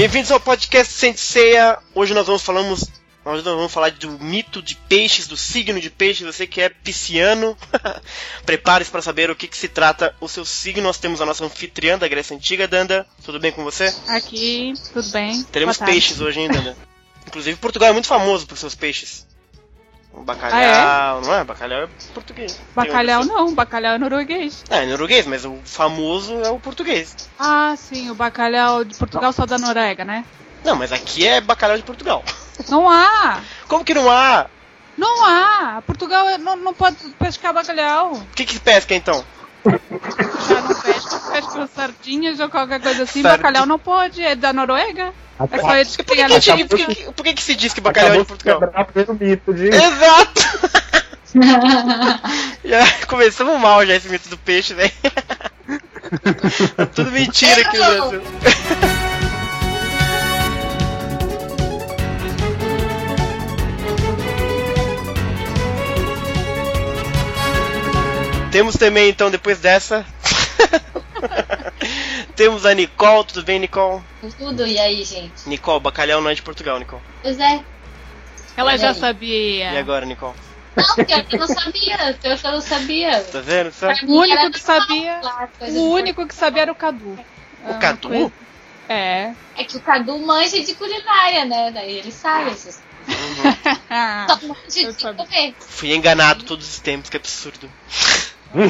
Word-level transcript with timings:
Bem-vindos 0.00 0.30
ao 0.30 0.40
podcast 0.40 0.94
Senseia. 0.94 1.78
Hoje 1.94 2.14
nós 2.14 2.26
vamos 2.26 2.40
falamos 2.40 2.88
Hoje 3.22 3.44
nós 3.44 3.54
vamos 3.54 3.70
falar 3.70 3.90
do 3.90 4.08
mito 4.12 4.62
de 4.62 4.74
peixes, 4.74 5.26
do 5.26 5.36
signo 5.36 5.78
de 5.78 5.90
peixes. 5.90 6.24
Você 6.24 6.46
que 6.46 6.62
é 6.62 6.70
pisciano, 6.70 7.54
prepare-se 8.46 8.90
para 8.90 9.02
saber 9.02 9.30
o 9.30 9.36
que, 9.36 9.46
que, 9.46 9.58
se 9.58 9.68
trata 9.68 10.16
o 10.18 10.26
seu 10.26 10.42
signo. 10.42 10.84
Nós 10.84 10.96
temos 10.96 11.20
a 11.20 11.26
nossa 11.26 11.44
anfitriã 11.44 11.98
da 11.98 12.08
Grécia 12.08 12.34
Antiga, 12.34 12.66
Danda. 12.66 13.06
Tudo 13.22 13.38
bem 13.38 13.52
com 13.52 13.62
você? 13.62 13.94
Aqui, 14.08 14.72
tudo 14.90 15.06
bem. 15.10 15.42
Teremos 15.52 15.76
peixes 15.76 16.18
hoje, 16.22 16.40
hein, 16.40 16.48
Danda? 16.48 16.74
Inclusive, 17.28 17.58
Portugal 17.58 17.90
é 17.90 17.92
muito 17.92 18.08
famoso 18.08 18.46
por 18.46 18.56
seus 18.56 18.74
peixes. 18.74 19.26
O 20.12 20.22
bacalhau, 20.22 20.58
ah, 20.58 21.20
é? 21.22 21.26
não 21.26 21.34
é? 21.34 21.44
Bacalhau 21.44 21.82
é 21.82 21.88
português. 22.12 22.60
Bacalhau 22.74 23.24
não, 23.24 23.54
bacalhau 23.54 23.94
é 23.94 23.98
norueguês. 23.98 24.64
É, 24.68 24.82
é 24.82 24.86
norueguês, 24.86 25.26
mas 25.26 25.44
o 25.44 25.58
famoso 25.64 26.34
é 26.42 26.50
o 26.50 26.58
português. 26.58 27.16
Ah, 27.38 27.74
sim, 27.76 28.10
o 28.10 28.14
bacalhau 28.14 28.84
de 28.84 28.96
Portugal 28.96 29.32
só 29.32 29.46
da 29.46 29.58
Noruega, 29.58 30.04
né? 30.04 30.24
Não, 30.64 30.76
mas 30.76 30.92
aqui 30.92 31.26
é 31.26 31.40
bacalhau 31.40 31.76
de 31.76 31.84
Portugal. 31.84 32.24
Não 32.68 32.88
há! 32.90 33.40
Como 33.68 33.84
que 33.84 33.94
não 33.94 34.10
há? 34.10 34.46
Não 34.98 35.24
há! 35.24 35.82
Portugal 35.86 36.28
é- 36.28 36.38
não, 36.38 36.56
não 36.56 36.74
pode 36.74 36.96
pescar 37.18 37.54
bacalhau. 37.54 38.14
O 38.14 38.26
que 38.34 38.44
que 38.44 38.58
pesca 38.58 38.94
então? 38.94 39.24
Pesca 41.60 41.66
sardinhas 41.74 42.40
ou 42.40 42.48
qualquer 42.48 42.80
coisa 42.80 43.02
assim. 43.02 43.22
Sardinha. 43.22 43.36
Bacalhau 43.36 43.66
não 43.66 43.78
pode, 43.78 44.22
é 44.22 44.34
da 44.34 44.52
Noruega. 44.52 45.12
É 45.50 45.58
só 45.58 45.76
eles 45.76 45.96
que 45.96 46.04
têm 46.04 46.26
por, 46.26 46.40
que, 46.40 46.64
por, 46.64 46.78
que, 46.78 47.12
por 47.12 47.24
que, 47.24 47.34
que 47.34 47.42
se 47.42 47.54
diz 47.54 47.72
que 47.72 47.80
bacalhau 47.80 48.14
é 48.14 48.18
de 48.18 48.24
Portugal? 48.24 48.60
De 48.60 49.24
mito 49.24 49.54
de... 49.54 49.68
Exato! 49.68 50.80
já 52.64 53.06
começamos 53.06 53.58
mal 53.60 53.86
já 53.86 53.94
esse 53.94 54.08
mito 54.08 54.28
do 54.28 54.36
peixe, 54.36 54.74
velho. 54.74 54.92
Tudo 56.94 57.10
mentira 57.10 57.62
aqui 57.62 57.78
no 57.78 57.84
Brasil. 57.84 58.22
Temos 68.50 68.74
também, 68.76 69.08
então, 69.08 69.30
depois 69.30 69.58
dessa. 69.60 70.04
Temos 72.36 72.66
a 72.66 72.74
Nicole, 72.74 73.24
tudo 73.24 73.44
bem, 73.44 73.58
Nicole? 73.58 74.02
Tudo, 74.38 74.66
e 74.66 74.78
aí, 74.78 75.04
gente? 75.04 75.48
Nicole, 75.48 75.80
bacalhau 75.80 76.20
não 76.20 76.30
é 76.30 76.34
de 76.34 76.42
Portugal, 76.42 76.78
Nicole. 76.78 77.02
Pois 77.22 77.38
é. 77.38 77.62
Ela 78.56 78.76
já 78.76 78.94
sabia. 78.94 79.72
E 79.72 79.78
agora, 79.78 80.04
Nicole? 80.04 80.34
Não, 80.76 81.04
pior 81.04 81.24
que 81.24 81.36
eu 81.36 81.40
não 81.40 81.46
sabia. 81.46 82.18
Pior 82.20 82.38
que 82.38 82.46
eu 82.46 82.52
não 82.52 82.60
sabia. 82.60 83.20
Tá 83.24 83.40
vendo? 83.40 83.72
Sabe? 83.72 84.06
O 84.06 84.20
único 84.20 84.50
que 84.50 84.60
sabia. 84.60 85.20
o 85.60 85.90
único 85.90 86.26
que 86.26 86.34
sabia 86.34 86.62
era 86.62 86.72
o 86.72 86.74
Cadu. 86.74 87.18
O 87.68 87.74
Cadu? 87.78 88.08
Coisa... 88.08 88.32
É. 88.88 89.32
É 89.56 89.64
que 89.64 89.76
o 89.76 89.80
Cadu 89.80 90.18
manja 90.18 90.60
de 90.60 90.74
culinária, 90.74 91.44
né? 91.44 91.70
Daí 91.70 91.98
ele 91.98 92.10
sabe 92.10 92.50
essas 92.50 92.80
Uhum. 93.08 94.92
Só 94.92 95.14
comer. 95.14 95.54
Fui 95.58 95.94
enganado 95.94 96.44
todos 96.44 96.68
os 96.68 96.78
tempos, 96.80 97.10
que 97.10 97.16
absurdo. 97.16 97.70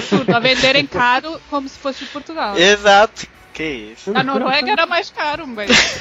Tudo, 0.09 0.34
a 0.34 0.39
venderem 0.39 0.86
caro 0.89 1.41
como 1.48 1.69
se 1.69 1.78
fosse 1.78 2.05
de 2.05 2.11
Portugal. 2.11 2.56
Exato. 2.59 3.27
Que 3.53 3.92
isso. 3.95 4.12
Na 4.12 4.23
Noruega 4.23 4.70
era 4.73 4.86
mais 4.86 5.11
caro, 5.11 5.47
mas. 5.47 5.70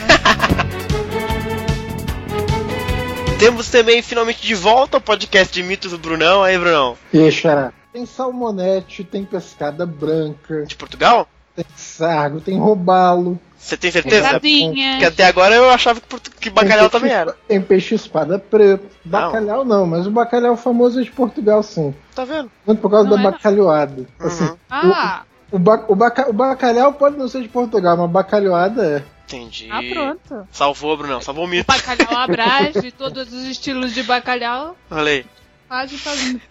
Temos 3.40 3.70
também 3.70 4.02
finalmente 4.02 4.46
de 4.46 4.54
volta 4.54 4.98
o 4.98 5.02
podcast 5.02 5.54
de 5.54 5.64
mitos 5.64 5.92
do 5.92 5.98
Brunão. 5.98 6.44
Aí, 6.44 6.58
Brunão. 6.58 6.98
E 7.14 7.32
xará. 7.32 7.72
Tem 7.92 8.06
salmonete, 8.06 9.04
tem 9.04 9.24
pescada 9.24 9.86
branca. 9.86 10.66
De 10.66 10.76
Portugal? 10.76 11.28
Tem 11.56 11.66
sargo, 11.76 12.42
tem 12.42 12.58
robalo. 12.60 13.40
Você 13.60 13.76
tem 13.76 13.92
certeza? 13.92 14.28
Pesadinha. 14.28 14.92
Porque 14.94 15.06
até 15.06 15.26
agora 15.26 15.54
eu 15.54 15.70
achava 15.70 16.02
que, 16.40 16.50
bacalhau 16.50 16.90
também 16.90 17.12
era. 17.12 17.36
Tem 17.46 17.62
peixe 17.62 17.94
espada 17.94 18.40
preto. 18.40 18.88
Bacalhau 19.04 19.66
não. 19.66 19.80
não, 19.80 19.86
mas 19.86 20.08
o 20.08 20.12
bacalhau 20.12 20.56
famoso 20.56 21.00
é 21.00 21.04
de 21.04 21.12
Portugal, 21.12 21.62
sim. 21.62 21.94
Tá 22.16 22.24
vendo? 22.24 22.50
Muito 22.66 22.80
por 22.80 22.90
causa 22.90 23.10
não 23.10 23.18
da 23.18 23.22
é 23.22 23.32
bacalhoada. 23.32 24.08
Uhum. 24.20 24.28
Assim, 24.28 24.58
ah! 24.70 25.24
O, 25.52 25.58
o, 25.58 25.60
ba, 25.60 25.86
o, 25.90 25.96
baca, 25.96 26.30
o, 26.30 26.34
bacalhau 26.34 26.94
pode 26.94 27.18
não 27.18 27.28
ser 27.28 27.42
de 27.42 27.50
Portugal, 27.50 27.98
mas 27.98 28.10
bacalhoada 28.10 28.86
é. 28.98 29.04
Entendi. 29.26 29.68
Ah, 29.70 29.82
pronto. 29.94 30.48
Salvou, 30.52 30.98
Bruno, 30.98 31.22
salvou 31.22 31.44
o 31.44 31.48
mito. 31.48 31.70
O 31.70 31.76
bacalhau 31.76 32.18
abrange 32.18 32.92
todos 32.98 33.32
os 33.32 33.44
estilos 33.44 33.94
de 33.94 34.04
bacalhau. 34.04 34.76
Olha 34.90 35.12
aí. 35.12 35.26
Quase 35.68 35.98
fazendo. 35.98 36.42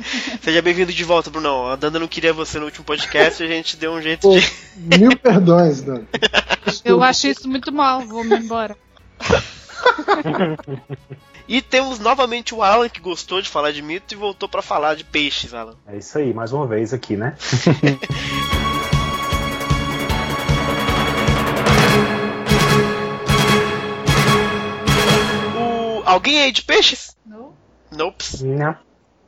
Seja 0.42 0.62
bem-vindo 0.62 0.92
de 0.92 1.04
volta, 1.04 1.30
Bruno. 1.30 1.68
A 1.68 1.76
Danda 1.76 1.98
não 1.98 2.08
queria 2.08 2.32
você 2.32 2.58
no 2.58 2.66
último 2.66 2.84
podcast 2.84 3.42
e 3.42 3.46
a 3.46 3.48
gente 3.48 3.76
deu 3.76 3.92
um 3.92 4.02
jeito 4.02 4.22
Pô, 4.22 4.38
de. 4.38 4.52
Mil 4.76 5.16
perdões, 5.16 5.80
Danda. 5.80 6.06
Eu 6.84 7.02
acho 7.02 7.28
isso 7.28 7.48
muito 7.48 7.72
mal, 7.72 8.02
vou 8.02 8.24
me 8.24 8.36
embora. 8.36 8.76
E 11.48 11.62
temos 11.62 12.00
novamente 12.00 12.52
o 12.52 12.60
Alan 12.60 12.88
que 12.88 13.00
gostou 13.00 13.40
de 13.40 13.48
falar 13.48 13.70
de 13.70 13.80
mito 13.80 14.12
e 14.12 14.16
voltou 14.16 14.48
para 14.48 14.62
falar 14.62 14.96
de 14.96 15.04
peixes, 15.04 15.54
Alan. 15.54 15.76
É 15.86 15.96
isso 15.96 16.18
aí, 16.18 16.34
mais 16.34 16.52
uma 16.52 16.66
vez 16.66 16.92
aqui, 16.92 17.16
né? 17.16 17.36
o... 25.56 26.02
Alguém 26.04 26.40
aí 26.40 26.50
de 26.50 26.62
peixes? 26.62 27.16
Não. 27.24 27.52
Nope. 27.92 28.24
Não. 28.42 28.76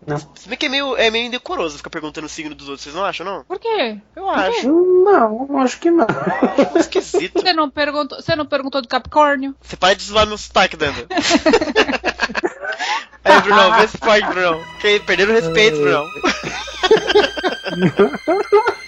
Não. 0.08 0.18
Se 0.18 0.48
bem 0.48 0.56
que 0.56 0.66
é 0.66 0.68
meio, 0.70 0.96
é 0.96 1.10
meio 1.10 1.26
indecoroso 1.26 1.76
ficar 1.76 1.90
perguntando 1.90 2.26
o 2.26 2.30
signo 2.30 2.54
dos 2.54 2.66
outros, 2.66 2.84
vocês 2.84 2.94
não 2.94 3.04
acham, 3.04 3.26
não? 3.26 3.44
Por 3.44 3.58
quê? 3.58 3.98
Eu 4.16 4.24
Por 4.24 4.38
acho. 4.38 4.60
Quê? 4.62 4.66
Não, 4.66 5.58
acho 5.60 5.78
que 5.78 5.90
não. 5.90 6.06
É 6.74 6.78
esquisito. 6.80 7.40
Você 7.40 7.52
não 7.52 7.68
perguntou, 7.68 8.20
você 8.20 8.34
não 8.34 8.46
perguntou 8.46 8.80
do 8.80 8.88
Capricórnio? 8.88 9.54
Você 9.60 9.76
para 9.76 9.94
de 9.94 10.04
zoar 10.04 10.26
meu 10.26 10.38
sotaque, 10.38 10.78
Danda. 10.78 11.06
Aí, 13.22 13.40
Brunão, 13.42 13.78
vê 13.78 13.86
se 13.88 13.98
pode, 13.98 14.26
Brunão. 14.26 14.58
Perderam 14.80 15.32
o 15.32 15.34
respeito, 15.34 15.78
Brunão. 15.78 16.06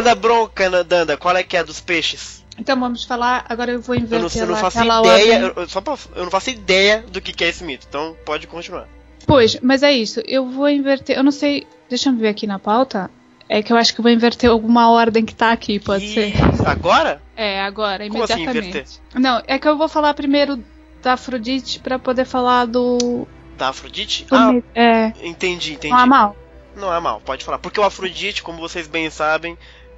Manda 0.00 0.14
bronca, 0.14 0.82
Danda, 0.82 1.16
qual 1.18 1.36
é 1.36 1.42
que 1.42 1.56
é 1.58 1.62
dos 1.62 1.78
peixes? 1.78 2.42
Então 2.58 2.78
vamos 2.80 3.04
falar, 3.04 3.44
agora 3.46 3.72
eu 3.72 3.82
vou 3.82 3.94
inverter 3.94 4.42
eu 4.42 4.46
não, 4.46 4.54
eu 4.54 4.54
não 4.54 4.56
faço 4.56 4.82
ideia, 4.82 5.52
eu, 5.54 5.68
só 5.68 5.82
pra, 5.82 5.94
eu 6.14 6.24
não 6.24 6.30
faço 6.30 6.48
ideia 6.48 7.04
do 7.06 7.20
que, 7.20 7.34
que 7.34 7.44
é 7.44 7.48
esse 7.48 7.62
mito, 7.62 7.86
então 7.88 8.16
pode 8.24 8.46
continuar. 8.46 8.88
Pois, 9.26 9.58
mas 9.60 9.82
é 9.82 9.92
isso, 9.92 10.22
eu 10.26 10.46
vou 10.46 10.68
inverter, 10.70 11.18
eu 11.18 11.22
não 11.22 11.30
sei, 11.30 11.66
deixa 11.88 12.08
eu 12.08 12.16
ver 12.16 12.28
aqui 12.28 12.46
na 12.46 12.58
pauta, 12.58 13.10
é 13.46 13.62
que 13.62 13.72
eu 13.72 13.76
acho 13.76 13.92
que 13.92 14.00
eu 14.00 14.02
vou 14.02 14.12
inverter 14.12 14.48
alguma 14.48 14.90
ordem 14.90 15.24
que 15.24 15.34
tá 15.34 15.52
aqui, 15.52 15.78
pode 15.78 16.06
e... 16.06 16.14
ser. 16.14 16.32
Agora? 16.66 17.20
É, 17.36 17.60
agora, 17.60 18.08
Como 18.08 18.24
assim 18.24 18.42
imediatamente. 18.42 18.78
Assim, 18.78 19.00
não, 19.14 19.42
é 19.46 19.58
que 19.58 19.68
eu 19.68 19.76
vou 19.76 19.88
falar 19.88 20.14
primeiro 20.14 20.62
da 21.02 21.14
Afrodite 21.14 21.78
para 21.78 21.98
poder 21.98 22.24
falar 22.24 22.66
do. 22.66 23.26
Da 23.58 23.68
Afrodite? 23.68 24.24
Do 24.24 24.34
ah, 24.34 24.52
é. 24.74 25.12
entendi, 25.22 25.74
entendi. 25.74 25.92
Não 25.92 26.00
é 26.00 26.06
mal. 26.06 26.36
Não 26.76 26.94
é 26.94 27.00
mal, 27.00 27.20
pode 27.20 27.44
falar. 27.44 27.58
Porque 27.58 27.80
o 27.80 27.84
Afrodite, 27.84 28.42
como 28.42 28.58
vocês 28.58 28.86
bem 28.86 29.10
sabem, 29.10 29.56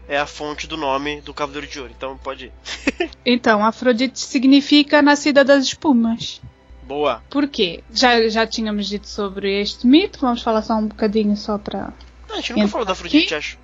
é 0.09 0.19
a 0.19 0.27
fonte 0.27 0.67
do 0.67 0.77
nome 0.77 1.21
do 1.21 1.33
Cavaleiro 1.33 1.67
de 1.67 1.81
Ouro, 1.81 1.93
então 1.97 2.17
pode 2.19 2.47
ir. 2.47 2.53
então, 3.25 3.65
Afrodite 3.65 4.21
significa 4.21 5.01
nascida 5.01 5.45
das 5.45 5.65
espumas. 5.65 6.41
Boa. 6.83 7.23
Por 7.31 7.49
quê? 7.49 7.83
Já, 7.93 8.29
já 8.29 8.47
tínhamos 8.47 8.87
dito 8.87 9.09
sobre 9.09 9.61
este 9.61 9.87
mito, 9.87 10.19
vamos 10.21 10.43
falar 10.43 10.63
só 10.63 10.75
um 10.75 10.89
bocadinho 10.89 11.37
só 11.37 11.57
pra. 11.57 11.93
Não, 12.29 12.37
a 12.37 12.41
gente 12.41 12.55
nunca 12.55 12.69
falou 12.69 12.87
da 12.87 12.93
Afrodite, 12.93 13.35
acho. 13.35 13.59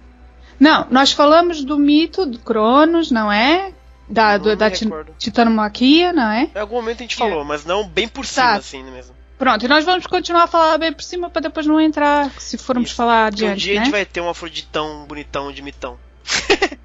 Não, 0.59 0.87
nós 0.91 1.13
falamos 1.13 1.63
do 1.65 1.79
mito 1.79 2.27
do 2.27 2.39
Cronos, 2.39 3.11
não 3.11 3.31
é? 3.31 3.73
Da, 4.09 4.39
do, 4.39 4.57
da 4.57 4.71
titanomaquia, 4.71 6.13
não 6.13 6.31
é? 6.31 6.51
Em 6.55 6.59
algum 6.59 6.77
momento 6.77 7.01
a 7.01 7.03
gente 7.03 7.17
falou, 7.17 7.45
mas 7.45 7.65
não 7.65 7.87
bem 7.87 8.09
por 8.09 8.25
cima, 8.25 8.53
assim 8.53 8.83
mesmo. 8.83 9.15
Pronto, 9.39 9.65
e 9.65 9.69
nós 9.69 9.85
vamos 9.85 10.07
continuar 10.07 10.45
a 10.45 10.47
falar 10.47 10.79
bem 10.79 10.93
por 10.93 11.03
cima 11.03 11.31
para 11.31 11.43
depois 11.43 11.67
não 11.67 11.81
entrar, 11.81 12.31
se 12.41 12.59
formos 12.59 12.89
Isso. 12.89 12.97
falar 12.97 13.27
adiante. 13.27 13.53
Um 13.53 13.57
dia 13.57 13.75
né? 13.75 13.81
a 13.81 13.85
gente 13.85 13.93
vai 13.93 14.05
ter 14.05 14.21
um 14.21 14.29
afroditão 14.29 15.05
bonitão 15.07 15.53
de 15.53 15.63
mitão. 15.63 15.99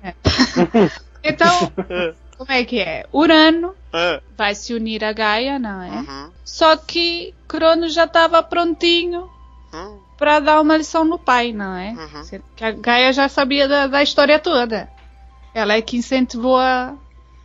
É. 0.04 0.14
Então, 1.24 1.72
como 2.38 2.52
é 2.52 2.66
que 2.66 2.80
é? 2.80 3.06
Urano 3.14 3.74
é. 3.94 4.22
vai 4.38 4.54
se 4.54 4.74
unir 4.74 5.04
a 5.04 5.14
Gaia, 5.14 5.58
não 5.58 5.82
é? 5.82 5.90
Uhum. 5.90 6.32
Só 6.44 6.76
que 6.76 7.34
Cronos 7.48 7.94
já 7.94 8.04
estava 8.04 8.44
prontinho 8.44 9.30
uhum. 9.74 10.00
para 10.18 10.40
dar 10.40 10.60
uma 10.60 10.76
lição 10.76 11.06
no 11.06 11.18
pai, 11.18 11.54
não 11.54 11.74
é? 11.76 11.92
Uhum. 11.92 12.42
Que 12.56 12.66
a 12.66 12.72
Gaia 12.72 13.14
já 13.14 13.30
sabia 13.30 13.68
da, 13.68 13.88
da, 13.88 14.04
história 14.04 14.38
toda. 14.40 14.90
Ela 15.54 15.76
é 15.76 15.82
que 15.82 15.96
incentivou 15.96 16.58
a, 16.58 16.94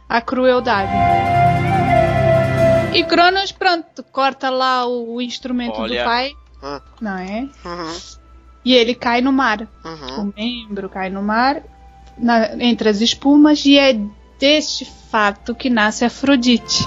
a 0.08 0.20
crueldade. 0.20 0.90
E 2.94 3.04
Cronos, 3.04 3.52
pronto, 3.52 4.02
corta 4.10 4.50
lá 4.50 4.86
o, 4.86 5.14
o 5.14 5.22
instrumento 5.22 5.78
Olha. 5.78 6.00
do 6.00 6.04
pai, 6.04 6.32
Hum. 6.62 6.80
não 7.00 7.18
é? 7.18 7.48
Uhum. 7.64 7.96
E 8.64 8.74
ele 8.74 8.94
cai 8.94 9.20
no 9.20 9.32
mar. 9.32 9.68
Uhum. 9.84 10.22
O 10.22 10.34
membro 10.36 10.88
cai 10.88 11.08
no 11.08 11.22
mar, 11.22 11.62
na- 12.18 12.54
entre 12.60 12.88
as 12.88 13.00
espumas, 13.00 13.64
e 13.64 13.78
é 13.78 13.98
deste 14.38 14.84
fato 15.10 15.54
que 15.54 15.68
nasce 15.70 16.04
Afrodite. 16.04 16.84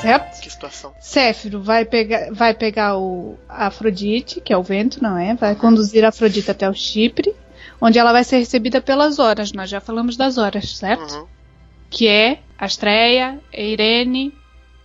Certo? 0.00 0.40
Que 0.40 0.50
situação. 0.50 0.94
Céfiro 1.00 1.60
vai 1.60 1.84
pegar, 1.84 2.32
vai 2.32 2.54
pegar 2.54 2.96
o 2.96 3.36
a 3.48 3.66
Afrodite, 3.66 4.40
que 4.40 4.52
é 4.52 4.56
o 4.56 4.62
vento, 4.62 5.02
não 5.02 5.18
é? 5.18 5.34
Vai 5.34 5.54
conduzir 5.54 6.04
a 6.04 6.08
Afrodite 6.08 6.50
até 6.50 6.68
o 6.68 6.72
Chipre, 6.74 7.34
onde 7.80 7.98
ela 7.98 8.12
vai 8.12 8.24
ser 8.24 8.38
recebida 8.38 8.80
pelas 8.80 9.18
horas. 9.18 9.52
Nós 9.52 9.68
já 9.68 9.80
falamos 9.80 10.16
das 10.16 10.38
horas, 10.38 10.76
certo? 10.76 11.14
Uhum. 11.14 11.26
Que 11.90 12.06
é 12.06 12.38
Astreia, 12.58 13.38
Eirene 13.52 14.32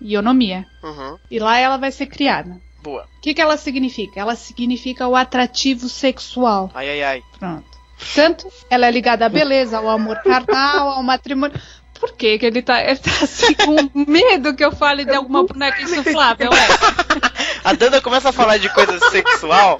e 0.03 0.17
Onomia. 0.17 0.65
Uhum. 0.83 1.17
E 1.31 1.39
lá 1.39 1.57
ela 1.57 1.77
vai 1.77 1.91
ser 1.91 2.07
criada. 2.07 2.59
Boa. 2.83 3.03
O 3.17 3.21
que, 3.21 3.33
que 3.33 3.41
ela 3.41 3.55
significa? 3.55 4.19
Ela 4.19 4.35
significa 4.35 5.07
o 5.07 5.15
atrativo 5.15 5.87
sexual. 5.87 6.69
Ai, 6.75 6.89
ai, 6.89 7.03
ai. 7.03 7.23
Pronto. 7.39 7.73
Portanto, 7.97 8.47
ela 8.69 8.85
é 8.85 8.91
ligada 8.91 9.25
à 9.25 9.29
beleza, 9.29 9.77
ao 9.77 9.89
amor 9.89 10.21
carnal, 10.21 10.89
ao 10.89 11.03
matrimônio. 11.03 11.57
Por 11.97 12.11
que, 12.11 12.37
que 12.37 12.45
ele 12.45 12.61
tá, 12.61 12.83
ele 12.83 12.99
tá 12.99 13.11
assim 13.21 13.53
com 13.53 13.89
medo 14.11 14.53
que 14.53 14.65
eu 14.65 14.73
fale 14.73 15.05
de 15.05 15.15
alguma 15.15 15.45
boneca 15.45 15.81
insuflável? 15.81 16.49
É? 16.51 17.63
A 17.63 17.73
Danda 17.73 18.01
começa 18.01 18.29
a 18.29 18.33
falar 18.33 18.57
de 18.57 18.67
coisa 18.73 18.99
sexual, 19.09 19.79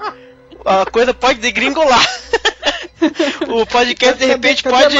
a 0.64 0.86
coisa 0.86 1.14
pode 1.14 1.40
degringolar. 1.40 2.02
O 3.50 3.66
podcast 3.66 4.18
de 4.18 4.26
repente 4.26 4.64
pode. 4.64 4.96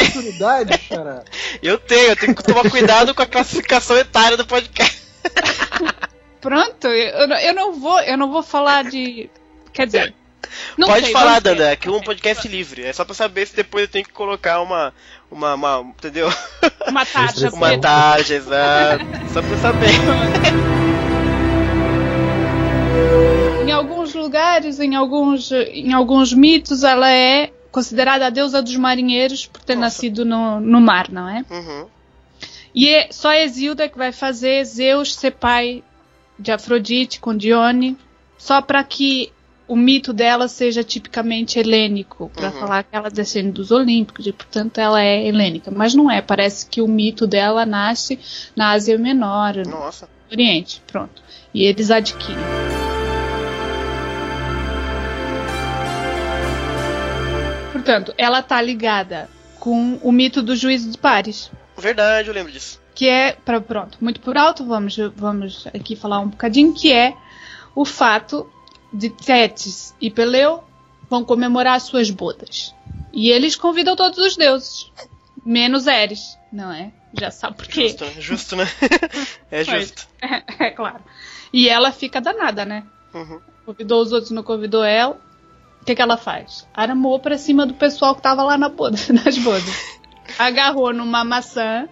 Eu 1.62 1.78
tenho, 1.78 2.10
eu 2.10 2.16
tenho 2.18 2.36
que 2.36 2.44
tomar 2.44 2.70
cuidado 2.70 3.16
com 3.16 3.22
a 3.22 3.26
classificação 3.26 3.98
etária 3.98 4.36
do 4.36 4.46
podcast. 4.46 5.03
Pronto, 6.42 6.88
eu, 6.88 7.28
não- 7.28 7.38
eu 7.38 7.54
não 7.54 7.74
vou, 7.80 8.00
eu 8.02 8.18
não 8.18 8.32
vou 8.32 8.44
falar 8.44 8.84
de. 8.84 9.30
Quer 9.72 9.86
dizer. 9.86 10.14
Pode 10.78 11.06
sei, 11.06 11.14
falar. 11.14 11.40
Danda, 11.40 11.76
que 11.76 11.88
é 11.88 11.92
um 11.92 12.02
podcast 12.02 12.48
livre. 12.48 12.84
É 12.84 12.92
só 12.94 13.06
pra 13.06 13.16
saber 13.16 13.48
se 13.48 13.56
depois 13.56 13.84
eu 13.86 13.88
tenho 13.90 14.06
que 14.06 14.12
colocar 14.12 14.62
uma. 14.62 14.94
Uma. 15.32 15.54
uma 15.56 15.80
entendeu? 15.98 16.30
Uma 16.88 17.06
taxa 17.06 17.50
Uma 17.50 17.78
taxa, 17.80 18.34
exato. 18.36 19.06
Só 19.34 19.42
pra 19.42 19.58
saber. 19.58 19.90
Em 23.66 23.72
alguns 23.72 24.14
lugares, 24.14 24.80
em 24.80 24.96
alguns, 24.96 25.52
em 25.52 25.94
alguns 25.94 26.34
mitos, 26.34 26.84
ela 26.84 27.10
é 27.10 27.52
considerada 27.72 28.28
a 28.28 28.30
deusa 28.30 28.62
dos 28.62 28.76
marinheiros 28.76 29.46
por 29.48 29.62
ter 29.64 29.74
Nossa. 29.76 29.86
nascido 29.86 30.26
no, 30.26 30.60
no 30.60 30.80
mar, 30.80 31.10
não 31.10 31.28
é? 31.28 31.44
Uhum. 31.50 31.88
E 32.74 32.90
é 32.90 33.08
só 33.12 33.32
Exilda 33.34 33.88
que 33.88 33.98
vai 33.98 34.12
fazer 34.12 34.64
Zeus 34.66 35.14
ser 35.16 35.32
pai 35.32 35.84
de 36.40 36.52
Afrodite 36.52 37.20
com 37.20 37.36
Dione, 37.36 37.98
só 38.38 38.62
para 38.62 38.84
que 38.84 39.32
o 39.68 39.76
mito 39.76 40.12
dela 40.12 40.48
seja 40.48 40.84
tipicamente 40.84 41.58
helênico, 41.58 42.30
para 42.34 42.50
Uhum. 42.50 42.60
falar 42.60 42.84
que 42.84 42.96
ela 42.96 43.10
descende 43.10 43.52
dos 43.52 43.72
Olímpicos 43.72 44.26
e, 44.28 44.34
portanto, 44.34 44.78
ela 44.80 45.02
é 45.02 45.26
helênica. 45.26 45.72
Mas 45.72 45.94
não 45.94 46.10
é, 46.12 46.22
parece 46.22 46.66
que 46.66 46.82
o 46.82 46.88
mito 46.88 47.26
dela 47.26 47.66
nasce 47.66 48.20
na 48.56 48.72
Ásia 48.72 48.98
Menor, 48.98 49.56
no 49.58 49.70
Nossa. 49.72 50.10
Oriente, 50.32 50.82
pronto. 50.88 51.22
E 51.54 51.64
eles 51.64 51.92
adquirem. 51.92 52.44
Portanto, 57.72 58.14
ela 58.18 58.42
tá 58.42 58.62
ligada 58.62 59.30
com 59.60 59.98
o 60.02 60.12
mito 60.12 60.42
do 60.42 60.56
juízo 60.56 60.90
de 60.92 60.98
pares. 60.98 61.52
Verdade, 61.78 62.28
eu 62.28 62.34
lembro 62.34 62.52
disso. 62.52 62.82
Que 62.96 63.08
é, 63.08 63.34
pra, 63.34 63.60
pronto, 63.60 63.98
muito 64.02 64.20
por 64.20 64.38
alto, 64.38 64.66
vamos, 64.66 64.96
vamos 65.16 65.66
aqui 65.68 65.96
falar 65.96 66.20
um 66.20 66.28
bocadinho, 66.28 66.74
que 66.74 66.92
é 66.92 67.16
o 67.76 67.86
fato 67.86 68.50
de 68.92 69.10
Tétis 69.10 69.96
e 70.00 70.12
Peleu 70.12 70.64
vão 71.10 71.24
comemorar 71.24 71.76
as 71.76 71.84
suas 71.84 72.10
bodas. 72.10 72.74
E 73.12 73.30
eles 73.30 73.56
convidam 73.56 73.96
todos 73.96 74.20
os 74.20 74.36
deuses, 74.36 74.92
menos 75.46 75.88
Eris, 75.88 76.38
não 76.52 76.72
é? 76.72 76.92
Já 77.20 77.30
sabe 77.32 77.58
por 77.58 77.68
quê. 77.68 77.90
Justo, 77.90 78.06
né? 78.06 78.14
Justo, 78.20 78.56
né? 78.56 78.66
é 79.52 79.64
justo. 79.64 80.08
É, 80.60 80.70
claro. 80.72 81.04
E 81.52 81.70
ela 81.70 81.92
fica 81.92 82.20
danada, 82.20 82.66
né? 82.66 82.84
Uhum. 83.14 83.40
Convidou 83.66 84.02
os 84.02 84.12
outros, 84.12 84.32
não 84.32 84.42
convidou 84.42 84.84
ela. 84.84 85.20
O 85.82 85.86
que, 85.86 85.94
que 85.94 86.02
ela 86.02 86.18
faz? 86.18 86.68
Armou 86.74 87.20
pra 87.20 87.38
cima 87.38 87.66
do 87.66 87.74
pessoal 87.74 88.16
que 88.16 88.22
tava 88.22 88.42
lá 88.42 88.58
na 88.58 88.70
boda, 88.70 88.98
nas 89.24 89.38
bodas. 89.38 90.00
Agarrou 90.38 90.94
numa 90.94 91.24
maçã, 91.24 91.88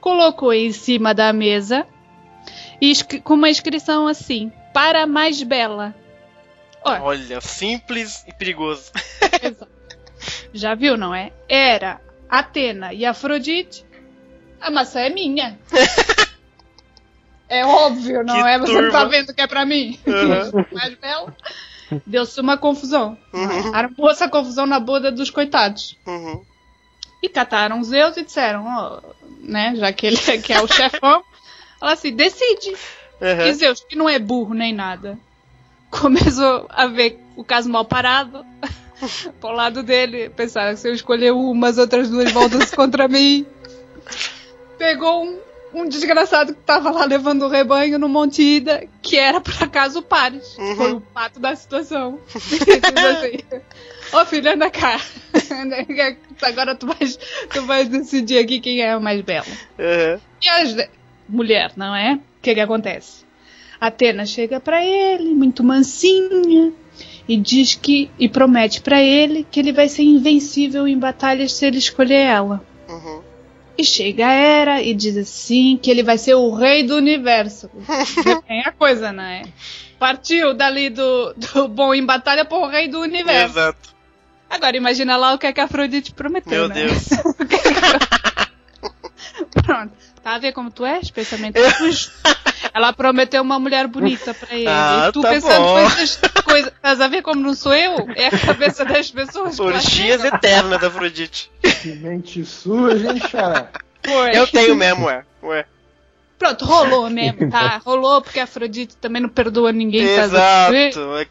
colocou 0.00 0.52
em 0.52 0.72
cima 0.72 1.14
da 1.14 1.32
mesa 1.32 1.86
e 2.80 2.92
com 3.22 3.34
uma 3.34 3.50
inscrição 3.50 4.06
assim: 4.08 4.52
Para 4.72 5.06
mais 5.06 5.42
bela. 5.42 5.94
Olha, 6.84 7.02
Olha, 7.02 7.40
simples 7.40 8.24
e 8.26 8.32
perigoso. 8.32 8.90
Já 10.52 10.74
viu, 10.74 10.96
não 10.96 11.14
é? 11.14 11.32
Era 11.48 12.00
Atena 12.28 12.92
e 12.94 13.04
Afrodite. 13.04 13.84
A 14.60 14.70
maçã 14.70 15.00
é 15.00 15.10
minha. 15.10 15.58
É 17.50 17.64
óbvio, 17.64 18.22
não 18.22 18.34
Que 18.34 18.40
é? 18.46 18.58
Você 18.58 18.80
não 18.80 18.90
tá 18.90 19.00
turma. 19.00 19.08
vendo 19.08 19.34
que 19.34 19.40
é 19.40 19.46
pra 19.46 19.64
mim? 19.64 19.98
Uhum. 20.06 20.64
mais 20.70 20.94
bela. 20.96 21.34
Deu-se 22.06 22.38
uma 22.40 22.58
confusão. 22.58 23.16
Uhum. 23.32 23.74
Armou 23.74 24.10
essa 24.10 24.28
confusão 24.28 24.66
na 24.66 24.78
boda 24.78 25.10
dos 25.10 25.30
coitados. 25.30 25.96
Uhum. 26.06 26.44
E 27.22 27.28
cataram 27.28 27.82
Zeus 27.82 28.16
e 28.16 28.24
disseram, 28.24 28.64
ó, 28.66 29.00
né, 29.40 29.74
já 29.76 29.92
que 29.92 30.06
ele 30.06 30.16
que 30.42 30.52
é 30.52 30.60
o 30.60 30.68
chefão, 30.68 31.22
ela 31.80 31.92
assim, 31.92 32.14
decide. 32.14 32.74
E 33.20 33.48
Uhum. 33.48 33.54
Zeus, 33.54 33.80
que 33.80 33.96
não 33.96 34.08
é 34.08 34.18
burro 34.18 34.54
nem 34.54 34.72
nada, 34.72 35.18
começou 35.90 36.66
a 36.68 36.86
ver 36.86 37.20
o 37.36 37.42
caso 37.42 37.68
mal 37.68 37.84
parado 37.84 38.44
pro 39.40 39.50
lado 39.50 39.82
dele, 39.82 40.30
pensaram 40.30 40.76
se 40.76 40.88
eu 40.88 40.94
escolher 40.94 41.32
uma, 41.32 41.68
as 41.68 41.78
outras 41.78 42.08
duas 42.10 42.30
voltam-se 42.30 42.74
contra 42.74 43.08
mim. 43.08 43.46
Pegou 44.76 45.24
um, 45.24 45.38
um 45.74 45.88
desgraçado 45.88 46.54
que 46.54 46.60
tava 46.60 46.90
lá 46.90 47.04
levando 47.04 47.42
o 47.42 47.48
rebanho 47.48 47.98
no 47.98 48.08
Monte 48.08 48.42
Ida, 48.42 48.86
que 49.02 49.16
era 49.16 49.40
por 49.40 49.54
acaso 49.62 49.98
o 49.98 50.02
Paris. 50.02 50.56
Uhum. 50.56 50.76
Foi 50.76 50.92
o 50.92 51.00
pato 51.00 51.40
da 51.40 51.54
situação. 51.56 52.20
E 52.52 52.58
diz 52.58 53.04
assim, 53.04 53.62
Ô 54.12 54.24
filho, 54.24 54.50
anda 54.52 54.70
cá. 54.70 55.00
Agora 56.42 56.74
tu 56.74 56.86
vais, 56.86 57.18
tu 57.52 57.62
vais 57.62 57.88
decidir 57.88 58.38
aqui 58.38 58.60
quem 58.60 58.80
é 58.80 58.92
a 58.92 59.00
mais 59.00 59.20
bela. 59.22 59.46
Uhum. 59.78 60.20
E 60.42 60.48
as 60.48 60.74
de- 60.74 60.88
mulher, 61.28 61.72
não 61.76 61.94
é? 61.94 62.14
O 62.14 62.20
que 62.42 62.54
que 62.54 62.60
acontece? 62.60 63.24
Atena 63.80 64.24
chega 64.26 64.58
pra 64.60 64.84
ele, 64.84 65.34
muito 65.34 65.62
mansinha, 65.62 66.72
e 67.28 67.36
diz 67.36 67.74
que 67.74 68.10
e 68.18 68.28
promete 68.28 68.80
pra 68.80 69.02
ele 69.02 69.46
que 69.50 69.60
ele 69.60 69.72
vai 69.72 69.88
ser 69.88 70.02
invencível 70.02 70.86
em 70.88 70.98
batalhas 70.98 71.52
se 71.52 71.66
ele 71.66 71.78
escolher 71.78 72.22
ela. 72.26 72.64
Uhum. 72.88 73.22
E 73.76 73.84
chega 73.84 74.26
a 74.26 74.32
Hera 74.32 74.82
e 74.82 74.92
diz 74.94 75.16
assim 75.16 75.78
que 75.80 75.88
ele 75.90 76.02
vai 76.02 76.18
ser 76.18 76.34
o 76.34 76.50
rei 76.52 76.82
do 76.82 76.96
universo. 76.96 77.70
Tem 78.48 78.60
a 78.62 78.72
coisa, 78.72 79.12
né? 79.12 79.42
Partiu 80.00 80.52
dali 80.54 80.90
do, 80.90 81.34
do 81.34 81.68
bom 81.68 81.94
em 81.94 82.04
batalha 82.04 82.44
pro 82.44 82.66
rei 82.66 82.88
do 82.88 83.00
universo. 83.00 83.56
Exato. 83.58 83.97
Agora 84.50 84.76
imagina 84.76 85.16
lá 85.16 85.34
o 85.34 85.38
que, 85.38 85.46
é 85.46 85.52
que 85.52 85.60
a 85.60 85.64
Afrodite 85.64 86.12
prometeu, 86.12 86.50
Meu 86.50 86.68
né? 86.68 86.74
Deus. 86.74 87.08
Pronto. 89.64 89.92
Tá 90.22 90.34
a 90.34 90.38
ver 90.38 90.52
como 90.52 90.70
tu 90.70 90.84
és? 90.84 91.10
Pensamento 91.10 91.58
sujo. 91.76 92.10
Ela 92.74 92.92
prometeu 92.92 93.42
uma 93.42 93.58
mulher 93.58 93.86
bonita 93.86 94.34
pra 94.34 94.54
ele. 94.54 94.66
Ah, 94.68 95.06
e 95.08 95.12
tu 95.12 95.22
tá 95.22 95.30
pensando 95.30 95.62
bom. 95.62 95.74
coisas, 95.74 96.20
coisas. 96.44 96.72
Estás 96.72 97.00
a 97.00 97.08
ver 97.08 97.22
como 97.22 97.40
não 97.40 97.54
sou 97.54 97.74
eu? 97.74 98.08
É 98.14 98.26
a 98.26 98.38
cabeça 98.38 98.84
das 98.84 99.10
pessoas. 99.10 99.58
Orgias 99.58 100.24
eternas 100.24 100.80
da 100.80 100.88
Afrodite. 100.88 101.50
Que 101.62 101.92
mente 101.94 102.44
suja, 102.44 103.12
hein, 103.12 103.20
xará? 103.28 103.68
Foi. 104.04 104.36
Eu 104.36 104.46
tenho 104.46 104.74
mesmo, 104.74 105.06
ué. 105.06 105.24
Ué. 105.42 105.64
Pronto, 106.38 106.64
rolou 106.64 107.10
mesmo, 107.10 107.50
tá? 107.50 107.80
Rolou 107.84 108.22
porque 108.22 108.38
a 108.38 108.44
Afrodite 108.44 108.96
também 108.96 109.22
não 109.22 109.28
perdoa 109.28 109.72
ninguém. 109.72 110.02
Exato. 110.02 110.72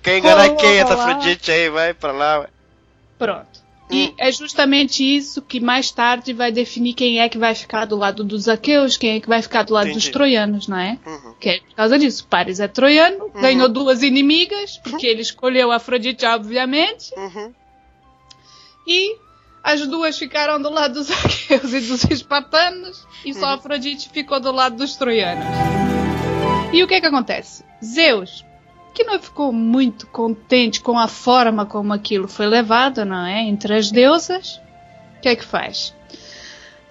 Quem 0.01 0.19
engana 0.19 0.43
Rolou 0.43 0.57
quem? 0.57 0.77
Essa. 0.77 0.93
Afrodite 0.93 1.51
aí, 1.51 1.69
vai 1.69 1.93
pra 1.93 2.11
lá, 2.11 2.39
ué. 2.39 2.47
Pronto. 3.17 3.65
E 3.89 4.07
Hum. 4.09 4.13
é 4.17 4.31
justamente 4.33 5.01
isso 5.01 5.41
que 5.41 5.61
mais 5.61 5.89
tarde 5.91 6.33
vai 6.33 6.51
definir 6.51 6.93
quem 6.93 7.21
é 7.21 7.29
que 7.29 7.37
vai 7.37 7.55
ficar 7.55 7.85
do 7.85 7.95
lado 7.95 8.21
dos 8.21 8.49
aqueus, 8.49 8.97
quem 8.97 9.15
é 9.15 9.19
que 9.21 9.29
vai 9.29 9.41
ficar 9.41 9.63
do 9.63 9.73
lado 9.73 9.85
dos 9.87 9.95
Entendi. 10.03 10.11
troianos, 10.11 10.67
não 10.67 10.77
é? 10.77 10.97
Uhum. 11.05 11.33
Que 11.39 11.49
é 11.51 11.59
por 11.61 11.73
causa 11.75 11.97
disso. 11.97 12.27
Paris 12.29 12.59
é 12.59 12.67
troiano, 12.67 13.29
ganhou 13.29 13.69
duas 13.69 14.03
inimigas, 14.03 14.77
porque 14.83 15.07
ele 15.07 15.21
escolheu 15.21 15.71
Afrodite, 15.71 16.25
obviamente, 16.25 17.13
Uhum. 17.15 17.53
e 18.85 19.15
as 19.63 19.85
duas 19.87 20.17
ficaram 20.17 20.61
do 20.61 20.69
lado 20.69 20.95
dos 20.95 21.09
aqueus 21.23 21.71
e 21.73 21.79
dos 21.79 22.03
espartanos, 22.09 23.05
e 23.25 23.33
só 23.33 23.53
Afrodite 23.53 24.09
ficou 24.09 24.39
do 24.41 24.51
lado 24.51 24.75
dos 24.75 24.95
troianos. 24.97 25.45
E 26.73 26.83
o 26.83 26.87
que 26.87 26.99
que 26.99 27.07
acontece? 27.07 27.63
Zeus, 27.83 28.43
que 28.97 29.03
não 29.03 29.19
ficou 29.19 29.53
muito 29.53 30.07
contente 30.07 30.81
com 30.81 30.97
a 30.97 31.07
forma 31.07 31.67
como 31.67 31.93
aquilo 31.93 32.27
foi 32.27 32.47
levado, 32.47 33.05
não 33.05 33.23
é? 33.27 33.41
Entre 33.43 33.75
as 33.75 33.91
deusas, 33.91 34.59
o 35.17 35.21
que 35.21 35.29
é 35.29 35.35
que 35.35 35.45
faz? 35.45 35.95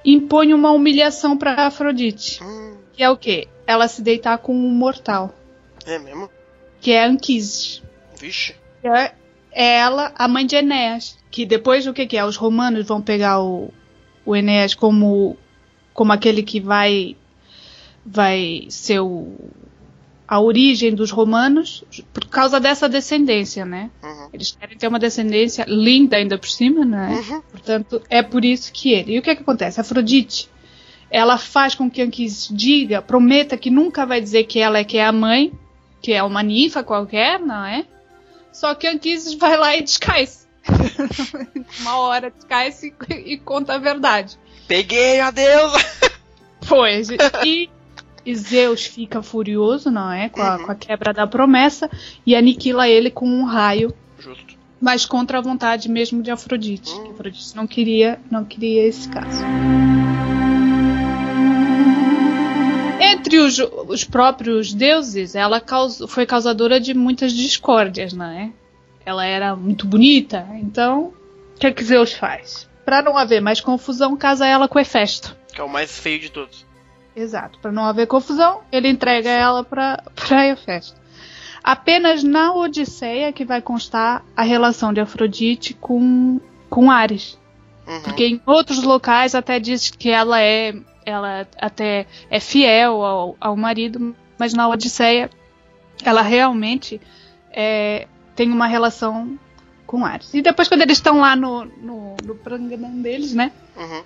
impõe 0.05 0.55
uma 0.55 0.71
humilhação 0.71 1.37
para 1.37 1.67
Afrodite. 1.67 2.41
Hum, 2.41 2.77
Que 2.93 3.03
é 3.03 3.11
o 3.11 3.17
quê? 3.17 3.49
Ela 3.67 3.89
se 3.89 4.01
deitar 4.01 4.39
com 4.39 4.55
um 4.55 4.71
mortal. 4.71 5.35
é 5.85 5.99
mesmo? 5.99 6.31
Que 6.81 6.93
é 6.93 7.05
Anquises. 7.05 7.83
Vixe. 8.17 8.55
Que 8.81 8.87
é 8.87 9.13
ela, 9.51 10.13
a 10.15 10.29
mãe 10.29 10.47
de 10.47 10.55
Enéas. 10.55 11.19
Que 11.29 11.45
depois 11.45 11.89
o 11.89 11.93
que, 11.93 12.07
que 12.07 12.17
é? 12.17 12.25
Os 12.25 12.37
romanos 12.37 12.87
vão 12.87 13.03
pegar 13.03 13.43
o, 13.43 13.75
o 14.25 14.37
Enéas 14.37 14.77
como, 14.77 15.37
como 15.93 16.13
aquele 16.13 16.45
que 16.45 16.61
vai, 16.61 17.17
vai 18.05 18.67
ser 18.71 19.01
o, 19.01 19.35
a 20.28 20.40
origem 20.40 20.95
dos 20.95 21.11
romanos 21.11 21.85
por 22.12 22.26
causa 22.26 22.59
dessa 22.59 22.88
descendência, 22.88 23.64
né? 23.64 23.90
Uhum. 24.02 24.28
Eles 24.33 24.50
querem 24.50 24.76
ter 24.76 24.88
uma 24.88 24.99
descendência 24.99 25.64
linda 25.68 26.16
ainda 26.16 26.37
por 26.37 26.49
cima, 26.49 26.85
né? 26.85 27.23
Uhum. 27.28 27.40
Portanto, 27.42 28.02
é 28.11 28.23
por 28.23 28.45
isso 28.45 28.73
que 28.73 28.92
ele. 28.92 29.14
E 29.14 29.18
o 29.18 29.23
que, 29.23 29.35
que 29.37 29.42
acontece? 29.42 29.80
Afrodite, 29.80 30.50
ela 31.11 31.38
faz 31.38 31.75
com 31.75 31.88
que 31.88 32.02
Anquises 32.02 32.49
diga, 32.50 33.00
prometa 33.00 33.56
que 33.56 33.71
nunca 33.71 34.04
vai 34.04 34.21
dizer 34.21 34.45
que 34.45 34.59
ela 34.59 34.78
é 34.78 34.85
que 34.85 34.99
é 34.99 35.04
a 35.04 35.12
mãe, 35.12 35.52
que 36.02 36.12
é 36.12 36.23
uma 36.23 36.42
ninfa 36.42 36.83
qualquer, 36.83 37.38
não 37.38 37.64
é? 37.64 37.87
Só 38.52 38.75
que 38.75 38.88
Anquises 38.88 39.35
vai 39.35 39.56
lá 39.56 39.76
e 39.76 39.83
descai-se. 39.83 40.47
uma 41.80 41.99
hora 41.99 42.30
descai-se 42.30 42.92
e, 43.09 43.35
e 43.35 43.38
conta 43.38 43.75
a 43.75 43.78
verdade. 43.78 44.37
Peguei 44.66 45.21
a 45.21 45.30
deusa! 45.30 45.78
Pois, 46.68 47.09
e, 47.45 47.71
e 48.26 48.35
Zeus 48.35 48.85
fica 48.85 49.23
furioso, 49.23 49.90
não 49.90 50.11
é? 50.12 50.28
Com 50.28 50.42
a, 50.42 50.56
Uhum. 50.56 50.64
com 50.66 50.73
a 50.73 50.75
quebra 50.75 51.12
da 51.14 51.26
promessa 51.26 51.88
e 52.26 52.35
aniquila 52.35 52.88
ele 52.88 53.11
com 53.11 53.26
um 53.26 53.45
raio 53.45 53.95
Justo. 54.18 54.54
mas 54.80 55.06
contra 55.06 55.38
a 55.38 55.40
vontade 55.40 55.88
mesmo 55.88 56.23
de 56.23 56.30
Afrodite. 56.30 56.92
Hum. 56.92 57.04
que 57.04 57.11
Afrodite 57.12 57.56
não 57.56 57.66
queria, 57.66 58.18
não 58.30 58.45
queria 58.45 58.87
esse 58.87 59.09
caso. 59.09 59.42
Entre 63.00 63.38
os, 63.38 63.59
os 63.88 64.04
próprios 64.04 64.73
deuses, 64.73 65.35
ela 65.35 65.62
foi 66.09 66.26
causadora 66.26 66.78
de 66.80 66.95
muitas 66.95 67.33
discórdias, 67.33 68.12
não 68.12 68.26
é? 68.26 68.50
Ela 69.04 69.25
era 69.25 69.54
muito 69.54 69.87
bonita, 69.87 70.47
então 70.54 71.12
o 71.54 71.59
que, 71.59 71.66
é 71.66 71.73
que 71.73 71.85
Zeus 71.85 72.12
faz? 72.12 72.68
Para 72.85 73.02
não 73.02 73.16
haver 73.16 73.40
mais 73.40 73.61
confusão, 73.61 74.16
casa 74.16 74.47
ela 74.47 74.68
com 74.68 74.78
Hefesto. 74.78 75.37
Que 75.52 75.61
é 75.61 75.64
o 75.64 75.68
mais 75.68 75.97
feio 75.99 76.21
de 76.21 76.30
todos. 76.30 76.66
Exato. 77.17 77.59
Para 77.61 77.73
não 77.73 77.85
haver 77.85 78.07
confusão, 78.07 78.61
ele 78.71 78.89
entrega 78.89 79.31
ela 79.31 79.65
para 79.65 80.03
Hefesto. 80.47 81.01
Apenas 81.65 82.23
na 82.23 82.55
Odisseia 82.55 83.33
que 83.33 83.45
vai 83.45 83.61
constar 83.61 84.23
a 84.37 84.43
relação 84.43 84.93
de 84.93 85.01
Afrodite 85.01 85.75
com, 85.75 86.39
com 86.71 86.91
Ares. 86.91 87.39
Uhum. 87.89 88.03
Porque 88.03 88.27
em 88.27 88.41
outros 88.45 88.83
locais 88.83 89.35
até 89.35 89.59
diz 89.59 89.91
que 89.91 90.11
ela 90.11 90.41
é 90.41 90.75
ela 91.05 91.47
até 91.61 92.07
é 92.29 92.41
fiel 92.41 93.03
ao, 93.03 93.37
ao 93.41 93.57
marido, 93.57 94.15
mas 94.39 94.53
na 94.53 94.69
Odisseia 94.69 95.31
ela 96.05 96.21
realmente 96.21 97.01
é, 97.51 98.07
tem 98.35 98.51
uma 98.51 98.67
relação 98.67 99.39
com 99.87 100.05
Ares. 100.05 100.35
E 100.35 100.43
depois 100.43 100.69
quando 100.69 100.83
eles 100.83 100.99
estão 100.99 101.21
lá 101.21 101.35
no, 101.35 101.65
no, 101.65 102.17
no 102.23 103.03
deles, 103.03 103.33
né? 103.33 103.53
Uhum. 103.76 104.02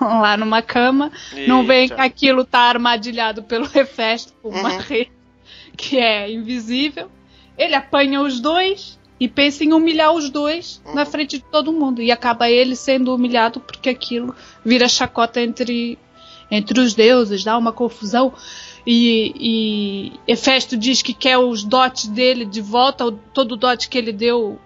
lá 0.20 0.36
numa 0.36 0.62
cama, 0.62 1.10
não 1.46 1.66
vem 1.66 1.88
que 1.88 1.94
Eita. 1.94 2.04
aquilo 2.04 2.44
tá 2.44 2.60
armadilhado 2.60 3.42
pelo 3.42 3.66
Hefesto, 3.74 4.32
por 4.42 4.52
uma 4.54 4.70
Uhum. 4.74 4.78
rede 4.78 5.10
que 5.76 5.98
é 5.98 6.30
invisível. 6.30 7.10
Ele 7.58 7.74
apanha 7.74 8.20
os 8.20 8.40
dois 8.40 8.98
e 9.18 9.28
pensa 9.28 9.64
em 9.64 9.72
humilhar 9.72 10.12
os 10.12 10.30
dois 10.30 10.80
Uhum. 10.86 10.94
na 10.94 11.04
frente 11.06 11.38
de 11.38 11.44
todo 11.44 11.72
mundo. 11.72 12.00
E 12.02 12.10
acaba 12.10 12.50
ele 12.50 12.76
sendo 12.76 13.14
humilhado 13.14 13.60
porque 13.60 13.88
aquilo 13.88 14.34
vira 14.64 14.88
chacota 14.88 15.40
entre, 15.40 15.98
entre 16.50 16.80
os 16.80 16.94
deuses, 16.94 17.42
dá 17.44 17.56
uma 17.56 17.72
confusão. 17.72 18.32
E, 18.86 19.32
e 20.26 20.32
Hefesto 20.32 20.76
diz 20.76 21.02
que 21.02 21.14
quer 21.14 21.38
os 21.38 21.62
dotes 21.62 22.06
dele 22.08 22.44
de 22.44 22.60
volta, 22.60 23.10
todo 23.32 23.52
o 23.52 23.56
dote 23.56 23.88
que 23.88 23.96
ele 23.96 24.12
deu 24.12 24.58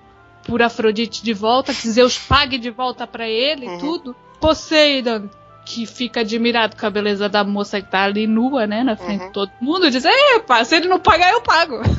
por 0.45 0.63
Afrodite 0.63 1.23
de 1.23 1.35
volta, 1.35 1.75
que 1.75 1.89
Zeus 1.91 2.17
pague 2.19 2.57
de 2.57 2.71
volta 2.71 3.07
pra 3.07 3.29
ele 3.29 3.67
e 3.67 3.69
Uhum. 3.69 3.79
tudo. 3.79 4.17
Poseidon, 4.41 5.29
que 5.65 5.85
fica 5.85 6.21
admirado 6.21 6.77
com 6.77 6.87
a 6.87 6.91
beleza 6.91 7.29
da 7.29 7.43
moça 7.43 7.81
que 7.81 7.91
tá 7.91 8.05
ali 8.05 8.27
nua, 8.27 8.67
né, 8.69 8.85
na 8.85 8.97
frente 8.97 9.21
Uhum. 9.23 9.27
de 9.27 9.33
todo 9.33 9.51
mundo, 9.61 9.91
diz: 9.91 10.05
Epa, 10.05 10.65
se 10.65 10.77
ele 10.77 10.87
não 10.89 11.01
pagar, 11.01 11.33
eu 11.33 11.41
pago. 11.41 11.77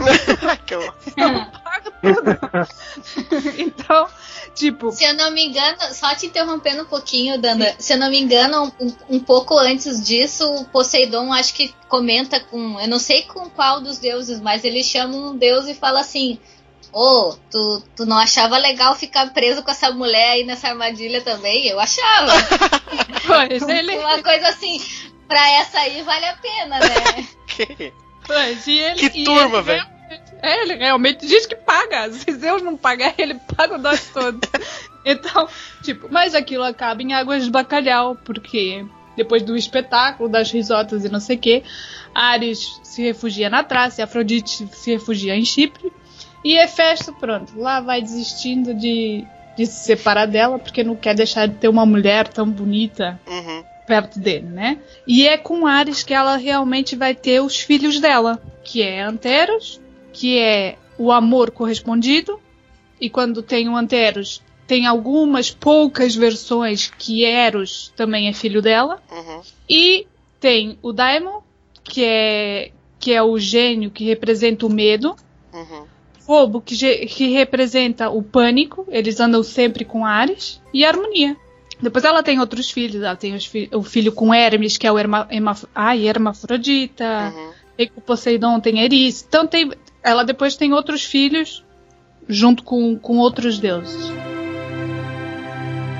Horror. 1.17 1.51
pago 1.63 1.91
tudo. 2.01 3.57
então, 3.57 4.07
tipo, 4.55 4.91
Se 4.91 5.03
eu 5.03 5.13
não 5.15 5.31
me 5.31 5.45
engano, 5.47 5.77
só 5.93 6.13
te 6.15 6.27
interrompendo 6.27 6.83
um 6.83 6.85
pouquinho, 6.85 7.39
Danda, 7.39 7.75
se 7.77 7.93
eu 7.93 7.97
não 7.97 8.09
me 8.09 8.19
engano, 8.19 8.71
um, 8.79 8.93
um 9.09 9.19
pouco 9.19 9.57
antes 9.57 10.01
disso, 10.03 10.49
o 10.49 10.65
Poseidon 10.65 11.31
acho 11.33 11.53
que 11.53 11.73
comenta 11.87 12.39
com, 12.39 12.79
eu 12.79 12.87
não 12.87 12.99
sei 12.99 13.23
com 13.23 13.49
qual 13.49 13.81
dos 13.81 13.97
deuses, 13.97 14.39
mas 14.39 14.63
ele 14.63 14.83
chama 14.83 15.15
um 15.15 15.35
deus 15.37 15.67
e 15.67 15.73
fala 15.73 15.99
assim: 16.01 16.39
Ô, 16.93 17.35
tu, 17.51 17.83
tu 17.95 18.05
não 18.05 18.17
achava 18.17 18.57
legal 18.57 18.95
ficar 18.95 19.31
preso 19.33 19.61
com 19.63 19.69
essa 19.71 19.91
mulher 19.91 20.31
aí 20.31 20.43
nessa 20.43 20.69
armadilha 20.69 21.21
também? 21.21 21.67
Eu 21.67 21.79
achava. 21.79 22.31
pois, 23.27 23.61
ele, 23.67 23.97
Uma 23.97 24.21
coisa 24.23 24.47
assim, 24.49 24.81
pra 25.27 25.47
essa 25.53 25.79
aí 25.79 26.01
vale 26.01 26.25
a 26.25 26.33
pena, 26.37 26.79
né? 26.79 27.27
Que- 27.47 27.93
pois, 28.25 28.67
e 28.67 28.77
ele, 28.77 29.09
Que 29.09 29.21
e 29.21 29.23
turma, 29.23 29.57
ele 29.57 29.61
velho. 29.63 29.83
realmente- 29.85 30.33
É, 30.41 30.61
ele 30.63 30.75
realmente 30.75 31.25
diz 31.27 31.45
que 31.45 31.55
paga. 31.55 32.11
Se 32.11 32.31
Zeus 32.33 32.61
não 32.61 32.77
pagar, 32.77 33.13
ele 33.17 33.35
paga 33.55 33.75
o 33.75 33.81
dote 33.81 34.03
todo. 34.13 34.39
então, 35.05 35.47
tipo, 35.83 36.07
mas 36.11 36.33
aquilo 36.35 36.63
acaba 36.63 37.01
em 37.01 37.13
águas 37.13 37.43
de 37.45 37.51
bacalhau, 37.51 38.15
porque 38.23 38.85
depois 39.15 39.41
do 39.43 39.55
espetáculo, 39.57 40.29
das 40.29 40.51
risotas 40.51 41.03
e 41.03 41.09
não 41.09 41.19
sei 41.19 41.35
o 41.37 41.39
que, 41.39 41.63
Ares 42.13 42.79
se 42.83 43.01
refugia 43.01 43.49
na 43.49 43.63
Trácia, 43.63 44.03
Afrodite 44.03 44.67
se 44.73 44.91
refugia 44.91 45.35
em 45.35 45.43
Chipre, 45.43 45.91
e 46.43 46.55
Hefesto, 46.57 47.13
pronto, 47.13 47.57
lá 47.59 47.79
vai 47.81 48.01
desistindo 48.01 48.73
de, 48.73 49.25
de 49.57 49.65
se 49.65 49.83
separar 49.85 50.25
dela, 50.27 50.57
porque 50.59 50.83
não 50.83 50.95
quer 50.95 51.15
deixar 51.15 51.47
de 51.47 51.55
ter 51.55 51.67
uma 51.67 51.85
mulher 51.85 52.27
tão 52.27 52.49
bonita 52.49 53.19
Uhum. 53.27 53.63
perto 53.85 54.19
dele, 54.19 54.47
né? 54.47 54.77
E 55.07 55.27
é 55.27 55.37
com 55.37 55.65
Ares 55.65 56.03
que 56.03 56.13
ela 56.13 56.35
realmente 56.37 56.95
vai 56.95 57.15
ter 57.15 57.41
os 57.41 57.57
filhos 57.59 57.99
dela, 57.99 58.41
que 58.63 58.81
é 58.81 59.01
Anteros, 59.01 59.79
que 60.13 60.37
é 60.37 60.77
o 60.97 61.11
amor 61.11 61.51
correspondido, 61.51 62.39
e 62.99 63.09
quando 63.09 63.41
tem 63.43 63.69
o 63.69 63.75
Anteros, 63.77 64.41
tem 64.65 64.85
algumas 64.85 65.49
poucas 65.51 66.15
versões 66.15 66.91
que 66.97 67.23
Eros 67.23 67.93
também 67.95 68.27
é 68.27 68.33
filho 68.33 68.61
dela, 68.61 69.01
Uhum. 69.11 69.41
e 69.69 70.05
tem 70.39 70.77
o 70.81 70.91
Daimon, 70.91 71.39
que 71.83 72.03
é 72.03 72.71
que 72.99 73.13
é 73.13 73.21
o 73.23 73.37
gênio 73.39 73.89
que 73.91 74.03
representa 74.03 74.65
o 74.65 74.69
medo, 74.73 75.15
Uhum. 75.53 75.85
Fobo, 76.27 76.59
que, 76.61 76.75
que 77.07 77.29
representa 77.29 78.09
o 78.09 78.21
pânico, 78.21 78.85
eles 78.89 79.19
andam 79.19 79.41
sempre 79.41 79.83
com 79.85 80.05
Ares, 80.05 80.61
e 80.73 80.83
a 80.85 80.89
harmonia. 80.89 81.35
Depois 81.81 82.03
ela 82.03 82.21
tem 82.21 82.39
outros 82.39 82.69
filhos, 82.69 83.01
ela 83.01 83.15
tem 83.15 83.39
fi- 83.39 83.69
o 83.73 83.81
filho 83.81 84.11
com 84.11 84.33
Hermes, 84.33 84.77
que 84.77 84.85
é 84.85 84.91
o 84.91 84.99
Herma, 84.99 85.25
Hermaf 85.31 85.63
ai, 85.73 86.05
Hermafrodita, 86.07 87.33
Uhum. 87.33 87.51
tem 87.77 87.87
com 87.87 88.01
Poseidon, 88.01 88.59
tem 88.59 88.79
Eris. 88.81 89.23
Então 89.27 89.47
tem, 89.47 89.71
ela 90.03 90.23
depois 90.25 90.57
tem 90.57 90.73
outros 90.73 91.03
filhos 91.03 91.63
junto 92.27 92.61
com, 92.63 92.97
com 92.99 93.17
outros 93.19 93.57
deuses. 93.57 94.11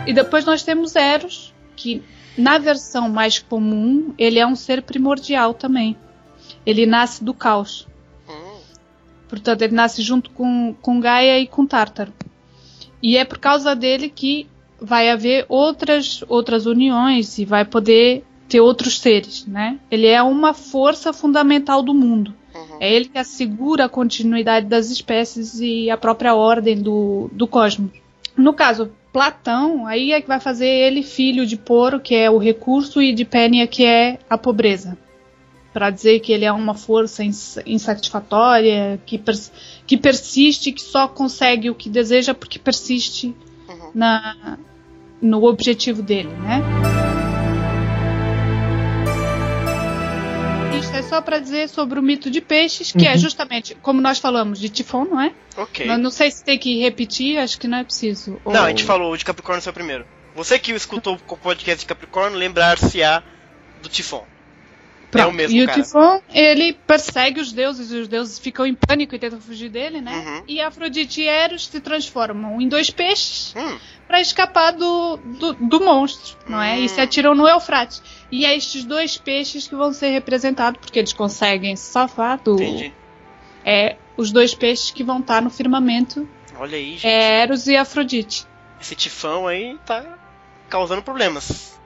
E 0.06 0.14
depois 0.14 0.46
nós 0.46 0.64
temos 0.64 0.96
Eros, 0.96 1.54
que 1.76 2.02
na 2.38 2.58
versão 2.58 3.10
mais 3.10 3.40
comum, 3.40 4.14
ele 4.18 4.40
é 4.40 4.46
um 4.48 4.56
ser 4.56 4.82
primordial 4.82 5.54
também. 5.54 5.96
Ele 6.66 6.86
nasce 6.86 7.24
do 7.24 7.34
caos. 7.34 7.88
Portanto, 9.28 9.62
ele 9.62 9.76
nasce 9.76 10.02
junto 10.02 10.30
com, 10.32 10.76
com 10.82 11.00
Gaia 11.00 11.40
e 11.40 11.48
com 11.48 11.66
Tártaro. 11.66 12.14
E 13.02 13.18
é 13.18 13.26
por 13.26 13.38
causa 13.38 13.76
dele 13.76 14.10
que 14.10 14.48
vai 14.80 15.10
haver 15.10 15.46
outras, 15.50 16.24
outras 16.28 16.66
uniões 16.66 17.38
e 17.38 17.46
vai 17.46 17.66
poder 17.66 18.24
ter 18.48 18.62
outros 18.62 19.00
seres, 19.00 19.46
né? 19.46 19.80
Ele 19.92 20.08
é 20.08 20.22
uma 20.22 20.54
força 20.54 21.12
fundamental 21.12 21.82
do 21.82 21.94
mundo. 21.94 22.34
Uhum. 22.56 22.78
É 22.80 22.92
ele 22.92 23.06
que 23.06 23.18
assegura 23.18 23.86
a 23.86 23.90
continuidade 23.90 24.68
das 24.68 24.90
espécies 24.90 25.60
e 25.60 25.90
a 25.90 25.98
própria 25.98 26.34
ordem 26.34 26.78
do, 26.78 27.30
do 27.34 27.48
cosmos. 27.48 27.92
No 28.36 28.54
caso, 28.54 28.92
Platão, 29.12 29.88
aí 29.88 30.12
é 30.12 30.22
que 30.22 30.28
vai 30.28 30.40
fazer 30.40 30.68
ele 30.68 31.02
filho 31.02 31.46
de 31.46 31.58
Poro, 31.58 32.00
que 32.00 32.14
é 32.14 32.30
o 32.30 32.38
recurso, 32.38 33.02
e 33.02 33.12
de 33.12 33.26
Pênia, 33.26 33.66
que 33.66 33.84
é 33.84 34.20
a 34.30 34.38
pobreza. 34.38 34.98
Para 35.74 35.90
dizer 35.92 36.20
que 36.22 36.32
ele 36.32 36.46
é 36.46 36.52
uma 36.52 36.74
força 36.74 37.24
ins- 37.24 37.58
insatisfatória, 37.66 39.00
que, 39.06 39.18
pers- 39.18 39.52
que 39.86 39.96
persiste, 39.98 40.72
que 40.72 40.82
só 40.82 41.08
consegue 41.08 41.70
o 41.70 41.76
que 41.76 41.90
deseja 41.90 42.34
porque 42.34 42.58
persiste 42.58 43.36
Uhum. 43.70 43.92
na, 43.94 44.58
no 45.22 45.44
objetivo 45.44 46.02
dele, 46.02 46.30
né? 46.30 46.62
Isso 50.80 50.96
é 50.96 51.02
só 51.02 51.22
para 51.22 51.40
dizer 51.40 51.68
sobre 51.70 52.00
o 52.00 52.04
mito 52.04 52.30
de 52.30 52.40
peixes, 52.42 52.92
que 52.92 53.06
é 53.08 53.12
Uhum. 53.14 53.18
justamente, 53.18 53.76
como 53.82 54.00
nós 54.02 54.20
falamos, 54.20 54.60
de 54.60 54.70
Tifon, 54.70 55.06
não 55.06 55.20
é? 55.22 55.34
Ok. 55.58 55.86
Não, 55.86 55.98
não 55.98 56.10
sei 56.12 56.30
se 56.32 56.44
tem 56.44 56.58
que 56.58 56.80
repetir, 56.80 57.38
acho 57.40 57.60
que 57.60 57.68
não 57.68 57.80
é 57.80 57.84
preciso. 57.84 58.40
Não, 58.46 58.52
Ou- 58.54 58.58
a 58.66 58.70
gente 58.70 58.84
falou, 58.84 59.12
o 59.12 59.18
de 59.18 59.26
Capricórnio 59.26 59.62
foi 59.62 59.72
o 59.72 59.74
primeiro. 59.74 60.06
Você 60.36 60.60
que 60.60 60.72
escutou 60.72 61.18
o 61.28 61.38
podcast 61.38 61.80
de 61.80 61.86
Capricórnio, 61.88 62.38
lembrar-se-á 62.38 63.24
do 63.82 63.90
Tifon. 63.90 64.24
Pronto. 65.10 65.24
É 65.26 65.28
o 65.28 65.34
mesmo 65.34 65.58
e 65.58 65.66
cara. 65.66 65.80
o 65.80 65.84
Tifon, 65.84 66.22
ele 66.34 66.74
persegue 66.74 67.40
os 67.40 67.54
deuses, 67.54 67.92
e 67.92 67.96
os 67.98 68.08
deuses 68.10 68.38
ficam 68.40 68.66
em 68.66 68.76
pânico 68.76 69.16
e 69.16 69.20
tentam 69.20 69.40
fugir 69.40 69.70
dele, 69.70 70.02
né? 70.02 70.12
Uhum. 70.14 70.44
E 70.48 70.60
Afrodite 70.60 71.22
e 71.22 71.28
Eros 71.28 71.68
se 71.68 71.80
transformam 71.80 72.60
em 72.62 72.68
dois 72.68 72.90
peixes 72.90 73.54
Hum, 73.56 73.78
pra 74.06 74.20
escapar 74.20 74.72
do, 74.74 75.16
do, 75.18 75.54
do 75.54 75.80
monstro, 75.80 76.36
não 76.48 76.62
é? 76.62 76.74
Hum. 76.76 76.84
E 76.84 76.90
se 76.90 77.00
atiram 77.00 77.34
no 77.34 77.48
Eufrates. 77.48 78.02
E 78.30 78.46
é 78.46 78.56
estes 78.56 78.84
dois 78.84 79.18
peixes 79.18 79.66
que 79.66 79.76
vão 79.76 79.94
ser 79.94 80.10
representados, 80.10 80.80
porque 80.82 81.00
eles 81.00 81.14
conseguem 81.14 81.76
se 81.78 81.90
safar 81.92 82.38
do. 82.44 82.56
entendi. 82.56 82.94
É 83.64 83.96
os 84.18 84.32
dois 84.32 84.54
peixes 84.54 84.92
que 84.92 85.04
vão 85.04 85.20
estar 85.20 85.42
no 85.42 85.50
firmamento, 85.50 86.28
Olha 86.60 86.76
aí, 86.78 86.94
gente. 86.94 87.08
é 87.08 87.42
Eros 87.44 87.68
e 87.68 87.78
Afrodite. 87.78 88.46
Esse 88.82 88.96
tifão 88.96 89.48
aí 89.48 89.78
tá 89.86 90.04
causando 90.70 91.02
problemas. 91.02 91.77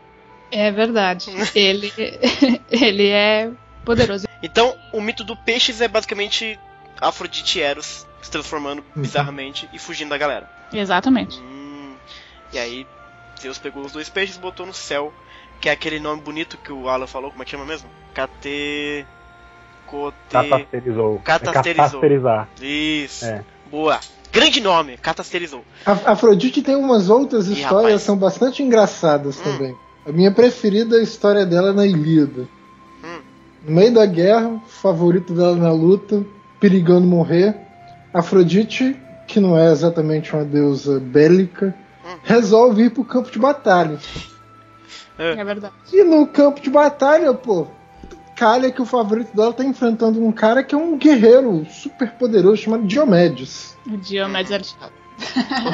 É 0.52 0.70
verdade. 0.72 1.30
ele, 1.56 1.92
ele 2.70 3.08
é 3.10 3.50
poderoso. 3.86 4.28
Então, 4.44 4.76
o 4.94 5.00
mito 5.02 5.24
do 5.24 5.36
peixes 5.36 5.82
é 5.82 5.88
basicamente 5.88 6.60
Afrodite 7.00 7.60
e 7.60 7.62
Eros 7.62 8.06
se 8.22 8.30
transformando 8.30 8.84
Uhum. 8.96 9.02
bizarramente 9.02 9.68
e 9.74 9.80
fugindo 9.80 10.10
da 10.10 10.18
galera. 10.18 10.50
Exatamente. 10.74 11.40
Hum, 11.40 11.96
e 12.54 12.60
aí, 12.60 12.86
Deus 13.42 13.58
pegou 13.58 13.84
os 13.84 13.92
dois 13.92 14.10
peixes 14.10 14.36
e 14.36 14.40
botou 14.40 14.66
no 14.66 14.74
céu, 14.74 15.12
que 15.60 15.68
é 15.70 15.72
aquele 15.72 16.00
nome 16.00 16.22
bonito 16.22 16.58
que 16.58 16.72
o 16.72 16.88
Alan 16.88 17.08
falou, 17.08 17.32
como 17.32 17.42
é 17.42 17.46
que 17.46 17.52
chama 17.52 17.66
mesmo? 17.66 17.90
Cate... 18.14 19.06
Cote... 19.88 20.16
Catasterizou. 20.30 21.20
Catasterizou. 21.20 21.84
É 21.84 21.92
catasterizar. 21.92 22.50
Isso. 22.62 23.26
É. 23.26 23.44
Boa. 23.70 24.00
Grande 24.32 24.62
nome, 24.62 24.96
catasterizou. 24.98 25.66
A- 25.86 26.12
Afrodite 26.14 26.62
tem 26.62 26.76
umas 26.76 27.10
outras 27.10 27.48
Ih, 27.48 27.54
histórias 27.54 27.72
rapaz. 27.84 28.02
que 28.02 28.06
são 28.06 28.18
bastante 28.18 28.64
engraçadas 28.64 29.38
Hum. 29.40 29.44
também. 29.44 29.76
A 30.06 30.12
minha 30.12 30.32
preferida 30.32 30.98
é 30.98 31.00
a 31.00 31.04
história 31.04 31.46
dela 31.46 31.74
na 31.74 31.86
Ilíada. 31.86 32.48
Hum. 33.04 33.20
No 33.68 33.76
meio 33.76 33.94
da 33.94 34.06
guerra, 34.06 34.60
favorito 34.68 35.34
dela 35.34 35.56
na 35.56 35.72
luta, 35.72 36.26
perigando 36.60 37.06
morrer, 37.08 37.56
Afrodite, 38.14 38.96
que 39.28 39.40
não 39.40 39.58
é 39.58 39.72
exatamente 39.72 40.34
uma 40.34 40.44
deusa 40.44 41.00
bélica, 41.00 41.74
Hum. 42.04 42.18
resolve 42.24 42.84
ir 42.84 42.90
pro 42.90 43.06
campo 43.06 43.30
de 43.32 43.38
batalha. 43.40 44.00
É 45.18 45.44
verdade. 45.44 45.74
E 45.94 46.04
no 46.04 46.26
campo 46.26 46.60
de 46.60 46.70
batalha, 46.70 47.32
pô, 47.34 47.68
calha 48.36 48.72
que 48.72 48.82
o 48.82 48.86
favorito 48.86 49.36
dela 49.36 49.54
tá 49.54 49.64
enfrentando 49.64 50.20
um 50.26 50.32
cara 50.32 50.64
que 50.64 50.74
é 50.74 50.78
um 50.78 50.98
guerreiro 50.98 51.64
super 51.70 52.10
poderoso 52.14 52.58
chamado 52.58 52.88
Diomedes. 52.88 53.78
O 53.86 53.98
Diomedes 53.98 54.52
Aristotle. 54.52 55.01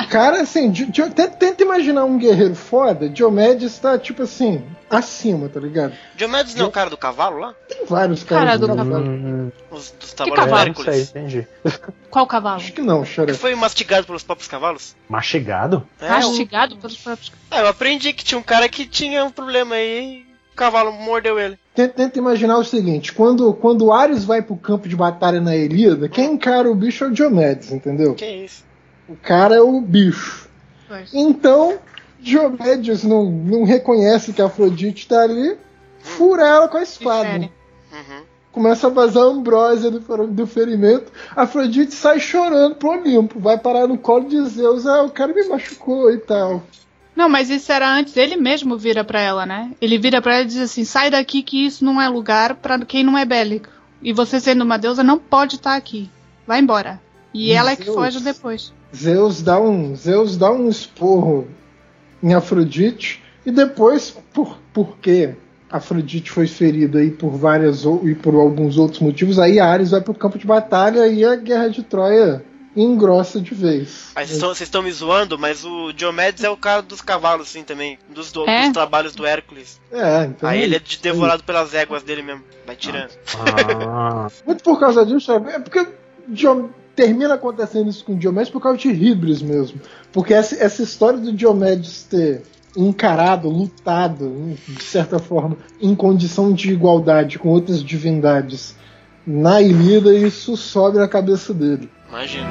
O 0.04 0.08
cara, 0.10 0.42
assim, 0.42 0.70
Di- 0.72 0.86
Di- 0.86 1.02
tenta, 1.10 1.28
tenta 1.30 1.64
imaginar 1.64 2.06
um 2.06 2.18
guerreiro 2.18 2.56
foda, 2.56 3.08
Diomedes 3.10 3.78
tá, 3.80 3.98
tipo 3.98 4.24
assim, 4.24 4.64
acima, 4.90 5.50
tá 5.50 5.60
ligado? 5.60 5.94
Diomedes 6.16 6.56
não 6.56 6.66
é 6.66 6.68
o 6.68 6.72
cara 6.72 6.90
do 6.90 6.98
cavalo 6.98 7.40
lá? 7.40 7.54
Tem 7.68 7.86
vários 7.86 8.24
Cara 8.24 8.46
caras 8.46 8.60
do 8.60 8.68
do 8.68 8.76
cavalo. 8.76 9.04
cavalo. 9.06 9.54
Os, 9.72 9.92
dos 9.92 10.14
cavalo? 10.14 10.36
trabalhos 10.36 10.76
é, 10.76 10.80
não 10.80 10.94
sei, 10.94 11.02
Hércules. 11.02 11.10
entendi. 11.10 11.48
Qual 12.10 12.28
cavalo? 12.28 12.58
Acho 12.58 12.74
que 12.74 12.82
não, 12.82 13.04
Que 13.04 13.10
Xarefe. 13.10 13.40
foi 13.40 13.56
mastigado 13.56 14.06
pelos 14.06 14.24
próprios 14.24 14.48
cavalos? 14.50 14.96
Mastigado? 15.10 15.88
É, 16.02 16.10
Mastigado 16.10 16.78
pelos 16.78 16.98
próprios. 16.98 17.32
eu, 17.52 17.58
é, 17.58 17.62
eu 17.62 17.68
aprendi 17.68 18.14
que 18.14 18.24
tinha 18.24 18.38
um 18.40 18.44
cara 18.44 18.68
que 18.70 18.86
tinha 18.86 19.24
um 19.24 19.32
problema 19.32 19.76
aí 19.76 20.24
e 20.26 20.28
o 20.54 20.56
cavalo 20.56 20.92
mordeu 20.92 21.40
ele. 21.40 21.58
Tenta, 21.76 21.94
tenta 21.94 22.18
imaginar 22.18 22.58
o 22.58 22.64
seguinte: 22.64 23.14
quando, 23.14 23.54
quando 23.54 23.86
o 23.86 23.94
Ares 23.94 24.24
vai 24.26 24.42
pro 24.42 24.56
campo 24.58 24.88
de 24.90 24.96
batalha 24.96 25.40
na 25.40 25.56
Ilíada, 25.56 26.10
quem 26.10 26.34
encara 26.34 26.70
o 26.70 26.76
bicho 26.76 27.04
é 27.04 27.08
o 27.08 27.12
Diomedes, 27.12 27.72
entendeu? 27.72 28.16
Que 28.16 28.26
isso? 28.26 28.66
O 29.08 29.16
cara 29.16 29.56
é 29.56 29.62
o 29.62 29.80
bicho. 29.82 30.48
Então, 31.14 31.80
Diomedes 32.20 33.04
não, 33.04 33.26
não 33.26 33.64
reconhece 33.64 34.34
que 34.34 34.42
a 34.42 34.46
Afrodite 34.46 35.08
tá 35.08 35.22
ali, 35.22 35.58
fura 36.00 36.48
ela 36.48 36.68
com 36.68 36.78
a 36.78 36.84
espada. 36.84 37.50
Uhum. 37.92 38.22
Começa 38.52 38.88
a 38.88 38.90
vazar 38.90 39.24
ambrósia 39.24 39.92
do, 39.92 40.28
do 40.28 40.48
ferimento. 40.48 41.12
Afrodite 41.36 41.94
sai 41.94 42.20
chorando 42.20 42.76
pro 42.76 42.90
Olimpo. 42.90 43.40
Vai 43.40 43.58
parar 43.58 43.88
no 43.88 43.98
colo 43.98 44.28
de 44.28 44.44
Zeus. 44.46 44.88
Ah, 44.88 45.04
o 45.04 45.12
cara 45.12 45.32
me 45.32 45.48
machucou 45.48 46.12
e 46.12 46.18
tal. 46.18 46.64
Não, 47.16 47.30
mas 47.30 47.50
isso 47.50 47.72
era 47.72 47.88
antes. 47.88 48.18
Ele 48.18 48.36
mesmo 48.36 48.78
vira 48.78 49.04
pra 49.04 49.20
ela, 49.20 49.46
né? 49.46 49.72
Ele 49.80 49.98
vira 50.00 50.22
pra 50.22 50.36
ela 50.36 50.44
e 50.44 50.48
diz 50.48 50.58
assim: 50.58 50.84
sai 50.84 51.12
daqui 51.12 51.44
que 51.44 51.66
isso 51.66 51.86
não 51.86 52.02
é 52.02 52.10
lugar 52.10 52.56
pra 52.56 52.80
quem 52.80 53.04
não 53.04 53.18
é 53.18 53.26
bélico. 53.26 53.70
E 54.02 54.12
você 54.12 54.40
sendo 54.40 54.64
uma 54.64 54.78
deusa 54.78 55.04
não 55.04 55.20
pode 55.20 55.56
estar 55.56 55.76
aqui. 55.76 56.10
Vai 56.46 56.60
embora. 56.60 57.00
E 57.34 57.52
ela 57.52 57.72
é 57.72 57.76
que 57.76 57.86
foge 57.86 58.20
depois. 58.22 58.74
Zeus 58.96 59.42
dá 59.42 59.60
um, 59.60 59.96
Zeus 59.96 60.38
dá 60.38 60.52
um 60.52 60.70
esporro 60.70 61.48
em 62.22 62.34
Afrodite. 62.34 63.22
E 63.46 63.52
depois, 63.52 64.12
por, 64.34 64.58
porque 64.74 65.36
Afrodite 65.70 66.32
foi 66.32 66.48
ferida 66.48 67.00
aí 67.00 67.12
por 67.12 67.32
várias 67.38 67.86
ou- 67.86 68.08
e 68.08 68.16
por 68.16 68.34
alguns 68.36 68.78
outros 68.78 69.02
motivos, 69.02 69.40
aí 69.40 69.60
Ares 69.60 69.92
vai 69.92 70.02
pro 70.02 70.14
campo 70.14 70.38
de 70.38 70.46
batalha 70.48 71.08
e 71.08 71.24
a 71.24 71.36
guerra 71.36 71.70
de 71.70 71.84
Troia 71.84 72.44
engrossa 72.76 73.42
de 73.42 73.56
vez. 73.56 74.12
Aí 74.16 74.28
vocês 74.28 74.62
estão- 74.62 74.84
me 74.84 74.92
zoando, 74.92 75.38
mas 75.40 75.66
o 75.66 75.92
Diomedes 75.94 76.44
é 76.44 76.50
o 76.50 76.56
cara 76.56 76.82
dos 76.84 77.02
cavalos, 77.02 77.48
sim, 77.50 77.64
também. 77.64 77.98
Dos, 78.08 78.32
do- 78.32 78.48
É? 78.48 78.66
dos 78.66 78.74
trabalhos 78.74 79.16
do 79.16 79.26
Hércules. 79.26 79.80
É, 79.92 80.26
então. 80.26 80.48
Aí 80.48 80.62
ele 80.62 80.76
é 80.76 80.80
de- 80.80 81.00
devorado 81.00 81.44
pelas 81.44 81.74
éguas 81.74 82.04
dele 82.04 82.22
mesmo. 82.22 82.44
Vai 82.68 82.76
tirando. 82.76 83.10
Ah, 83.90 84.28
Muito 84.46 84.64
por 84.64 84.80
causa 84.80 85.06
disso, 85.06 85.32
é 85.32 85.60
porque 85.60 85.88
Diom- 86.28 86.70
termina 86.98 87.36
acontecendo 87.36 87.90
isso 87.90 88.04
com 88.04 88.14
o 88.14 88.18
Diomedes 88.18 88.50
por 88.50 88.60
causa 88.60 88.80
de 88.80 88.90
Hibris 88.90 89.42
mesmo. 89.42 89.80
Porque 90.12 90.34
essa, 90.34 90.62
essa 90.62 90.82
história 90.82 91.20
do 91.20 91.32
Diomedes 91.32 92.04
ter 92.04 92.42
encarado, 92.76 93.48
lutado, 93.48 94.56
de 94.68 94.84
certa 94.84 95.20
forma, 95.20 95.58
em 95.80 95.96
condição 95.96 96.52
de 96.52 96.72
igualdade 96.74 97.38
com 97.38 97.50
outras 97.50 97.84
divindades 97.84 98.76
na 99.26 99.62
Ilíada, 99.62 100.14
isso 100.14 100.58
sobe 100.58 100.98
na 100.98 101.08
cabeça 101.08 101.54
dele. 101.54 101.90
Imagina. 102.10 102.48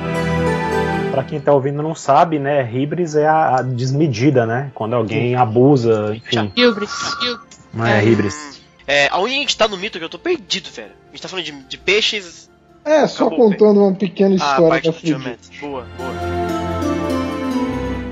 pra 1.11 1.25
quem 1.25 1.41
tá 1.41 1.53
ouvindo 1.53 1.83
não 1.83 1.95
sabe, 1.95 2.39
né? 2.39 2.63
Ribris 2.63 3.17
é 3.17 3.27
a, 3.27 3.57
a 3.57 3.63
desmedida, 3.63 4.47
né? 4.47 4.71
Quando 4.75 4.95
alguém 4.95 5.35
abusa, 5.35 6.15
enfim. 6.15 6.53
Hubris. 6.57 6.91
Não 7.75 7.85
é, 7.85 7.99
É. 7.99 8.01
Ribris. 8.01 8.63
É, 8.87 9.09
aonde 9.11 9.35
a 9.35 9.39
gente 9.39 9.57
tá 9.57 9.67
no 9.67 9.77
mito 9.77 9.99
que 9.99 10.05
eu 10.05 10.09
tô 10.09 10.19
perdido, 10.19 10.71
velho. 10.71 10.93
A 11.09 11.11
gente 11.11 11.23
tá 11.23 11.29
falando 11.29 11.45
de, 11.45 11.53
de 11.53 11.79
peixes. 11.79 12.49
É, 12.87 13.07
só 13.09 13.27
Acabou, 13.27 13.51
contando 13.51 13.81
uma 13.83 13.93
pequena 13.95 14.35
a 14.35 14.37
história 14.37 14.93
da. 14.93 14.99
Diomedes. 14.99 15.51
Boa, 15.61 15.85
boa. 15.99 16.13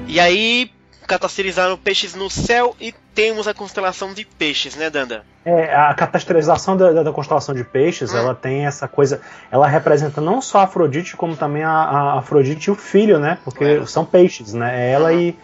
E 0.08 0.18
aí, 0.20 0.70
catasterizaram 1.06 1.76
peixes 1.76 2.14
no 2.14 2.28
céu 2.30 2.74
e 2.80 2.92
temos 3.14 3.46
a 3.46 3.54
constelação 3.54 4.12
de 4.12 4.24
peixes, 4.24 4.74
né, 4.76 4.90
Danda? 4.90 5.24
É, 5.44 5.74
a 5.74 5.92
catasterização 5.94 6.76
da, 6.76 6.90
da- 6.92 7.02
da 7.04 7.12
constelação 7.12 7.54
de 7.54 7.62
peixes, 7.62 8.12
Hum. 8.12 8.16
ela 8.18 8.34
tem 8.34 8.66
essa 8.66 8.88
coisa. 8.88 9.20
Ela 9.50 9.66
representa 9.68 10.20
não 10.20 10.40
só 10.40 10.58
a 10.58 10.62
Afrodite, 10.64 11.16
como 11.16 11.36
também 11.36 11.62
a, 11.62 11.70
a 11.70 12.18
Afrodite 12.18 12.68
e 12.68 12.72
o 12.72 12.74
filho, 12.74 13.18
né? 13.18 13.38
Porque 13.44 13.84
são 13.86 14.04
peixes, 14.04 14.54
né? 14.54 14.88
É 14.88 14.92
ela 14.92 15.12
Uhum. 15.12 15.18
e, 15.20 15.36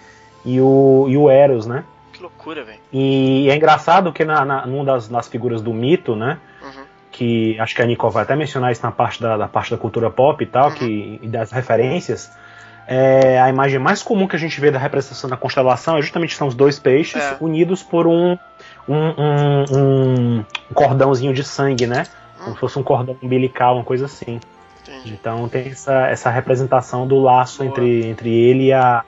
e, 0.44 0.60
o, 0.60 1.06
e 1.08 1.16
o 1.16 1.30
Eros, 1.30 1.66
né? 1.66 1.84
Que 2.12 2.22
loucura, 2.22 2.64
velho. 2.64 2.78
E 2.92 3.48
é 3.50 3.54
engraçado 3.56 4.12
que 4.12 4.24
na, 4.24 4.44
na, 4.44 4.66
numa 4.66 4.84
das, 4.84 5.06
das 5.08 5.28
figuras 5.28 5.60
do 5.62 5.72
mito, 5.74 6.16
né? 6.16 6.38
Que 7.20 7.60
acho 7.60 7.74
que 7.76 7.82
a 7.82 7.86
Nicole 7.86 8.14
vai 8.14 8.22
até 8.22 8.34
mencionar 8.34 8.72
isso 8.72 8.82
na 8.82 8.90
parte 8.90 9.20
da, 9.20 9.36
da 9.36 9.46
parte 9.46 9.70
da 9.70 9.76
cultura 9.76 10.10
pop 10.10 10.42
e 10.42 10.46
tal, 10.46 10.70
Uhum. 10.70 10.74
que, 10.74 11.18
e 11.20 11.28
das 11.28 11.52
referências. 11.52 12.32
É, 12.88 13.38
a 13.38 13.50
imagem 13.50 13.78
mais 13.78 14.02
comum 14.02 14.26
que 14.26 14.34
a 14.34 14.38
gente 14.38 14.58
vê 14.58 14.70
da 14.70 14.78
representação 14.78 15.28
da 15.28 15.36
constelação 15.36 15.98
é 15.98 16.00
justamente 16.02 16.34
são 16.34 16.48
os 16.48 16.54
dois 16.54 16.78
peixes 16.78 17.22
É. 17.22 17.36
unidos 17.38 17.82
por 17.82 18.06
um, 18.06 18.38
um, 18.88 18.96
um- 18.96 20.38
um 20.38 20.44
cordãozinho 20.74 21.34
de 21.34 21.44
sangue, 21.44 21.86
né? 21.86 22.06
Como 22.38 22.52
Hum. 22.52 22.54
se 22.54 22.60
fosse 22.60 22.78
um 22.78 22.82
cordão 22.82 23.14
umbilical, 23.22 23.74
uma 23.76 23.84
coisa 23.84 24.06
assim. 24.06 24.40
Entendi. 24.82 25.12
Então 25.12 25.46
tem 25.46 25.68
essa, 25.68 26.06
essa 26.08 26.30
representação 26.30 27.06
do 27.06 27.20
laço 27.20 27.58
Boa. 27.58 27.68
entre, 27.70 28.06
entre 28.08 28.30
ele 28.30 28.68
e 28.68 28.72
a. 28.72 29.04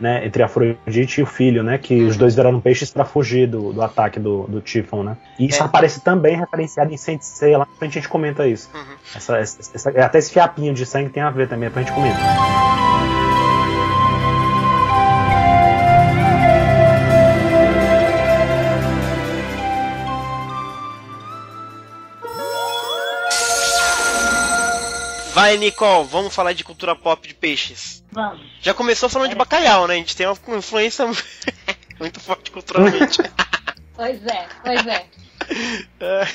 Né, 0.00 0.26
entre 0.26 0.42
a 0.42 0.46
Afrodite 0.46 1.20
e 1.20 1.22
o 1.22 1.26
filho, 1.26 1.62
né? 1.62 1.78
Que 1.78 2.02
os 2.02 2.14
Uhum. 2.14 2.18
dois 2.18 2.34
viraram 2.34 2.60
peixes 2.60 2.90
para 2.90 3.04
fugir 3.04 3.46
do, 3.46 3.72
do 3.72 3.80
ataque 3.80 4.18
do, 4.18 4.42
do 4.48 4.60
Tifon, 4.60 5.04
né? 5.04 5.16
E 5.38 5.46
isso 5.46 5.62
É. 5.62 5.66
aparece 5.66 6.00
também 6.00 6.36
referenciado 6.36 6.92
em 6.92 6.96
Saint 6.96 7.22
Seiya, 7.22 7.58
lá 7.58 7.64
na 7.70 7.76
frente 7.78 7.96
a 7.98 8.00
gente 8.00 8.10
comenta 8.10 8.44
isso. 8.46 8.68
Uhum. 8.74 8.82
Essa, 9.14 9.38
essa- 9.38 9.70
essa- 9.72 9.90
até 9.90 10.18
esse 10.18 10.32
fiapinho 10.32 10.74
de 10.74 10.84
sangue 10.84 11.10
tem 11.10 11.22
a 11.22 11.30
ver 11.30 11.48
também, 11.48 11.68
depois 11.68 11.86
a 11.86 11.88
gente 11.88 11.94
comenta. 11.94 12.18
Vai, 25.34 25.56
Nicole, 25.58 26.06
vamos 26.06 26.32
falar 26.32 26.52
de 26.52 26.62
cultura 26.62 26.94
pop 26.94 27.26
de 27.26 27.34
peixes. 27.34 28.04
Vamos. 28.12 28.40
Já 28.62 28.72
começou 28.72 29.08
falando 29.08 29.30
de 29.30 29.34
bacalhau, 29.34 29.88
né? 29.88 29.94
A 29.94 29.96
gente 29.96 30.14
tem 30.14 30.26
uma 30.28 30.56
influência 30.56 31.04
muito 31.98 32.20
forte 32.20 32.50
culturalmente. 32.52 33.18
Pois 33.96 34.26
é, 34.26 34.48
pois 34.64 34.86
é. 34.88 35.06
É, 36.00 36.26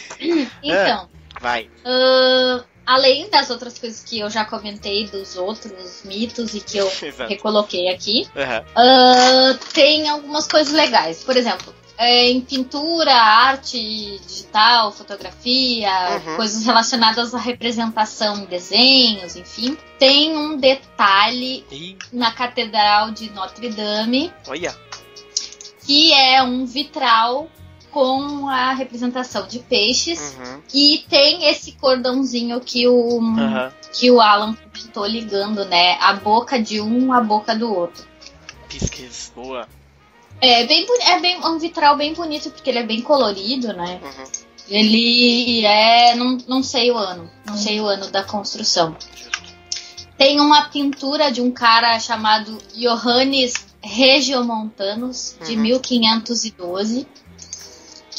Então, 0.63 1.09
Vai. 1.41 1.69
ahn, 1.83 2.63
além 2.85 3.29
das 3.29 3.49
outras 3.49 3.77
coisas 3.77 4.01
que 4.01 4.17
eu 4.19 4.29
já 4.29 4.45
comentei 4.45 5.07
dos 5.07 5.35
outros 5.35 6.03
mitos 6.05 6.53
e 6.53 6.61
que 6.61 6.77
eu 6.77 6.87
Exato. 7.03 7.29
recoloquei 7.29 7.89
aqui, 7.89 8.25
Aham. 8.33 8.63
ah, 8.77 9.59
tem 9.73 10.07
algumas 10.07 10.47
coisas 10.47 10.73
legais. 10.73 11.21
Por 11.21 11.35
exemplo, 11.35 11.75
é, 12.01 12.31
em 12.31 12.39
pintura, 12.39 13.13
arte 13.13 14.19
digital, 14.25 14.89
fotografia, 14.91 15.91
Uhum. 16.25 16.35
coisas 16.37 16.65
relacionadas 16.65 17.35
à 17.35 17.37
representação 17.37 18.37
em 18.37 18.45
desenhos, 18.45 19.35
enfim. 19.35 19.77
Tem 19.99 20.35
um 20.37 20.55
detalhe 20.57 21.65
Ih, 21.69 21.97
na 22.13 22.31
Catedral 22.31 23.11
de 23.11 23.29
Notre 23.31 23.67
Dame 23.69 24.31
olha. 24.47 24.73
que 25.85 26.13
é 26.13 26.41
um 26.41 26.65
vitral 26.65 27.49
com 27.91 28.47
a 28.47 28.71
representação 28.71 29.45
de 29.47 29.59
peixes 29.59 30.37
Uhum. 30.37 30.61
e 30.73 31.03
tem 31.09 31.49
esse 31.49 31.73
cordãozinho 31.73 32.61
que 32.61 32.87
o 32.87 33.19
Aham. 33.19 33.73
que 33.91 34.09
o 34.09 34.21
Alan 34.21 34.53
comentou 34.55 35.05
ligando, 35.05 35.65
né, 35.65 35.97
a 35.99 36.13
boca 36.13 36.61
de 36.61 36.79
um 36.79 37.11
à 37.11 37.19
boca 37.19 37.53
do 37.55 37.73
outro. 37.73 38.07
Pisques. 38.69 39.33
Boa. 39.35 39.67
É 40.41 40.65
bem 40.65 40.85
é 41.01 41.19
bem 41.19 41.37
um 41.45 41.57
vitral 41.59 41.97
bem 41.97 42.13
bonito 42.13 42.49
porque 42.51 42.69
ele 42.69 42.79
é 42.79 42.83
bem 42.83 43.01
colorido, 43.01 43.73
né? 43.73 43.99
Uhum. 44.03 44.23
Ele 44.69 45.65
é 45.65 46.15
não, 46.15 46.37
não 46.47 46.63
sei 46.63 46.91
o 46.91 46.97
ano, 46.97 47.29
não 47.45 47.57
sei 47.57 47.81
o 47.81 47.85
ano 47.85 48.07
da 48.09 48.23
construção. 48.23 48.95
Tem 50.17 50.39
uma 50.39 50.69
pintura 50.69 51.31
de 51.31 51.41
um 51.41 51.49
cara 51.51 51.99
chamado 51.99 52.57
Johannes 52.75 53.53
Regiomontanus 53.81 55.35
de 55.45 55.53
Uhum. 55.55 55.61
1512 55.61 57.07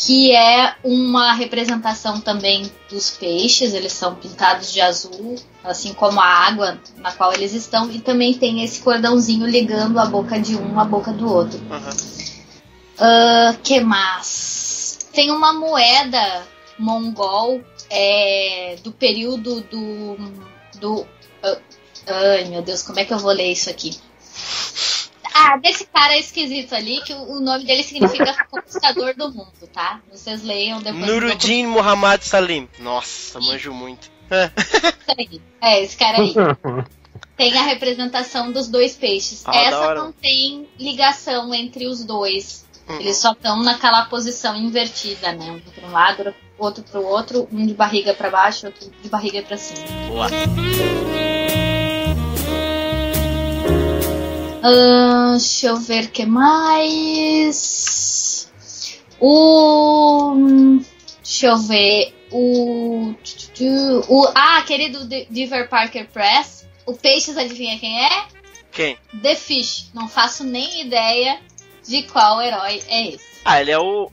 que 0.06 0.34
é 0.34 0.74
uma 0.82 1.34
representação 1.34 2.20
também 2.20 2.70
dos 2.88 3.10
peixes, 3.10 3.74
eles 3.74 3.92
são 3.92 4.14
pintados 4.14 4.72
de 4.72 4.80
azul, 4.80 5.36
assim 5.62 5.92
como 5.92 6.18
a 6.18 6.24
água 6.24 6.80
na 6.96 7.12
qual 7.12 7.34
eles 7.34 7.52
estão, 7.52 7.90
e 7.90 8.00
também 8.00 8.32
tem 8.32 8.64
esse 8.64 8.80
cordãozinho 8.80 9.46
ligando 9.46 9.98
a 9.98 10.06
boca 10.06 10.40
de 10.40 10.56
um 10.56 10.80
à 10.80 10.84
boca 10.84 11.12
do 11.12 11.30
outro. 11.30 11.60
Aham. 11.70 11.90
Ah, 12.98 13.54
que 13.62 13.80
mais? 13.80 14.98
Tem 15.12 15.30
uma 15.30 15.52
moeda 15.52 16.46
mongol 16.78 17.60
é, 17.90 18.76
do 18.82 18.92
período 18.92 19.60
do. 19.62 20.16
do 20.80 21.06
ah, 21.42 21.58
ai 22.06 22.44
meu 22.44 22.62
Deus, 22.62 22.82
como 22.82 22.98
é 22.98 23.04
que 23.04 23.12
eu 23.12 23.18
vou 23.18 23.32
ler 23.32 23.52
isso 23.52 23.68
aqui? 23.68 23.98
Ah, 25.34 25.56
desse 25.56 25.84
cara 25.86 26.18
esquisito 26.18 26.74
ali, 26.74 27.00
que 27.02 27.12
o, 27.12 27.36
o 27.36 27.40
nome 27.40 27.64
dele 27.64 27.82
significa 27.82 28.34
conquistador 28.50 29.14
do 29.14 29.30
mundo, 29.32 29.52
tá? 29.72 30.00
Vocês 30.10 30.42
leiam 30.42 30.80
depois. 30.80 31.06
Nuruddin 31.06 31.66
Muhammad 31.66 32.22
Salim. 32.22 32.68
Nossa, 32.78 33.40
manjo 33.40 33.72
muito. 33.72 34.10
É. 34.30 34.50
É, 35.60 35.82
esse 35.82 35.96
cara 35.96 36.18
aí. 36.18 36.34
Tem 37.36 37.56
a 37.56 37.62
representação 37.62 38.52
dos 38.52 38.68
dois 38.68 38.94
peixes. 38.96 39.42
Ah, 39.46 39.56
Essa 39.56 39.94
não 39.94 40.12
tem 40.12 40.68
ligação 40.78 41.54
entre 41.54 41.86
os 41.86 42.04
dois. 42.04 42.66
Uhum. 42.86 43.00
Eles 43.00 43.16
só 43.16 43.32
estão 43.32 43.62
naquela 43.62 44.04
posição 44.04 44.54
invertida, 44.56 45.32
né? 45.32 45.50
Um 45.50 45.60
para 45.60 45.88
um 45.88 45.90
lado, 45.90 46.34
outro 46.58 46.84
para 46.84 47.00
o 47.00 47.06
outro, 47.06 47.48
um 47.50 47.66
de 47.66 47.72
barriga 47.72 48.12
para 48.12 48.28
baixo, 48.28 48.66
outro 48.66 48.90
de 49.02 49.08
barriga 49.08 49.40
para 49.42 49.56
cima. 49.56 49.80
Boa. 50.08 50.28
Ahn, 54.62 55.33
deixa 55.38 55.66
eu 55.68 55.77
ver 55.77 56.05
o 56.05 56.09
que 56.11 56.27
mais. 56.27 57.61
O. 59.18 60.35
Deixa 61.23 61.46
eu 61.46 61.57
ver. 61.59 62.14
O. 62.31 63.14
o 64.09 64.27
ah, 64.35 64.59
aquele 64.59 64.88
do 64.90 65.05
D- 65.05 65.27
Diver 65.31 65.68
Parker 65.68 66.09
Press. 66.09 66.66
O 66.87 66.94
Peixes, 66.94 67.37
adivinha 67.37 67.79
quem 67.79 68.05
é? 68.05 68.25
Quem? 68.73 68.96
The 69.23 69.35
Fish. 69.37 69.90
Não 69.94 70.09
faço 70.09 70.44
nem 70.44 70.83
ideia 70.83 71.40
de 71.87 72.03
qual 72.05 72.40
herói 72.42 72.83
é 72.88 73.09
esse. 73.09 73.25
Ah, 73.44 73.61
ele 73.61 73.70
é 73.70 73.79
o. 73.79 74.11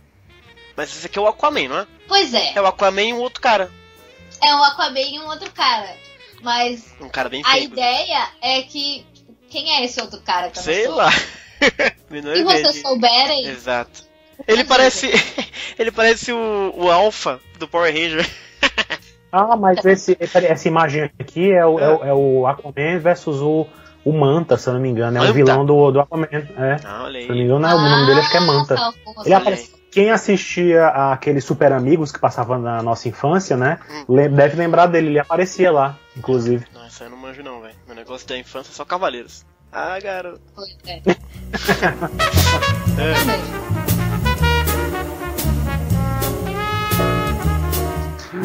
Mas 0.76 0.90
esse 0.96 1.06
aqui 1.08 1.18
é 1.18 1.22
o 1.22 1.28
Aquaman, 1.28 1.68
não 1.68 1.78
é? 1.80 1.88
Pois 2.08 2.34
é, 2.34 2.54
É 2.56 2.62
o 2.62 2.66
Aquaman 2.68 3.02
e 3.04 3.14
um 3.14 3.20
outro 3.20 3.42
cara. 3.42 3.72
é 4.42 4.56
um 4.56 4.64
Aquaman 4.64 5.00
e 5.02 5.20
um 5.20 5.28
outro 5.28 5.52
cara. 5.52 5.96
Mas 6.42 6.86
Um 7.02 7.10
cara 7.10 7.30
bem 7.30 7.42
a 7.46 7.52
feio. 7.52 7.64
ideia 7.66 8.30
é 8.42 8.62
que. 8.62 9.06
Quem 9.50 9.72
é 9.72 9.86
esse 9.86 10.00
outro 10.02 10.20
cara 10.22 10.50
que 10.50 10.60
eu 10.60 10.64
Sei 10.64 10.88
lá. 10.88 11.10
Menor 12.10 12.36
Se 12.36 12.42
ideia 12.42 12.62
vocês 12.62 12.74
de- 12.76 12.82
souberem, 12.82 13.48
Exato. 13.48 14.04
Ele 14.48 14.64
parece. 14.64 15.10
ele 15.80 15.92
parece 15.92 16.32
o, 16.32 16.74
o 16.76 16.92
Alpha 16.92 17.40
do 17.60 17.68
Power 17.68 17.92
Ranger. 17.94 18.28
Ah, 19.30 19.58
mas 19.58 19.84
esse, 19.86 20.18
essa 20.22 20.68
imagem 20.70 21.12
aqui 21.20 21.52
é 21.52 21.64
o, 21.66 21.78
é. 21.78 21.90
o- 21.90 22.06
é 22.06 22.14
o 22.14 22.48
Aquaman 22.48 22.98
versus 22.98 23.42
o, 23.42 23.68
o 24.06 24.14
Manta, 24.14 24.56
se 24.58 24.70
eu 24.70 24.74
não 24.74 24.80
me 24.80 24.88
engano. 24.88 25.18
É 25.18 25.20
Manta? 25.20 25.32
um 25.32 25.36
vilão 25.36 25.66
do, 25.66 25.92
do 25.92 26.00
Aquaman. 26.00 26.28
É. 26.32 26.78
Ah, 26.86 27.04
olha 27.04 27.20
Se 27.20 27.26
eu 27.26 27.30
não 27.30 27.36
me 27.36 27.44
engano, 27.44 27.68
é, 27.68 27.76
o 27.76 27.78
nome 27.78 28.06
dele 28.08 28.20
acho 28.22 28.32
que 28.32 28.38
é 28.38 28.40
Manta. 28.40 28.74
Ah, 28.76 28.78
salvou, 28.78 29.26
Ele 29.26 29.34
aparece. 29.34 29.76
Quem 29.92 30.12
assistia 30.12 30.88
aqueles 30.88 31.44
Super 31.44 31.74
Amigos 31.74 32.12
que 32.14 32.20
passavam 32.20 32.58
na 32.58 32.82
nossa 32.82 33.10
infância, 33.10 33.58
né? 33.58 33.80
Hum. 34.08 34.16
Deve 34.34 34.56
lembrar 34.56 34.86
dele, 34.88 35.08
ele 35.08 35.20
aparecia 35.20 35.72
lá, 35.72 35.98
inclusive. 36.18 36.66
Nossa, 36.74 37.06
eu 37.06 37.10
não 37.10 37.18
manjo 37.18 37.44
não, 37.44 37.62
velho. 37.62 37.76
Meu 37.86 37.96
negócio 37.96 38.28
da 38.28 38.38
infância 38.38 38.72
é 38.72 38.74
só 38.74 38.84
Cavaleiros. 38.86 39.46
Ah, 39.72 40.00
garoto. 40.00 40.42
Pois 40.56 40.76
é. 40.86 41.02
É. 42.98 43.78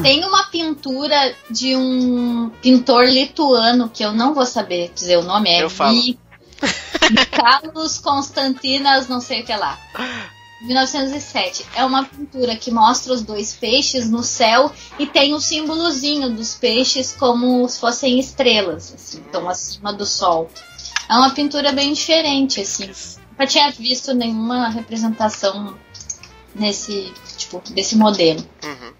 Tem 0.02 0.24
uma 0.24 0.44
pintura 0.50 1.34
de 1.48 1.76
um 1.76 2.50
pintor 2.60 3.04
lituano 3.04 3.88
que 3.88 4.04
eu 4.04 4.12
não 4.12 4.34
vou 4.34 4.44
saber 4.44 4.90
dizer 4.94 5.16
o 5.16 5.22
nome, 5.22 5.50
é 5.50 5.62
Eu 5.62 5.70
falo. 5.70 5.98
Carlos 7.30 7.98
Constantinas, 7.98 9.08
não 9.08 9.20
sei 9.20 9.42
o 9.42 9.44
que 9.44 9.54
lá. 9.54 9.78
1907. 10.62 11.66
É 11.74 11.84
uma 11.84 12.04
pintura 12.04 12.56
que 12.56 12.70
mostra 12.70 13.12
os 13.12 13.22
dois 13.22 13.54
peixes 13.54 14.08
no 14.08 14.22
céu 14.22 14.72
e 14.98 15.06
tem 15.06 15.34
o 15.34 15.40
símbolozinho 15.40 16.30
dos 16.30 16.54
peixes 16.54 17.12
como 17.12 17.68
se 17.68 17.80
fossem 17.80 18.18
estrelas, 18.18 18.94
assim, 18.94 19.20
estão 19.20 19.48
acima 19.48 19.92
do 19.92 20.06
sol. 20.06 20.50
É 21.08 21.14
uma 21.14 21.30
pintura 21.30 21.72
bem 21.72 21.92
diferente, 21.92 22.60
assim. 22.60 22.90
Nunca 23.30 23.46
tinha 23.46 23.70
visto 23.70 24.14
nenhuma 24.14 24.68
representação 24.68 25.76
nesse, 26.54 27.12
tipo, 27.36 27.60
desse 27.70 27.96
modelo. 27.96 28.46
Uhum. 28.62 28.92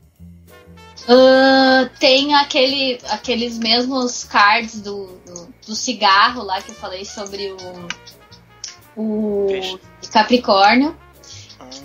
Ah, 1.09 1.91
tem 1.99 2.35
aquele, 2.35 2.99
aqueles 3.09 3.59
mesmos 3.59 4.25
cards 4.25 4.81
do, 4.81 5.07
do, 5.27 5.55
do 5.67 5.75
cigarro 5.75 6.43
lá 6.43 6.61
que 6.63 6.71
eu 6.71 6.75
falei 6.75 7.05
sobre 7.05 7.53
o, 7.53 7.89
o 8.97 9.47
Peixe. 9.49 9.81
Capricórnio. 10.13 10.97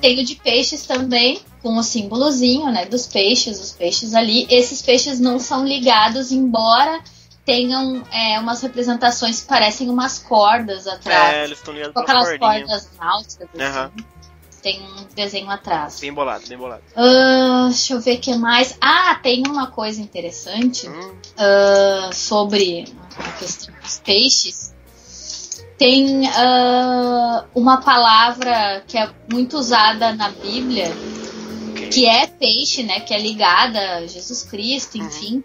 Tem 0.02 0.20
o 0.20 0.24
de 0.26 0.36
peixes 0.36 0.86
também, 0.86 1.42
com 1.62 1.76
o 1.78 1.84
símbolozinho 1.84 2.72
né, 2.72 2.86
dos 2.86 3.08
peixes, 3.08 3.60
os 3.60 3.72
peixes 3.72 4.14
ali. 4.14 4.46
Esses 4.50 4.82
peixes 4.82 5.20
não 5.20 5.40
são 5.40 5.66
ligados, 5.66 6.32
embora 6.32 7.02
tenham 7.46 8.04
é, 8.12 8.40
umas 8.40 8.62
representações 8.62 9.42
que 9.42 9.48
parecem 9.48 9.90
umas 9.90 10.20
cordas 10.20 10.86
É, 10.86 10.92
atrás. 10.92 11.46
eles 11.46 11.58
estão 11.58 11.74
ligados 11.74 11.94
com 11.94 12.00
aquelas 12.02 12.28
cordinhas. 12.38 12.60
cordas 12.68 12.90
náuticas. 13.00 13.48
assim. 13.54 13.64
Aham. 13.64 13.92
Tem 14.62 14.82
um 14.84 15.06
desenho 15.16 15.50
atrás. 15.50 16.00
Bem 16.02 16.12
bolado, 16.12 16.46
bem 16.48 16.58
bolado. 16.58 16.82
Ah, 16.96 17.68
deixa 17.70 17.94
eu 17.94 18.02
ver 18.02 18.18
o 18.18 18.20
que 18.20 18.36
mais. 18.36 18.76
Ah, 18.82 19.16
tem 19.24 19.44
uma 19.48 19.68
coisa 19.68 20.02
interessante 20.02 20.90
Hum, 20.90 21.14
ah, 21.38 22.10
sobre 22.12 22.86
a 23.18 23.32
questão 23.34 23.74
dos 23.82 24.00
peixes. 24.00 24.74
Tem 25.78 26.28
ah, 26.30 27.46
uma 27.54 27.78
palavra 27.82 28.84
que 28.88 28.98
é 28.98 29.10
muito 29.32 29.58
usada 29.58 30.14
na 30.14 30.30
Bíblia, 30.30 30.92
que 31.92 32.06
é 32.08 32.26
peixe, 32.28 32.84
né? 32.84 33.00
Que 33.02 33.14
é 33.14 33.20
ligada 33.20 33.98
a 33.98 34.08
Jesus 34.08 34.44
Cristo, 34.44 34.98
enfim. 34.98 35.44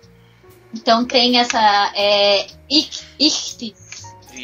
Então 0.74 1.04
tem 1.04 1.38
essa. 1.38 1.60
É, 1.94 2.46
ich- 2.70 3.04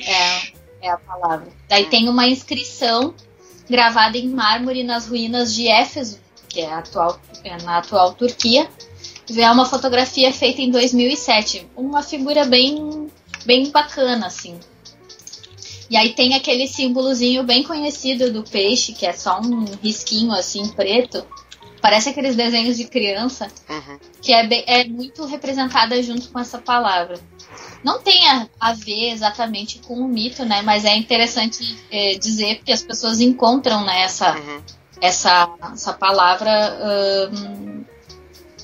é, 0.06 0.52
é 0.82 0.90
a 0.90 0.98
palavra. 0.98 1.48
Daí 1.68 1.86
tem 1.86 2.08
uma 2.08 2.28
inscrição 2.28 3.14
gravada 3.68 4.16
em 4.18 4.28
mármore 4.28 4.84
nas 4.84 5.08
ruínas 5.08 5.54
de 5.54 5.68
Éfeso, 5.68 6.18
que 6.48 6.60
é, 6.60 6.72
atual, 6.72 7.18
é 7.44 7.56
na 7.62 7.78
atual 7.78 8.12
Turquia. 8.12 8.68
É 9.36 9.50
uma 9.50 9.66
fotografia 9.66 10.32
feita 10.32 10.60
em 10.62 10.70
2007. 10.70 11.66
Uma 11.76 12.02
figura 12.02 12.44
bem, 12.46 13.08
bem 13.44 13.70
bacana, 13.70 14.26
assim. 14.26 14.58
E 15.90 15.96
aí 15.96 16.12
tem 16.12 16.34
aquele 16.34 16.66
símbolozinho 16.68 17.42
bem 17.44 17.62
conhecido 17.62 18.30
do 18.32 18.42
peixe, 18.42 18.92
que 18.92 19.06
é 19.06 19.12
só 19.12 19.40
um 19.40 19.64
risquinho 19.82 20.32
assim 20.32 20.68
preto. 20.68 21.24
Parece 21.80 22.08
aqueles 22.10 22.34
desenhos 22.36 22.76
de 22.76 22.84
criança 22.84 23.46
Uhum. 23.70 23.98
que 24.20 24.32
é, 24.32 24.46
bem- 24.46 24.64
é 24.66 24.84
muito 24.84 25.24
representada 25.24 26.02
junto 26.02 26.28
com 26.28 26.38
essa 26.38 26.58
palavra. 26.58 27.18
Não 27.84 28.00
tem 28.00 28.28
a, 28.28 28.48
a 28.60 28.72
ver 28.72 29.10
exatamente 29.12 29.78
com 29.78 29.94
o 29.94 30.08
mito, 30.08 30.44
né? 30.44 30.60
Mas 30.62 30.84
é 30.84 30.96
interessante 30.96 31.78
é, 31.90 32.14
dizer 32.18 32.60
que 32.64 32.72
as 32.72 32.82
pessoas 32.82 33.20
encontram 33.20 33.84
né, 33.84 34.02
essa, 34.02 34.36
Uhum. 34.36 34.60
essa, 35.00 35.48
essa 35.72 35.92
palavra 35.92 36.50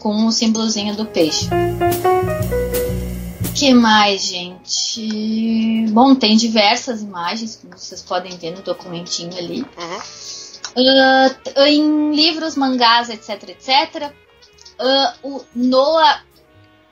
com 0.00 0.26
o 0.26 0.32
símbolozinho 0.32 0.94
do 0.96 1.06
peixe. 1.06 1.48
Que 3.54 3.72
mais, 3.72 4.24
gente? 4.26 5.86
Bom, 5.90 6.14
tem 6.14 6.36
diversas 6.36 7.02
imagens, 7.02 7.56
como 7.60 7.76
vocês 7.78 8.02
podem 8.02 8.36
ver 8.36 8.52
no 8.52 8.62
documentinho 8.62 9.36
ali. 9.36 9.60
Uhum. 9.62 9.98
Uh, 10.76 11.60
em 11.66 12.14
livros, 12.14 12.56
mangás, 12.56 13.08
etc, 13.08 13.48
etc. 13.50 14.12
Uh, 14.80 15.28
o 15.36 15.44
Noah 15.54 16.22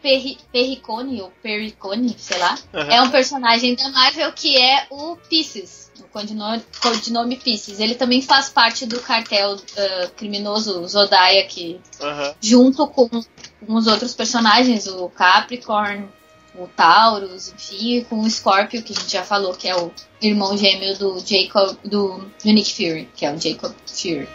Perri 0.01 0.39
Perricone, 0.53 1.21
ou 1.21 1.33
Perricone, 1.43 2.15
sei 2.19 2.39
lá, 2.39 2.57
Uhum. 2.73 2.81
é 2.81 3.03
um 3.03 3.11
personagem 3.11 3.75
da 3.75 3.89
Marvel 3.91 4.33
que 4.33 4.57
é 4.57 4.87
o 4.91 5.17
Pisces, 5.17 5.91
o 5.99 6.05
codinome, 6.05 6.63
codinome 6.81 7.37
Pisces. 7.37 7.81
Ele 7.81 7.95
também 7.97 8.23
faz 8.23 8.49
parte 8.49 8.87
do 8.87 9.01
cartel 9.01 9.55
uh, 9.57 10.11
criminoso 10.17 10.87
Zodiac, 10.87 11.81
Uhum. 12.01 12.35
junto 12.41 12.87
com, 12.87 13.09
com 13.09 13.75
os 13.75 13.87
outros 13.89 14.15
personagens, 14.15 14.87
o 14.87 15.09
Capricorn, 15.09 16.09
o 16.55 16.67
Taurus, 16.67 17.53
enfim, 17.53 17.97
e 17.97 18.05
com 18.05 18.21
o 18.21 18.31
Scorpio, 18.31 18.83
que 18.83 18.93
a 18.93 18.97
gente 18.97 19.11
já 19.11 19.23
falou, 19.23 19.55
que 19.55 19.69
é 19.69 19.77
o 19.77 19.91
irmão 20.21 20.57
gêmeo 20.57 20.97
do 20.99 21.19
Jacob, 21.21 21.77
do, 21.85 22.19
do 22.19 22.53
Nick 22.53 22.75
Fury, 22.75 23.09
que 23.15 23.25
é 23.25 23.33
o 23.33 23.41
Jacob 23.41 23.75
Fury. 23.87 24.29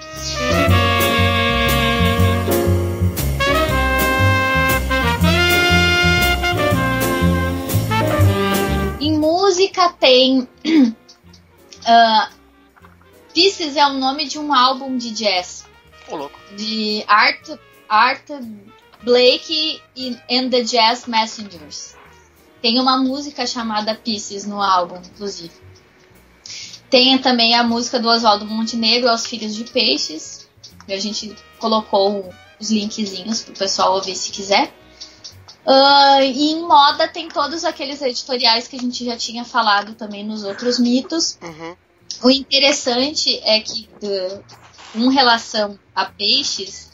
Em 9.00 9.18
música 9.18 9.90
tem. 9.94 10.48
ah, 11.86 12.30
Pieces 13.34 13.76
é 13.76 13.86
o 13.86 13.94
nome 13.94 14.26
de 14.26 14.40
um 14.40 14.52
álbum 14.52 14.98
de 14.98 15.12
jazz 15.12 15.64
louco. 16.10 16.40
de 16.56 17.04
Art, 17.08 17.50
Art 17.88 18.28
Blake 19.04 19.82
e 19.96 20.18
and 20.30 20.50
the 20.50 20.64
Jazz 20.64 21.06
Messengers. 21.06 21.97
Tem 22.62 22.80
uma 22.80 22.98
música 22.98 23.46
chamada 23.46 23.96
Pieces 23.96 24.46
no 24.46 24.62
álbum, 24.62 24.98
inclusive. 24.98 25.52
Tem 26.90 27.18
também 27.18 27.54
a 27.54 27.64
música 27.64 28.00
do 28.00 28.08
Oswaldo 28.08 28.46
Montenegro, 28.46 29.10
Aos 29.10 29.26
Filhos 29.26 29.56
de 29.56 29.66
Peixes. 29.66 30.48
A 30.88 30.98
gente 30.98 31.36
colocou 31.60 32.34
os 32.60 32.72
linkzinhos 32.72 33.42
pro 33.42 33.54
pessoal 33.54 33.94
ouvir 33.96 34.16
se 34.16 34.32
quiser. 34.32 34.74
Ah, 35.66 36.24
e 36.24 36.52
em 36.52 36.62
moda 36.62 37.08
tem 37.10 37.28
todos 37.28 37.66
aqueles 37.66 38.02
editoriais 38.02 38.68
que 38.70 38.78
a 38.78 38.80
gente 38.80 39.04
já 39.04 39.18
tinha 39.18 39.44
falado 39.44 39.96
também 39.96 40.26
nos 40.26 40.44
outros 40.46 40.80
mitos. 40.80 41.38
Uhum. 41.42 41.76
O 42.24 42.32
interessante 42.32 43.38
é 43.44 43.60
que, 43.60 43.90
de- 44.00 44.42
com 44.94 45.10
relação 45.10 45.78
a 45.94 46.06
peixes, 46.06 46.90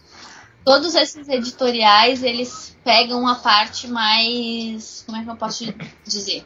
todos 0.64 0.96
esses 0.96 1.28
editoriais 1.28 2.24
eles 2.24 2.76
pegam 2.84 3.28
a 3.28 3.36
parte 3.36 3.88
mais. 3.88 5.04
Como 5.06 5.18
é 5.18 5.24
que 5.24 5.30
eu 5.30 5.36
posso 5.36 5.66
dizer? 6.06 6.46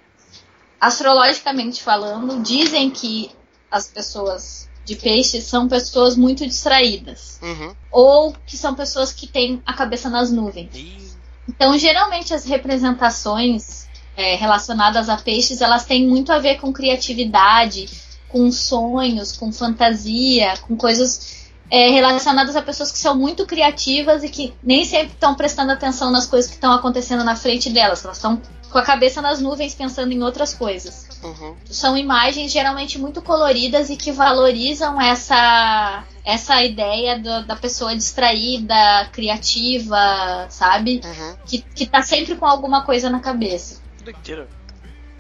Astrologicamente 0.80 1.82
falando, 1.82 2.42
dizem 2.42 2.90
que 2.90 3.32
as 3.72 3.88
pessoas 3.88 4.70
de 4.86 4.96
peixes 4.96 5.44
são 5.44 5.68
pessoas 5.68 6.16
muito 6.16 6.46
distraídas. 6.48 7.40
Uhum. 7.42 7.76
Ou 7.92 8.36
que 8.46 8.56
são 8.56 8.74
pessoas 8.74 9.12
que 9.12 9.28
têm 9.28 9.62
a 9.66 9.74
cabeça 9.74 10.10
nas 10.10 10.32
nuvens. 10.32 10.74
Ih, 10.74 11.12
Então, 11.48 11.78
geralmente 11.78 12.34
as 12.34 12.46
representações 12.46 13.88
é, 14.16 14.36
relacionadas 14.36 15.10
a 15.10 15.18
peixes, 15.18 15.62
elas 15.62 15.86
têm 15.86 16.08
muito 16.08 16.32
a 16.32 16.40
ver 16.40 16.60
com 16.60 16.72
criatividade, 16.72 17.90
com 18.30 18.52
sonhos, 18.52 19.36
com 19.36 19.52
fantasia, 19.52 20.56
com 20.68 20.78
coisas 20.78 21.47
é, 21.70 21.90
relacionadas 21.90 22.56
a 22.56 22.62
pessoas 22.62 22.92
que 22.92 22.98
são 22.98 23.16
muito 23.16 23.46
criativas 23.46 24.24
e 24.24 24.30
que 24.30 24.54
nem 24.64 24.86
sempre 24.86 25.14
estão 25.14 25.36
prestando 25.36 25.72
atenção 25.72 26.12
nas 26.12 26.26
coisas 26.26 26.50
que 26.50 26.56
estão 26.56 26.72
acontecendo 26.72 27.24
na 27.24 27.36
frente 27.36 27.70
delas. 27.70 28.04
Elas 28.06 28.18
estão 28.18 28.42
com 28.72 28.78
a 28.78 28.84
cabeça 28.84 29.22
nas 29.22 29.40
nuvens 29.40 29.74
pensando 29.74 30.12
em 30.12 30.22
outras 30.22 30.54
coisas 30.54 31.08
Uhum. 31.24 31.56
são 31.66 31.98
imagens 31.98 32.52
geralmente 32.52 33.00
muito 33.00 33.22
coloridas 33.24 33.90
e 33.90 33.96
que 33.98 34.12
valorizam 34.12 35.02
essa 35.02 36.04
essa 36.24 36.62
ideia 36.62 37.18
do- 37.18 37.46
da 37.48 37.56
pessoa 37.56 37.96
distraída, 37.96 38.76
criativa, 39.14 40.46
sabe? 40.50 41.02
Uhum. 41.04 41.36
Que, 41.46 41.60
que 41.62 41.86
tá 41.86 42.02
sempre 42.02 42.36
com 42.36 42.46
alguma 42.46 42.84
coisa 42.84 43.10
na 43.10 43.20
cabeça. 43.20 43.82
Doideira. 44.04 44.48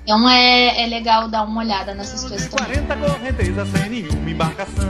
Então 0.03 0.29
é, 0.29 0.83
é 0.83 0.87
legal 0.87 1.27
dar 1.29 1.43
uma 1.43 1.61
olhada 1.61 1.93
nessas 1.93 2.23
coisas 2.25 2.47
também. 2.49 2.83
40 2.85 2.95
correntezas 2.97 3.67
sem 3.69 3.89
nenhuma 3.89 4.29
embarcação. 4.29 4.85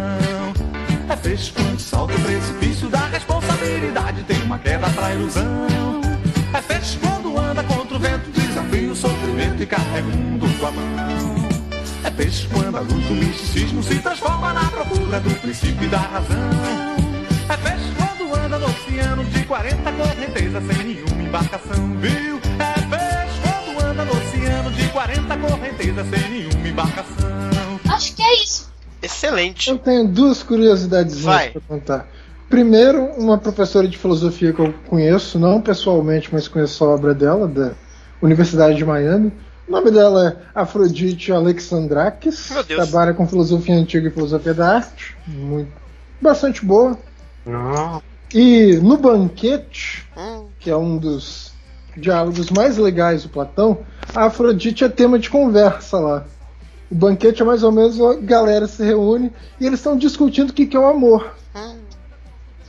É 1.10 1.16
quando 1.54 1.80
salta 1.80 2.14
o 2.14 2.20
precipício 2.20 2.90
da 2.90 3.08
responsabilidade. 3.08 4.24
Tem 4.24 4.42
uma 4.42 4.60
queda 4.60 4.90
pra 4.90 5.14
ilusão. 5.14 5.68
É 6.54 6.62
peixe 6.62 6.98
quando 6.98 7.38
anda 7.40 7.64
contra 7.64 7.96
o 7.96 8.00
vento, 8.00 8.30
desafia 8.30 8.92
o 8.92 8.96
sofrimento 8.96 9.64
e 9.64 9.66
carrega 9.66 10.06
o 10.06 10.12
mundo 10.12 10.60
com 10.60 10.68
a 10.68 10.72
mão. 10.72 11.50
É 12.04 12.12
peixe 12.12 12.46
quando 12.48 12.76
a 12.76 12.82
luz 12.82 13.06
do 13.06 13.14
misticismo 13.14 13.82
se 13.82 14.00
transforma 14.00 14.52
na 14.52 14.66
procura 14.66 15.22
do 15.22 15.34
princípio 15.40 15.86
e 15.86 15.88
da 15.88 15.98
razão. 15.98 16.50
É 17.48 17.56
peixe 17.56 17.94
quando 17.96 18.36
anda 18.36 18.60
no 18.60 18.66
oceano 18.66 19.24
de 19.24 19.44
40 19.46 19.92
correntezas 19.94 20.64
sem 20.66 20.84
nenhuma 20.84 21.24
embarcação, 21.24 21.98
viu? 22.02 22.42
É 22.60 22.74
peixe 22.82 23.40
quando 23.42 23.86
anda 23.86 24.04
no 24.04 24.12
oceano 24.12 24.72
de 24.72 24.88
40 24.90 25.38
correntezas 25.38 26.08
sem 26.10 26.30
nenhuma 26.30 26.68
embarcação. 26.68 27.27
Excelente. 29.18 29.70
Eu 29.70 29.78
tenho 29.78 30.08
duas 30.08 30.44
curiosidades 30.44 31.20
Vai. 31.22 31.50
para 31.50 31.62
contar. 31.62 32.08
Primeiro, 32.50 33.04
uma 33.18 33.38
professora 33.38 33.88
de 33.88 33.98
filosofia 33.98 34.54
que 34.54 34.60
eu 34.60 34.74
conheço, 34.88 35.38
não 35.38 35.60
pessoalmente, 35.60 36.30
mas 36.32 36.48
conheço 36.48 36.86
a 36.86 36.90
obra 36.90 37.14
dela, 37.14 37.48
da 37.48 37.72
Universidade 38.22 38.78
de 38.78 38.86
Miami. 38.86 39.34
O 39.68 39.72
nome 39.72 39.92
dela 39.92 40.30
é 40.30 40.60
Afrodite 40.60 41.32
Alexandrakis. 41.32 42.52
Meu 42.52 42.64
Deus. 42.64 42.90
Trabalha 42.90 43.14
com 43.14 43.28
filosofia 43.28 43.76
antiga 43.76 44.08
e 44.08 44.12
filosofia 44.12 44.54
da 44.54 44.76
arte. 44.76 45.18
Muito, 45.28 45.72
bastante 46.22 46.66
boa. 46.66 46.98
Não. 47.46 48.02
E 48.34 48.78
no 48.82 48.98
banquete, 48.98 50.08
Hum, 50.16 50.46
que 50.60 50.70
é 50.70 50.78
um 50.78 50.98
dos 50.98 51.52
diálogos 51.98 52.50
mais 52.50 52.78
legais 52.78 53.24
do 53.24 53.30
Platão, 53.30 53.80
a 54.16 54.26
Afrodite 54.26 54.84
é 54.84 54.90
tema 54.90 55.20
de 55.20 55.30
conversa 55.30 55.98
lá. 55.98 56.26
O 56.90 56.96
banquete 56.96 57.42
é 57.42 57.46
mais 57.46 57.64
ou 57.64 57.72
menos 57.72 58.00
a 58.00 58.16
galera 58.16 58.68
se 58.68 58.84
reúne 58.84 59.32
e 59.60 59.66
eles 59.66 59.80
estão 59.80 59.98
discutindo 59.98 60.50
o 60.52 60.54
que, 60.54 60.66
que 60.66 60.78
é 60.78 60.80
o 60.80 60.88
amor. 60.88 61.34
hum. 61.56 61.76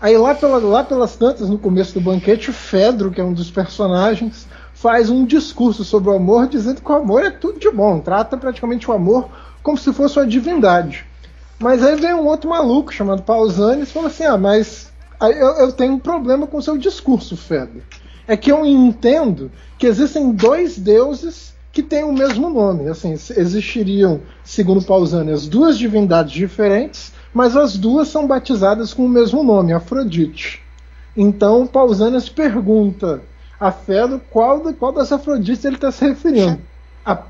Aí 0.00 0.16
lá, 0.16 0.34
pela- 0.34 0.58
lá 0.58 0.84
pelas 0.84 1.16
tantas, 1.16 1.48
no 1.48 1.58
começo 1.58 1.94
do 1.94 2.00
banquete, 2.00 2.50
o 2.50 2.52
Fedro, 2.52 3.10
que 3.10 3.20
é 3.20 3.24
um 3.24 3.32
dos 3.32 3.50
personagens, 3.50 4.46
faz 4.72 5.10
um 5.10 5.24
discurso 5.24 5.84
sobre 5.84 6.10
o 6.10 6.14
amor, 6.14 6.46
dizendo 6.46 6.80
que 6.80 6.90
o 6.90 6.94
amor 6.94 7.24
é 7.24 7.30
tudo 7.30 7.58
de 7.58 7.68
bom, 7.70 7.98
trata 7.98 8.36
praticamente 8.36 8.88
o 8.88 8.94
amor 8.94 9.28
como 9.60 9.76
se 9.76 9.92
fosse 9.92 10.18
uma 10.18 10.26
divindade. 10.26 11.04
Mas 11.58 11.82
aí 11.82 11.96
vem 11.96 12.14
um 12.14 12.26
outro 12.26 12.48
maluco 12.48 12.92
chamado 12.94 13.22
Pausanias 13.22 13.88
e 13.88 13.92
fala 13.92 14.06
assim: 14.06 14.22
ah, 14.24 14.38
mas 14.38 14.92
eu, 15.20 15.28
eu 15.58 15.72
tenho 15.72 15.94
um 15.94 15.98
problema 15.98 16.46
com 16.46 16.58
o 16.58 16.62
seu 16.62 16.78
discurso, 16.78 17.36
Fedro. 17.36 17.82
É 18.28 18.36
que 18.36 18.52
eu 18.52 18.64
entendo 18.64 19.50
que 19.76 19.86
existem 19.88 20.30
dois 20.30 20.78
deuses 20.78 21.52
que 21.72 21.82
têm 21.82 22.04
o 22.04 22.12
mesmo 22.12 22.50
nome. 22.50 22.88
Assim, 22.88 23.12
existiriam, 23.12 24.20
segundo 24.44 24.84
Pausanias, 24.84 25.46
duas 25.46 25.78
divindades 25.78 26.32
diferentes, 26.32 27.12
mas 27.32 27.56
as 27.56 27.76
duas 27.76 28.08
são 28.08 28.26
batizadas 28.26 28.94
com 28.94 29.04
o 29.04 29.08
mesmo 29.08 29.42
nome, 29.42 29.72
Afrodite. 29.72 30.62
Então 31.16 31.66
Pausanias 31.66 32.28
pergunta 32.28 33.22
a 33.58 33.72
Fedro 33.72 34.20
qual, 34.30 34.60
qual 34.74 34.92
das 34.92 35.10
Afrodites 35.12 35.64
ele 35.64 35.74
está 35.74 35.90
se 35.90 36.06
referindo. 36.06 36.60
A, 37.04 37.22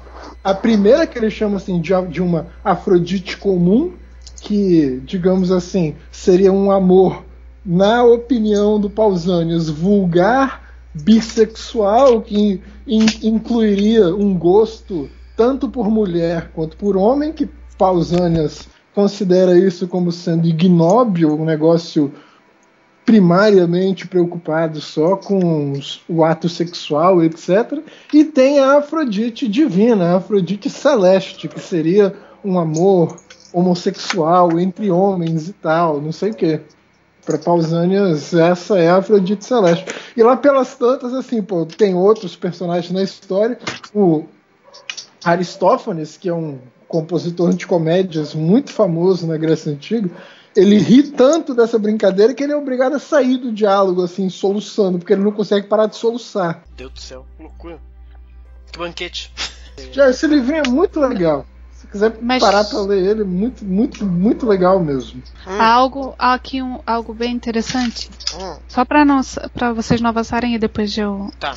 a 0.44 0.54
primeira 0.54 1.06
que 1.06 1.18
ele 1.18 1.30
chama 1.30 1.56
assim, 1.56 1.80
de, 1.80 1.92
de 2.10 2.22
uma 2.22 2.48
Afrodite 2.62 3.36
comum, 3.36 3.94
que, 4.40 5.00
digamos 5.04 5.50
assim, 5.50 5.96
seria 6.12 6.52
um 6.52 6.70
amor, 6.70 7.24
na 7.64 8.04
opinião 8.04 8.78
do 8.78 8.88
Pausanias, 8.88 9.68
vulgar, 9.68 10.68
bissexual, 10.94 12.22
que 12.22 12.62
in- 12.88 13.28
incluiria 13.28 14.06
um 14.14 14.36
gosto 14.36 15.08
tanto 15.36 15.68
por 15.68 15.88
mulher 15.90 16.50
quanto 16.54 16.76
por 16.76 16.96
homem, 16.96 17.32
que 17.32 17.48
Pausanias 17.76 18.66
considera 18.94 19.56
isso 19.56 19.86
como 19.86 20.10
sendo 20.10 20.48
ignóbil, 20.48 21.32
um 21.38 21.44
negócio 21.44 22.12
primariamente 23.06 24.06
preocupado 24.06 24.80
só 24.80 25.16
com 25.16 25.72
o 26.08 26.24
ato 26.24 26.48
sexual, 26.48 27.22
etc. 27.22 27.80
E 28.12 28.24
tem 28.24 28.58
a 28.58 28.78
Afrodite 28.78 29.48
divina, 29.48 30.12
a 30.12 30.16
Afrodite 30.16 30.68
celeste, 30.68 31.48
que 31.48 31.60
seria 31.60 32.14
um 32.44 32.58
amor 32.58 33.16
homossexual 33.52 34.58
entre 34.60 34.90
homens 34.90 35.48
e 35.48 35.52
tal, 35.54 36.00
não 36.02 36.12
sei 36.12 36.32
o 36.32 36.34
quê. 36.34 36.60
Para 37.28 37.36
Pausanias, 37.36 38.32
essa 38.32 38.78
é 38.78 38.88
a 38.88 38.96
Afrodite 38.96 39.44
celeste. 39.44 39.84
E 40.16 40.22
lá 40.22 40.34
pelas 40.34 40.74
tantas, 40.76 41.12
assim, 41.12 41.42
pô, 41.42 41.66
tem 41.66 41.94
outros 41.94 42.34
personagens 42.34 42.90
na 42.90 43.02
história. 43.02 43.58
O 43.94 44.24
Aristófanes, 45.22 46.16
que 46.16 46.30
é 46.30 46.32
um 46.32 46.58
compositor 46.88 47.52
de 47.52 47.66
comédias 47.66 48.34
muito 48.34 48.72
famoso 48.72 49.26
na 49.26 49.36
Grécia 49.36 49.70
Antiga, 49.70 50.08
ele 50.56 50.78
ri 50.78 51.02
tanto 51.02 51.54
dessa 51.54 51.78
brincadeira 51.78 52.32
que 52.32 52.42
ele 52.42 52.52
é 52.52 52.56
obrigado 52.56 52.96
a 52.96 52.98
sair 52.98 53.36
do 53.36 53.52
diálogo, 53.52 54.02
assim, 54.02 54.30
soluçando, 54.30 54.98
porque 54.98 55.12
ele 55.12 55.22
não 55.22 55.32
consegue 55.32 55.66
parar 55.66 55.84
de 55.84 55.96
soluçar. 55.96 56.62
Deus 56.78 56.92
do 56.94 56.98
céu, 56.98 57.26
loucura. 57.38 57.78
Que 58.72 58.78
banquete. 58.78 59.30
Já, 59.92 60.08
esse 60.08 60.26
livrinho 60.26 60.62
é 60.66 60.68
muito 60.70 60.98
legal. 60.98 61.44
Se 61.88 61.92
quiser 61.92 62.16
Mas- 62.20 62.42
parar 62.42 62.64
pra 62.64 62.80
ler 62.82 63.02
ele, 63.02 63.24
muito, 63.24 63.64
muito, 63.64 64.04
muito 64.04 64.46
legal 64.46 64.78
mesmo. 64.78 65.22
Hum. 65.46 65.58
Há 65.60 65.66
algo 65.72 66.14
há 66.18 66.34
aqui 66.34 66.60
um, 66.62 66.80
algo 66.86 67.14
bem 67.14 67.32
interessante. 67.32 68.10
Hum, 68.38 68.58
Só 68.68 68.84
pra 68.84 69.04
não 69.06 69.20
para 69.54 69.72
vocês 69.72 69.98
não 70.00 70.10
avançarem 70.10 70.54
e 70.54 70.58
depois 70.58 70.96
eu 70.98 71.30
tá. 71.40 71.54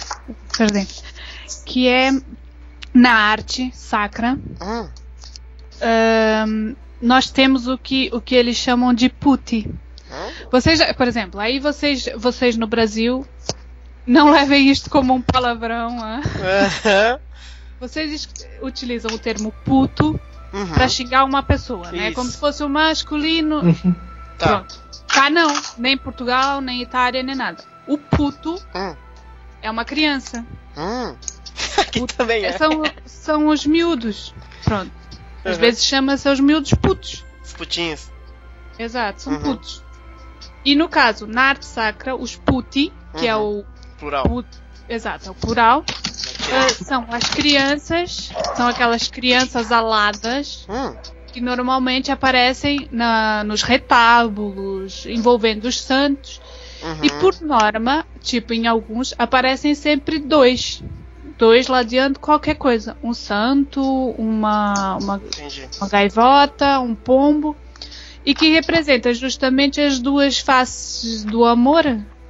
perder. 0.58 0.88
Que 1.66 1.88
é 1.90 2.12
na 2.94 3.12
arte 3.14 3.72
sacra, 3.74 4.38
Hum, 4.62 4.88
ahn, 5.82 6.76
nós 7.02 7.30
temos 7.30 7.68
o 7.68 7.78
que 7.78 8.10
o 8.14 8.22
que 8.22 8.36
eles 8.36 8.56
chamam 8.56 8.94
de 8.94 9.10
puti. 9.10 9.68
hum. 10.10 10.32
Vocês, 10.52 10.82
por 10.94 11.08
exemplo, 11.08 11.40
aí 11.42 11.60
vocês 11.60 12.08
vocês 12.18 12.56
no 12.56 12.68
Brasil 12.68 13.26
não 14.08 14.32
levem 14.32 14.70
isto 14.70 14.90
como 14.90 15.14
um 15.14 15.22
palavrão, 15.22 15.98
ah. 16.02 16.22
Vocês 17.82 18.30
utilizam 18.62 19.12
o 19.12 19.18
termo 19.20 19.52
puto 19.66 20.18
Uhum. 20.54 20.74
pra 20.74 20.88
xingar 20.88 21.24
uma 21.26 21.42
pessoa, 21.42 21.92
né? 21.92 22.08
Isso. 22.08 22.16
Como 22.16 22.30
se 22.30 22.38
fosse 22.38 22.64
o 22.64 22.70
masculino. 22.70 23.62
Tá. 24.38 24.48
Pronto. 24.60 24.80
Cá 25.08 25.30
não, 25.30 25.52
nem 25.78 25.98
Portugal, 25.98 26.62
nem 26.62 26.82
Itália, 26.82 27.24
nem 27.24 27.36
nada. 27.36 27.64
O 27.88 27.98
puto 27.98 28.56
Hum, 28.76 28.96
é 29.62 29.70
uma 29.72 29.84
criança. 29.84 30.46
hum. 30.78 31.16
Aqui 31.78 32.06
também 32.08 32.46
é. 32.46 32.52
São, 32.58 32.84
são 33.06 33.48
os 33.48 33.66
miúdos. 33.66 34.34
Pronto. 34.64 34.92
Às 35.44 35.56
Uhum. 35.56 35.62
vezes 35.62 35.84
chama-se 35.84 36.30
os 36.30 36.40
miúdos 36.40 36.72
putos. 36.76 37.26
Os 37.44 37.54
putinhos. 37.54 38.10
Exato, 38.78 39.24
são 39.24 39.34
Uhum. 39.34 39.42
putos. 39.42 39.84
E 40.64 40.76
no 40.76 40.88
caso, 40.88 41.26
na 41.26 41.44
arte 41.44 41.66
sacra, 41.66 42.16
os 42.16 42.36
puti, 42.36 42.94
que 43.18 43.26
é 43.28 43.36
Uhum. 43.36 43.60
o 43.62 43.66
Plural. 43.98 44.24
puto, 44.24 44.62
exato, 44.90 45.30
é 45.30 45.32
o 45.32 45.36
plural, 45.36 45.84
eh, 46.52 46.70
são 46.84 47.06
as 47.10 47.30
crianças, 47.30 48.32
são 48.56 48.68
aquelas 48.68 49.08
crianças 49.08 49.72
aladas 49.72 50.66
Hum, 50.70 50.96
que 51.32 51.40
normalmente 51.42 52.12
aparecem 52.12 52.88
na, 52.92 53.44
nos 53.44 53.64
retábulos 53.64 55.06
envolvendo 55.06 55.66
os 55.66 55.82
santos. 55.82 56.42
uhum. 56.84 56.98
E 57.04 57.10
por 57.20 57.40
norma, 57.42 58.06
tipo 58.22 58.54
em 58.54 58.68
alguns, 58.68 59.14
aparecem 59.18 59.74
sempre 59.74 60.20
dois. 60.20 60.84
Dois 61.38 61.68
ladeando 61.68 62.20
qualquer 62.20 62.56
coisa. 62.56 62.96
Um 63.02 63.14
santo, 63.14 63.82
uma, 63.82 64.98
uma, 64.98 65.22
uma 65.80 65.90
gaivota, 65.90 66.80
um 66.80 66.94
pombo. 66.94 67.56
E 68.24 68.36
que 68.36 68.50
representa 68.52 69.12
justamente 69.14 69.82
as 69.82 70.00
duas 70.00 70.38
faces 70.38 71.24
do 71.24 71.44
amor. 71.44 71.84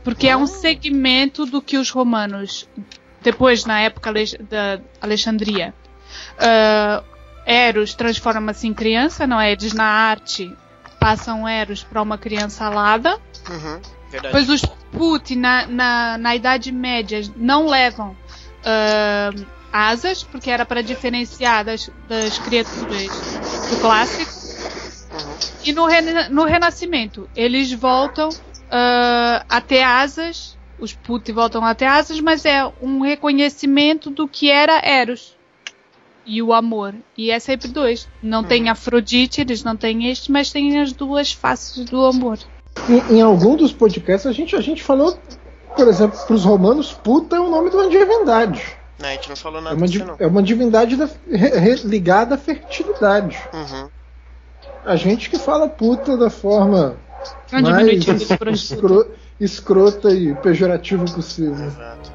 Porque 0.03 0.27
é 0.27 0.35
um 0.35 0.47
segmento 0.47 1.45
do 1.45 1.61
que 1.61 1.77
os 1.77 1.89
romanos, 1.91 2.67
depois 3.21 3.65
na 3.65 3.79
época 3.81 4.11
da 4.49 4.79
Alexandria, 4.99 5.73
ah, 6.39 7.03
Eros 7.45 7.93
transforma-se 7.93 8.67
em 8.67 8.73
criança, 8.73 9.25
não 9.27 9.39
é? 9.39 9.51
Eles 9.51 9.73
na 9.73 9.85
arte 9.85 10.51
passam 10.99 11.47
Eros 11.47 11.83
para 11.83 12.01
uma 12.01 12.17
criança 12.17 12.65
alada. 12.65 13.19
Uhum. 13.49 13.81
Pois 14.31 14.49
os 14.49 14.61
Puti 14.91 15.35
na, 15.37 15.65
na, 15.67 16.17
na 16.17 16.35
Idade 16.35 16.71
Média 16.71 17.21
não 17.37 17.67
levam 17.67 18.15
ah, 18.65 19.29
asas, 19.71 20.23
porque 20.23 20.49
era 20.51 20.65
para 20.65 20.81
diferenciar 20.83 21.63
das, 21.63 21.89
das 22.07 22.37
criaturas 22.39 23.07
do 23.69 23.77
clássico. 23.79 24.31
Uhum. 25.13 25.35
E 25.63 25.73
no, 25.73 25.85
rena- 25.85 26.29
no 26.29 26.43
Renascimento, 26.43 27.29
eles 27.35 27.71
voltam 27.71 28.29
ah, 28.71 29.45
a 29.49 29.59
ter 29.61 29.83
asas, 29.83 30.57
os 30.79 30.93
Puti 30.93 31.31
voltam 31.31 31.63
a 31.65 31.75
ter 31.75 31.85
asas, 31.85 32.19
mas 32.19 32.45
é 32.45 32.65
um 32.81 33.01
reconhecimento 33.01 34.09
do 34.09 34.27
que 34.27 34.49
era 34.49 34.79
Eros. 34.83 35.35
E 36.25 36.41
o 36.41 36.53
amor. 36.53 36.93
E 37.17 37.31
é 37.31 37.39
sempre 37.39 37.67
dois. 37.67 38.07
Não 38.21 38.43
tem 38.43 38.69
Afrodite, 38.69 39.41
eles 39.41 39.63
não 39.63 39.75
têm 39.75 40.07
este, 40.09 40.31
mas 40.31 40.51
tem 40.51 40.79
as 40.79 40.93
duas 40.93 41.31
faces 41.33 41.83
do 41.85 42.05
amor. 42.05 42.37
Em, 42.87 43.17
em 43.17 43.21
algum 43.21 43.55
dos 43.55 43.73
podcasts 43.73 44.27
a 44.27 44.31
gente, 44.31 44.55
a 44.55 44.61
gente 44.61 44.83
falou, 44.83 45.17
por 45.75 45.87
exemplo, 45.87 46.19
pros 46.27 46.45
romanos, 46.45 46.93
puta 46.93 47.35
é 47.35 47.39
o 47.39 47.49
nome 47.49 47.69
de 47.71 47.75
uma 47.75 47.89
divindade. 47.89 48.63
Não, 48.99 49.09
a 49.09 49.11
gente 49.13 49.29
não 49.29 49.35
falou 49.35 49.59
É 49.59 49.63
nada 49.63 49.75
uma, 49.75 49.87
disso, 49.87 49.99
di- 50.03 50.09
não. 50.11 50.15
é 50.19 50.27
uma 50.27 50.43
divindade 50.43 50.95
da- 50.95 51.09
re- 51.27 51.75
ligada 51.83 52.35
à 52.35 52.37
fertilidade. 52.37 53.37
Uhum. 53.51 53.89
A 54.85 54.95
gente 54.95 55.27
que 55.29 55.39
fala 55.39 55.67
puta 55.67 56.15
da 56.15 56.29
forma 56.29 56.97
É 57.51 57.57
um 57.57 57.61
mais 57.61 58.07
escro- 58.07 59.11
escrota 59.39 60.13
e 60.13 60.33
pejorativa 60.35 61.05
possível. 61.05 61.65
Exato. 61.65 62.11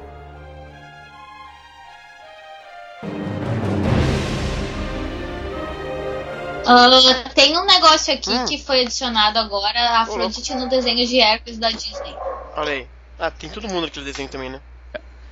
Ah, 6.69 6.89
tem 7.33 7.57
um 7.57 7.65
negócio 7.65 8.13
aqui 8.13 8.29
Hum. 8.29 8.45
que 8.45 8.57
foi 8.57 8.81
adicionado 8.81 9.39
agora, 9.39 9.79
a 9.79 10.01
Afrodite 10.01 10.53
no 10.53 10.67
desenho 10.67 11.07
de 11.07 11.17
Hércules 11.19 11.57
da 11.57 11.71
Disney. 11.71 12.13
Olha 12.57 12.73
aí. 12.73 12.87
Ah, 13.17 13.31
tem 13.31 13.49
todo 13.49 13.69
mundo 13.69 13.83
naquele 13.85 14.05
desenho 14.05 14.27
também, 14.27 14.49
né? 14.49 14.59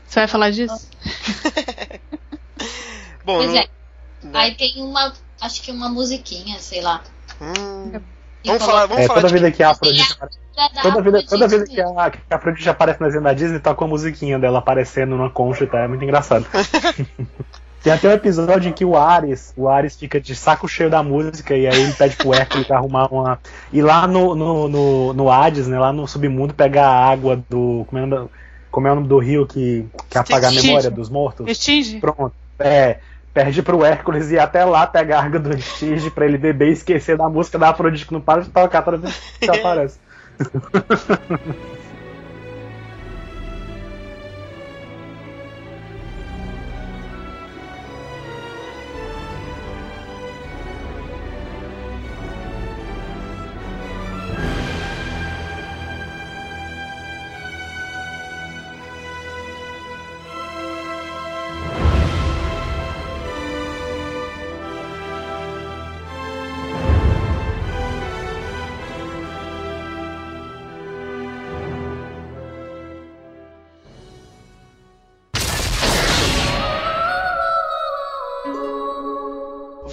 Você 0.08 0.22
vai 0.22 0.28
falar 0.30 0.50
disso? 0.52 0.90
Bom, 3.26 3.38
Pois 3.38 3.50
não... 3.52 3.58
é. 3.58 3.68
Aí 4.34 4.56
tem 4.56 4.82
uma, 4.82 5.14
acho 5.42 5.62
que 5.62 5.72
uma 5.72 5.90
musiquinha, 5.90 6.58
sei 6.60 6.82
lá. 6.82 7.04
Hum. 7.42 7.92
Vamos 8.46 8.66
falar, 8.66 8.86
vamos 8.86 9.04
É, 9.04 9.08
falar 9.08 9.22
toda 9.22 9.28
de 9.28 9.34
vida 9.34 9.52
que 9.52 9.64
a 9.64 9.72
Afrodite 9.72 10.18
a 10.22 10.26
da 10.70 10.82
Toda 10.82 11.02
vida, 11.02 11.24
toda 11.24 11.46
Afrodite 11.46 11.76
vida 11.76 11.94
que 11.94 12.00
a, 12.00 12.10
que 12.10 12.20
a 12.34 12.36
Afrodite 12.36 12.70
aparece 12.70 13.02
na 13.02 13.08
desenho 13.08 13.24
da 13.24 13.34
Disney, 13.34 13.60
toca 13.60 13.84
a 13.84 13.88
musiquinha 13.88 14.40
dela 14.40 14.60
aparecendo 14.60 15.16
numa 15.16 15.30
concha 15.30 15.64
e 15.64 15.68
tá? 15.68 15.80
É 15.80 15.88
muito 15.88 16.04
engraçado. 16.04 16.46
Tem 17.86 17.94
até 17.94 18.10
um 18.10 18.14
episódio 18.14 18.68
em 18.68 18.74
que 18.74 18.84
o 18.84 18.98
Ares, 18.98 19.54
o 19.56 19.70
Ares 19.70 19.96
fica 19.96 20.20
de 20.20 20.36
saco 20.36 20.68
cheio 20.68 20.90
da 20.90 21.04
música 21.04 21.56
e 21.56 21.68
aí 21.68 21.82
ele 21.84 21.94
pede 21.94 22.16
pro 22.16 22.34
Hércules 22.34 22.72
arrumar 22.72 23.08
uma. 23.14 23.40
E 23.72 23.80
lá 23.80 24.08
no, 24.08 24.34
no, 24.34 24.68
no, 24.68 25.14
no 25.14 25.32
Hades, 25.32 25.68
né, 25.68 25.78
lá 25.78 25.94
no 25.94 26.08
submundo, 26.08 26.52
pegar 26.52 26.88
a 26.88 27.06
água 27.08 27.40
do. 27.48 27.86
Como 27.88 28.00
é 28.00 28.04
o 28.04 28.08
nome, 28.08 28.30
como 28.72 28.88
é 28.88 28.92
o 28.92 28.96
nome 28.96 29.08
do 29.08 29.20
rio 29.20 29.46
que, 29.46 29.86
que 30.10 30.18
apaga 30.18 30.48
a 30.48 30.52
memória 30.52 30.90
dos 30.90 31.10
mortos? 31.10 31.48
Extinge? 31.48 32.00
Pronto. 32.00 32.34
É. 32.58 32.98
Perde 33.36 33.62
pro 33.62 33.84
Hércules 33.84 34.32
e 34.32 34.40
até 34.40 34.64
lá 34.64 34.88
pega 34.88 35.20
a 35.20 35.22
água 35.22 35.42
do 35.42 35.54
Estige 35.54 36.10
pra 36.10 36.26
ele 36.26 36.38
beber 36.38 36.70
e 36.70 36.72
esquecer 36.72 37.18
da 37.18 37.28
música 37.28 37.60
da 37.60 37.70
Afrodite 37.70 38.06
que 38.06 38.14
não 38.14 38.22
para 38.22 38.42
de 38.42 38.50
tocar 38.50 38.82
toda 38.82 38.96
vez 38.96 39.14
que 39.38 39.52
aparece. 39.52 40.00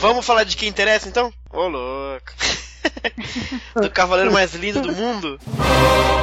Vamos 0.03 0.27
falar 0.27 0.43
de 0.43 0.57
quem 0.57 0.69
interessa 0.69 1.09
então? 1.09 1.33
Ô 1.49 1.69
louco. 1.69 2.33
do 3.81 3.89
cavaleiro 3.89 4.33
mais 4.33 4.53
lindo 4.53 4.83
do 4.83 4.93
mundo. 4.93 5.39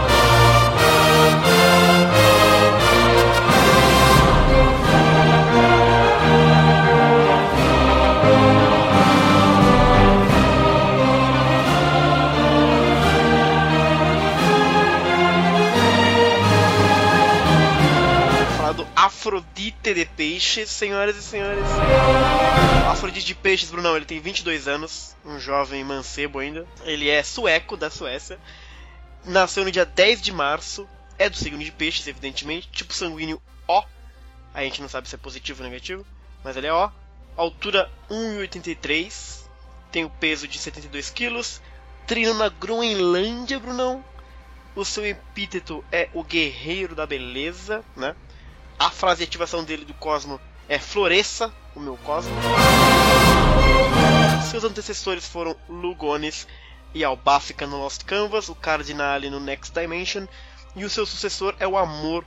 Afrodite 19.09 19.91
de 19.91 20.05
Peixes, 20.05 20.69
senhoras 20.69 21.15
e 21.17 21.23
senhores. 21.23 21.65
Afrodite 22.91 23.25
de 23.25 23.33
Peixes, 23.33 23.71
Brunão, 23.71 23.95
ele 23.95 24.05
tem 24.05 24.19
22 24.19 24.67
anos, 24.67 25.15
um 25.25 25.39
jovem 25.39 25.83
mancebo 25.83 26.37
ainda. 26.37 26.67
Ele 26.83 27.09
é 27.09 27.23
sueco, 27.23 27.75
da 27.75 27.89
Suécia. 27.89 28.39
Nasceu 29.25 29.65
no 29.65 29.71
dia 29.71 29.83
10 29.83 30.21
de 30.21 30.31
março. 30.31 30.87
É 31.17 31.27
do 31.27 31.35
signo 31.35 31.57
de 31.57 31.71
Peixes, 31.71 32.05
evidentemente. 32.05 32.69
Tipo 32.71 32.93
sanguíneo 32.93 33.41
O. 33.67 33.83
A 34.53 34.61
gente 34.61 34.79
não 34.79 34.87
sabe 34.87 35.09
se 35.09 35.15
é 35.15 35.17
positivo 35.17 35.63
ou 35.63 35.67
negativo, 35.67 36.05
mas 36.43 36.55
ele 36.55 36.67
é 36.67 36.73
O. 36.73 36.91
Altura 37.35 37.91
1,83. 38.11 39.49
Tem 39.91 40.05
o 40.05 40.09
peso 40.11 40.47
de 40.47 40.59
72 40.59 41.09
quilos. 41.09 41.59
Treinou 42.05 42.35
na 42.35 42.47
Groenlândia, 42.47 43.59
Brunão. 43.59 44.05
O 44.75 44.85
seu 44.85 45.03
epíteto 45.03 45.83
é 45.91 46.09
o 46.13 46.23
Guerreiro 46.23 46.93
da 46.93 47.07
Beleza, 47.07 47.83
né? 47.97 48.15
A 48.79 48.89
frase 48.89 49.17
de 49.17 49.23
ativação 49.25 49.61
dele 49.61 49.83
do 49.83 49.93
Cosmo 49.93 50.39
é 50.69 50.79
floresça 50.79 51.51
o 51.75 51.81
meu 51.81 51.97
cosmo. 51.97 52.31
Seus 54.49 54.63
antecessores 54.63 55.27
foram 55.27 55.53
Lugones 55.67 56.47
e 56.93 57.03
Albafica 57.03 57.67
no 57.67 57.77
Lost 57.77 58.05
Canvas, 58.05 58.47
o 58.47 58.55
Cardinale 58.55 59.29
no 59.29 59.41
Next 59.41 59.77
Dimension, 59.77 60.25
e 60.77 60.85
o 60.85 60.89
seu 60.89 61.05
sucessor 61.05 61.53
é 61.59 61.67
o 61.67 61.77
Amor 61.77 62.23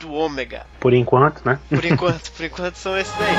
do 0.00 0.12
Ômega. 0.12 0.66
Por 0.80 0.92
enquanto, 0.92 1.44
né? 1.44 1.60
Por 1.68 1.84
enquanto, 1.84 2.30
por 2.34 2.44
enquanto 2.44 2.74
são 2.74 2.98
esses 2.98 3.14
daí. 3.16 3.36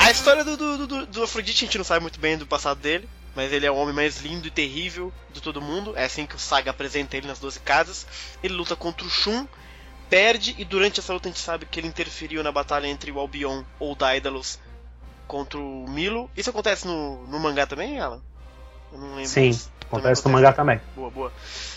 A 0.00 0.10
história 0.10 0.44
do, 0.44 0.54
do, 0.54 0.86
do, 0.86 1.06
do 1.06 1.22
Afrodite 1.22 1.64
a 1.64 1.66
gente 1.66 1.78
não 1.78 1.84
sabe 1.84 2.02
muito 2.02 2.20
bem 2.20 2.36
do 2.36 2.46
passado 2.46 2.78
dele, 2.78 3.08
mas 3.36 3.52
ele 3.52 3.66
é 3.66 3.70
o 3.70 3.76
homem 3.76 3.94
mais 3.94 4.20
lindo 4.22 4.48
e 4.48 4.50
terrível 4.50 5.12
de 5.30 5.42
todo 5.42 5.60
mundo. 5.60 5.92
É 5.94 6.04
assim 6.04 6.24
que 6.24 6.34
o 6.34 6.38
Saga 6.38 6.70
apresenta 6.70 7.18
ele 7.18 7.26
nas 7.26 7.38
12 7.38 7.60
casas. 7.60 8.06
Ele 8.42 8.54
luta 8.54 8.74
contra 8.74 9.06
o 9.06 9.10
Shun, 9.10 9.46
perde, 10.08 10.54
e 10.56 10.64
durante 10.64 11.00
essa 11.00 11.12
luta 11.12 11.28
a 11.28 11.30
gente 11.30 11.40
sabe 11.40 11.66
que 11.66 11.78
ele 11.78 11.86
interferiu 11.86 12.42
na 12.42 12.50
batalha 12.50 12.86
entre 12.86 13.12
o 13.12 13.20
Albion 13.20 13.62
ou 13.78 13.92
o 13.92 13.94
Daedalus 13.94 14.58
contra 15.28 15.58
o 15.58 15.86
Milo. 15.86 16.30
Isso 16.34 16.48
acontece 16.48 16.86
no, 16.86 17.26
no 17.26 17.38
mangá 17.38 17.66
também, 17.66 18.00
Alan? 18.00 18.22
Eu 18.90 18.98
não 18.98 19.08
lembro. 19.08 19.30
Sim, 19.30 19.50
Isso 19.50 19.75
acontece 19.88 20.24
no 20.26 20.32
mangá 20.32 20.52
também. 20.52 20.80
Boa, 20.94 21.10
boa. 21.10 21.32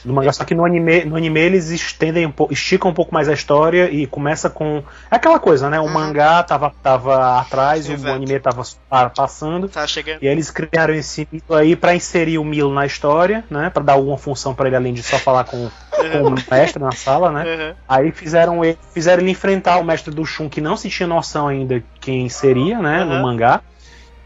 No 0.06 0.14
mangá, 0.14 0.32
só 0.32 0.46
que 0.46 0.56
no 0.56 0.64
anime, 0.64 1.04
no 1.04 1.16
anime 1.18 1.40
eles 1.42 1.70
estendem 1.70 2.26
um 2.26 2.32
pouco, 2.32 2.54
esticam 2.54 2.90
um 2.90 2.94
pouco 2.94 3.14
mais 3.14 3.28
a 3.28 3.34
história 3.34 3.90
e 3.92 4.08
começa 4.08 4.50
com. 4.50 4.82
É 5.12 5.16
aquela 5.18 5.40
coisa, 5.40 5.70
né? 5.70 5.80
O 5.80 5.84
Uhum. 5.84 5.90
mangá 5.90 6.42
tava, 6.44 6.72
tava 6.82 7.40
atrás, 7.40 7.88
o 7.90 7.92
Exato. 7.94 8.16
anime 8.16 8.40
tava 8.40 8.64
pa- 8.90 9.10
passando. 9.10 9.68
Tá 9.68 9.86
chegando. 9.86 10.20
E 10.24 10.28
eles 10.28 10.50
criaram 10.50 10.94
esse 10.94 11.28
mito 11.32 11.54
aí 11.54 11.76
pra 11.76 11.94
inserir 11.96 12.38
o 12.38 12.46
Milo 12.46 12.74
na 12.74 12.86
história, 12.86 13.44
né? 13.50 13.70
Pra 13.70 13.84
dar 13.84 13.94
alguma 13.94 14.18
função 14.18 14.54
pra 14.56 14.68
ele 14.68 14.76
além 14.78 14.94
de 14.94 15.04
só 15.04 15.18
falar 15.20 15.44
com, 15.44 15.70
com 15.92 16.28
o 16.28 16.32
mestre 16.50 16.82
na 16.82 16.92
sala, 16.94 17.32
né? 17.32 17.44
Uhum. 17.44 17.76
Aí 17.88 18.12
fizeram 18.12 18.64
ele, 18.64 18.78
fizeram 18.94 19.22
ele 19.22 19.32
enfrentar 19.32 19.78
o 19.80 19.84
mestre 19.84 20.14
do 20.14 20.26
Shun, 20.26 20.48
que 20.48 20.62
não 20.62 20.78
se 20.78 20.90
tinha 20.90 21.08
noção 21.08 21.48
ainda 21.50 21.84
quem 22.00 22.30
seria, 22.30 22.80
né? 22.80 23.04
Uhum. 23.04 23.16
No 23.18 23.22
mangá. 23.24 23.62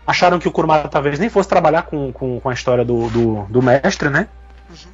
Acharam 0.05 0.39
que 0.39 0.47
o 0.47 0.51
Kurumada 0.51 0.89
talvez 0.89 1.17
nem 1.19 1.29
fosse 1.29 1.47
trabalhar 1.47 1.83
com, 1.83 2.11
com, 2.11 2.39
com 2.39 2.49
a 2.49 2.53
história 2.53 2.83
do, 2.83 3.09
do, 3.09 3.43
do 3.43 3.61
mestre, 3.61 4.09
né? 4.09 4.27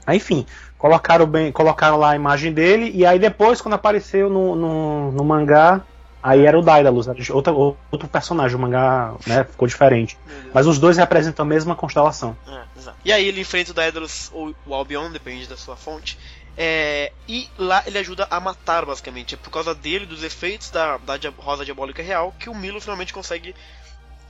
Aí, 0.06 0.18
enfim, 0.18 0.46
colocaram, 0.78 1.26
bem, 1.26 1.52
colocaram 1.52 1.98
lá 1.98 2.12
a 2.12 2.16
imagem 2.16 2.52
dele, 2.52 2.92
e 2.94 3.06
aí 3.06 3.18
depois, 3.18 3.62
quando 3.62 3.76
apareceu 3.76 4.30
no, 4.30 4.56
no, 4.56 5.12
no 5.12 5.24
mangá, 5.24 5.82
aí 6.22 6.46
era 6.46 6.58
o 6.58 6.62
Daedalus, 6.62 7.08
era 7.08 7.18
outra, 7.34 7.54
outro 7.54 8.08
personagem, 8.08 8.56
o 8.58 8.60
mangá 8.60 9.14
né, 9.26 9.44
ficou 9.44 9.68
diferente. 9.68 10.18
Mas 10.54 10.68
os 10.68 10.78
dois 10.78 10.98
representam 10.98 11.46
a 11.46 11.48
mesma 11.48 11.76
constelação. 11.76 12.36
É. 12.48 12.60
E 13.06 13.12
aí 13.12 13.26
ele 13.26 13.42
enfrenta 13.42 13.72
o 13.72 13.74
Daedalus 13.74 14.30
ou 14.34 14.54
o 14.66 14.74
Albion, 14.74 15.12
depende 15.12 15.48
da 15.48 15.58
sua 15.58 15.76
fonte. 15.76 16.18
É, 16.58 17.14
e 17.28 17.48
lá 17.58 17.84
ele 17.86 17.98
ajuda 17.98 18.28
a 18.30 18.40
matar, 18.40 18.86
basicamente. 18.86 19.36
É 19.36 19.38
por 19.38 19.50
causa 19.50 19.74
dele, 19.74 20.06
dos 20.06 20.24
efeitos 20.24 20.70
da, 20.70 20.98
da 20.98 21.18
Rosa 21.38 21.64
Diabólica 21.64 22.04
Real, 22.04 22.34
que 22.38 22.50
o 22.50 22.56
Milo 22.56 22.82
finalmente 22.82 23.14
consegue 23.14 23.56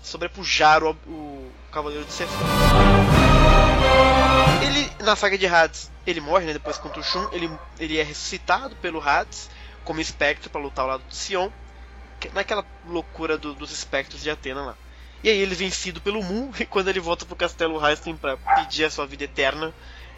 sobrepujar 0.03 0.83
o, 0.83 0.91
o 1.07 1.51
Cavaleiro 1.71 2.05
de 2.05 2.11
Sefon. 2.11 2.33
Ele, 4.63 4.91
na 5.03 5.15
saga 5.15 5.37
de 5.37 5.47
Hades, 5.47 5.91
ele 6.05 6.21
morre, 6.21 6.45
né, 6.45 6.53
depois 6.53 6.77
contra 6.77 6.99
o 6.99 7.03
Shun. 7.03 7.27
Ele, 7.31 7.49
ele 7.79 7.97
é 7.97 8.03
ressuscitado 8.03 8.75
pelo 8.77 9.01
Hades 9.01 9.49
como 9.83 9.99
espectro 10.01 10.49
para 10.49 10.61
lutar 10.61 10.83
ao 10.85 10.91
lado 10.91 11.03
de 11.07 11.15
Sion. 11.15 11.49
que- 12.19 12.29
Naquela 12.33 12.65
loucura 12.85 13.37
do- 13.37 13.53
dos 13.53 13.71
espectros 13.71 14.21
de 14.21 14.29
Atena 14.29 14.61
lá. 14.61 14.75
E 15.23 15.29
aí 15.29 15.37
ele 15.37 15.53
é 15.53 15.55
vencido 15.55 16.01
pelo 16.01 16.21
Mu, 16.21 16.51
e 16.59 16.65
quando 16.65 16.89
ele 16.89 16.99
volta 16.99 17.25
pro 17.25 17.35
castelo 17.35 17.79
Heistin 17.85 18.15
pra 18.15 18.35
pedir 18.37 18.83
a 18.85 18.89
sua 18.91 19.05
vida 19.07 19.23
eterna, 19.23 19.73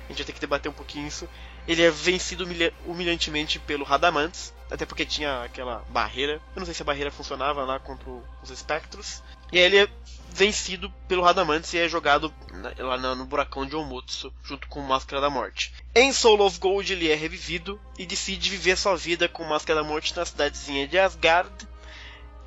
a 0.06 0.08
gente 0.08 0.18
vai 0.18 0.26
ter 0.26 0.34
que 0.34 0.40
debater 0.40 0.70
um 0.72 0.74
pouquinho 0.74 1.08
isso, 1.08 1.30
ele 1.68 1.84
é 1.84 1.92
vencido 1.92 2.44
humilha- 2.44 2.74
humilhantemente 2.88 3.60
pelo 3.60 3.84
Radamantes, 3.86 4.52
até 4.72 4.84
porque 4.84 5.06
tinha 5.06 5.44
aquela 5.44 5.86
barreira, 5.90 6.42
eu 6.56 6.60
não 6.60 6.66
sei 6.66 6.74
se 6.74 6.82
a 6.82 6.86
barreira 6.86 7.12
funcionava 7.12 7.64
lá 7.64 7.78
contra 7.80 8.10
os 8.42 8.50
espectros, 8.50 9.22
e 9.52 9.58
aí 9.58 9.64
ele 9.64 9.78
é 9.78 9.89
vencido 10.34 10.89
pelo 11.08 11.24
Radamantes 11.24 11.74
e 11.74 11.78
é 11.78 11.89
jogado 11.89 12.34
lá 12.78 12.97
no 13.16 13.26
buracão 13.26 13.66
de 13.66 13.76
Omutsu, 13.76 14.34
junto 14.43 14.68
com 14.68 14.80
o 14.80 14.88
Máscara 14.88 15.22
da 15.22 15.30
Morte. 15.30 15.74
Em 15.93 16.14
Soul 16.14 16.41
of 16.41 16.58
Gold 16.60 16.91
ele 16.91 17.12
é 17.12 17.16
revivido 17.16 17.80
e 17.97 18.06
decide 18.06 18.49
viver 18.49 18.78
sua 18.78 18.95
vida 18.95 19.28
com 19.28 19.43
Máscara 19.43 19.82
da 19.82 19.88
Morte 19.88 20.16
na 20.16 20.26
cidadezinha 20.26 20.88
de 20.88 20.97
Asgard, 20.97 21.68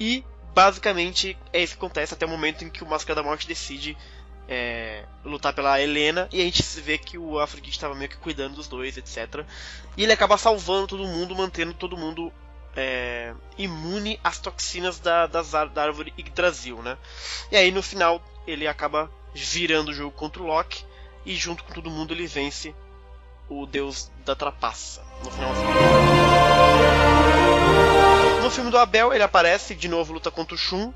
e 0.01 0.25
basicamente 0.55 1.37
é 1.53 1.63
isso 1.63 1.75
que 1.75 1.79
acontece 1.79 2.15
até 2.15 2.25
o 2.25 2.29
momento 2.29 2.65
em 2.65 2.71
que 2.71 2.83
o 2.83 2.87
Máscara 2.87 3.21
da 3.21 3.23
Morte 3.23 3.47
decide 3.47 3.97
é, 4.49 5.05
lutar 5.25 5.53
pela 5.55 5.81
Helena 5.81 6.29
e 6.33 6.41
a 6.41 6.45
gente 6.45 6.63
vê 6.81 6.99
que 6.99 7.17
o 7.17 7.39
Afrodite 7.39 7.77
estava 7.77 7.95
meio 7.95 8.11
que 8.11 8.17
cuidando 8.17 8.57
dos 8.57 8.69
dois, 8.69 8.97
etc. 8.97 9.45
E 9.97 10.03
ele 10.03 10.13
acaba 10.13 10.37
salvando 10.37 10.89
todo 10.89 11.05
mundo, 11.07 11.35
mantendo 11.35 11.73
todo 11.75 11.97
mundo 11.97 12.33
é, 12.77 13.35
imune 13.57 14.19
às 14.23 14.39
toxinas 14.39 14.99
da, 14.99 15.27
das 15.27 15.51
da 15.51 15.83
árvore 15.83 16.13
Yggdrasil, 16.19 16.83
né? 16.83 16.99
E 17.51 17.57
aí 17.57 17.71
no 17.71 17.83
final 17.83 18.23
ele 18.47 18.67
acaba 18.67 19.11
virando 19.35 19.91
o 19.91 19.95
jogo 19.95 20.13
contra 20.13 20.43
o 20.43 20.47
Loki 20.47 20.85
e 21.25 21.35
junto 21.35 21.65
com 21.65 21.73
todo 21.73 21.91
mundo 21.91 22.13
ele 22.13 22.27
vence 22.27 22.75
o 23.49 23.67
deus 23.67 24.11
da 24.25 24.35
trapaça. 24.35 25.05
No 25.23 25.31
final 25.31 25.51
no 28.43 28.51
filme 28.51 28.71
do 28.71 28.77
Abel, 28.77 29.15
ele 29.15 29.23
aparece 29.23 29.75
de 29.75 29.89
novo, 29.89 30.13
luta 30.13 30.31
contra 30.31 30.55
o 30.55 30.59
Shun. 30.59 30.93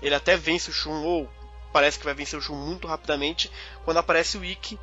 Ele 0.00 0.14
até 0.14 0.36
vence 0.36 0.70
o 0.70 0.72
Shun, 0.72 1.02
ou 1.02 1.28
parece 1.72 1.98
que 1.98 2.04
vai 2.04 2.14
vencer 2.14 2.38
o 2.38 2.42
Shun 2.42 2.54
muito 2.54 2.86
rapidamente. 2.86 3.50
Quando 3.84 3.96
aparece 3.96 4.38
o 4.38 4.44
Ikki, 4.44 4.78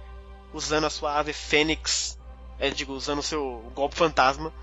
usando 0.54 0.86
a 0.86 0.90
sua 0.90 1.18
ave 1.18 1.32
Fênix, 1.32 2.20
é, 2.60 2.70
digo, 2.70 2.94
usando 2.94 3.20
o 3.20 3.24
seu 3.24 3.72
golpe 3.74 3.96
fantasma, 3.96 4.54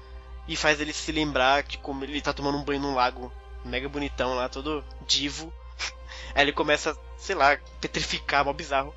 e 0.49 0.57
faz 0.57 0.81
ele 0.81 0.93
se 0.93 1.13
lembrar 1.13 1.63
de 1.63 1.77
como 1.79 2.03
ele 2.03 2.21
tá 2.23 2.33
tomando 2.33 2.57
um 2.57 2.65
banho 2.65 2.81
num 2.81 2.95
lago 2.95 3.31
mega 3.65 3.89
bonitão 3.89 4.35
lá, 4.35 4.49
todo 4.49 4.83
divo. 5.07 5.53
Aí 6.35 6.43
ele 6.43 6.53
começa, 6.53 6.97
sei 7.19 7.37
lá, 7.37 7.59
petrificar, 7.81 8.45
mó 8.45 8.53
bizarro. 8.53 8.95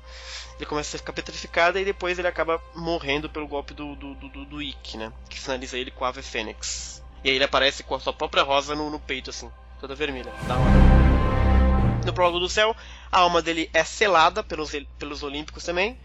Ele 0.56 0.66
começa 0.66 0.96
a 0.96 0.98
ficar 0.98 1.12
petrificado 1.12 1.78
e 1.78 1.84
depois 1.84 2.18
ele 2.18 2.28
acaba 2.28 2.62
morrendo 2.74 3.28
pelo 3.28 3.46
golpe 3.46 3.74
do, 3.74 3.94
do, 3.96 4.14
do, 4.14 4.44
do, 4.44 4.62
Ikki, 4.62 4.96
né? 4.96 5.12
Que 5.28 5.38
finaliza 5.38 5.76
ele 5.76 5.90
com 5.90 6.04
a 6.04 6.08
ave 6.08 6.22
Fênix. 6.22 7.02
E 7.22 7.30
aí 7.30 7.36
ele 7.36 7.44
aparece 7.44 7.82
com 7.82 7.94
a 7.94 8.00
sua 8.00 8.12
própria 8.12 8.42
rosa 8.42 8.74
no, 8.74 8.88
no 8.88 8.98
peito, 8.98 9.30
assim, 9.30 9.50
toda 9.80 9.94
vermelha. 9.94 10.32
Da 10.46 10.56
hora. 10.56 12.02
No 12.04 12.12
prólogo 12.12 12.40
do 12.40 12.48
céu, 12.48 12.76
a 13.10 13.20
alma 13.20 13.40
dele 13.40 13.70
é 13.72 13.84
selada 13.84 14.42
pelos, 14.42 14.72
pelos 14.98 15.22
Olímpicos 15.22 15.64
também. 15.64 15.98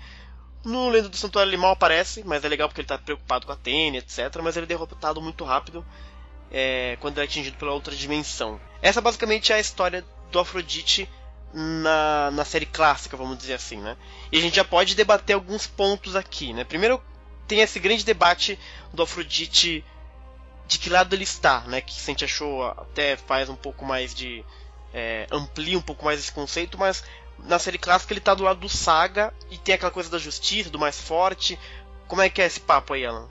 No 0.63 0.89
Lenda 0.89 1.09
do 1.09 1.17
Santuário 1.17 1.49
ele 1.49 1.57
mal 1.57 1.71
aparece, 1.71 2.23
mas 2.25 2.43
é 2.43 2.49
legal 2.49 2.67
porque 2.67 2.81
ele 2.81 2.87
tá 2.87 2.97
preocupado 2.97 3.45
com 3.45 3.51
a 3.51 3.55
Atene, 3.55 3.99
etc. 3.99 4.35
Mas 4.43 4.57
ele 4.57 4.65
é 4.65 4.67
derrotado 4.67 5.21
muito 5.21 5.43
rápido 5.43 5.85
é, 6.51 6.97
quando 6.99 7.19
é 7.19 7.23
atingido 7.23 7.57
pela 7.57 7.71
outra 7.71 7.95
dimensão. 7.95 8.59
Essa 8.81 9.01
basicamente 9.01 9.51
é 9.51 9.55
a 9.55 9.59
história 9.59 10.03
do 10.31 10.39
Afrodite 10.39 11.09
na, 11.53 12.31
na 12.31 12.43
série 12.43 12.65
clássica, 12.65 13.15
vamos 13.17 13.37
dizer 13.37 13.53
assim, 13.53 13.77
né? 13.77 13.95
E 14.31 14.37
a 14.37 14.41
gente 14.41 14.55
já 14.55 14.65
pode 14.65 14.95
debater 14.95 15.33
alguns 15.33 15.65
pontos 15.65 16.15
aqui, 16.15 16.53
né? 16.53 16.63
Primeiro 16.63 17.01
tem 17.47 17.61
esse 17.61 17.79
grande 17.79 18.03
debate 18.03 18.59
do 18.93 19.03
Afrodite 19.03 19.83
de 20.67 20.77
que 20.77 20.89
lado 20.89 21.15
ele 21.15 21.23
está, 21.23 21.61
né? 21.61 21.79
Que 21.79 21.93
a 21.97 22.05
gente 22.05 22.25
achou 22.25 22.65
até 22.65 23.15
faz 23.15 23.49
um 23.49 23.55
pouco 23.55 23.85
mais 23.85 24.13
de 24.13 24.43
é, 24.93 25.25
amplia 25.31 25.77
um 25.77 25.81
pouco 25.81 26.03
mais 26.03 26.19
esse 26.19 26.31
conceito, 26.31 26.77
mas 26.77 27.03
na 27.45 27.59
série 27.59 27.77
clássica 27.77 28.13
ele 28.13 28.19
tá 28.19 28.33
do 28.33 28.43
lado 28.43 28.59
do 28.59 28.69
Saga 28.69 29.33
e 29.51 29.57
tem 29.57 29.75
aquela 29.75 29.91
coisa 29.91 30.09
da 30.09 30.17
justiça, 30.17 30.69
do 30.69 30.79
mais 30.79 30.99
forte. 30.99 31.57
Como 32.07 32.21
é 32.21 32.29
que 32.29 32.41
é 32.41 32.45
esse 32.45 32.59
papo 32.59 32.93
aí, 32.93 33.05
Alan? 33.05 33.25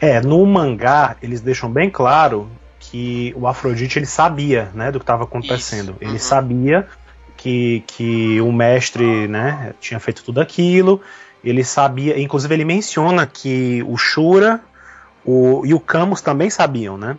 É, 0.00 0.20
no 0.20 0.44
mangá 0.46 1.16
eles 1.22 1.40
deixam 1.40 1.70
bem 1.70 1.90
claro 1.90 2.50
que 2.78 3.32
o 3.36 3.46
Afrodite 3.46 3.98
ele 3.98 4.06
sabia, 4.06 4.70
né, 4.74 4.90
do 4.90 4.98
que 4.98 5.04
estava 5.04 5.24
acontecendo. 5.24 5.92
Isso, 5.92 5.98
Ele 6.00 6.12
uhum. 6.12 6.18
sabia 6.18 6.88
que, 7.36 7.84
que 7.86 8.40
o 8.40 8.50
mestre, 8.50 9.28
né, 9.28 9.74
tinha 9.80 10.00
feito 10.00 10.24
tudo 10.24 10.40
aquilo. 10.40 11.00
Ele 11.44 11.62
sabia, 11.62 12.18
inclusive 12.20 12.52
ele 12.52 12.64
menciona 12.64 13.26
que 13.26 13.84
o 13.86 13.96
Shura 13.96 14.60
o, 15.24 15.64
e 15.64 15.72
o 15.72 15.80
Camus 15.80 16.20
também 16.20 16.50
sabiam, 16.50 16.98
né? 16.98 17.16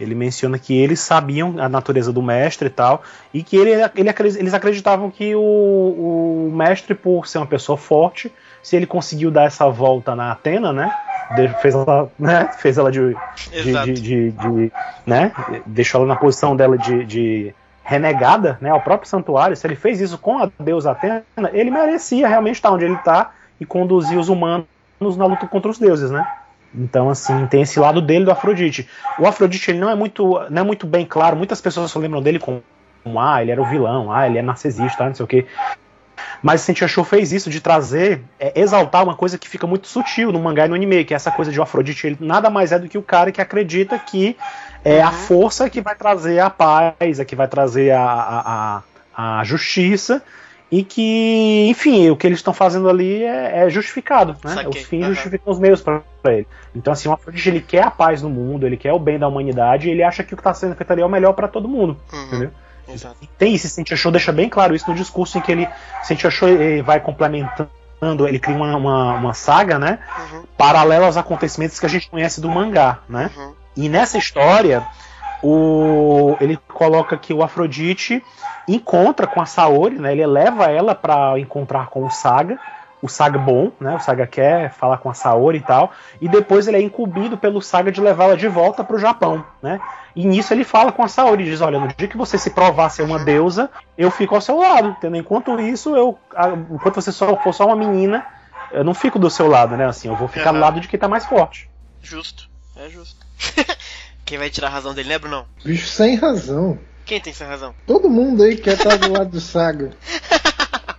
Ele 0.00 0.14
menciona 0.14 0.58
que 0.58 0.76
eles 0.76 1.00
sabiam 1.00 1.54
a 1.58 1.68
natureza 1.68 2.12
do 2.12 2.22
mestre 2.22 2.68
e 2.68 2.70
tal, 2.70 3.02
e 3.34 3.42
que 3.42 3.56
ele, 3.56 3.70
ele, 3.72 4.10
eles 4.38 4.54
acreditavam 4.54 5.10
que 5.10 5.34
o, 5.34 5.40
o 5.40 6.52
mestre, 6.56 6.94
por 6.94 7.26
ser 7.26 7.38
uma 7.38 7.46
pessoa 7.46 7.76
forte, 7.76 8.32
se 8.62 8.76
ele 8.76 8.86
conseguiu 8.86 9.30
dar 9.30 9.44
essa 9.44 9.68
volta 9.68 10.14
na 10.14 10.32
Atena, 10.32 10.72
né? 10.72 10.90
fez 11.60 11.74
ela, 11.74 12.10
né? 12.18 12.48
Fez 12.58 12.78
ela 12.78 12.90
de, 12.90 13.14
de, 13.52 13.72
de, 13.84 13.92
de- 13.92 14.30
de- 14.32 14.72
né? 15.06 15.32
Deixou 15.66 16.00
ela 16.00 16.08
na 16.08 16.16
posição 16.16 16.56
dela 16.56 16.78
de, 16.78 17.04
de 17.04 17.54
renegada, 17.84 18.58
né? 18.60 18.70
Ao 18.70 18.80
próprio 18.80 19.08
santuário. 19.08 19.56
Se 19.56 19.66
ele 19.66 19.76
fez 19.76 20.00
isso 20.00 20.18
com 20.18 20.38
a 20.38 20.50
deusa 20.60 20.90
Atena, 20.92 21.22
ele 21.52 21.70
merecia 21.70 22.28
realmente 22.28 22.56
estar 22.56 22.70
onde 22.70 22.84
ele 22.84 22.94
está 22.94 23.32
e 23.60 23.64
conduzir 23.66 24.18
os 24.18 24.28
humanos 24.28 24.66
na 25.16 25.26
luta 25.26 25.46
contra 25.46 25.70
os 25.70 25.78
deuses, 25.78 26.10
né? 26.10 26.26
Então, 26.74 27.08
assim, 27.08 27.46
tem 27.46 27.62
esse 27.62 27.80
lado 27.80 28.00
dele 28.00 28.24
do 28.24 28.30
Afrodite. 28.30 28.88
O 29.18 29.26
Afrodite 29.26 29.70
ele 29.70 29.78
não 29.78 29.90
é 29.90 29.94
muito, 29.94 30.38
não 30.50 30.62
é 30.62 30.64
muito 30.64 30.86
bem 30.86 31.06
claro. 31.06 31.36
Muitas 31.36 31.60
pessoas 31.60 31.90
só 31.90 31.98
lembram 31.98 32.22
dele 32.22 32.38
como, 32.38 32.62
ah, 33.16 33.40
ele 33.40 33.50
era 33.50 33.60
o 33.60 33.66
vilão, 33.66 34.12
ah, 34.12 34.26
ele 34.26 34.38
é 34.38 34.42
narcisista, 34.42 35.06
não 35.06 35.14
sei 35.14 35.24
o 35.24 35.28
quê. 35.28 35.46
Mas 36.42 36.60
Sentia 36.60 36.86
Show 36.86 37.04
fez 37.04 37.32
isso 37.32 37.50
de 37.50 37.60
trazer, 37.60 38.22
é, 38.38 38.60
exaltar 38.60 39.02
uma 39.02 39.14
coisa 39.14 39.38
que 39.38 39.48
fica 39.48 39.66
muito 39.66 39.88
sutil 39.88 40.30
no 40.30 40.38
mangá 40.38 40.66
e 40.66 40.68
no 40.68 40.74
anime, 40.74 41.04
que 41.04 41.12
é 41.12 41.16
essa 41.16 41.30
coisa 41.30 41.50
de 41.50 41.58
o 41.58 41.62
Afrodite, 41.62 42.06
ele 42.06 42.16
nada 42.20 42.48
mais 42.48 42.70
é 42.70 42.78
do 42.78 42.88
que 42.88 42.98
o 42.98 43.02
cara 43.02 43.32
que 43.32 43.40
acredita 43.40 43.98
que 43.98 44.36
é 44.84 45.00
a 45.00 45.10
força 45.10 45.68
que 45.68 45.80
vai 45.80 45.94
trazer 45.96 46.38
a 46.38 46.50
paz, 46.50 47.18
a 47.18 47.24
que 47.24 47.34
vai 47.34 47.48
trazer 47.48 47.90
a, 47.90 48.02
a, 48.02 48.82
a, 49.16 49.40
a 49.40 49.44
justiça, 49.44 50.22
e 50.70 50.84
que, 50.84 51.66
enfim, 51.70 52.10
o 52.10 52.16
que 52.16 52.26
eles 52.26 52.38
estão 52.40 52.52
fazendo 52.52 52.88
ali 52.88 53.22
é, 53.22 53.64
é 53.64 53.70
justificado, 53.70 54.36
né? 54.44 54.54
Saquei. 54.54 54.68
Os 54.68 54.86
fins 54.86 55.02
Aham. 55.04 55.14
justificam 55.14 55.52
os 55.52 55.58
meios 55.58 55.80
para 55.80 56.02
ele. 56.26 56.46
Então, 56.74 56.92
assim, 56.92 57.08
o 57.08 57.12
Afrodite 57.12 57.48
ele 57.48 57.60
quer 57.60 57.84
a 57.84 57.90
paz 57.90 58.20
no 58.22 58.28
mundo, 58.28 58.66
ele 58.66 58.76
quer 58.76 58.92
o 58.92 58.98
bem 58.98 59.18
da 59.18 59.26
humanidade, 59.26 59.88
e 59.88 59.90
ele 59.90 60.02
acha 60.02 60.22
que 60.22 60.34
o 60.34 60.36
que 60.36 60.40
está 60.40 60.52
sendo 60.52 60.74
feito 60.74 60.90
ali 60.92 61.00
é 61.00 61.06
o 61.06 61.08
melhor 61.08 61.32
para 61.32 61.48
todo 61.48 61.66
mundo, 61.66 61.96
Uhum. 62.12 62.26
entendeu? 62.26 62.50
Exato. 62.86 63.16
Tem 63.36 63.54
esse 63.54 63.68
Sentia 63.68 63.96
Show 63.96 64.10
deixa 64.10 64.32
bem 64.32 64.48
claro 64.48 64.74
isso 64.74 64.88
no 64.88 64.96
discurso 64.96 65.36
em 65.36 65.40
que 65.42 65.52
ele 65.52 65.68
Sentia 66.02 66.30
Show 66.30 66.48
ele 66.48 66.82
vai 66.82 67.00
complementando, 67.00 67.68
ele 68.26 68.38
cria 68.38 68.56
uma, 68.56 68.76
uma, 68.76 69.14
uma 69.14 69.34
saga, 69.34 69.78
né? 69.78 69.98
Uhum. 70.32 70.42
Paralela 70.56 71.06
aos 71.06 71.16
acontecimentos 71.16 71.78
que 71.78 71.86
a 71.86 71.88
gente 71.88 72.08
conhece 72.10 72.40
do 72.40 72.48
mangá, 72.48 73.00
né? 73.08 73.30
Uhum. 73.36 73.52
E 73.76 73.88
nessa 73.88 74.16
história, 74.18 74.82
o, 75.42 76.36
ele 76.40 76.58
coloca 76.68 77.16
que 77.16 77.32
o 77.32 77.42
Afrodite 77.42 78.22
encontra 78.66 79.26
com 79.26 79.40
a 79.40 79.46
Saori, 79.46 79.98
né? 79.98 80.12
Ele 80.12 80.26
leva 80.26 80.66
ela 80.66 80.94
para 80.94 81.38
encontrar 81.38 81.88
com 81.88 82.04
o 82.04 82.10
Saga. 82.10 82.58
O 83.00 83.08
Saga 83.08 83.38
bom, 83.38 83.70
né? 83.80 83.94
O 83.94 84.00
Saga 84.00 84.26
quer 84.26 84.72
falar 84.72 84.98
com 84.98 85.08
a 85.08 85.14
Saori 85.14 85.58
e 85.58 85.60
tal. 85.60 85.92
E 86.20 86.28
depois 86.28 86.66
ele 86.66 86.76
é 86.76 86.80
incumbido 86.80 87.38
pelo 87.38 87.62
Saga 87.62 87.92
de 87.92 88.00
levá-la 88.00 88.34
de 88.34 88.48
volta 88.48 88.82
para 88.82 88.96
o 88.96 88.98
Japão, 88.98 89.44
né? 89.62 89.80
E 90.16 90.26
nisso 90.26 90.52
ele 90.52 90.64
fala 90.64 90.90
com 90.90 91.04
a 91.04 91.08
Saori, 91.08 91.44
diz: 91.44 91.60
Olha, 91.60 91.78
no 91.78 91.86
dia 91.86 92.08
que 92.08 92.16
você 92.16 92.36
se 92.36 92.50
provar 92.50 92.88
ser 92.88 93.02
uma 93.02 93.20
deusa, 93.20 93.70
eu 93.96 94.10
fico 94.10 94.34
ao 94.34 94.40
seu 94.40 94.58
lado, 94.58 94.88
entendeu? 94.88 95.20
Enquanto 95.20 95.60
isso, 95.60 95.94
eu, 95.94 96.18
enquanto 96.72 96.96
você 96.96 97.12
só 97.12 97.36
for 97.36 97.52
só 97.54 97.66
uma 97.66 97.76
menina, 97.76 98.26
eu 98.72 98.82
não 98.82 98.94
fico 98.94 99.18
do 99.18 99.30
seu 99.30 99.46
lado, 99.46 99.76
né? 99.76 99.86
Assim, 99.86 100.08
eu 100.08 100.16
vou 100.16 100.26
ficar 100.26 100.50
do 100.50 100.56
Aham. 100.56 100.64
lado 100.64 100.80
de 100.80 100.88
quem 100.88 100.98
tá 100.98 101.06
mais 101.06 101.24
forte. 101.24 101.70
Justo. 102.02 102.48
É 102.76 102.88
justo. 102.88 103.24
Quem 104.28 104.36
vai 104.36 104.50
tirar 104.50 104.68
a 104.68 104.70
razão 104.70 104.92
dele, 104.92 105.08
né, 105.08 105.18
Brunão? 105.18 105.46
Bicho, 105.64 105.86
sem 105.86 106.14
razão. 106.14 106.78
Quem 107.06 107.18
tem 107.18 107.30
essa 107.30 107.46
razão? 107.46 107.74
Todo 107.86 108.10
mundo 108.10 108.42
aí 108.42 108.58
quer 108.58 108.74
estar 108.74 108.98
do 108.98 109.10
lado 109.10 109.30
do 109.30 109.40
Saga. 109.40 109.90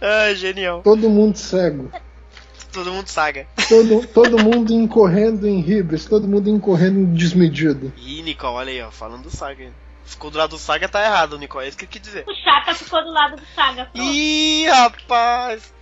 Ah, 0.00 0.34
genial. 0.34 0.82
Todo 0.82 1.08
mundo 1.08 1.36
cego. 1.36 1.90
Todo 2.70 2.92
mundo 2.92 3.08
saga. 3.08 3.46
Todo, 3.68 4.06
todo 4.08 4.38
mundo 4.38 4.72
incorrendo 4.74 5.46
em 5.48 5.60
ribas. 5.60 6.04
Todo 6.04 6.28
mundo 6.28 6.50
incorrendo 6.50 6.98
em 6.98 7.14
desmedido. 7.14 7.90
Ih, 7.96 8.20
Nicole, 8.22 8.54
olha 8.56 8.70
aí, 8.70 8.82
ó, 8.82 8.90
falando 8.90 9.22
do 9.22 9.30
saga. 9.30 9.72
Ficou 10.04 10.30
do 10.30 10.36
lado 10.36 10.50
do 10.50 10.58
saga, 10.58 10.86
tá 10.86 11.02
errado, 11.02 11.38
Nicole. 11.38 11.64
É 11.64 11.68
isso 11.68 11.78
que 11.78 11.86
eu 11.86 11.88
quis 11.88 12.02
dizer. 12.02 12.24
O 12.28 12.34
Chaka 12.34 12.74
ficou 12.74 13.02
do 13.02 13.10
lado 13.10 13.36
do 13.36 13.42
Saga. 13.54 13.86
pronto. 13.86 14.12
Ih, 14.12 14.66
rapaz. 14.66 15.72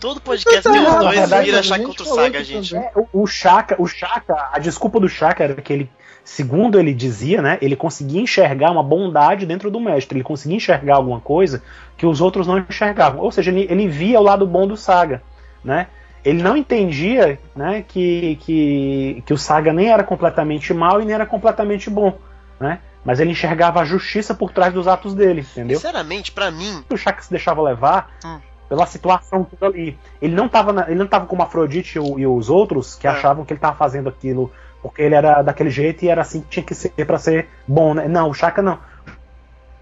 Todo 0.00 0.20
podcast 0.20 0.62
tem 0.62 0.80
os 0.80 0.94
dois 0.96 1.18
verdade, 1.18 1.44
vira 1.46 1.62
Chaka 1.62 1.84
contra 1.84 2.02
o 2.02 2.06
saga, 2.06 2.44
gente. 2.44 2.74
também. 2.74 2.90
O, 3.12 3.22
o 3.22 3.26
Chaka, 3.26 3.76
o 3.78 3.86
Chaka, 3.86 4.50
a 4.52 4.58
desculpa 4.58 5.00
do 5.00 5.08
Chaka 5.08 5.44
era 5.44 5.54
que 5.54 5.72
ele, 5.72 5.90
segundo 6.24 6.78
ele 6.78 6.94
dizia, 6.94 7.42
né, 7.42 7.58
ele 7.60 7.74
conseguia 7.74 8.20
enxergar 8.20 8.70
uma 8.70 8.82
bondade 8.82 9.44
dentro 9.44 9.70
do 9.70 9.80
mestre, 9.80 10.18
ele 10.18 10.24
conseguia 10.24 10.56
enxergar 10.56 10.96
alguma 10.96 11.20
coisa 11.20 11.62
que 11.96 12.06
os 12.06 12.20
outros 12.20 12.46
não 12.46 12.58
enxergavam. 12.58 13.20
Ou 13.20 13.32
seja, 13.32 13.50
ele, 13.50 13.66
ele 13.68 13.88
via 13.88 14.20
o 14.20 14.22
lado 14.22 14.46
bom 14.46 14.66
do 14.66 14.76
Saga, 14.76 15.22
né? 15.64 15.88
Ele 16.24 16.42
não 16.42 16.56
entendia, 16.56 17.38
né, 17.54 17.84
que, 17.86 18.36
que, 18.42 19.22
que 19.24 19.32
o 19.32 19.38
Saga 19.38 19.72
nem 19.72 19.90
era 19.90 20.04
completamente 20.04 20.74
mal 20.74 21.00
e 21.00 21.04
nem 21.04 21.14
era 21.14 21.26
completamente 21.26 21.88
bom, 21.88 22.16
né? 22.60 22.80
Mas 23.04 23.20
ele 23.20 23.30
enxergava 23.30 23.80
a 23.80 23.84
justiça 23.84 24.34
por 24.34 24.52
trás 24.52 24.74
dos 24.74 24.86
atos 24.86 25.14
dele, 25.14 25.40
entendeu? 25.40 25.78
Sinceramente, 25.78 26.30
pra 26.30 26.50
mim, 26.50 26.84
o 26.90 26.96
Chaka 26.96 27.22
se 27.22 27.30
deixava 27.30 27.62
levar 27.62 28.10
Hum. 28.24 28.38
Pela 28.68 28.86
situação 28.86 29.44
tudo 29.44 29.64
ali. 29.66 29.98
Ele 30.20 30.34
não 30.34 30.48
tava, 30.48 30.72
na- 30.72 30.86
ele 30.86 30.98
não 30.98 31.06
tava 31.06 31.26
como 31.26 31.42
Afrodite 31.42 31.98
e, 31.98 32.26
os 32.26 32.50
outros 32.50 32.94
que 32.94 33.06
É. 33.06 33.10
achavam 33.10 33.44
que 33.44 33.52
ele 33.52 33.60
tava 33.60 33.76
fazendo 33.76 34.08
aquilo 34.08 34.52
porque 34.82 35.02
ele 35.02 35.14
era 35.14 35.42
daquele 35.42 35.70
jeito 35.70 36.04
e 36.04 36.08
era 36.08 36.22
assim 36.22 36.40
que 36.40 36.48
tinha 36.48 36.62
que 36.64 36.74
ser 36.74 36.90
pra 37.04 37.18
ser 37.18 37.48
bom, 37.66 37.94
né? 37.94 38.06
Não, 38.06 38.30
o 38.30 38.34
Chaka 38.34 38.62
não. 38.62 38.74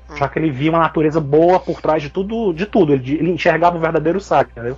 O 0.08 0.12
Hum. 0.12 0.16
Chaka 0.16 0.38
ele 0.38 0.50
via 0.50 0.70
uma 0.70 0.78
natureza 0.78 1.20
boa 1.20 1.58
por 1.60 1.82
trás 1.82 2.02
de 2.02 2.08
tudo, 2.10 2.52
de 2.54 2.64
tudo. 2.64 2.92
Ele, 2.92 3.14
ele 3.16 3.30
enxergava 3.32 3.76
o 3.76 3.80
verdadeiro 3.80 4.20
Saga, 4.20 4.48
entendeu? 4.52 4.76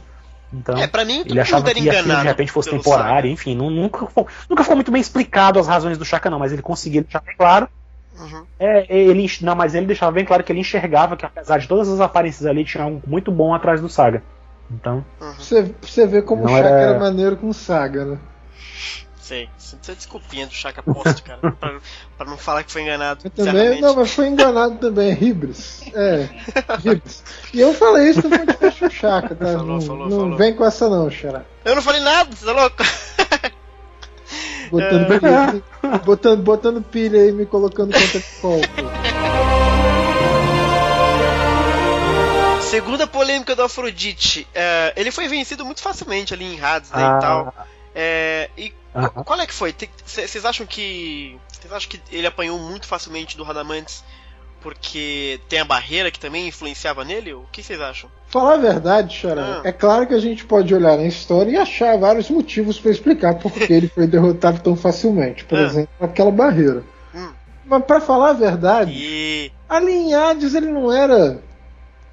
Então, 0.51 0.79
é, 0.79 0.87
pra 0.87 1.05
mim, 1.05 1.23
ele 1.27 1.39
achava 1.39 1.63
que 1.71 1.89
aquilo 1.91 2.17
de 2.17 2.25
repente 2.27 2.51
fosse 2.51 2.71
temporário, 2.71 3.31
enfim, 3.31 3.55
nu- 3.55 3.69
nunca, 3.69 4.07
ficou- 4.07 4.27
nunca 4.49 4.63
ficou 4.63 4.77
muito 4.77 4.91
bem 4.91 5.01
explicado 5.01 5.59
as 5.59 5.69
razões 5.69 5.99
do 5.99 6.07
Chaka, 6.07 6.31
não, 6.31 6.39
mas 6.39 6.53
ele 6.53 6.63
conseguia 6.63 7.03
deixar 7.03 7.21
bem 7.21 7.37
claro. 7.37 7.69
Uhum. 8.19 8.45
é, 8.59 8.87
ele, 8.93 9.31
não, 9.43 9.55
mas 9.55 9.75
ele 9.75 9.87
deixava 9.87 10.11
bem 10.13 10.25
claro 10.25 10.43
que 10.43 10.51
ele 10.53 10.61
enxergava 10.61 11.17
que 11.17 11.25
apesar 11.25 11.59
de 11.59 11.69
todas 11.69 11.89
as 11.89 12.01
aparências 12.01 12.47
ali, 12.47 12.65
tinha 12.65 12.83
algo 12.85 13.01
muito 13.07 13.31
bom 13.31 13.55
atrás 13.55 13.81
do 13.81 13.89
Saga. 13.89 14.23
Então, 14.71 15.05
Você, 15.39 15.75
você 15.81 16.07
vê 16.07 16.21
como 16.21 16.45
o 16.45 16.49
Chaka 16.49 16.59
era- 16.69 16.81
era... 16.91 16.99
maneiro 16.99 17.37
com 17.37 17.53
Saga, 17.53 18.05
né? 18.05 18.19
Sei. 19.17 19.49
É 19.87 19.93
desculpinha 19.95 20.47
do 20.47 20.53
Chaka 20.55 20.83
Post, 20.83 21.23
cara. 21.23 21.39
pra, 21.61 21.79
pra 22.17 22.27
não 22.27 22.39
falar 22.39 22.65
que 22.65 22.73
foi 22.73 22.81
enganado. 22.83 23.21
Eu 23.25 23.31
também, 23.31 23.79
não, 23.81 23.95
mas 23.95 24.11
foi 24.11 24.27
enganado 24.27 24.77
também, 24.77 25.11
é 25.11 25.13
Ribris. 25.15 25.83
É, 25.95 26.29
Ribris. 26.83 27.23
E 27.53 27.61
eu 27.61 27.75
falei 27.75 28.09
isso 28.11 28.27
no 28.27 28.39
podcast 28.39 28.85
do 28.85 28.91
Chaka, 28.91 29.35
tá? 29.35 29.45
Falou, 29.47 29.67
não 29.67 29.81
falou, 29.83 30.09
não 30.09 30.19
falou. 30.19 30.37
vem 30.39 30.55
com 30.55 30.65
essa 30.65 30.89
não, 30.89 31.11
Xará. 31.11 31.43
Eu 31.65 31.75
não 31.75 31.83
falei 31.83 32.01
nada, 32.01 32.35
você 32.35 32.47
tá 32.47 32.53
louco? 32.53 32.83
Botando, 34.71 35.13
É. 35.25 35.63
botando, 36.05 36.43
botando 36.43 36.83
pilha 36.83 37.21
aí, 37.21 37.33
me 37.33 37.47
colocando 37.47 37.93
contra 37.93 38.21
foco. 38.21 38.63
Segunda 42.63 43.07
polêmica 43.07 43.57
do 43.57 43.63
Afrodite. 43.63 44.47
é, 44.55 44.93
ele 44.97 45.11
foi 45.11 45.27
vencido 45.29 45.65
muito 45.65 45.81
facilmente 45.81 46.35
ali 46.35 46.45
em 46.45 46.61
Hades, 46.61 46.91
né, 46.91 47.03
Ah. 47.03 47.17
e 47.17 47.21
tal. 47.21 47.55
É, 47.95 48.51
e 48.57 48.75
qual 49.25 49.41
é 49.41 49.47
que 49.47 49.55
foi? 49.55 49.75
Vocês 50.05 50.45
acham 50.45 50.67
que. 50.67 51.39
Vocês 51.51 51.73
acham 51.73 51.89
que 51.91 52.01
ele 52.13 52.27
apanhou 52.27 52.59
muito 52.59 52.87
facilmente 52.87 53.37
do 53.37 53.43
Radamantes 53.43 54.05
porque 54.61 55.41
tem 55.49 55.61
a 55.61 55.65
barreira 55.65 56.11
que 56.11 56.19
também 56.21 56.49
influenciava 56.49 57.05
nele? 57.05 57.33
O 57.35 57.45
que 57.53 57.63
vocês 57.63 57.81
acham? 57.81 58.11
Falar 58.29 58.55
a 58.55 58.59
verdade, 58.59 59.15
Xará, 59.17 59.61
Ah. 59.65 59.69
é 59.69 59.73
claro 59.73 60.07
que 60.07 60.15
a 60.15 60.19
gente 60.19 60.45
pode 60.45 60.75
olhar 60.75 60.97
na 60.99 61.05
história 61.05 61.51
e 61.51 61.57
achar 61.57 61.97
vários 61.99 62.29
motivos 62.29 62.79
pra 62.79 62.91
explicar 62.91 63.35
por 63.39 63.53
que 63.53 63.73
ele 63.73 63.89
foi 63.89 64.07
derrotado 64.09 64.61
tão 64.61 64.77
facilmente. 64.77 65.45
Por 65.45 65.59
Ah. 65.59 65.63
exemplo, 65.63 65.89
aquela 66.01 66.31
barreira. 66.31 66.83
Hum. 67.15 67.31
Mas 67.65 67.85
pra 67.85 68.01
falar 68.01 68.31
a 68.31 68.35
verdade, 68.35 68.93
E. 68.95 69.53
ali 69.69 69.93
em 69.93 70.15
Hades 70.15 70.55
ele 70.55 70.71
não 70.71 70.93
era. 70.93 71.41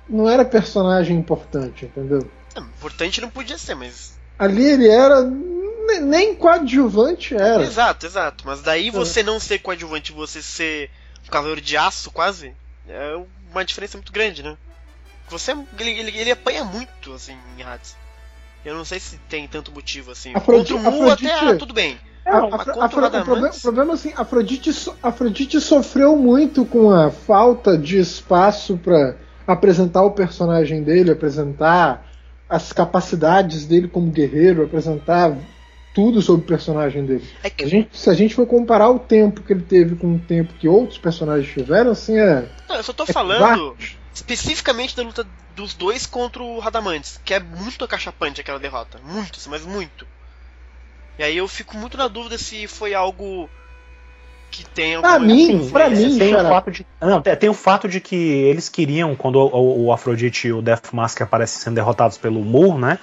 Não 0.07 0.29
era 0.29 0.45
personagem 0.45 1.17
importante, 1.17 1.85
entendeu? 1.85 2.19
é, 2.55 2.59
importante 2.59 3.19
não 3.19 3.29
podia 3.29 3.57
ser, 3.57 3.75
mas. 3.75 4.13
Ali 4.39 4.63
ele 4.65 4.87
era. 4.87 5.21
ne- 5.23 5.99
Nem 6.01 6.33
coadjuvante 6.35 7.35
era. 7.35 7.61
Exato, 7.63 8.05
exato. 8.05 8.43
Mas 8.47 8.61
daí 8.61 8.89
você 8.89 9.21
não 9.21 9.39
ser 9.39 9.59
coadjuvante 9.59 10.11
e 10.11 10.15
você 10.15 10.41
ser 10.41 10.89
cavaleiro 11.31 11.61
de 11.61 11.75
aço, 11.77 12.11
quase, 12.11 12.53
é 12.87 13.15
uma 13.51 13.63
diferença 13.65 13.97
muito 13.97 14.11
grande, 14.11 14.43
né? 14.43 14.55
Você. 15.29 15.51
Ele, 15.79 15.89
ele, 15.89 16.17
ele 16.17 16.31
apanha 16.31 16.63
muito, 16.63 17.13
assim, 17.13 17.35
em 17.57 17.63
Hades. 17.63 17.95
Eu 18.63 18.75
não 18.75 18.85
sei 18.85 18.99
se 18.99 19.17
tem 19.29 19.47
tanto 19.47 19.71
motivo 19.71 20.11
assim. 20.11 20.31
Afrodite- 20.35 20.73
Contra 20.73 20.89
o 20.89 20.93
Mu 20.93 21.09
até 21.09 21.31
Afrodite- 21.31 21.55
ah, 21.55 21.57
tudo 21.57 21.73
bem. 21.73 21.97
A- 22.25 22.41
contra 22.41 22.73
a- 22.73 22.85
o 22.85 22.89
problema, 22.89 23.49
o 23.49 23.61
problema 23.61 23.93
assim, 23.93 24.13
Afrodite, 24.15 24.73
so- 24.73 24.95
Afrodite 25.03 25.61
sofreu 25.61 26.15
muito 26.17 26.65
com 26.65 26.89
a 26.89 27.11
falta 27.11 27.77
de 27.77 27.99
espaço 27.99 28.77
pra 28.77 29.15
apresentar 29.45 30.01
o 30.03 30.11
personagem 30.11 30.81
dele, 30.83 31.11
apresentar 31.11 32.07
as 32.49 32.73
capacidades 32.73 33.65
dele 33.65 33.87
como 33.87 34.09
guerreiro, 34.11 34.63
apresentar 34.63 35.35
tudo 35.95 36.21
sobre 36.21 36.43
o 36.43 36.47
personagem 36.47 37.05
dele. 37.05 37.27
É 37.41 37.49
que 37.49 37.63
A 37.63 37.67
gente- 37.67 37.97
se 37.97 38.09
a 38.09 38.13
gente 38.13 38.35
for 38.35 38.45
comparar 38.45 38.89
o 38.89 38.99
tempo 38.99 39.41
que 39.41 39.53
ele 39.53 39.63
teve 39.63 39.95
com 39.95 40.15
o 40.15 40.19
tempo 40.19 40.53
que 40.53 40.67
outros 40.67 40.99
personagens 40.99 41.51
tiveram, 41.51 41.91
assim 41.91 42.19
é. 42.19 42.47
Não, 42.69 42.75
eu 42.75 42.83
só 42.83 42.91
tô 42.93 43.03
é 43.03 43.07
falando 43.07 43.75
especificamente 44.13 44.95
da 44.95 45.03
luta 45.03 45.25
dos 45.55 45.73
dois 45.73 46.05
contra 46.05 46.43
o 46.43 46.59
Radamantes, 46.59 47.19
que 47.23 47.33
é 47.33 47.39
muito 47.39 47.83
acachapante 47.85 48.41
aquela 48.41 48.59
derrota. 48.59 48.99
Muito, 49.03 49.39
mas 49.49 49.65
muito. 49.65 50.05
E 51.17 51.23
aí 51.23 51.37
eu 51.37 51.47
fico 51.47 51.77
muito 51.77 51.97
na 51.97 52.09
dúvida 52.09 52.37
se 52.37 52.67
foi 52.67 52.93
algo 52.93 53.49
que 54.51 54.65
tem 54.65 54.99
Pra 54.99 55.13
alguma 55.13 55.25
mim, 55.33 55.43
influência. 55.43 55.71
pra 55.71 55.89
mim, 55.89 56.17
tem 56.17 56.35
o 56.35 56.39
fato 56.43 56.71
de. 56.71 56.85
Não, 57.01 57.21
tem, 57.21 57.49
o 57.49 57.53
fato 57.53 57.87
de 57.87 57.99
que 58.01 58.15
eles 58.15 58.67
queriam, 58.69 59.15
quando 59.15 59.37
o, 59.37 59.85
o- 59.85 59.91
Afrodite 59.93 60.47
e 60.49 60.53
o 60.53 60.61
Death 60.61 60.91
Mask 60.93 61.21
aparecem 61.21 61.61
sendo 61.61 61.75
derrotados 61.75 62.17
pelo 62.17 62.41
Mu, 62.43 62.77
né? 62.77 62.99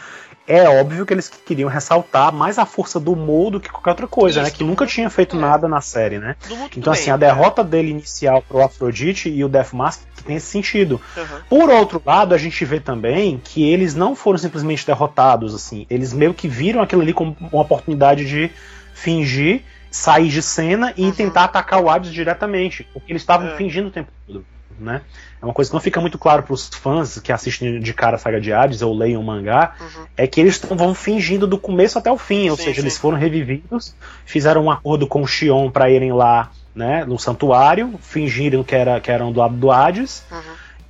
É 0.47 0.69
óbvio 0.69 1.07
que 1.07 1.15
eles 1.15 1.29
queriam 1.29 1.69
ressaltar 1.71 2.33
mais 2.33 2.59
a 2.59 2.67
força 2.67 2.99
do 2.99 3.15
Mu 3.15 3.51
do 3.53 3.61
que 3.61 3.69
qualquer 3.71 3.91
outra 3.91 4.09
coisa, 4.09 4.43
né? 4.43 4.49
Isso, 4.49 4.57
Que 4.57 4.65
nunca 4.65 4.85
tinha 4.87 5.09
feito 5.09 5.37
é. 5.37 5.39
nada 5.39 5.69
na 5.69 5.81
série, 5.81 6.19
né? 6.19 6.35
Então, 6.77 6.93
bem. 6.93 7.01
assim, 7.01 7.11
a 7.11 7.17
derrota 7.17 7.63
dele 7.63 7.91
inicial 7.91 8.43
pro 8.43 8.61
Afrodite 8.63 9.29
e 9.29 9.45
o 9.45 9.49
Death 9.49 9.73
Mask 9.73 10.03
tem 10.25 10.37
esse 10.37 10.47
sentido. 10.47 11.01
Aham. 11.17 11.43
Por 11.49 11.71
outro 11.71 12.03
lado, 12.05 12.35
a 12.35 12.39
gente 12.39 12.65
vê 12.65 12.81
também 12.81 13.41
que 13.43 13.63
eles 13.63 13.95
não 13.95 14.17
foram 14.17 14.37
simplesmente 14.39 14.85
derrotados, 14.87 15.55
assim. 15.55 15.87
Eles 15.89 16.13
meio 16.13 16.35
que 16.35 16.49
viram 16.49 16.83
aquilo 16.83 17.03
ali 17.03 17.13
como 17.13 17.37
uma 17.41 17.63
oportunidade 17.63 18.25
de 18.29 18.51
fingir, 18.95 19.63
sair 19.91 20.29
de 20.29 20.43
cena 20.43 20.93
e 20.97 21.05
Uhum. 21.05 21.13
tentar 21.13 21.45
atacar 21.45 21.81
o 21.83 21.89
Hades 21.89 22.13
diretamente. 22.13 22.87
Porque 22.93 23.13
eles 23.13 23.23
estavam 23.23 23.49
É. 23.49 23.57
fingindo 23.57 23.89
o 23.89 23.91
tempo 23.93 24.11
todo. 24.27 24.45
né? 24.79 25.03
É 25.43 25.45
uma 25.45 25.53
coisa 25.53 25.69
que 25.69 25.75
não 25.75 25.81
fica 25.81 26.01
muito 26.01 26.19
claro 26.19 26.45
para 26.45 26.55
os 26.55 26.69
fãs 26.69 27.19
que 27.19 27.33
assistem 27.33 27.81
de 27.81 27.93
cara 27.93 28.15
a 28.15 28.19
saga 28.19 28.41
de 28.41 28.53
Hades 28.53 28.81
ou 28.81 28.97
leiam 28.97 29.21
o 29.21 29.25
mangá, 29.25 29.75
Uhum. 29.81 30.05
é 30.17 30.27
que 30.27 30.41
eles 30.41 30.59
vão 30.71 30.95
fingindo 30.95 31.47
do 31.49 31.59
começo 31.59 31.99
até 31.99 32.11
o 32.13 32.17
fim, 32.17 32.49
ou 32.49 32.57
Sim, 32.57 32.63
seja, 32.65 32.77
sim. 32.77 32.83
eles 32.83 32.97
foram 32.97 33.19
revividos, 33.19 33.95
fizeram 34.25 34.65
um 34.65 34.71
acordo 34.71 35.05
com 35.07 35.21
o 35.21 35.27
Xion 35.27 35.69
para 35.69 35.91
irem 35.91 36.13
lá, 36.13 36.51
né, 36.75 37.05
no 37.05 37.19
santuário, 37.19 37.95
fingiram 38.01 38.63
que, 38.63 38.75
era, 38.75 39.01
que 39.01 39.11
eram 39.11 39.33
do 39.33 39.41
lado 39.41 39.55
do 39.57 39.71
Hades, 39.71 40.23
Uhum. 40.31 40.39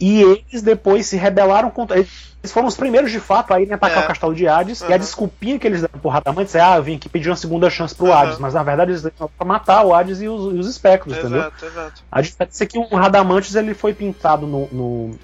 E 0.05 0.21
eles 0.23 0.63
depois 0.63 1.07
se 1.07 1.17
rebelaram 1.17 1.71
contra. 1.71 1.97
Eles 1.99 2.51
foram 2.53 2.67
os 2.67 2.77
primeiros 2.77 3.13
de 3.13 3.21
fato 3.21 3.55
a 3.55 3.61
irem 3.61 3.73
atacar 3.73 4.03
É. 4.03 4.05
o 4.05 4.09
castelo 4.09 4.35
de 4.35 4.49
Hades, 4.49 4.81
e 4.81 4.85
Uhum. 4.85 4.95
a 4.95 4.97
desculpinha 4.97 5.59
que 5.61 5.67
eles 5.67 5.81
deram 5.81 6.01
pro 6.01 6.11
Radamantes 6.11 6.55
é: 6.57 6.61
ah, 6.61 6.77
eu 6.77 6.83
vim 6.83 6.97
aqui 6.97 7.09
pedir 7.09 7.31
uma 7.31 7.37
segunda 7.37 7.71
chance 7.71 7.95
pro 7.95 8.07
Uhum. 8.07 8.13
Hades, 8.13 8.39
mas 8.39 8.53
na 8.55 8.63
verdade 8.65 8.91
eles 8.91 9.03
vieram 9.03 9.31
pra 9.39 9.47
matar 9.47 9.85
o 9.87 9.95
Hades 9.95 10.21
e 10.21 10.29
os, 10.29 10.53
e 10.55 10.59
os 10.59 10.69
espectros, 10.69 11.17
entendeu? 11.17 11.39
Exato, 11.43 11.65
exato. 11.67 12.03
A 12.11 12.21
diferença 12.21 12.65
é 12.65 12.67
que 12.67 12.79
o 12.79 12.97
Radamantes 12.97 13.55
ele 13.55 13.75
foi 13.75 13.95
pintado 13.95 14.45
no, 14.47 14.69
no- 14.73 15.19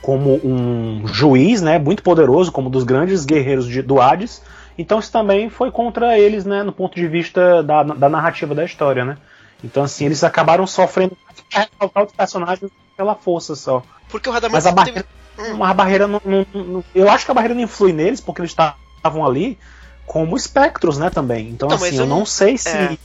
como 0.00 0.40
um 0.44 1.06
juiz, 1.08 1.60
né, 1.60 1.78
muito 1.78 2.02
poderoso, 2.02 2.52
como 2.52 2.68
um 2.68 2.70
dos 2.70 2.84
grandes 2.84 3.24
guerreiros 3.24 3.66
de, 3.66 3.82
do 3.82 4.00
Hades. 4.00 4.40
Então 4.78 4.98
isso 4.98 5.10
também 5.10 5.50
foi 5.50 5.70
contra 5.70 6.18
eles, 6.18 6.44
né, 6.44 6.62
no 6.62 6.72
ponto 6.72 6.94
de 6.94 7.06
vista 7.08 7.62
da, 7.62 7.82
da 7.82 8.08
narrativa 8.08 8.54
da 8.54 8.64
história, 8.64 9.04
né? 9.04 9.16
Então 9.64 9.82
assim 9.82 10.04
eles 10.06 10.22
acabaram 10.22 10.66
sofrendo 10.66 11.16
mais 11.54 11.68
os 12.06 12.12
personagens 12.12 12.70
pela 12.96 13.14
força 13.14 13.54
só. 13.54 13.82
Porque 14.08 14.28
o 14.28 14.32
Mas 14.32 14.66
a 14.66 14.72
teve- 14.72 14.74
barreira, 14.74 15.06
uma 15.54 15.74
barreira 15.74 16.06
não, 16.06 16.20
não- 16.24 16.46
não- 16.52 16.84
eu 16.94 17.10
acho 17.10 17.24
que 17.24 17.30
a 17.30 17.34
barreira 17.34 17.54
não 17.54 17.62
influi 17.62 17.92
neles 17.92 18.20
porque 18.20 18.40
eles 18.40 18.52
estavam 18.52 19.24
ali 19.26 19.58
como 20.06 20.36
espectros, 20.36 20.96
né, 20.98 21.10
também. 21.10 21.48
Então 21.50 21.68
Não, 21.68 21.76
mas 21.76 21.88
assim 21.88 21.96
eu 21.96 22.02
eu 22.02 22.08
não- 22.08 22.18
não 22.20 22.26
sei 22.26 22.56
se 22.56 22.68
é, 22.68 22.96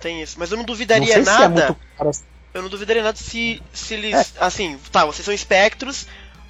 Tem 0.00 0.22
isso. 0.22 0.36
Mas 0.38 0.50
eu 0.50 0.56
não 0.56 0.62
não 0.62 0.66
duvidaria 0.66 1.12
sei 1.12 1.24
se 1.24 1.28
é 1.30 1.32
nada. 1.32 1.48
muito 1.48 1.76
claro 1.96 2.10
assim. 2.10 2.22
Eu 2.54 2.62
não 2.62 2.68
duvidaria 2.68 3.02
nada 3.02 3.16
se, 3.16 3.60
se 3.72 3.94
eles. 3.94 4.14
É. 4.14 4.44
Assim, 4.44 4.78
tá, 4.92 5.04
vocês 5.04 5.24
são 5.24 5.34
espectros, 5.34 6.06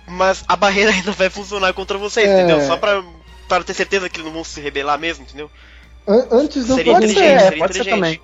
mas 0.06 0.44
a 0.46 0.54
barreira 0.54 0.90
ainda 0.92 1.12
vai 1.12 1.28
funcionar 1.30 1.72
contra 1.72 1.96
vocês, 1.98 2.28
É. 2.28 2.38
entendeu? 2.42 2.66
Só 2.66 2.76
pra, 2.76 3.02
pra 3.48 3.62
ter 3.64 3.74
certeza 3.74 4.08
que 4.08 4.16
eles 4.18 4.26
não 4.26 4.32
vão 4.34 4.44
se 4.44 4.60
rebelar 4.60 4.98
mesmo, 4.98 5.24
entendeu? 5.24 5.50
An- 6.06 6.26
Antes 6.30 6.68
eu 6.68 6.76
Seria 6.76 6.92
Pode 6.94 7.06
inteligente, 7.06 7.38
ser, 7.38 7.44
seria 7.44 7.58
pode 7.58 7.72
ser 7.74 7.80
inteligente. 7.80 8.18
também. 8.18 8.20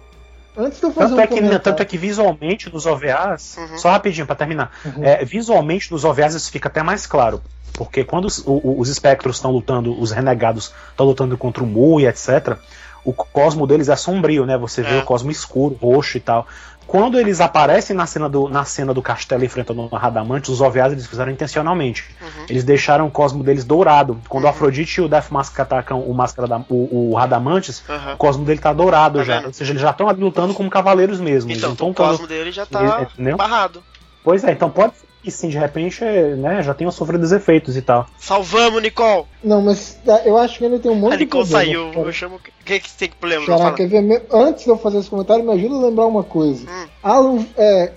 Antes 0.57 0.79
de 0.81 0.87
eu 0.87 0.93
fazer 0.93 1.09
Tanto 1.09 1.17
um 1.19 1.21
é, 1.21 1.27
que, 1.27 1.35
comentário- 1.35 1.61
tanto 1.63 1.83
é 1.83 1.85
que 1.85 1.99
visualmente 1.99 2.73
nos 2.73 2.87
OVAs, 2.87 3.57
Uhum. 3.57 3.79
só 3.79 3.91
rapidinho 3.91 4.27
pra 4.27 4.37
terminar, 4.37 4.71
Uhum. 4.85 5.05
é, 5.05 5.25
visualmente 5.25 5.91
nos 5.93 6.05
OVAs 6.05 6.35
isso 6.35 6.51
fica 6.51 6.69
até 6.69 6.83
mais 6.83 7.07
claro. 7.07 7.43
Porque 7.73 8.05
quando 8.05 8.27
os, 8.27 8.39
o- 8.39 8.61
o- 8.63 8.81
os 8.81 8.89
espectros 8.89 9.37
estão 9.37 9.51
lutando, 9.51 9.99
os 10.01 10.13
renegados 10.13 10.73
estão 10.91 11.07
lutando 11.07 11.37
contra 11.37 11.63
o 11.65 11.67
Mu 11.67 12.01
e 12.01 12.07
etc., 12.07 12.57
o 13.05 13.13
cosmo 13.13 13.67
deles 13.67 13.89
é 13.91 13.97
sombrio, 13.97 14.47
né? 14.47 14.57
Você 14.57 14.81
vê 14.83 14.97
É. 14.97 14.99
o 15.01 15.05
cosmo 15.05 15.31
escuro, 15.31 15.75
roxo 15.75 16.17
e 16.17 16.21
tal. 16.21 16.47
Quando 16.87 17.19
eles 17.19 17.41
aparecem 17.41 17.97
na 17.97 18.07
cena 18.07 18.29
do, 18.29 18.49
na 18.49 18.65
cena 18.65 18.93
do 18.95 19.01
castelo 19.03 19.45
enfrentando 19.45 19.83
o 19.83 19.87
Radamantes, 19.97 20.51
os 20.51 20.61
OVAs 20.61 20.93
eles 20.93 21.07
fizeram 21.07 21.33
intencionalmente. 21.33 22.05
Uhum. 22.21 22.47
Eles 22.49 22.63
deixaram 22.63 23.07
o 23.07 23.11
cosmo 23.11 23.43
deles 23.43 23.65
dourado. 23.65 24.21
Quando 24.29 24.45
o 24.45 24.49
Afrodite 24.49 25.01
e 25.01 25.05
o 25.05 25.09
Death 25.09 25.31
Mask 25.31 25.59
atacam 25.59 26.01
o, 26.01 26.15
máscara 26.15 26.47
da- 26.47 26.65
o, 26.69 27.11
o 27.11 27.15
Radamantes, 27.15 27.83
Aham. 27.89 28.15
o 28.15 28.17
cosmo 28.17 28.45
dele 28.45 28.61
tá 28.61 28.73
dourado 28.73 29.19
Tá 29.19 29.25
já. 29.25 29.37
vendo? 29.37 29.47
Ou 29.47 29.53
seja, 29.53 29.73
eles 29.73 29.83
já 29.83 29.91
estão 29.91 30.07
lutando 30.13 30.55
como 30.55 30.69
cavaleiros 30.71 31.19
mesmo. 31.21 31.51
Então, 31.51 31.71
eles 31.71 31.81
não 31.81 31.91
o 31.91 31.95
cosmo 31.95 32.27
dele 32.27 32.53
já 32.53 32.67
tá 32.67 32.81
Ele- 32.99 33.09
entendeu? 33.15 33.37
barrado. 33.37 33.83
Pois 34.23 34.45
é, 34.45 34.53
então 34.53 34.71
pode 34.71 34.93
que 35.25 35.31
sim, 35.31 35.49
de 35.49 35.59
repente, 35.59 36.05
né, 36.05 36.63
já 36.63 36.75
tenham 36.75 36.93
sofrido 36.93 37.25
os 37.25 37.33
efeitos 37.33 37.77
e 37.77 37.83
tal. 37.83 38.07
Salvamos, 38.19 38.81
Nicole! 38.83 39.25
Não, 39.43 39.61
mas 39.63 39.99
tá, 40.05 40.21
eu 40.25 40.37
acho 40.39 40.59
que 40.59 40.65
ainda 40.65 40.79
tem 40.79 40.91
um 40.91 40.95
monte 40.95 41.15
A 41.15 41.17
de 41.17 41.25
Nicole 41.25 41.45
problema. 41.49 41.65
saiu. 41.73 41.91
cara. 41.93 42.07
Eu 42.07 42.13
chamo. 42.13 42.37
O 42.37 42.65
que, 42.65 42.79
que 42.81 42.91
tem 42.93 43.09
que 43.09 43.17
problema? 43.17 43.45
Fala. 43.47 43.73
quer 43.73 43.89
ver? 43.89 44.27
Antes 44.31 44.65
de 44.65 44.71
eu 44.71 44.79
fazer 44.79 44.99
esse 44.99 45.11
comentário, 45.11 45.45
me 45.45 45.53
ajuda 45.53 45.75
a 45.75 45.89
lembrar 45.89 46.07
uma 46.07 46.23
coisa. 46.23 46.69
Hum. 46.71 46.87
Alan, 47.03 47.47
é, 47.57 47.93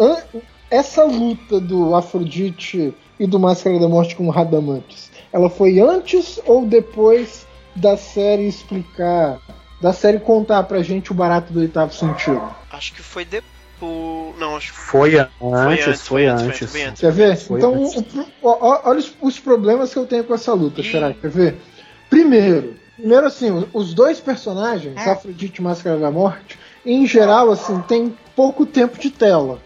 an- 0.00 0.22
essa 0.70 1.04
luta 1.04 1.60
do 1.60 1.94
Afrodite 1.94 2.94
e 3.20 3.26
do 3.26 3.38
Máscara 3.38 3.78
da 3.78 3.88
Morte 3.88 4.16
com 4.16 4.26
o 4.26 4.30
Radamantes, 4.30 5.10
ela 5.32 5.48
foi 5.50 5.78
antes 5.80 6.40
ou 6.46 6.64
depois 6.66 7.46
da 7.76 7.96
série 7.96 8.46
explicar, 8.48 9.38
da 9.80 9.92
série 9.92 10.18
contar 10.18 10.62
pra 10.64 10.82
gente 10.82 11.10
o 11.12 11.14
barato 11.14 11.52
do 11.52 11.60
oitavo 11.60 11.92
sentido? 11.94 12.42
Acho 12.70 12.92
que 12.94 13.02
foi 13.02 13.24
depois. 13.24 13.51
Não, 14.38 14.56
acho 14.56 14.72
que 14.72 14.78
Foi 14.78 15.18
antes, 15.18 15.30
antes, 15.88 16.00
foi 16.06 16.26
antes. 16.26 16.70
foi 16.70 16.82
antes. 16.84 17.00
Quer 17.00 17.12
ver? 17.12 17.36
Foi 17.36 17.58
então, 17.58 17.74
antes. 17.84 17.96
o- 18.42 18.48
o- 18.48 18.80
olha 18.84 18.98
os, 18.98 19.12
os 19.20 19.38
problemas 19.38 19.92
que 19.92 19.98
eu 19.98 20.06
tenho 20.06 20.24
com 20.24 20.34
essa 20.34 20.52
luta. 20.52 20.82
Xará. 20.82 21.12
Quer 21.12 21.30
ver? 21.30 21.56
Primeiro, 22.08 22.74
primeiro 22.96 23.26
assim, 23.26 23.50
os- 23.50 23.66
os 23.72 23.94
dois 23.94 24.20
personagens, 24.20 24.96
É. 24.96 25.10
Afrodite 25.10 25.60
e 25.60 25.64
Máscara 25.64 25.98
da 25.98 26.10
Morte, 26.10 26.58
em 26.84 27.06
geral, 27.06 27.50
assim, 27.50 27.80
tem 27.88 28.14
pouco 28.36 28.64
tempo 28.66 28.98
de 28.98 29.10
tela. 29.10 29.60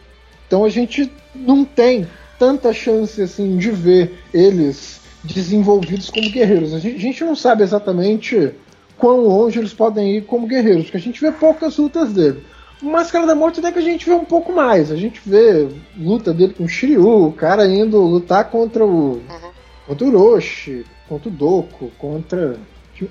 Então 0.47 0.65
a 0.65 0.69
gente 0.69 1.11
não 1.35 1.65
tem 1.65 2.07
tanta 2.39 2.73
chance 2.73 3.21
assim 3.21 3.57
de 3.57 3.71
ver 3.71 4.19
eles 4.33 5.01
desenvolvidos 5.25 6.09
como 6.11 6.31
guerreiros. 6.31 6.73
A 6.73 6.79
gente, 6.79 6.97
a 6.97 7.01
gente 7.01 7.25
não 7.25 7.35
sabe 7.35 7.63
exatamente 7.63 8.53
quão 8.97 9.21
longe 9.21 9.59
eles 9.59 9.75
podem 9.75 10.17
ir 10.19 10.23
como 10.23 10.47
guerreiros, 10.47 10.85
porque 10.85 10.97
a 10.97 11.01
gente 11.01 11.21
vê 11.21 11.33
poucas 11.33 11.77
lutas 11.77 12.13
dele. 12.13 12.45
O 12.83 12.87
Máscara 12.87 13.27
da 13.27 13.35
Morte 13.35 13.61
até 13.61 13.73
que 13.73 13.79
a 13.79 13.83
gente 13.83 14.05
vê 14.07 14.13
um 14.15 14.25
pouco 14.25 14.53
mais. 14.53 14.91
A 14.93 14.97
gente 14.97 15.21
vê 15.25 15.69
luta 15.97 16.33
dele 16.35 16.53
com 16.55 16.65
o 16.65 16.69
Shiryu, 16.69 17.27
o 17.27 17.33
cara 17.33 17.67
indo 17.67 17.99
lutar 18.01 18.51
contra 18.51 18.85
o. 18.85 19.23
contra 19.87 20.05
o 20.05 20.09
Orochi, 20.09 20.85
contra 21.09 21.29
o 21.29 21.33
Doku, 21.33 21.91
contra. 21.99 22.57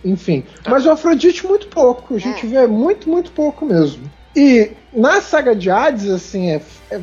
Enfim. 0.03 0.43
Mas 0.68 0.86
o 0.86 0.91
Afrodite 0.91 1.45
muito 1.45 1.68
pouco. 1.68 2.16
A 2.16 2.18
gente 2.20 2.45
vê 2.47 2.66
muito, 2.68 3.09
muito 3.09 3.32
pouco 3.32 3.66
mesmo. 3.66 4.03
E 4.36 4.72
na 4.93 5.22
saga 5.22 5.55
de 5.55 5.70
Hades, 5.70 6.09
assim, 6.09 6.49
é, 6.51 6.61
é 6.91 6.99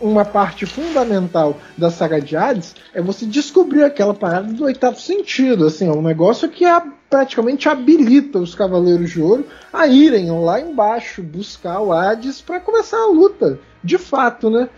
uma 0.00 0.24
parte 0.24 0.64
fundamental 0.66 1.56
da 1.76 1.90
saga 1.90 2.20
de 2.20 2.36
Hades 2.36 2.74
é 2.94 3.02
você 3.02 3.26
descobrir 3.26 3.82
aquela 3.84 4.14
parada 4.14 4.52
do 4.52 4.64
oitavo 4.64 4.98
sentido, 5.00 5.66
assim, 5.66 5.86
é 5.88 5.92
um 5.92 6.00
negócio 6.00 6.48
que 6.48 6.64
a- 6.64 6.82
praticamente 7.10 7.68
habilita 7.68 8.38
os 8.38 8.54
Cavaleiros 8.54 9.10
de 9.10 9.20
Ouro 9.20 9.44
a 9.72 9.88
irem 9.88 10.30
lá 10.30 10.60
embaixo 10.60 11.20
buscar 11.22 11.80
o 11.80 11.92
Hades 11.92 12.40
para 12.40 12.60
começar 12.60 12.98
a 12.98 13.10
luta, 13.10 13.58
de 13.82 13.98
fato, 13.98 14.48
né? 14.48 14.70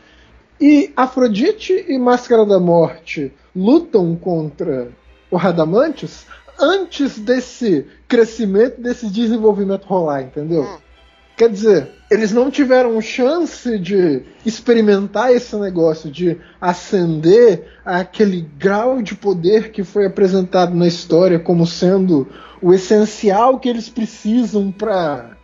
E 0.58 0.90
Afrodite 0.96 1.84
e 1.86 1.98
Máscara 1.98 2.46
da 2.46 2.58
Morte 2.58 3.30
lutam 3.54 4.16
contra 4.16 4.88
o 5.30 5.36
Radamantes 5.36 6.26
antes 6.58 7.18
desse 7.18 7.86
crescimento, 8.08 8.80
desse 8.80 9.08
desenvolvimento 9.08 9.84
rolar, 9.84 10.22
entendeu? 10.22 10.62
Hum. 10.62 10.78
Quer 11.36 11.50
dizer, 11.50 11.90
eles 12.12 12.30
não 12.30 12.50
tiveram 12.50 13.00
chance 13.00 13.78
de 13.78 14.22
experimentar 14.44 15.32
esse 15.32 15.56
negócio, 15.56 16.10
de 16.10 16.36
ascender 16.60 17.66
aquele 17.82 18.42
grau 18.58 19.00
de 19.00 19.14
poder 19.14 19.70
que 19.72 19.82
foi 19.82 20.04
apresentado 20.04 20.74
na 20.74 20.86
história 20.86 21.38
como 21.38 21.66
sendo 21.66 22.28
o 22.60 22.74
essencial 22.74 23.58
que 23.58 23.66
eles 23.66 23.88
precisam 23.88 24.70
para 24.70 25.38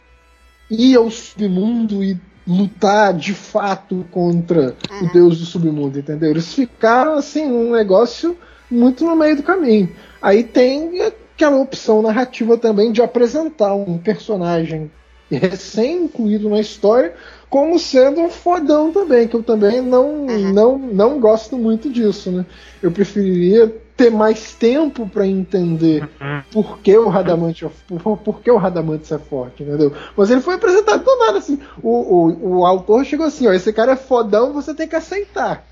ir 0.70 0.94
ao 0.94 1.10
submundo 1.10 2.04
e 2.04 2.20
lutar 2.46 3.14
de 3.14 3.32
fato 3.32 4.04
contra 4.10 4.76
o 5.02 5.10
deus 5.10 5.38
do 5.38 5.46
submundo, 5.46 5.98
entendeu? 5.98 6.30
Eles 6.30 6.52
ficaram 6.52 7.14
assim 7.14 7.48
num 7.48 7.72
negócio 7.72 8.36
muito 8.70 9.06
no 9.06 9.16
meio 9.16 9.36
do 9.36 9.42
caminho. 9.42 9.88
Aí 10.20 10.44
tem 10.44 11.00
aquela 11.00 11.56
opção 11.56 12.02
narrativa 12.02 12.58
também 12.58 12.92
de 12.92 13.00
apresentar 13.00 13.74
um 13.74 13.96
personagem 13.96 14.90
recém-incluído 15.30 16.48
na 16.48 16.60
história 16.60 17.14
como 17.50 17.78
sendo 17.78 18.20
um 18.20 18.30
fodão 18.30 18.92
também, 18.92 19.26
que 19.26 19.34
eu 19.34 19.42
também 19.42 19.80
não, 19.80 20.26
não, 20.26 20.78
não 20.78 21.20
gosto 21.20 21.56
muito 21.56 21.90
disso, 21.90 22.30
né? 22.30 22.44
Eu 22.82 22.90
preferiria 22.90 23.74
ter 23.96 24.10
mais 24.10 24.52
tempo 24.52 25.08
para 25.08 25.26
entender 25.26 26.08
por 26.52 26.78
que 26.78 26.96
o 26.96 27.08
Radamante 27.08 27.64
é, 27.64 27.70
por, 27.98 28.18
por 28.18 28.40
que 28.40 28.50
o 28.50 28.56
Radamante 28.58 29.12
é 29.12 29.18
forte, 29.18 29.62
entendeu? 29.62 29.92
Mas 30.16 30.30
ele 30.30 30.40
foi 30.40 30.54
apresentado 30.54 31.02
do 31.02 31.16
nada 31.18 31.38
assim. 31.38 31.58
O, 31.82 31.88
o, 31.90 32.58
o 32.58 32.66
autor 32.66 33.04
chegou 33.04 33.26
assim, 33.26 33.48
ó, 33.48 33.52
esse 33.52 33.72
cara 33.72 33.92
é 33.92 33.96
fodão, 33.96 34.52
você 34.52 34.74
tem 34.74 34.86
que 34.86 34.94
aceitar. 34.96 35.66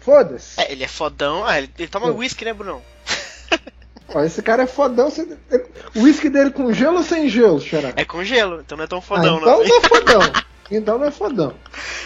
Foda-se. 0.00 0.60
É, 0.60 0.70
ele 0.70 0.84
é 0.84 0.88
fodão. 0.88 1.44
Ah, 1.44 1.58
ele, 1.58 1.68
ele 1.76 1.88
toma 1.88 2.06
É. 2.06 2.10
whisky, 2.12 2.44
né, 2.44 2.54
Brunão? 2.54 2.80
Ó, 4.14 4.22
esse 4.22 4.40
cara 4.42 4.62
é 4.62 4.66
fodão. 4.66 5.10
Você... 5.10 5.26
O 5.94 6.02
uísque 6.02 6.28
dele 6.30 6.50
com 6.50 6.72
gelo 6.72 6.98
ou 6.98 7.02
sem 7.02 7.28
gelo, 7.28 7.60
Xará? 7.60 7.92
É 7.96 8.04
com 8.04 8.22
gelo, 8.24 8.60
então 8.60 8.76
não 8.76 8.84
é 8.84 8.86
tão 8.86 8.98
Ah, 8.98 9.02
fodão, 9.02 9.36
então 9.38 9.58
não. 9.58 9.64
não 9.66 9.76
é 9.76 9.80
fodão. 9.80 10.20
Então 10.70 10.98
não 10.98 11.06
é 11.06 11.10
fodão. 11.10 11.54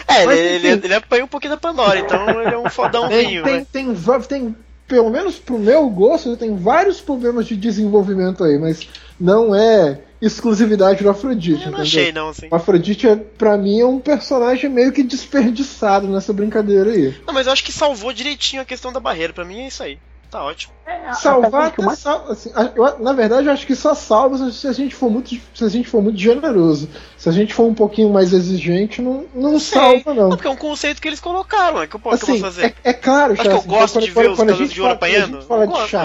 É, 0.07 0.25
Mas, 0.25 0.39
ele, 0.39 0.69
enfim. 0.69 0.81
ele 0.85 0.93
apanha 0.93 1.25
um 1.25 1.27
pouquinho 1.27 1.53
da 1.53 1.57
Pandora, 1.59 1.99
então 1.99 2.29
ele 2.41 2.53
é 2.53 2.57
um 2.57 2.63
Tem, 2.63 2.71
fodãozinho, 2.71 3.43
tem, 3.43 3.57
né? 3.59 3.65
tem, 3.71 3.93
tem, 4.27 4.55
pelo 4.87 5.09
menos 5.09 5.39
pro 5.39 5.57
meu 5.57 5.89
gosto, 5.89 6.35
tem 6.37 6.55
vários 6.55 6.99
problemas 7.01 7.47
de 7.47 7.55
desenvolvimento 7.55 8.43
aí, 8.43 8.59
mas 8.59 8.87
não 9.19 9.55
é 9.55 9.99
exclusividade 10.21 11.03
do 11.03 11.09
Afrodite, 11.09 11.65
Eu 11.65 11.71
não 11.71 11.79
entendeu? 11.79 11.81
achei, 11.81 12.11
não, 12.11 12.29
assim. 12.29 12.47
O 12.51 12.55
Afrodite, 12.55 13.07
é, 13.07 13.15
pra 13.15 13.57
mim, 13.57 13.79
é 13.79 13.85
um 13.85 13.99
personagem 13.99 14.69
meio 14.69 14.91
que 14.91 15.01
desperdiçado 15.01 16.07
nessa 16.07 16.31
brincadeira 16.31 16.91
aí. 16.91 17.15
Não, 17.25 17.33
mas 17.33 17.47
eu 17.47 17.53
acho 17.53 17.63
que 17.63 17.71
salvou 17.71 18.13
direitinho 18.13 18.61
a 18.61 18.65
questão 18.65 18.91
da 18.93 18.99
barreira. 18.99 19.33
Pra 19.33 19.43
mim 19.45 19.61
é 19.61 19.67
isso 19.67 19.81
aí. 19.81 19.97
Tá 20.31 20.43
ótimo. 20.43 20.73
Salvar 21.13 21.67
Até 21.67 21.81
mais- 21.83 21.99
sal- 21.99 22.25
assim, 22.29 22.51
eu- 22.75 22.99
na 22.99 23.13
verdade, 23.13 23.47
eu 23.47 23.53
acho 23.53 23.65
que 23.67 23.75
só 23.75 23.93
salva 23.93 24.51
se 24.51 24.67
a 24.67 24.71
gente 24.73 24.95
for 24.95 25.09
muito, 25.09 25.29
se 25.53 25.63
a 25.63 25.67
gente 25.69 25.87
for 25.87 26.01
muito 26.01 26.17
generoso. 26.17 26.89
Se 27.17 27.27
a 27.29 27.31
gente 27.31 27.53
for 27.53 27.63
um 27.65 27.73
pouquinho 27.73 28.09
mais 28.09 28.33
exigente, 28.33 29.01
não, 29.01 29.25
não 29.35 29.59
sei. 29.59 29.79
salva, 29.79 30.13
não. 30.13 30.23
Não, 30.23 30.37
porque 30.37 30.47
é 30.47 30.49
um 30.49 30.55
conceito 30.55 31.01
que 31.01 31.07
eles 31.07 31.19
colocaram, 31.19 31.81
é 31.81 31.87
que 31.87 31.95
eu 31.95 31.99
posso, 31.99 32.25
que 32.25 32.31
eu 32.31 32.35
Assim, 32.35 32.41
posso 32.43 32.55
fazer. 32.55 32.75
é, 32.83 32.89
é 32.89 32.93
claro, 32.93 33.33
Acho 33.33 33.41
que 33.41 33.47
eu 33.47 33.51
Chara, 33.51 33.67
gosto 33.67 33.93
quando, 33.93 34.05
de 34.05 34.11
quando- 34.11 34.23
ver 34.25 34.29
os 34.31 34.37
quando 34.37 34.49
a 34.49 34.51
Cavaleiros 34.53 34.57
gente 34.69 34.73
de 34.75 34.81
Ouro 34.81 34.89
fala, 34.93 34.99
quando 34.99 35.13
a 35.13 35.17
apanhando. 35.21 35.39
gente 35.39 35.47
fala 35.47 35.67
de 35.67 35.73
gosto, 35.73 35.95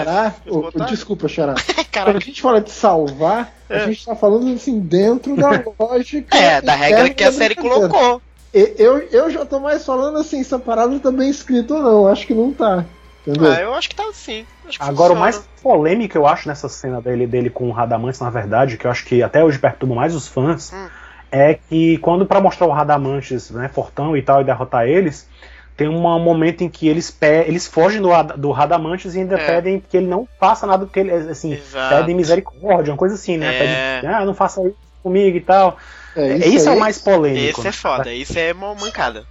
ô, 0.47 0.51
eles 0.53 0.63
botaram. 0.71 0.91
desculpa, 0.91 1.27
Xará. 1.27 1.55
Quando 1.97 2.17
a 2.17 2.19
gente 2.19 2.41
fala 2.41 2.61
de 2.61 2.71
salvar, 2.71 3.53
É. 3.69 3.77
a 3.77 3.85
gente 3.87 4.05
tá 4.05 4.15
falando 4.15 4.53
assim, 4.53 4.79
dentro 4.79 5.35
da 5.35 5.49
lógica. 5.79 6.37
É, 6.37 6.61
da 6.61 6.75
regra 6.75 7.09
que 7.09 7.23
a 7.23 7.31
série 7.31 7.55
colocou. 7.55 8.21
Eu, 8.53 8.99
eu 9.11 9.29
já 9.29 9.45
tô 9.45 9.59
mais 9.59 9.85
falando 9.85 10.17
assim, 10.17 10.39
essa 10.39 10.57
parada 10.57 10.97
tá 10.99 11.11
bem 11.11 11.29
escrita 11.29 11.73
ou 11.75 11.81
não, 11.83 12.07
acho 12.07 12.25
que 12.25 12.33
não 12.33 12.51
tá. 12.51 12.85
Entendeu? 13.27 13.51
Ah, 13.51 13.59
eu 13.61 13.73
acho 13.73 13.89
que 13.89 13.95
tá 13.95 14.03
sim. 14.13 14.45
Que 14.69 14.77
Agora, 14.79 15.13
o 15.13 15.15
mais 15.17 15.37
polêmico, 15.61 16.17
eu 16.17 16.25
acho, 16.25 16.47
nessa 16.47 16.69
cena 16.69 17.01
dele, 17.01 17.27
dele 17.27 17.49
com 17.49 17.67
o 17.69 17.71
Radamantes, 17.71 18.19
na 18.21 18.29
verdade, 18.29 18.77
que 18.77 18.85
eu 18.87 18.91
acho 18.91 19.05
que 19.05 19.21
até 19.21 19.43
hoje 19.43 19.59
perturba 19.59 19.95
mais 19.95 20.15
os 20.15 20.27
fãs, 20.27 20.71
Hum. 20.73 20.87
é 21.31 21.53
que 21.55 21.97
quando 21.97 22.25
pra 22.25 22.39
mostrar 22.39 22.67
o 22.67 22.71
Radamantes, 22.71 23.49
né, 23.51 23.67
fortão 23.67 24.15
e 24.15 24.21
tal, 24.21 24.41
e 24.41 24.45
derrotar 24.45 24.87
eles, 24.87 25.27
tem 25.75 25.87
um 25.87 25.99
momento 26.19 26.63
em 26.63 26.69
que 26.69 26.87
eles, 26.87 27.11
pe 27.11 27.43
eles 27.47 27.67
fogem 27.67 28.01
do, 28.01 28.09
do 28.37 28.51
Radamantes 28.51 29.13
e 29.13 29.19
ainda 29.19 29.35
É. 29.35 29.45
pedem 29.45 29.79
que 29.79 29.97
ele 29.97 30.07
não 30.07 30.27
faça 30.39 30.65
nada, 30.65 30.85
porque 30.85 30.99
ele, 31.01 31.11
assim, 31.11 31.53
Exato. 31.53 31.95
pedem 31.95 32.15
misericórdia, 32.15 32.91
uma 32.93 32.97
coisa 32.97 33.15
assim, 33.15 33.37
né? 33.37 33.49
É. 33.55 33.59
Pede, 34.01 34.07
ah, 34.13 34.25
não 34.25 34.33
faça 34.33 34.61
isso 34.65 34.75
comigo 35.03 35.37
e 35.37 35.41
tal. 35.41 35.77
É, 36.15 36.35
Isso, 36.47 36.67
é 36.67 36.71
aí- 36.71 36.77
o 36.77 36.79
mais 36.79 36.97
polêmico. 36.97 37.59
Esse 37.59 37.61
é 37.61 37.63
né? 37.65 37.71
foda, 37.71 38.11
isso 38.13 38.39
é 38.39 38.51
uma 38.51 38.73
mancada. 38.73 39.23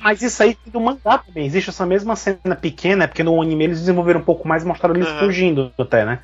Mas 0.00 0.22
isso 0.22 0.42
aí 0.42 0.54
tem 0.54 0.72
do 0.72 0.80
mangá 0.80 1.18
também. 1.18 1.46
Existe 1.46 1.70
essa 1.70 1.86
mesma 1.86 2.16
cena 2.16 2.56
pequena, 2.60 3.06
porque 3.08 3.22
no 3.22 3.40
anime 3.40 3.64
eles 3.64 3.80
desenvolveram 3.80 4.20
um 4.20 4.24
pouco 4.24 4.46
mais 4.46 4.62
e 4.62 4.66
mostraram 4.66 4.96
eles 4.96 5.08
Aham. 5.08 5.26
fugindo 5.26 5.72
até, 5.78 6.04
né? 6.04 6.20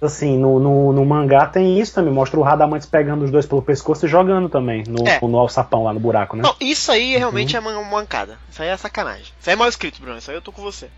Assim, 0.00 0.36
no, 0.38 0.58
no, 0.60 0.92
no 0.92 1.04
mangá 1.04 1.46
tem 1.46 1.80
isso 1.80 1.94
também. 1.94 2.12
Mostra 2.12 2.38
o 2.38 2.42
Radamantes 2.42 2.86
pegando 2.86 3.24
os 3.24 3.30
dois 3.30 3.46
pelo 3.46 3.62
pescoço 3.62 4.04
e 4.04 4.08
jogando 4.08 4.48
também 4.48 4.84
no, 4.86 5.04
É. 5.06 5.18
no 5.26 5.38
alçapão 5.38 5.84
lá 5.84 5.92
no 5.94 6.00
buraco, 6.00 6.36
né? 6.36 6.42
Não, 6.42 6.54
isso 6.60 6.92
aí 6.92 7.12
Uhum. 7.12 7.18
realmente 7.18 7.56
é 7.56 7.60
uma 7.60 7.82
mancada. 7.84 8.38
Isso 8.50 8.62
aí 8.62 8.68
é 8.68 8.76
sacanagem. 8.76 9.32
Isso 9.40 9.48
aí 9.50 9.54
é 9.54 9.56
mal 9.56 9.68
escrito, 9.68 10.00
Bruno. 10.00 10.18
Isso 10.18 10.30
aí 10.30 10.36
eu 10.36 10.42
tô 10.42 10.52
com 10.52 10.62
você. 10.62 10.90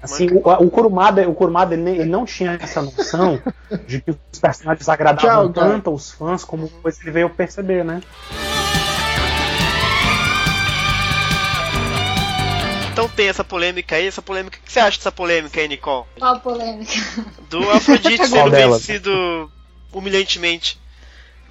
Assim, 0.00 0.28
o, 0.30 0.38
o 0.38 0.70
Kurumada, 0.70 1.28
o 1.28 1.34
Kurumada 1.34 1.74
ele, 1.74 1.90
ele 1.90 2.04
não 2.04 2.24
tinha 2.24 2.58
essa 2.62 2.80
noção 2.82 3.42
de 3.88 4.00
que 4.00 4.10
os 4.10 4.40
personagens 4.40 4.88
agradavam 4.88 5.48
Tchau, 5.48 5.52
tanto 5.52 5.90
aos 5.90 6.12
fãs 6.12 6.44
como 6.44 6.68
depois 6.68 7.00
ele 7.00 7.10
veio 7.10 7.30
perceber, 7.30 7.84
né? 7.84 8.00
Então 12.96 13.10
tem 13.10 13.28
essa 13.28 13.44
polêmica 13.44 13.94
aí, 13.96 14.06
essa 14.06 14.22
polêmica. 14.22 14.58
O 14.58 14.62
que 14.62 14.72
você 14.72 14.80
acha 14.80 14.96
dessa 14.96 15.12
polêmica 15.12 15.60
aí, 15.60 15.68
Nicole? 15.68 16.06
Qual 16.18 16.34
a 16.34 16.40
polêmica? 16.40 16.92
Do 17.50 17.70
Afrodite 17.70 18.24
sendo 18.26 18.50
vencido 18.50 19.52
humilhantemente. 19.92 20.80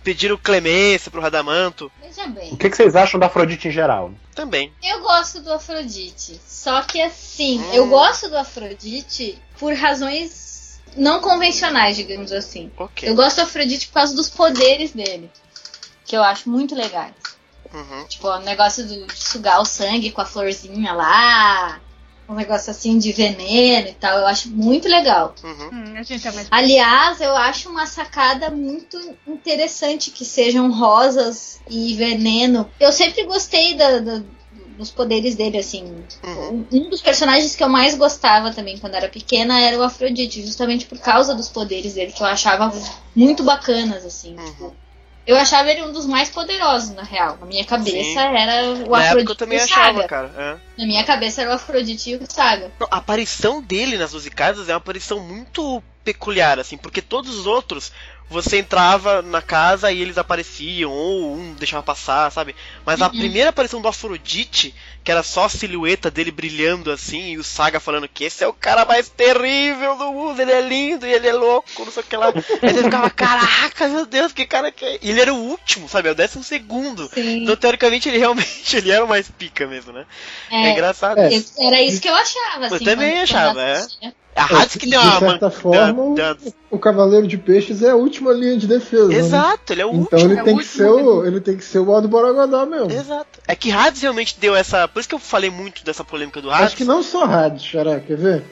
Pediram 0.03 0.37
clemência 0.37 1.11
pro 1.11 1.21
Radamanto. 1.21 1.91
Veja 2.01 2.25
bem. 2.27 2.51
O 2.51 2.57
que, 2.57 2.67
que 2.67 2.75
vocês 2.75 2.95
acham 2.95 3.19
da 3.19 3.27
Afrodite 3.27 3.67
em 3.67 3.71
geral? 3.71 4.11
Também. 4.33 4.73
Eu 4.81 5.01
gosto 5.01 5.39
do 5.39 5.53
Afrodite. 5.53 6.41
Só 6.47 6.81
que 6.81 6.99
assim, 6.99 7.59
Hum. 7.59 7.73
eu 7.73 7.87
gosto 7.89 8.27
do 8.27 8.37
Afrodite 8.37 9.39
por 9.59 9.71
razões 9.75 10.81
não 10.97 11.21
convencionais, 11.21 11.95
digamos 11.95 12.31
assim. 12.31 12.71
Ok. 12.75 13.07
Eu 13.07 13.13
gosto 13.13 13.35
do 13.35 13.41
Afrodite 13.43 13.85
por 13.87 13.93
causa 13.93 14.15
dos 14.15 14.31
poderes 14.31 14.93
dele. 14.93 15.29
Que 16.05 16.17
eu 16.17 16.23
acho 16.23 16.49
muito 16.49 16.73
legais. 16.73 17.13
Uhum. 17.75 18.05
Tipo, 18.07 18.27
o 18.29 18.39
negócio 18.39 18.85
do, 18.87 19.05
de 19.05 19.17
sugar 19.19 19.61
o 19.61 19.65
sangue 19.65 20.11
com 20.11 20.21
a 20.21 20.25
florzinha 20.25 20.93
lá. 20.93 21.81
Um 22.27 22.33
negócio 22.33 22.71
assim 22.71 22.97
de 22.97 23.11
veneno 23.11 23.89
e 23.89 23.93
tal. 23.93 24.17
Eu 24.17 24.25
acho 24.25 24.49
muito 24.49 24.87
legal. 24.87 25.35
Uhum. 25.43 25.69
Hum, 25.71 25.93
é. 25.97 26.47
Aliás, 26.49 27.21
eu 27.21 27.35
acho 27.35 27.69
uma 27.69 27.85
sacada 27.85 28.49
muito 28.49 28.97
interessante 29.27 30.09
que 30.09 30.25
sejam 30.25 30.71
rosas 30.71 31.59
e 31.69 31.93
veneno. 31.93 32.67
Eu 32.79 32.91
sempre 32.91 33.23
gostei 33.25 33.75
da- 33.75 33.99
da- 33.99 34.23
dos 34.75 34.89
poderes 34.91 35.35
dele, 35.35 35.57
assim. 35.57 35.85
Uhum. 36.23 36.65
Um 36.71 36.89
dos 36.89 37.01
personagens 37.01 37.55
que 37.55 37.63
eu 37.63 37.69
mais 37.69 37.95
gostava 37.95 38.51
também 38.51 38.77
quando 38.77 38.95
era 38.95 39.07
pequena 39.07 39.61
era 39.61 39.77
o 39.77 39.83
Afrodite, 39.83 40.41
justamente 40.45 40.85
por 40.85 40.97
causa 40.99 41.33
dos 41.35 41.47
poderes 41.47 41.93
dele, 41.93 42.11
que 42.11 42.21
eu 42.21 42.27
achava 42.27 42.73
muito 43.15 43.43
bacanas, 43.43 44.03
assim. 44.03 44.35
Uhum. 44.35 44.45
tipo, 44.45 44.75
eu 45.25 45.35
achava 45.35 45.71
ele 45.71 45.81
um 45.81 45.91
dos 45.91 46.05
mais 46.05 46.29
poderosos, 46.29 46.91
na 46.91 47.03
real. 47.03 47.37
Na 47.39 47.45
minha 47.45 47.65
cabeça 47.65 48.21
Sim. 48.21 48.37
era 48.37 48.63
o 48.63 48.89
Na 48.89 49.03
época 49.03 49.07
Afrodite 49.07 49.29
eu 49.29 49.35
também 49.35 49.59
achava, 49.59 50.07
cara. 50.07 50.31
É. 50.37 50.81
Na 50.81 50.85
minha 50.85 51.03
cabeça 51.03 51.41
era 51.41 51.51
o 51.51 51.53
Afrodite 51.53 52.11
e 52.11 52.15
o 52.15 52.25
Saga. 52.29 52.71
A 52.91 52.97
aparição 52.97 53.61
dele 53.61 53.97
nas 53.97 54.11
12 54.11 54.29
casas 54.29 54.69
é 54.69 54.73
uma 54.73 54.77
aparição 54.77 55.19
muito 55.19 55.81
peculiar, 56.03 56.59
assim, 56.59 56.77
porque 56.77 57.01
todos 57.01 57.35
os 57.35 57.47
outros 57.47 57.91
você 58.29 58.57
entrava 58.57 59.21
na 59.21 59.41
casa 59.41 59.91
e 59.91 60.01
eles 60.01 60.17
apareciam, 60.17 60.91
ou 60.91 61.35
um 61.35 61.53
deixava 61.53 61.83
passar, 61.83 62.31
sabe? 62.31 62.55
Mas 62.85 63.01
a 63.01 63.05
Uhum. 63.07 63.11
primeira 63.17 63.49
aparição 63.51 63.81
do 63.81 63.87
Afrodite, 63.87 64.73
que 65.03 65.11
era 65.11 65.21
só 65.21 65.45
a 65.45 65.49
silhueta 65.49 66.09
dele 66.09 66.31
brilhando 66.31 66.91
assim, 66.91 67.31
e 67.33 67.37
o 67.37 67.43
Saga 67.43 67.79
falando 67.79 68.07
que 68.09 68.23
esse 68.23 68.43
é 68.43 68.47
o 68.47 68.53
cara 68.53 68.83
mais 68.85 69.09
terrível 69.09 69.95
do 69.97 70.11
mundo, 70.11 70.41
ele 70.41 70.51
é 70.51 70.61
lindo 70.61 71.05
e 71.05 71.13
ele 71.13 71.27
é 71.27 71.33
louco, 71.33 71.85
não 71.85 71.91
sei 71.91 72.01
o 72.01 72.05
que 72.05 72.17
lá. 72.17 72.33
Aí 72.65 72.73
você 72.73 72.83
ficava, 72.83 73.09
caraca, 73.11 73.87
meu 73.87 74.05
Deus, 74.05 74.33
que 74.33 74.45
cara 74.47 74.71
que 74.71 74.83
é. 74.83 74.99
E 75.01 75.11
ele 75.11 75.21
era 75.21 75.33
o 75.33 75.37
último, 75.37 75.87
sabe? 75.87 76.09
É 76.09 76.11
o 76.11 76.15
décimo 76.15 76.43
segundo. 76.43 77.07
Sim. 77.13 77.43
Então, 77.43 77.55
teoricamente, 77.55 78.09
ele 78.09 78.17
realmente 78.17 78.75
ele 78.77 78.91
era 78.91 79.05
o 79.05 79.07
mais 79.07 79.29
pica 79.29 79.67
mesmo, 79.67 79.93
né? 79.93 80.05
É, 80.49 80.69
É, 80.69 80.71
engraçado. 80.71 81.19
É. 81.19 81.29
Era 81.59 81.81
isso 81.81 82.01
que 82.01 82.09
eu 82.09 82.15
achava, 82.15 82.65
assim. 82.67 82.85
também 82.85 83.11
quando- 83.11 83.23
achava, 83.23 83.59
eu 83.59 83.65
é. 83.65 83.71
assistia. 83.73 84.15
A 84.35 84.43
Hades 84.61 84.75
que 84.75 84.89
deu 84.89 84.99
de 84.99 85.07
uma. 85.07 85.19
certa 85.19 85.49
forma, 85.49 86.03
o- 86.03 86.13
deu- 86.13 86.35
o 86.69 86.77
Cavaleiro 86.77 87.25
de 87.25 87.37
Peixes 87.37 87.81
é 87.81 87.91
a 87.91 87.95
última 87.95 88.33
linha 88.33 88.57
de 88.57 88.67
defesa. 88.67 89.07
né? 89.07 89.15
Exato, 89.15 89.71
ele 89.71 89.81
é 89.81 89.85
o 89.85 89.89
Então 89.93 90.19
último. 90.19 90.31
ele 90.33 90.39
é 90.39 90.43
tem, 90.43 90.57
que 90.57 90.65
ser 90.65 90.89
o, 90.89 91.25
ele 91.25 91.39
tem 91.39 91.55
que 91.55 91.63
ser 91.63 91.79
o 91.79 91.93
Aldo 91.93 92.07
Borogodó 92.09 92.65
mesmo. 92.65 92.91
Exato. 92.91 93.39
É 93.47 93.55
que 93.55 93.71
Hades 93.71 94.01
realmente 94.01 94.37
deu 94.39 94.53
essa. 94.55 94.87
Por 94.89 94.99
isso 94.99 95.07
que 95.07 95.15
eu 95.15 95.19
falei 95.19 95.49
muito 95.49 95.85
dessa 95.85 96.03
polêmica 96.03 96.41
do 96.41 96.51
Hades. 96.51 96.65
Acho 96.67 96.75
que 96.75 96.83
não 96.83 97.01
só 97.01 97.23
Hades, 97.23 97.63
Xará, 97.63 97.99
quer 97.99 98.17
ver? 98.17 98.43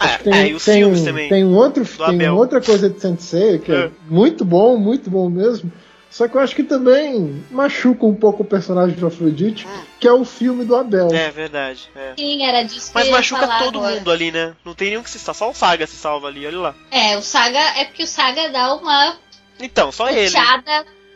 Ah, 0.00 0.18
que 0.18 0.28
é, 0.28 0.48
e 0.48 0.54
os 0.54 0.64
tem, 0.64 0.76
filmes 0.82 1.02
também. 1.02 1.28
Tem, 1.28 1.44
um 1.44 1.54
outro, 1.56 1.84
tem 1.84 2.28
outra 2.30 2.60
coisa 2.60 2.88
de 2.90 3.00
Sensei 3.00 3.58
que 3.58 3.70
é. 3.72 3.76
É. 3.86 3.90
muito 4.08 4.44
bom, 4.44 4.76
muito 4.76 5.08
bom 5.10 5.28
mesmo. 5.30 5.72
Só 6.10 6.26
que 6.26 6.34
eu 6.36 6.40
acho 6.40 6.56
que 6.56 6.62
também 6.62 7.44
machuca 7.50 8.06
um 8.06 8.14
pouco 8.14 8.42
o 8.42 8.46
personagem 8.46 8.96
do 8.96 9.06
Afrodite, 9.06 9.66
Hum. 9.66 9.82
que 10.00 10.08
é 10.08 10.12
o 10.12 10.24
filme 10.24 10.64
do 10.64 10.74
Abel. 10.74 11.08
É 11.12 11.30
verdade. 11.30 11.88
é. 11.94 12.14
Sim, 12.18 12.42
era 12.46 12.62
disso 12.62 12.88
que 12.88 12.94
Mas 12.94 13.08
machuca 13.10 13.42
falar 13.46 13.58
todo 13.62 13.78
agora. 13.78 13.94
mundo 13.96 14.10
ali, 14.10 14.32
né? 14.32 14.54
Não 14.64 14.74
tem 14.74 14.88
nenhum 14.90 15.02
que 15.02 15.10
se 15.10 15.18
salva. 15.18 15.38
Só 15.38 15.50
o 15.50 15.54
Saga 15.54 15.86
se 15.86 15.96
salva 15.96 16.28
ali, 16.28 16.46
olha 16.46 16.58
lá. 16.58 16.74
É, 16.90 17.16
o 17.18 17.22
Saga 17.22 17.58
é 17.78 17.84
porque 17.84 18.02
o 18.04 18.06
Saga 18.06 18.48
dá 18.48 18.74
uma 18.74 19.16
Então, 19.60 19.92
só 19.92 20.08
ele. 20.08 20.32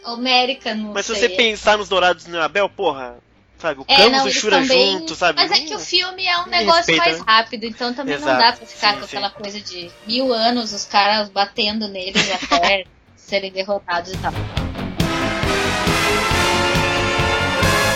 homérica 0.05 0.74
no 0.74 0.93
Mas 0.93 1.07
se 1.07 1.14
você 1.14 1.28
pensar 1.28 1.78
nos 1.78 1.88
Dourados 1.88 2.26
no 2.26 2.40
Abel, 2.40 2.68
porra. 2.68 3.16
Sabe, 3.59 3.80
o 3.80 3.84
É, 3.86 3.95
Camus 3.97 4.11
não, 4.18 4.26
e 4.26 4.30
o 4.30 4.32
Shura 4.32 4.61
também... 4.61 4.93
junto, 4.99 5.14
sabe? 5.14 5.40
Mas 5.40 5.53
é 5.53 5.61
que 5.64 5.72
o 5.72 5.78
filme 5.78 6.26
é 6.26 6.36
um 6.40 6.47
negócio 6.47 6.78
respeita, 6.78 7.05
mais 7.05 7.18
né? 7.20 7.24
rápido, 7.28 7.64
então 7.64 7.95
também 7.95 8.18
não 8.18 8.26
Exato, 8.26 8.40
dá 8.43 8.53
pra 8.55 8.66
ficar 8.66 8.95
sim, 8.95 9.01
com 9.01 9.07
sim. 9.07 9.16
aquela 9.16 9.30
coisa 9.30 9.61
de 9.61 9.88
mil 10.05 10.32
anos 10.32 10.72
os 10.72 10.84
caras 10.84 11.28
batendo 11.28 11.86
neles 11.86 12.28
até 12.51 12.84
serem 13.14 13.53
derrotados 13.53 14.12
e 14.12 14.16
tal. 14.18 14.32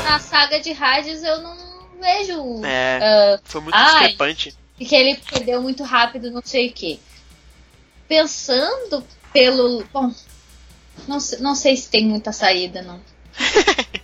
Na 0.06 0.18
saga 0.18 0.60
de 0.60 0.72
Hades 0.72 1.22
eu 1.22 1.40
não 1.42 1.56
vejo 2.00 2.64
É, 2.64 2.98
ah, 3.02 3.40
foi 3.44 3.60
muito 3.60 3.74
ai. 3.74 4.08
discrepante. 4.08 4.56
que 4.78 4.94
ele 4.94 5.16
perdeu 5.30 5.60
muito 5.62 5.82
rápido, 5.82 6.30
não 6.30 6.42
sei 6.44 6.68
o 6.68 6.72
que. 6.72 7.00
Pensando 8.08 9.04
pelo. 9.32 9.84
Bom, 9.92 10.12
não, 11.08 11.18
não 11.40 11.54
sei 11.54 11.76
se 11.76 11.90
tem 11.90 12.06
muita 12.06 12.32
saída, 12.32 12.82
não. 12.82 13.00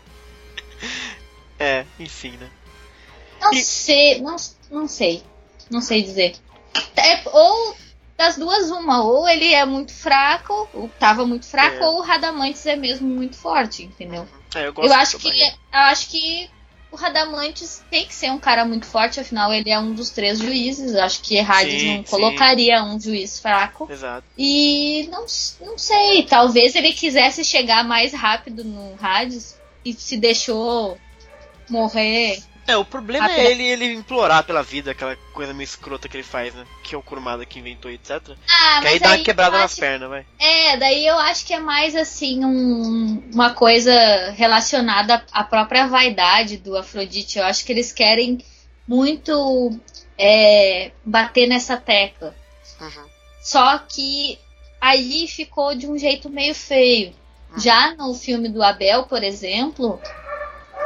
É, 1.58 1.86
enfim, 2.00 2.32
né? 2.38 2.50
Não 3.40 3.52
E- 3.52 3.62
sei, 3.62 4.20
não, 4.20 4.34
não 4.68 4.88
sei. 4.88 5.22
Não 5.70 5.80
sei 5.80 6.02
dizer. 6.02 6.34
É, 6.96 7.22
ou 7.28 7.76
das 8.18 8.36
duas, 8.36 8.68
uma. 8.70 9.04
Ou 9.04 9.28
ele 9.28 9.52
é 9.54 9.64
muito 9.64 9.92
fraco, 9.94 10.68
ou 10.74 10.88
tava 10.98 11.24
muito 11.24 11.46
fraco, 11.46 11.76
É. 11.76 11.86
ou 11.86 11.98
o 11.98 12.02
Radamantes 12.02 12.66
é 12.66 12.74
mesmo 12.74 13.06
muito 13.08 13.36
forte, 13.36 13.84
entendeu? 13.84 14.26
É, 14.54 14.68
eu 14.68 14.74
Eu 14.76 14.92
acho 14.92 15.18
que. 15.18 15.28
Barreto. 15.28 15.58
Eu 15.72 15.80
acho 15.80 16.08
que 16.08 16.50
o 16.90 16.96
Radamantes 16.96 17.82
tem 17.90 18.04
que 18.04 18.14
ser 18.14 18.30
um 18.30 18.38
cara 18.38 18.66
muito 18.66 18.84
forte, 18.84 19.18
afinal 19.18 19.52
ele 19.52 19.70
é 19.70 19.78
um 19.78 19.94
dos 19.94 20.10
três 20.10 20.38
juízes. 20.38 20.92
Eu 20.92 21.02
acho 21.02 21.22
que 21.22 21.38
Hades 21.40 21.80
Sim, 21.80 21.96
não 21.96 22.04
sim. 22.04 22.10
colocaria 22.10 22.84
um 22.84 23.00
juiz 23.00 23.40
fraco. 23.40 23.88
Exato. 23.90 24.26
E 24.36 25.08
não, 25.10 25.24
não 25.60 25.78
sei, 25.78 26.24
talvez 26.24 26.74
ele 26.74 26.92
quisesse 26.92 27.44
chegar 27.44 27.82
mais 27.82 28.12
rápido 28.12 28.62
no 28.62 28.94
Hades 29.00 29.58
e 29.82 29.94
se 29.94 30.18
deixou 30.18 30.98
morrer. 31.70 32.42
É, 32.66 32.76
o 32.76 32.84
problema 32.84 33.26
Rápido. 33.26 33.40
é 33.40 33.50
ele, 33.50 33.62
ele 33.64 33.92
implorar 33.92 34.44
pela 34.44 34.62
vida, 34.62 34.92
aquela 34.92 35.16
coisa 35.32 35.52
meio 35.52 35.64
escrota 35.64 36.08
que 36.08 36.16
ele 36.16 36.22
faz, 36.22 36.54
né? 36.54 36.64
Que 36.84 36.94
é 36.94 36.98
o 36.98 37.02
Kurumada 37.02 37.44
que 37.44 37.58
inventou, 37.58 37.90
etc. 37.90 38.20
Ah, 38.48 38.78
que 38.80 38.88
aí 38.88 38.98
dá 39.00 39.08
uma 39.08 39.18
eu 39.18 39.24
quebrada 39.24 39.58
nas 39.58 39.72
acho- 39.72 39.80
pernas, 39.80 40.08
vai. 40.08 40.24
É, 40.38 40.76
daí 40.76 41.04
eu 41.06 41.18
acho 41.18 41.44
que 41.44 41.52
é 41.54 41.58
mais 41.58 41.96
assim 41.96 42.44
um- 42.44 43.22
uma 43.34 43.50
coisa 43.52 43.92
relacionada 44.36 45.24
à 45.32 45.42
própria 45.42 45.86
vaidade 45.88 46.56
do 46.56 46.76
Afrodite. 46.76 47.38
Eu 47.38 47.44
acho 47.44 47.64
que 47.64 47.72
eles 47.72 47.90
querem 47.92 48.38
muito 48.86 49.78
é, 50.18 50.92
bater 51.04 51.48
nessa 51.48 51.76
tecla. 51.76 52.34
Uhum. 52.80 53.04
Só 53.42 53.78
que 53.78 54.38
aí 54.80 55.26
ficou 55.26 55.74
de 55.74 55.86
um 55.88 55.98
jeito 55.98 56.30
meio 56.30 56.54
feio. 56.54 57.12
Já 57.56 57.94
no 57.96 58.14
filme 58.14 58.48
do 58.48 58.62
Abel, 58.62 59.02
por 59.04 59.22
exemplo, 59.22 60.00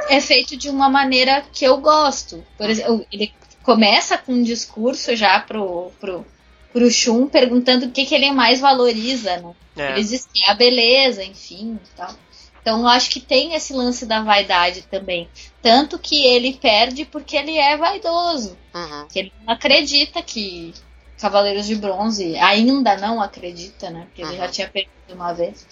é 0.08 0.20
feito 0.20 0.56
de 0.56 0.68
uma 0.68 0.88
maneira 0.88 1.44
que 1.52 1.64
eu 1.64 1.78
gosto. 1.78 2.44
Por 2.56 2.68
exemplo, 2.68 3.06
ele 3.12 3.32
começa 3.62 4.16
com 4.16 4.32
um 4.32 4.42
discurso 4.42 5.14
já 5.16 5.40
pro, 5.40 5.90
pro, 6.00 6.24
pro 6.72 6.90
Shun 6.90 7.26
perguntando 7.28 7.86
o 7.86 7.90
que, 7.90 8.06
que 8.06 8.14
ele 8.14 8.30
mais 8.30 8.60
valoriza, 8.60 9.36
né? 9.38 9.54
É. 9.76 9.92
Ele 9.92 10.04
diz 10.04 10.26
que 10.32 10.42
é 10.44 10.50
a 10.50 10.54
beleza, 10.54 11.22
enfim, 11.24 11.78
tal. 11.96 12.14
Então 12.62 12.80
eu 12.80 12.88
acho 12.88 13.10
que 13.10 13.20
tem 13.20 13.54
esse 13.54 13.72
lance 13.72 14.06
da 14.06 14.22
vaidade 14.22 14.82
também. 14.82 15.28
Tanto 15.62 15.98
que 15.98 16.24
ele 16.24 16.54
perde 16.54 17.04
porque 17.04 17.36
ele 17.36 17.56
é 17.56 17.76
vaidoso. 17.76 18.56
Uhum. 18.74 19.06
Que 19.08 19.18
ele 19.20 19.32
não 19.44 19.54
acredita 19.54 20.20
que 20.22 20.74
Cavaleiros 21.18 21.66
de 21.66 21.76
Bronze 21.76 22.36
ainda 22.38 22.96
não 22.96 23.22
acredita, 23.22 23.88
né? 23.90 24.06
Porque 24.06 24.22
ele 24.22 24.36
já 24.36 24.44
Uhum. 24.46 24.50
tinha 24.50 24.68
perdido 24.68 24.92
uma 25.14 25.32
vez. 25.32 25.66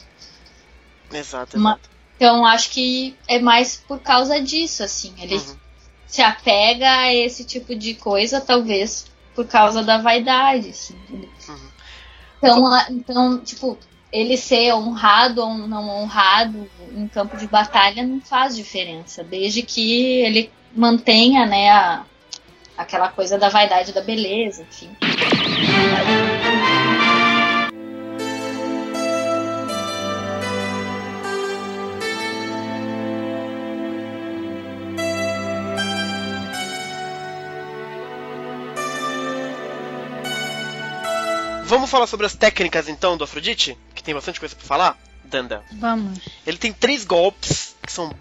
Exato, 1.13 1.57
Uma-. 1.57 1.79
Então 2.17 2.45
acho 2.47 2.71
que 2.71 3.17
é 3.29 3.39
mais 3.39 3.77
por 3.77 3.99
causa 3.99 4.41
disso, 4.41 4.83
assim. 4.83 5.15
Ele 5.21 5.37
Uhum. 5.37 5.57
se 6.07 6.23
apega 6.23 6.89
a 6.91 7.15
esse 7.15 7.45
tipo 7.45 7.75
de 7.75 7.95
coisa, 7.95 8.41
talvez 8.41 9.07
por 9.35 9.47
causa 9.47 9.83
da 9.83 9.99
vaidade, 9.99 10.71
assim. 10.71 10.97
Uhum. 11.11 11.29
Então, 12.39 12.87
então, 12.91 13.39
tipo, 13.41 13.79
ele 14.13 14.37
ser 14.37 14.73
honrado 14.75 15.41
ou 15.43 15.55
não 15.55 15.89
honrado 15.89 16.71
em 16.95 17.09
campo 17.09 17.37
de 17.37 17.49
batalha 17.49 18.03
não 18.07 18.21
faz 18.21 18.55
diferença, 18.55 19.25
desde 19.25 19.63
que 19.63 20.21
ele 20.21 20.53
mantenha, 20.77 21.47
né, 21.47 21.71
a, 21.71 22.05
aquela 22.77 23.09
coisa 23.09 23.37
da 23.39 23.49
vaidade 23.49 23.93
da 23.93 24.01
beleza, 24.01 24.63
enfim. 24.63 24.91
Vamos 41.75 41.91
falar 41.91 42.07
sobre 42.07 42.25
as 42.25 42.37
técnicas 42.37 42.89
então 42.89 43.17
do 43.17 43.25
Afrodite? 43.25 43.77
Que 43.97 44.03
tem 44.03 44.15
bastante 44.15 44.39
coisa 44.39 44.55
pra 44.55 44.65
falar? 44.65 44.97
Danda. 45.25 45.65
Vamos. 45.73 46.21
Ele 46.47 46.57
tem 46.57 46.73
três 46.73 47.05
golpes 47.05 47.75
que 47.85 47.91
são 47.91 48.15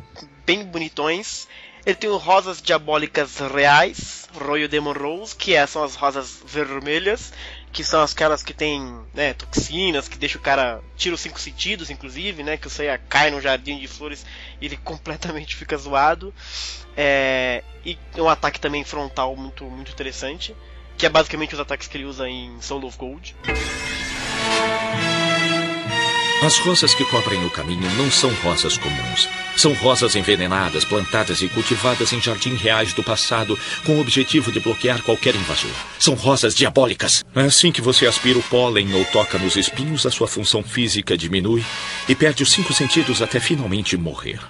bem 0.44 0.66
bonitões. 0.66 1.48
Ele 1.86 1.96
tem 1.96 2.10
o 2.10 2.18
rosas 2.18 2.60
diabólicas 2.60 3.38
reais, 3.38 4.28
Royal 4.34 4.68
Demon 4.68 4.94
Rose, 4.94 5.36
que 5.36 5.54
é- 5.54 5.68
são 5.68 5.84
as 5.84 5.94
rosas 5.94 6.42
vermelhas, 6.44 7.32
que 7.72 7.84
são 7.84 8.02
aquelas 8.02 8.42
que 8.42 8.56
tem 8.56 8.82
né, 9.14 9.36
toxinas, 9.36 10.08
que 10.08 10.18
deixa 10.18 10.40
o 10.40 10.42
cara. 10.42 10.82
tira 10.98 11.14
os 11.14 11.22
cinco 11.22 11.40
sentidos, 11.40 11.92
inclusive, 11.92 12.42
né? 12.42 12.58
Que 12.58 12.66
o 12.66 12.72
Seiya 12.72 12.98
cai 12.98 13.30
no 13.30 13.40
jardim 13.40 13.78
de 13.78 13.88
flores 13.88 14.26
e 14.60 14.66
ele 14.66 14.78
completamente 14.84 15.56
fica 15.56 15.78
zoado. 15.78 16.34
É, 16.98 17.64
e 17.86 18.00
um 18.18 18.28
ataque 18.30 18.60
também 18.60 18.84
frontal 18.84 19.36
muito, 19.36 19.64
muito 19.66 19.92
interessante, 19.92 20.56
que 20.98 21.06
é 21.06 21.10
basicamente 21.10 21.54
os 21.54 21.60
ataques 21.60 21.88
que 21.88 21.98
ele 21.98 22.06
usa 22.06 22.28
em 22.30 22.60
Soul 22.62 22.86
of 22.86 22.98
Gold. 22.98 23.36
As 26.46 26.58
rosas 26.58 26.94
que 26.94 27.06
cobrem 27.06 27.46
o 27.46 27.50
caminho 27.50 27.90
não 27.96 28.12
são 28.12 28.30
rosas 28.44 28.78
comuns. 28.78 29.30
São 29.56 29.72
rosas 29.72 30.14
envenenadas, 30.14 30.84
plantadas 30.84 31.42
e 31.42 31.48
cultivadas 31.48 32.12
em 32.12 32.20
jardins 32.20 32.60
reais 32.60 32.92
do 32.92 33.02
passado, 33.02 33.58
com 33.86 33.94
o 33.94 34.02
objetivo 34.02 34.52
de 34.52 34.60
bloquear 34.60 35.02
qualquer 35.04 35.36
invasor. 35.36 35.72
São 35.98 36.16
rosas 36.16 36.54
diabólicas. 36.54 37.24
Assim 37.34 37.72
que 37.72 37.82
você 37.82 38.06
aspira 38.06 38.38
o 38.38 38.44
pólen 38.44 38.94
ou 38.94 39.06
toca 39.06 39.38
nos 39.38 39.56
espinhos, 39.56 40.06
a 40.06 40.12
sua 40.12 40.28
função 40.28 40.62
física 40.62 41.18
diminui 41.18 41.64
e 42.10 42.14
perde 42.14 42.44
os 42.44 42.52
cinco 42.52 42.74
sentidos 42.74 43.22
até 43.22 43.40
finalmente 43.40 43.96
morrer. 43.96 44.42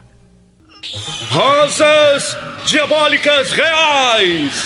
Rosas 1.30 2.36
diabólicas 2.66 3.52
reais! 3.52 4.64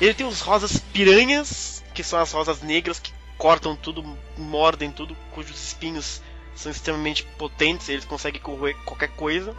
Ele 0.00 0.14
tem 0.14 0.26
os 0.26 0.40
rosas 0.40 0.78
piranhas, 0.92 1.82
que 1.92 2.04
são 2.04 2.20
as 2.20 2.30
rosas 2.30 2.62
negras 2.62 3.00
que 3.00 3.12
cortam 3.36 3.74
tudo, 3.74 4.04
mordem 4.36 4.90
tudo, 4.92 5.16
cujos 5.32 5.60
espinhos 5.60 6.20
são 6.54 6.70
extremamente 6.72 7.24
potentes, 7.36 7.88
eles 7.88 8.04
conseguem 8.04 8.40
corroer 8.40 8.76
qualquer 8.84 9.08
coisa. 9.10 9.54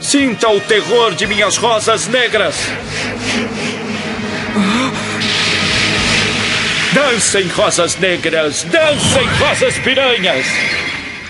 Sinta 0.00 0.48
o 0.48 0.60
terror 0.60 1.14
de 1.14 1.26
minhas 1.26 1.56
rosas 1.56 2.06
negras! 2.06 2.56
Dancem, 6.92 7.46
rosas 7.48 7.96
negras! 7.96 8.62
Dancem, 8.64 9.26
rosas 9.38 9.78
piranhas! 9.78 10.46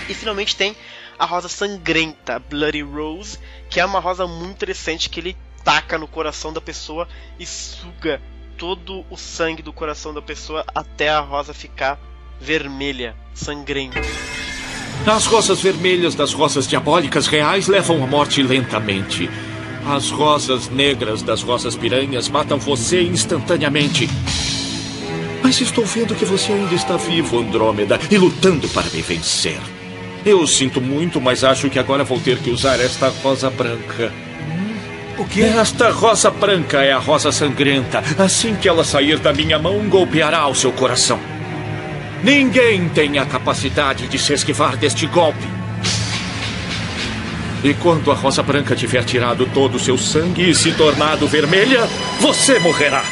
E 0.07 0.13
finalmente 0.13 0.55
tem 0.55 0.75
a 1.17 1.25
rosa 1.25 1.49
sangrenta, 1.49 2.39
Bloody 2.39 2.81
Rose, 2.81 3.37
que 3.69 3.79
é 3.79 3.85
uma 3.85 3.99
rosa 3.99 4.25
muito 4.25 4.51
interessante 4.51 5.09
que 5.09 5.19
ele 5.19 5.37
taca 5.69 5.99
no 5.99 6.07
coração 6.07 6.51
da 6.51 6.59
pessoa 6.59 7.07
e 7.39 7.45
suga 7.45 8.19
todo 8.57 9.05
o 9.07 9.15
sangue 9.15 9.61
do 9.61 9.71
coração 9.71 10.11
da 10.11 10.19
pessoa 10.19 10.65
até 10.73 11.09
a 11.09 11.19
rosa 11.19 11.53
ficar 11.53 11.99
vermelha, 12.41 13.15
sangrenta. 13.35 14.01
As 15.05 15.27
rosas 15.27 15.61
vermelhas 15.61 16.15
das 16.15 16.33
rosas 16.33 16.67
diabólicas 16.67 17.27
reais 17.27 17.67
levam 17.67 18.03
à 18.03 18.07
morte 18.07 18.41
lentamente. 18.41 19.29
As 19.85 20.09
rosas 20.09 20.69
negras 20.69 21.21
das 21.21 21.43
rosas 21.43 21.75
piranhas 21.75 22.29
matam 22.29 22.57
você 22.57 23.03
instantaneamente. 23.03 24.09
Mas 25.43 25.61
estou 25.61 25.85
vendo 25.85 26.15
que 26.15 26.25
você 26.25 26.51
ainda 26.51 26.73
está 26.73 26.97
vivo, 26.97 27.37
Andrômeda, 27.37 27.99
e 28.09 28.17
lutando 28.17 28.67
para 28.69 28.89
me 28.89 29.03
vencer. 29.03 29.59
Eu 30.25 30.47
sinto 30.47 30.81
muito, 30.81 31.21
mas 31.21 31.43
acho 31.43 31.69
que 31.69 31.77
agora 31.77 32.03
vou 32.03 32.19
ter 32.19 32.39
que 32.39 32.49
usar 32.49 32.79
esta 32.79 33.09
rosa 33.09 33.51
branca. 33.51 34.11
O 35.19 35.25
quê? 35.25 35.41
Esta 35.41 35.91
rosa 35.91 36.31
branca 36.31 36.81
é 36.81 36.93
a 36.93 36.97
rosa 36.97 37.29
sangrenta. 37.29 38.01
Assim 38.17 38.55
que 38.55 38.69
ela 38.69 38.85
sair 38.85 39.19
da 39.19 39.33
minha 39.33 39.59
mão, 39.59 39.89
golpeará 39.89 40.47
o 40.47 40.55
seu 40.55 40.71
coração. 40.71 41.19
Ninguém 42.23 42.87
tem 42.87 43.19
a 43.19 43.25
capacidade 43.25 44.07
de 44.07 44.17
se 44.17 44.31
esquivar 44.31 44.77
deste 44.77 45.05
golpe. 45.07 45.45
E 47.61 47.73
quando 47.73 48.09
a 48.09 48.15
rosa 48.15 48.41
branca 48.41 48.77
tiver 48.77 49.03
tirado 49.03 49.45
todo 49.47 49.75
o 49.75 49.79
seu 49.79 49.97
sangue 49.97 50.51
e 50.51 50.55
se 50.55 50.71
tornado 50.71 51.27
vermelha, 51.27 51.85
você 52.21 52.57
morrerá. 52.59 53.03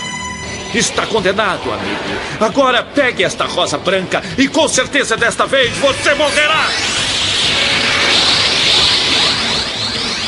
Está 0.73 1.05
condenado, 1.05 1.69
amigo. 1.73 1.99
Agora 2.39 2.83
pegue 2.83 3.25
esta 3.25 3.43
rosa 3.43 3.77
branca 3.77 4.23
e 4.37 4.47
com 4.47 4.65
certeza 4.69 5.17
desta 5.17 5.45
vez 5.45 5.75
você 5.77 6.13
morrerá. 6.13 6.69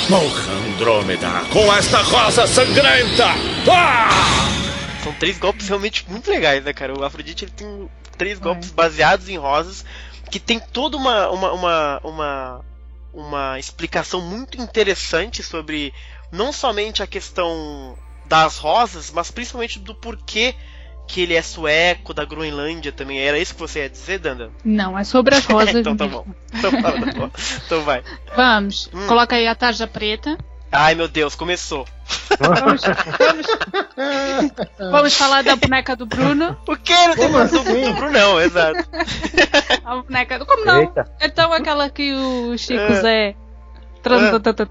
Morra, 0.09 0.48
Andrômeda, 0.83 1.27
com 1.51 1.73
esta 1.73 2.01
rosa 2.01 2.47
sangrenta! 2.47 3.25
Ah! 3.69 4.07
São 5.03 5.11
três 5.11 5.37
golpes 5.37 5.67
realmente 5.67 6.05
muito 6.07 6.31
legais, 6.31 6.63
né, 6.63 6.71
cara? 6.71 6.97
O 6.97 7.03
Afrodite 7.03 7.43
ele 7.43 7.51
tem 7.51 7.89
três 8.17 8.39
golpes 8.39 8.71
baseados 8.71 9.27
em 9.27 9.35
rosas 9.37 9.83
que 10.31 10.39
tem 10.39 10.57
toda 10.57 10.95
uma, 10.95 11.29
uma, 11.31 11.51
uma, 11.51 11.99
uma, 12.01 12.65
uma 13.13 13.59
explicação 13.59 14.21
muito 14.21 14.57
interessante 14.61 15.43
sobre 15.43 15.93
não 16.31 16.53
somente 16.53 17.03
a 17.03 17.07
questão 17.07 17.97
das 18.25 18.57
rosas, 18.57 19.11
mas 19.11 19.29
principalmente 19.29 19.79
do 19.79 19.93
porquê 19.93 20.55
que 21.09 21.19
ele 21.19 21.33
é 21.33 21.41
sueco, 21.41 22.13
da 22.13 22.23
Groenlândia 22.23 22.93
também. 22.93 23.19
Era 23.19 23.37
isso 23.37 23.53
que 23.53 23.59
você 23.59 23.79
ia 23.79 23.89
dizer, 23.89 24.19
Danda? 24.19 24.49
Não, 24.63 24.97
é 24.97 25.03
sobre 25.03 25.35
as 25.35 25.43
rosas 25.43 25.75
então 25.75 25.97
tá 25.97 26.07
bom. 26.07 26.25
Então, 26.53 26.71
tá 26.81 26.91
bom. 26.91 27.29
então 27.65 27.81
vai. 27.83 28.01
Vamos, 28.33 28.89
Hum. 28.93 29.07
coloca 29.07 29.35
aí 29.35 29.45
a 29.45 29.55
tarja 29.55 29.85
preta. 29.85 30.37
Ai 30.71 30.93
meu 30.95 31.07
Deus, 31.07 31.35
começou. 31.35 31.85
Vamos, 32.39 32.81
vamos, 33.17 33.47
vamos 34.91 35.13
falar 35.15 35.43
da 35.43 35.55
boneca 35.55 35.95
do 35.95 36.05
Bruno. 36.05 36.57
O 36.67 36.75
que? 36.77 36.93
Não 37.07 37.15
tem 37.15 37.29
mais 37.29 37.51
do 37.51 37.59
assim? 37.59 37.93
Bruno, 37.93 38.11
não, 38.11 38.39
exato. 38.41 38.87
A 39.83 39.95
boneca 39.97 40.37
do. 40.39 40.45
Como 40.45 40.65
não? 40.65 40.81
Eita. 40.81 41.11
Então 41.21 41.51
aquela 41.53 41.89
que 41.89 42.13
o 42.13 42.57
Chico 42.57 42.79
É. 42.81 43.01
Zé. 43.01 43.35
Tran- 44.03 44.27
É. 44.35 44.39
tan. 44.53 44.67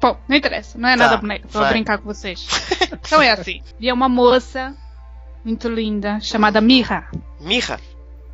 Bom, 0.00 0.18
não 0.28 0.36
interessa, 0.36 0.76
não 0.78 0.88
é 0.88 0.96
Tá, 0.96 1.04
nada 1.04 1.16
boneca, 1.18 1.46
vai. 1.48 1.70
brincar 1.70 1.98
com 1.98 2.04
vocês. 2.04 2.46
Então 3.06 3.22
é 3.22 3.30
assim: 3.30 3.62
havia 3.76 3.94
uma 3.94 4.08
moça 4.08 4.74
muito 5.44 5.68
linda 5.68 6.18
chamada 6.20 6.60
Mirra. 6.60 7.08
Mirra? 7.40 7.78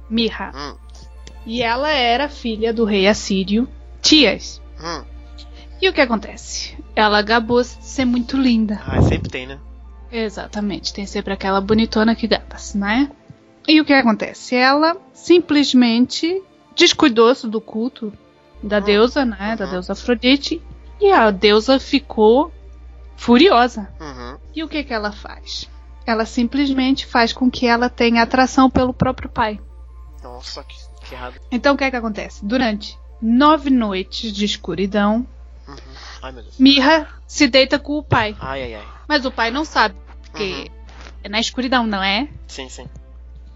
Mirra. 0.08 0.52
Hum, 0.54 0.76
E 1.44 1.62
ela 1.62 1.90
era 1.90 2.28
filha 2.28 2.72
do 2.72 2.84
rei 2.84 3.06
assírio 3.08 3.68
Tias. 4.00 4.62
hum. 4.80 5.02
E 5.80 5.88
o 5.88 5.92
que 5.92 6.00
acontece? 6.00 6.76
Ela 6.96 7.22
gabou-se 7.22 7.78
de 7.78 7.84
ser 7.86 8.04
muito 8.04 8.36
linda. 8.36 8.80
Ah, 8.86 9.00
sempre 9.02 9.30
tem, 9.30 9.46
né? 9.46 9.58
Exatamente, 10.10 10.92
tem 10.92 11.06
sempre 11.06 11.32
aquela 11.32 11.60
bonitona 11.60 12.14
que 12.16 12.26
gaba-se, 12.26 12.76
né? 12.78 13.10
E 13.66 13.80
o 13.80 13.84
que 13.84 13.92
acontece? 13.92 14.54
Ela 14.56 14.96
simplesmente 15.12 16.42
descuidou-se 16.74 17.46
do 17.46 17.60
culto 17.60 18.12
da 18.62 18.80
deusa, 18.80 19.24
né? 19.24 19.54
Da 19.56 19.66
Uhum. 19.66 19.70
deusa 19.72 19.92
Afrodite. 19.92 20.62
E 21.00 21.12
a 21.12 21.30
deusa 21.30 21.78
ficou 21.78 22.52
furiosa. 23.16 23.88
Uhum. 24.00 24.36
E 24.54 24.64
o 24.64 24.68
que 24.68 24.82
que 24.82 24.92
ela 24.94 25.12
faz? 25.12 25.68
Ela 26.06 26.24
simplesmente 26.24 27.04
faz 27.06 27.32
com 27.32 27.50
que 27.50 27.66
ela 27.66 27.88
tenha 27.90 28.22
atração 28.22 28.70
pelo 28.70 28.94
próprio 28.94 29.28
pai. 29.28 29.60
Nossa, 30.22 30.64
que, 30.64 30.74
que 31.06 31.14
errado. 31.14 31.34
Então 31.52 31.74
o 31.74 31.76
que 31.78 31.84
é 31.84 31.90
que 31.90 31.96
acontece? 31.96 32.44
Durante 32.44 32.98
nove 33.20 33.68
noites 33.70 34.32
de 34.32 34.44
escuridão, 34.44 35.26
Uhum. 35.68 35.76
Ai, 36.22 36.32
meu 36.32 36.42
Deus. 36.42 36.58
Mirra 36.58 37.06
se 37.26 37.46
deita 37.46 37.78
com 37.78 37.98
o 37.98 38.02
pai. 38.02 38.34
Ai, 38.40 38.62
ai, 38.64 38.74
ai. 38.76 38.86
Mas 39.06 39.24
o 39.24 39.30
pai 39.30 39.50
não 39.50 39.64
sabe, 39.64 39.94
porque 40.22 40.70
é 41.22 41.28
na 41.28 41.38
escuridão, 41.40 41.86
não 41.86 42.02
é? 42.02 42.28
Sim, 42.46 42.68
sim. 42.68 42.86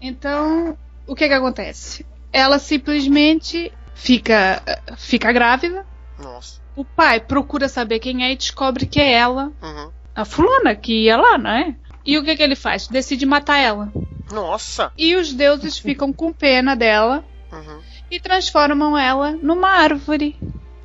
Então, 0.01 0.77
o 1.07 1.15
que 1.15 1.27
que 1.27 1.33
acontece? 1.33 2.05
Ela 2.31 2.59
simplesmente 2.59 3.71
fica, 3.95 4.61
fica 4.97 5.31
grávida. 5.31 5.85
Nossa. 6.19 6.61
O 6.75 6.83
pai 6.83 7.19
procura 7.19 7.67
saber 7.69 7.99
quem 7.99 8.23
é 8.23 8.31
e 8.31 8.35
descobre 8.35 8.85
que 8.85 8.99
é 8.99 9.11
ela, 9.11 9.51
Uhum. 9.61 9.91
a 10.15 10.25
fulana 10.25 10.75
que 10.75 11.03
ia 11.05 11.17
lá, 11.17 11.37
não 11.37 11.51
é? 11.51 11.75
E 12.05 12.17
o 12.17 12.23
que 12.23 12.35
que 12.35 12.43
ele 12.43 12.55
faz? 12.55 12.87
Decide 12.87 13.25
matar 13.25 13.57
ela. 13.59 13.91
Nossa. 14.31 14.91
E 14.97 15.15
os 15.15 15.31
deuses 15.33 15.77
ficam 15.77 16.11
com 16.11 16.33
pena 16.33 16.75
dela 16.75 17.23
Uhum. 17.51 17.79
e 18.09 18.19
transformam 18.19 18.97
ela 18.97 19.31
numa 19.31 19.69
árvore, 19.69 20.35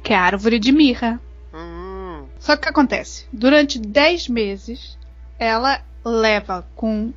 que 0.09 0.15
é 0.15 0.17
a 0.17 0.23
árvore 0.23 0.59
de 0.59 0.73
mirra. 0.73 1.21
Hum. 1.53 2.25
Só 2.39 2.57
que 2.57 2.61
o 2.61 2.63
que 2.63 2.69
acontece? 2.71 3.27
Durante 3.31 3.79
10 3.79 4.29
meses, 4.29 4.97
ela 5.39 5.83
leva 6.03 6.67
com 6.75 7.13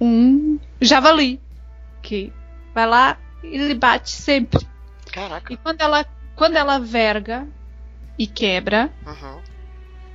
um 0.00 0.56
javali, 0.80 1.40
que 2.00 2.32
vai 2.72 2.86
lá 2.86 3.18
e 3.42 3.48
ele 3.48 3.74
bate 3.74 4.10
sempre. 4.12 4.64
Caraca. 5.12 5.52
E 5.52 5.56
quando 5.56 5.80
ela, 5.80 6.06
quando 6.36 6.54
ela 6.54 6.78
verga 6.78 7.48
e 8.16 8.28
quebra, 8.28 8.92
Uhum. 9.04 9.40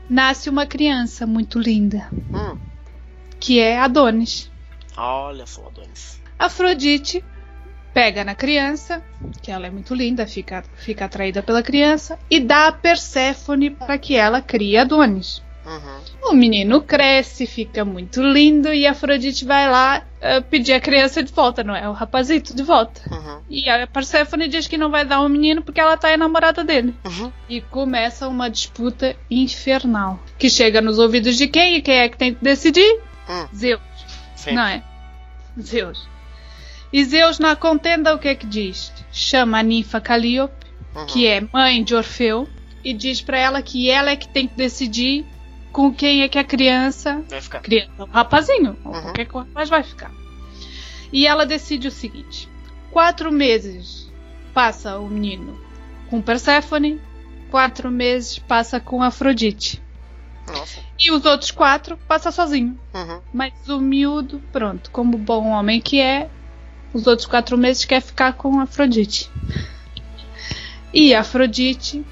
nasce 0.10 0.50
uma 0.50 0.66
criança 0.66 1.28
muito 1.28 1.60
linda, 1.60 2.08
Hum. 2.34 2.58
que 3.42 3.60
é 3.60 3.78
Adonis. 3.78 4.50
Olha 4.96 5.46
só, 5.46 5.68
Adonis. 5.68 6.22
Afrodite 6.40 7.22
pega 7.94 8.24
na 8.24 8.36
criança, 8.36 9.04
que 9.42 9.52
ela 9.52 9.68
é 9.68 9.70
muito 9.70 9.94
linda, 9.94 10.26
fica, 10.28 10.64
fica 10.76 11.06
atraída 11.06 11.44
pela 11.44 11.64
criança, 11.64 12.18
e 12.30 12.40
dá 12.40 12.68
a 12.68 12.72
Perséfone 12.72 13.70
para 13.70 13.98
que 13.98 14.16
ela 14.16 14.42
crie 14.42 14.78
Adonis. 14.78 15.42
Uhum. 15.66 16.32
O 16.32 16.34
menino 16.34 16.82
cresce, 16.82 17.46
fica 17.46 17.86
muito 17.86 18.22
lindo, 18.22 18.74
e 18.74 18.88
Afrodite 18.88 19.46
vai 19.46 19.70
lá 19.70 20.04
eh, 20.20 20.42
pedir 20.42 20.74
a 20.74 20.80
criança 20.80 21.22
de 21.22 21.32
volta, 21.32 21.64
não 21.64 21.76
é? 21.76 21.88
O 21.88 21.94
rapazito 21.94 22.56
de 22.56 22.64
volta. 22.64 23.02
Uhum. 23.12 23.42
E 23.50 23.70
a 23.70 23.86
Perséfone 23.88 24.48
diz 24.48 24.68
que 24.68 24.78
não 24.78 24.90
vai 24.90 25.06
dar 25.06 25.22
o 25.22 25.30
menino 25.30 25.62
porque 25.62 25.80
ela 25.80 25.98
tá 25.98 26.12
enamorada 26.12 26.64
dele. 26.64 26.96
Uhum. 27.06 27.32
E 27.48 27.62
começa 27.62 28.28
uma 28.28 28.50
disputa 28.50 29.16
infernal. 29.30 30.20
Que 30.38 30.50
chega 30.50 30.82
nos 30.82 30.98
ouvidos 30.98 31.38
de 31.38 31.48
quem? 31.48 31.76
E 31.76 31.82
quem 31.82 31.98
é 31.98 32.10
que 32.10 32.18
tem 32.18 32.34
que 32.34 32.44
decidir? 32.44 33.00
Hum. 33.30 33.48
Zeus. 33.56 33.82
Sim. 34.36 34.54
Não 34.54 34.66
é? 34.66 34.84
Zeus. 35.60 36.11
E 36.92 37.04
Zeus, 37.06 37.40
na 37.40 37.56
contenda, 37.56 38.14
o 38.14 38.20
que 38.20 38.28
é 38.28 38.36
que 38.36 38.46
diz? 38.46 38.92
Chama 39.12 39.60
a 39.60 39.64
ninfa 39.64 40.02
Calíope, 40.02 40.66
Uhum. 40.96 41.06
que 41.06 41.26
é 41.26 41.42
mãe 41.54 41.82
de 41.84 41.96
Orfeu, 41.96 42.50
e 42.84 42.94
diz 42.94 43.22
pra 43.22 43.38
ela 43.38 43.62
que 43.62 43.90
ela 43.90 44.12
é 44.12 44.16
que 44.16 44.28
tem 44.28 44.46
que 44.48 44.56
decidir 44.56 45.26
com 45.72 45.94
quem 45.94 46.22
é 46.24 46.28
que 46.28 46.38
a 46.38 46.44
criança. 46.44 47.24
Vai 47.30 47.40
ficar. 47.40 47.60
Criança, 47.62 47.92
o 48.04 48.06
rapazinho, 48.06 48.78
ou 48.84 48.94
Uhum. 48.94 49.02
qualquer 49.04 49.26
que 49.26 49.36
o 49.36 49.40
rapaz 49.40 49.70
vai 49.70 49.84
ficar. 49.84 50.12
E 51.14 51.26
ela 51.26 51.46
decide 51.46 51.88
o 51.88 51.92
seguinte: 51.92 52.50
quatro 52.92 53.32
meses 53.32 54.12
passa 54.54 55.00
o 55.00 55.08
menino 55.08 55.58
com 56.10 56.22
Perséfone, 56.22 57.00
quatro 57.50 57.90
meses 57.90 58.38
passa 58.38 58.80
com 58.82 59.02
Afrodite. 59.02 59.82
Nossa. 60.46 60.82
E 61.00 61.10
os 61.12 61.24
outros 61.24 61.52
quatro 61.52 61.96
passa 62.06 62.32
sozinho. 62.32 62.78
Uhum. 62.94 63.22
Mas 63.34 63.54
o 63.70 63.80
miúdo, 63.80 64.42
pronto, 64.52 64.92
como 64.92 65.18
bom 65.18 65.48
homem 65.48 65.80
que 65.80 66.02
é, 66.02 66.30
os 66.94 67.08
outros 67.08 67.28
quatro 67.28 67.58
meses 67.58 67.86
quer 67.86 68.02
ficar 68.02 68.34
com 68.34 68.60
Afrodite. 68.60 69.30
E 70.94 71.14
Afrodite 71.16 72.04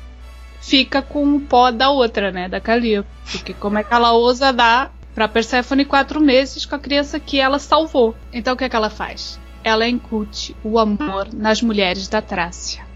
fica 0.61 1.01
com 1.01 1.35
o 1.35 1.41
pó 1.41 1.71
da 1.71 1.89
outra, 1.89 2.31
né? 2.31 2.47
Da 2.47 2.59
Calíope. 2.61 3.09
Porque 3.31 3.53
como 3.53 3.77
é 3.77 3.83
que 3.83 3.93
ela 3.93 4.11
ousa 4.13 4.51
dar 4.53 4.93
pra 5.13 5.27
Perséfone 5.27 5.83
quatro 5.85 6.21
meses 6.21 6.65
com 6.65 6.75
a 6.75 6.79
criança 6.79 7.19
que 7.19 7.39
ela 7.39 7.59
salvou? 7.59 8.15
Então 8.31 8.53
o 8.53 8.57
que 8.57 8.63
é 8.63 8.69
que 8.69 8.75
ela 8.75 8.89
faz? 8.89 9.39
Ela 9.63 9.87
incute 9.87 10.55
o 10.63 10.79
amor 10.79 11.27
nas 11.33 11.61
mulheres 11.61 12.07
da 12.07 12.21
Trácia. 12.21 12.87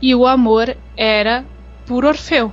E 0.00 0.14
o 0.14 0.24
amor 0.26 0.76
era 0.96 1.44
por 1.84 2.04
Orfeu. 2.04 2.52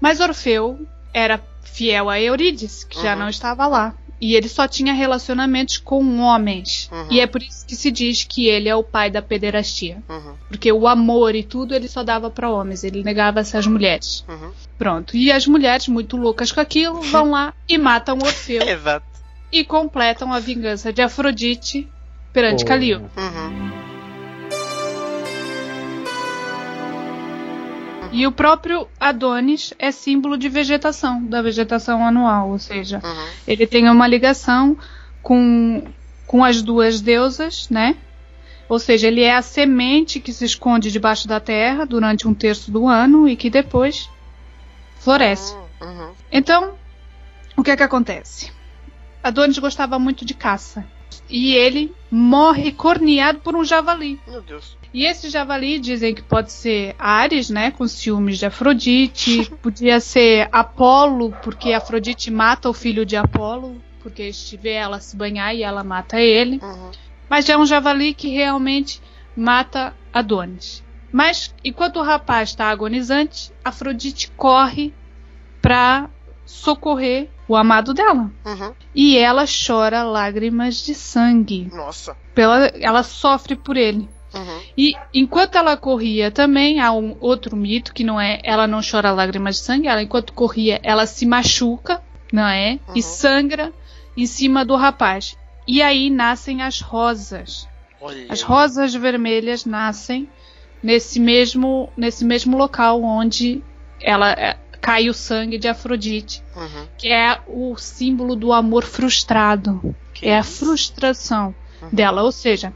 Mas 0.00 0.20
Orfeu 0.20 0.86
era 1.12 1.40
fiel 1.64 2.08
a 2.08 2.20
Eurídice, 2.20 2.86
que 2.86 3.02
já 3.02 3.14
Uhum. 3.14 3.20
não 3.20 3.28
estava 3.28 3.66
lá. 3.66 3.94
E 4.20 4.34
ele 4.34 4.48
só 4.48 4.66
tinha 4.66 4.94
relacionamentos 4.94 5.78
com 5.78 6.20
homens. 6.20 6.88
Uhum. 6.90 7.08
E 7.10 7.20
é 7.20 7.26
por 7.26 7.42
isso 7.42 7.66
que 7.66 7.76
se 7.76 7.90
diz 7.90 8.24
que 8.24 8.46
ele 8.46 8.68
é 8.68 8.74
o 8.74 8.82
pai 8.82 9.10
da 9.10 9.20
pederastia. 9.20 10.02
Uhum. 10.08 10.34
Porque 10.48 10.72
o 10.72 10.88
amor 10.88 11.34
e 11.34 11.42
tudo 11.42 11.74
ele 11.74 11.88
só 11.88 12.02
dava 12.02 12.30
para 12.30 12.50
homens, 12.50 12.82
ele 12.82 13.02
negava 13.02 13.40
essas 13.40 13.66
mulheres. 13.66 14.24
Uhum. 14.28 14.50
Pronto. 14.78 15.16
E 15.16 15.30
as 15.30 15.46
mulheres, 15.46 15.88
muito 15.88 16.16
loucas 16.16 16.50
com 16.50 16.60
aquilo, 16.60 17.02
vão 17.12 17.30
lá 17.30 17.52
e 17.68 17.76
matam 17.76 18.18
Orfeu 18.18 18.62
Exato. 18.62 19.06
e 19.52 19.64
completam 19.64 20.32
a 20.32 20.38
vingança 20.38 20.92
de 20.92 21.02
Afrodite 21.02 21.88
perante 22.32 22.64
Pô. 22.64 22.68
Calíope. 22.68 23.10
Uhum. 23.16 23.85
E 28.12 28.26
o 28.26 28.32
próprio 28.32 28.86
Adonis 28.98 29.72
é 29.78 29.90
símbolo 29.90 30.36
de 30.36 30.48
vegetação, 30.48 31.24
da 31.24 31.40
vegetação 31.42 32.04
anual, 32.06 32.50
ou 32.50 32.58
seja, 32.58 33.00
Uhum. 33.04 33.26
ele 33.46 33.66
tem 33.66 33.88
uma 33.88 34.06
ligação 34.06 34.76
com, 35.22 35.82
com 36.26 36.44
as 36.44 36.62
duas 36.62 37.00
deusas, 37.00 37.68
né? 37.70 37.96
Ou 38.68 38.78
seja, 38.78 39.06
ele 39.06 39.22
é 39.22 39.34
a 39.36 39.42
semente 39.42 40.18
que 40.18 40.32
se 40.32 40.44
esconde 40.44 40.90
debaixo 40.90 41.28
da 41.28 41.38
terra 41.38 41.84
durante 41.84 42.26
um 42.26 42.34
terço 42.34 42.70
do 42.70 42.88
ano 42.88 43.28
e 43.28 43.36
que 43.36 43.48
depois 43.48 44.10
floresce. 44.98 45.54
Uhum. 45.80 46.10
Então, 46.32 46.74
o 47.56 47.62
que 47.62 47.70
é 47.70 47.76
que 47.76 47.82
acontece? 47.82 48.50
Adonis 49.22 49.58
gostava 49.58 49.98
muito 49.98 50.24
de 50.24 50.34
caça. 50.34 50.84
E 51.28 51.54
ele 51.54 51.92
morre 52.10 52.70
corneado 52.72 53.38
por 53.40 53.54
um 53.56 53.64
javali. 53.64 54.20
Meu 54.26 54.42
Deus. 54.42 54.76
E 54.96 55.04
esse 55.04 55.28
javali 55.28 55.78
dizem 55.78 56.14
que 56.14 56.22
pode 56.22 56.50
ser 56.50 56.96
Ares, 56.98 57.50
né, 57.50 57.70
com 57.70 57.86
ciúmes 57.86 58.38
de 58.38 58.46
Afrodite, 58.46 59.44
podia 59.60 60.00
ser 60.00 60.48
Apolo, 60.50 61.36
porque 61.42 61.74
Afrodite 61.74 62.30
mata 62.30 62.70
o 62.70 62.72
filho 62.72 63.04
de 63.04 63.14
Apolo, 63.14 63.78
porque 64.02 64.22
este 64.22 64.56
vê 64.56 64.70
ela 64.70 64.98
se 64.98 65.14
banhar 65.14 65.54
e 65.54 65.62
ela 65.62 65.84
mata 65.84 66.18
ele. 66.18 66.58
Uhum. 66.62 66.90
Mas 67.28 67.46
é 67.50 67.58
um 67.58 67.66
javali 67.66 68.14
que 68.14 68.28
realmente 68.28 69.02
mata 69.36 69.94
Adonis. 70.10 70.82
Mas 71.12 71.54
enquanto 71.62 71.98
o 71.98 72.02
rapaz 72.02 72.48
está 72.48 72.70
agonizante, 72.70 73.52
Afrodite 73.62 74.30
corre 74.30 74.94
para 75.60 76.08
socorrer 76.46 77.28
o 77.46 77.54
amado 77.54 77.92
dela. 77.92 78.32
Uhum. 78.46 78.74
E 78.94 79.18
ela 79.18 79.44
chora 79.44 80.02
lágrimas 80.04 80.76
de 80.76 80.94
sangue. 80.94 81.68
Nossa. 81.70 82.16
Pela, 82.34 82.68
ela 82.68 83.02
sofre 83.02 83.54
por 83.56 83.76
ele. 83.76 84.08
Uhum. 84.36 84.60
E 84.76 84.94
enquanto 85.14 85.56
ela 85.56 85.76
corria 85.76 86.30
também, 86.30 86.80
há 86.80 86.92
um 86.92 87.16
outro 87.20 87.56
mito 87.56 87.92
que 87.94 88.04
não 88.04 88.20
é 88.20 88.40
ela 88.44 88.66
não 88.66 88.80
chora 88.88 89.10
lágrimas 89.12 89.56
de 89.56 89.62
sangue, 89.62 89.88
ela 89.88 90.02
enquanto 90.02 90.32
corria, 90.32 90.80
ela 90.82 91.06
se 91.06 91.24
machuca, 91.26 92.02
não 92.32 92.46
é? 92.46 92.78
Uhum. 92.88 92.94
E 92.96 93.02
sangra 93.02 93.72
em 94.16 94.26
cima 94.26 94.64
do 94.64 94.76
rapaz. 94.76 95.36
E 95.66 95.82
aí 95.82 96.10
nascem 96.10 96.62
as 96.62 96.80
rosas. 96.80 97.68
Olha. 98.00 98.26
As 98.28 98.42
rosas 98.42 98.94
vermelhas 98.94 99.64
nascem 99.64 100.28
nesse 100.82 101.18
mesmo 101.18 101.90
nesse 101.96 102.24
mesmo 102.24 102.56
local 102.56 103.02
onde 103.02 103.62
ela 104.00 104.30
é, 104.32 104.56
cai 104.80 105.08
o 105.08 105.14
sangue 105.14 105.58
de 105.58 105.66
Afrodite, 105.66 106.42
Uhum. 106.54 106.86
que 106.98 107.08
é 107.08 107.40
o 107.48 107.76
símbolo 107.76 108.36
do 108.36 108.52
amor 108.52 108.84
frustrado. 108.84 109.94
Que 110.14 110.26
É 110.28 110.36
a 110.36 110.40
isso? 110.40 110.64
frustração 110.64 111.54
Uhum. 111.82 111.88
dela, 111.92 112.22
ou 112.22 112.30
seja, 112.32 112.72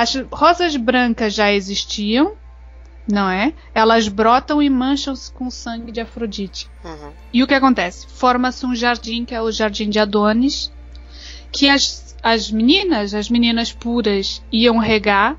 as 0.00 0.14
rosas 0.32 0.76
brancas 0.76 1.34
já 1.34 1.52
existiam, 1.52 2.32
não 3.10 3.28
é? 3.28 3.52
Elas 3.74 4.08
brotam 4.08 4.62
e 4.62 4.70
mancham-se 4.70 5.30
com 5.32 5.46
o 5.46 5.50
sangue 5.50 5.92
de 5.92 6.00
Afrodite. 6.00 6.70
Uhum. 6.84 7.12
E 7.32 7.42
o 7.42 7.46
que 7.46 7.54
acontece? 7.54 8.06
Forma-se 8.06 8.64
um 8.64 8.74
jardim, 8.74 9.24
que 9.24 9.34
é 9.34 9.42
o 9.42 9.50
jardim 9.50 9.90
de 9.90 9.98
Adonis, 9.98 10.72
que 11.52 11.68
as, 11.68 12.16
as 12.22 12.50
meninas, 12.50 13.12
as 13.14 13.28
meninas 13.28 13.72
puras, 13.72 14.42
iam 14.52 14.78
regar 14.78 15.36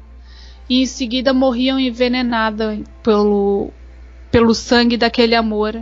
e 0.69 0.81
em 0.81 0.85
seguida 0.85 1.33
morriam 1.33 1.79
envenenadas 1.79 2.79
pelo, 3.01 3.71
pelo 4.29 4.53
sangue 4.53 4.97
daquele 4.97 5.35
amor 5.35 5.81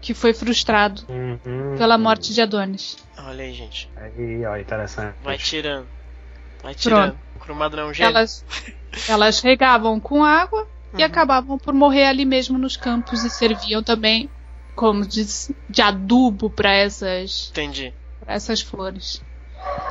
que 0.00 0.14
foi 0.14 0.32
frustrado 0.32 1.02
Uhum. 1.08 1.76
pela 1.76 1.98
morte 1.98 2.32
de 2.32 2.40
Adonis. 2.40 2.96
Olha 3.18 3.44
aí, 3.44 3.52
gente. 3.52 3.88
Aí, 3.96 4.44
ó, 4.46 4.56
interessante. 4.56 5.14
Vai 5.22 5.36
tirando. 5.36 5.86
Vai 6.62 6.74
tirando. 6.74 7.12
O 7.12 7.27
é 7.50 7.84
um 7.84 7.94
gênio. 7.94 8.10
Elas, 8.10 8.44
elas 9.08 9.40
regavam 9.40 9.98
com 10.00 10.24
água 10.24 10.66
e 10.94 10.98
Uhum. 10.98 11.04
acabavam 11.04 11.58
por 11.58 11.74
morrer 11.74 12.06
ali 12.06 12.24
mesmo 12.24 12.58
nos 12.58 12.76
campos 12.76 13.24
e 13.24 13.30
serviam 13.30 13.82
também 13.82 14.30
como 14.74 15.06
de, 15.06 15.24
de 15.68 15.82
adubo 15.82 16.50
para 16.50 16.72
essas, 16.72 17.48
Entendi. 17.50 17.92
pra 18.20 18.34
essas 18.34 18.60
flores. 18.60 19.22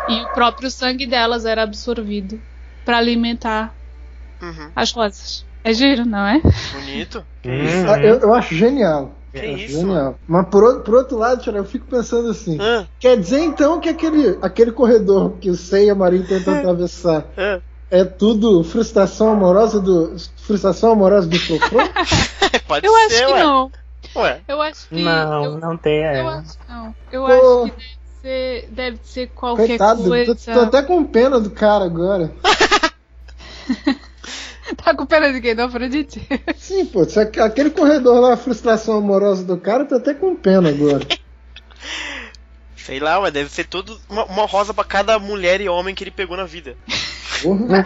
E 0.08 0.24
o 0.24 0.28
próprio 0.30 0.72
sangue 0.72 1.06
delas 1.06 1.46
era 1.46 1.64
absorvido 1.64 2.42
para 2.86 2.98
alimentar 2.98 3.76
Uhum. 4.42 4.72
as 4.76 4.92
rosas. 4.92 5.46
É 5.64 5.74
giro, 5.74 6.06
não 6.06 6.26
é? 6.26 6.40
Bonito. 6.74 7.26
Hum, 7.46 7.90
Ah, 7.90 8.00
Eu, 8.06 8.20
eu 8.22 8.34
acho 8.34 8.56
genial. 8.56 9.17
Que 9.40 9.46
Eu 9.46 9.56
acho 9.56 9.64
isso, 9.66 9.80
genial. 9.82 10.16
Mas 10.28 10.48
por, 10.48 10.64
outro- 10.64 10.82
por 10.84 10.96
outro 10.96 11.18
lado, 11.18 11.42
eu 11.50 11.66
fico 11.66 11.86
pensando 11.88 12.30
assim. 12.30 12.58
Ah, 12.60 12.86
Quer 13.00 13.18
dizer 13.20 13.40
então 13.40 13.80
que 13.80 13.90
aquele, 13.90 14.38
aquele 14.42 14.72
corredor 14.72 15.32
que 15.40 15.50
o 15.50 15.56
Sei 15.56 15.86
e 15.88 15.90
a 15.90 15.96
Marinho 15.96 16.28
tentam 16.28 16.56
atravessar 16.60 17.26
ah. 17.38 17.60
é 17.92 18.04
tudo 18.04 18.64
frustração 18.64 19.30
amorosa 19.32 19.80
do. 19.80 20.16
Frustração 20.38 20.92
amorosa 20.92 21.28
do 21.28 21.38
Frofro? 21.40 21.78
Pode 22.68 22.86
Eu 22.86 22.96
acho 22.96 23.10
ser, 23.16 23.26
que 23.26 23.34
ué. 23.34 23.44
não. 23.44 23.72
Ué. 24.16 24.42
Eu 24.48 24.62
acho 24.62 24.88
que. 24.88 25.04
Não, 25.04 25.44
eu, 25.44 25.58
não 25.58 25.78
tem. 25.78 26.04
é. 26.04 26.22
eu 26.22 26.28
acho 26.30 26.58
que 26.58 26.72
não. 26.72 26.96
Eu 27.12 27.26
Pô. 27.26 27.64
acho 27.64 27.72
que 27.76 27.78
deve 27.78 27.98
ser, 28.22 28.68
deve 28.72 29.00
ser 29.04 29.28
qualquer 29.28 29.68
Coitado, 29.68 30.04
coisa. 30.04 30.36
tô, 30.36 30.54
tô 30.54 30.60
até 30.62 30.82
com 30.82 31.04
pena 31.04 31.40
do 31.40 31.50
cara 31.52 31.86
agora. 31.86 32.32
Tá 34.84 34.94
com 34.96 35.06
pena 35.06 35.32
de 35.32 35.40
quem? 35.42 35.56
Do 35.56 35.64
Afrodite? 35.64 36.22
Sim, 36.58 36.86
pô, 36.86 37.02
aquele 37.44 37.70
corredor 37.70 38.20
lá, 38.20 38.34
a 38.34 38.38
frustração 38.38 38.98
amorosa 38.98 39.44
do 39.44 39.58
cara, 39.58 39.84
eu 39.84 39.88
tô 39.88 39.96
até 39.96 40.14
com 40.14 40.36
pena 40.36 40.70
agora. 40.70 41.06
Sei 42.76 43.00
lá, 43.00 43.20
ué. 43.20 43.32
Deve 43.32 43.50
ser 43.50 43.66
tudo 43.66 44.00
uma, 44.10 44.24
uma 44.26 44.46
rosa 44.46 44.74
pra 44.74 44.84
cada 44.84 45.20
mulher 45.20 45.60
e 45.60 45.68
homem 45.68 45.94
que 45.94 46.04
ele 46.04 46.12
pegou 46.12 46.38
na 46.38 46.46
vida. 46.46 46.76
Porra. 47.44 47.86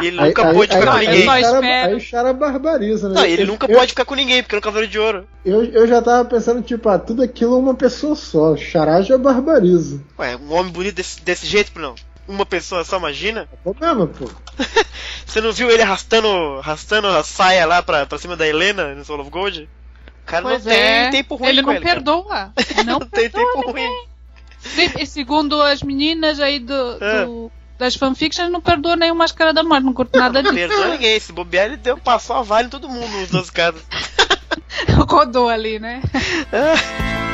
E 0.00 0.06
ele 0.06 0.20
nunca 0.20 0.52
pôde 0.52 0.72
ficar 0.72 0.94
aí- 0.94 1.06
com 1.06 1.10
aí- 1.10 1.16
ninguém. 1.16 1.28
Aí, 1.28 1.42
o 1.44 1.50
cara- 1.52 1.84
aí 1.86 1.94
o 1.96 2.10
cara 2.10 2.32
barbariza, 2.32 3.08
né? 3.08 3.14
Não, 3.16 3.24
ele 3.24 3.42
Eu- 3.42 3.46
nunca 3.48 3.66
eu, 3.70 3.76
pode 3.76 3.90
ficar 3.90 4.04
com 4.04 4.14
ninguém, 4.14 4.42
porque 4.42 4.54
é 4.54 4.58
um 4.58 4.62
cavaleiro 4.62 4.90
de 4.92 4.98
ouro. 5.00 5.26
Eu, 5.44 5.64
eu 5.64 5.86
já 5.88 6.00
tava 6.00 6.24
pensando, 6.28 6.62
tipo, 6.62 6.88
ah, 6.88 6.98
tudo 6.98 7.22
aquilo 7.22 7.56
é 7.56 7.58
uma 7.58 7.74
pessoa 7.74 8.14
só. 8.14 8.56
Xará 8.56 9.02
já 9.02 9.18
barbariza. 9.18 10.00
Ué, 10.18 10.36
um 10.36 10.52
homem 10.54 10.72
bonito 10.72 10.94
desse, 10.94 11.20
desse 11.22 11.46
jeito, 11.46 11.72
não? 11.80 11.94
Uma 12.28 12.44
pessoa 12.46 12.82
só, 12.84 12.96
imagina? 12.98 13.48
É 13.52 13.56
problema, 13.56 14.06
pô. 14.06 14.28
Você 15.26 15.40
não 15.40 15.52
viu 15.52 15.70
ele 15.70 15.82
arrastando, 15.82 16.28
arrastando 16.58 17.08
a 17.08 17.22
saia 17.22 17.66
lá 17.66 17.82
pra, 17.82 18.06
pra 18.06 18.18
cima 18.18 18.36
da 18.36 18.46
Helena 18.46 18.94
no 18.94 19.04
Soul 19.04 19.20
of 19.20 19.30
Gold? 19.30 19.68
O 20.22 20.26
cara 20.26 20.42
Pois 20.42 20.64
não 20.64 20.72
tem 20.72 20.80
é. 20.82 21.10
tempo 21.10 21.36
ruim 21.36 21.48
Ele 21.48 21.60
com 21.62 21.68
não 21.68 21.76
ele. 21.76 21.84
perdoa. 21.84 22.52
Não 22.84 22.98
Não 22.98 23.00
tem 23.00 23.30
perdoa 23.30 23.52
tempo 23.54 23.70
ruim. 23.70 24.06
Se- 24.58 24.92
E 24.98 25.06
segundo 25.06 25.60
as 25.62 25.82
meninas 25.82 26.40
aí 26.40 26.58
do, 26.58 26.74
É. 27.04 27.24
do- 27.24 27.52
das 27.78 27.94
fanfictions, 27.94 28.50
não 28.50 28.60
perdoa 28.60 28.96
nem 28.96 29.12
o 29.12 29.14
Máscara 29.14 29.52
da 29.52 29.62
Morte, 29.62 29.84
não 29.84 29.92
curto 29.92 30.18
nada 30.18 30.40
Não 30.42 30.52
disso. 30.52 30.68
perdoa 30.68 30.88
ninguém. 30.88 31.20
Se 31.20 31.32
bobear, 31.32 31.66
ele 31.66 31.76
deu, 31.76 31.96
passou 31.98 32.36
a 32.36 32.42
vale 32.42 32.66
em 32.66 32.70
todo 32.70 32.88
mundo 32.88 33.08
nos 33.18 33.30
dois 33.30 33.50
caras. 33.50 33.80
Rodou 35.08 35.48
ali, 35.48 35.78
né? 35.78 36.02
É, 36.52 37.25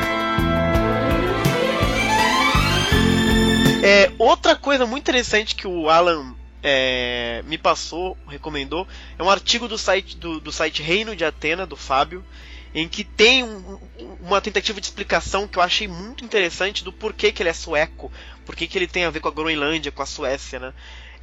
outra 4.17 4.55
coisa 4.55 4.85
muito 4.85 5.03
interessante 5.03 5.55
que 5.55 5.67
o 5.67 5.89
Alan 5.89 6.35
é, 6.61 7.41
me 7.45 7.57
passou, 7.57 8.17
recomendou, 8.27 8.87
é 9.17 9.23
um 9.23 9.29
artigo 9.29 9.67
do 9.67 9.77
site, 9.77 10.17
do, 10.17 10.39
do 10.39 10.51
site 10.51 10.81
Reino 10.81 11.15
de 11.15 11.25
Atena, 11.25 11.65
do 11.67 11.75
Fábio, 11.75 12.25
em 12.73 12.87
que 12.87 13.03
tem 13.03 13.43
um- 13.43 13.79
uma 14.19 14.41
tentativa 14.41 14.79
de 14.79 14.87
explicação 14.87 15.47
que 15.47 15.59
eu 15.59 15.63
achei 15.63 15.87
muito 15.87 16.23
interessante 16.25 16.83
do 16.83 16.91
porquê 16.93 17.31
que 17.31 17.41
ele 17.43 17.49
é 17.49 17.53
sueco, 17.53 18.11
porquê 18.45 18.67
que 18.67 18.77
ele 18.77 18.87
tem 18.87 19.05
a 19.05 19.09
ver 19.09 19.19
com 19.19 19.27
a 19.27 19.31
Groenlândia, 19.31 19.91
com 19.91 20.01
a 20.01 20.05
Suécia, 20.05 20.59
né? 20.59 20.73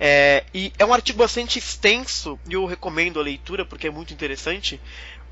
É, 0.02 0.46
e 0.54 0.72
é 0.78 0.84
um 0.84 0.94
artigo 0.94 1.18
bastante 1.18 1.58
extenso 1.58 2.40
e 2.48 2.54
eu 2.54 2.64
recomendo 2.64 3.20
a 3.20 3.22
leitura 3.22 3.66
porque 3.66 3.86
é 3.86 3.90
muito 3.90 4.14
interessante. 4.14 4.80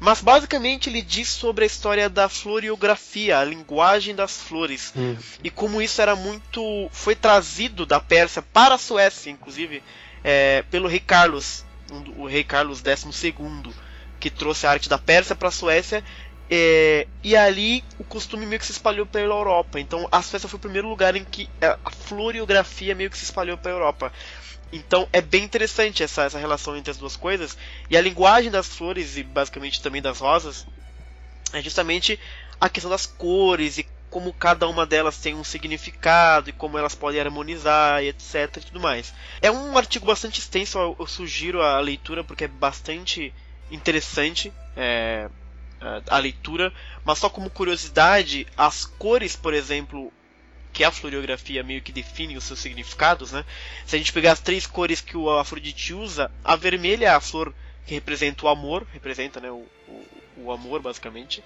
Mas 0.00 0.20
basicamente 0.20 0.88
ele 0.88 1.02
diz 1.02 1.28
sobre 1.28 1.64
a 1.64 1.66
história 1.66 2.08
da 2.08 2.28
floriografia, 2.28 3.38
a 3.38 3.44
linguagem 3.44 4.14
das 4.14 4.36
flores 4.36 4.92
Hum. 4.96 5.16
e 5.42 5.50
como 5.50 5.82
isso 5.82 6.00
era 6.00 6.14
muito 6.14 6.88
foi 6.92 7.16
trazido 7.16 7.84
da 7.84 7.98
Pérsia 7.98 8.40
para 8.40 8.76
a 8.76 8.78
Suécia, 8.78 9.30
inclusive 9.30 9.82
é, 10.22 10.62
pelo 10.70 10.88
rei 10.88 11.00
Carlos, 11.00 11.64
o 12.16 12.26
rei 12.26 12.44
Carlos 12.44 12.80
XII, 12.80 13.72
que 14.20 14.30
trouxe 14.30 14.66
a 14.66 14.70
arte 14.70 14.88
da 14.88 14.98
Pérsia 14.98 15.34
para 15.34 15.48
a 15.48 15.52
Suécia. 15.52 16.04
É, 16.50 17.06
e 17.22 17.36
ali 17.36 17.84
o 17.98 18.04
costume 18.04 18.46
meio 18.46 18.58
que 18.58 18.66
se 18.66 18.72
espalhou 18.72 19.06
pela 19.06 19.34
Europa. 19.34 19.78
Então 19.78 20.08
a 20.10 20.22
Suécia 20.22 20.48
foi 20.48 20.56
o 20.56 20.60
primeiro 20.60 20.88
lugar 20.88 21.14
em 21.14 21.24
que 21.24 21.48
é, 21.60 21.66
a 21.84 21.90
floriografia 21.90 22.94
meio 22.94 23.10
que 23.10 23.18
se 23.18 23.24
espalhou 23.24 23.58
pela 23.58 23.74
Europa. 23.74 24.12
Então 24.72 25.08
é 25.12 25.20
bem 25.20 25.44
interessante 25.44 26.02
essa, 26.02 26.24
essa 26.24 26.38
relação 26.38 26.76
entre 26.76 26.90
as 26.90 26.96
duas 26.96 27.16
coisas. 27.16 27.56
E 27.90 27.96
a 27.96 28.00
linguagem 28.00 28.50
das 28.50 28.68
flores 28.68 29.16
e 29.16 29.22
basicamente 29.22 29.82
também 29.82 30.00
das 30.00 30.18
rosas 30.18 30.66
é 31.52 31.62
justamente 31.62 32.18
a 32.60 32.68
questão 32.68 32.90
das 32.90 33.06
cores 33.06 33.78
e 33.78 33.86
como 34.10 34.32
cada 34.32 34.66
uma 34.66 34.86
delas 34.86 35.18
tem 35.18 35.34
um 35.34 35.44
significado 35.44 36.48
e 36.48 36.52
como 36.52 36.78
elas 36.78 36.94
podem 36.94 37.20
harmonizar 37.20 38.02
e 38.02 38.08
etc 38.08 38.56
e 38.56 38.60
tudo 38.60 38.80
mais. 38.80 39.12
É 39.40 39.50
um 39.50 39.76
artigo 39.76 40.06
bastante 40.06 40.40
extenso, 40.40 40.78
eu, 40.98 41.06
sugiro 41.06 41.62
a 41.62 41.78
leitura 41.78 42.24
porque 42.24 42.44
é 42.44 42.48
bastante 42.48 43.34
interessante 43.70 44.52
é, 44.74 45.28
a- 45.80 46.16
a 46.16 46.18
leitura, 46.18 46.72
mas 47.04 47.18
só 47.18 47.28
como 47.30 47.50
curiosidade, 47.50 48.46
as 48.56 48.84
cores, 48.84 49.36
por 49.36 49.54
exemplo, 49.54 50.12
que 50.72 50.84
a 50.84 50.90
floriografia 50.90 51.62
meio 51.62 51.82
que 51.82 51.92
define 51.92 52.36
os 52.36 52.44
seus 52.44 52.60
significados, 52.60 53.32
né? 53.32 53.44
Se 53.86 53.96
a 53.96 53.98
gente 53.98 54.12
pegar 54.12 54.32
as 54.32 54.40
três 54.40 54.66
cores 54.66 55.00
que 55.00 55.16
o 55.16 55.30
Afrodite 55.38 55.92
usa, 55.94 56.30
a 56.44 56.54
vermelha 56.56 57.06
é 57.06 57.10
a 57.10 57.20
flor 57.20 57.52
que 57.86 57.94
representa 57.94 58.44
o 58.46 58.48
amor, 58.48 58.86
representa 58.92 59.40
né, 59.40 59.50
o, 59.50 59.66
o, 59.88 60.06
o 60.36 60.52
amor 60.52 60.80
basicamente. 60.80 61.42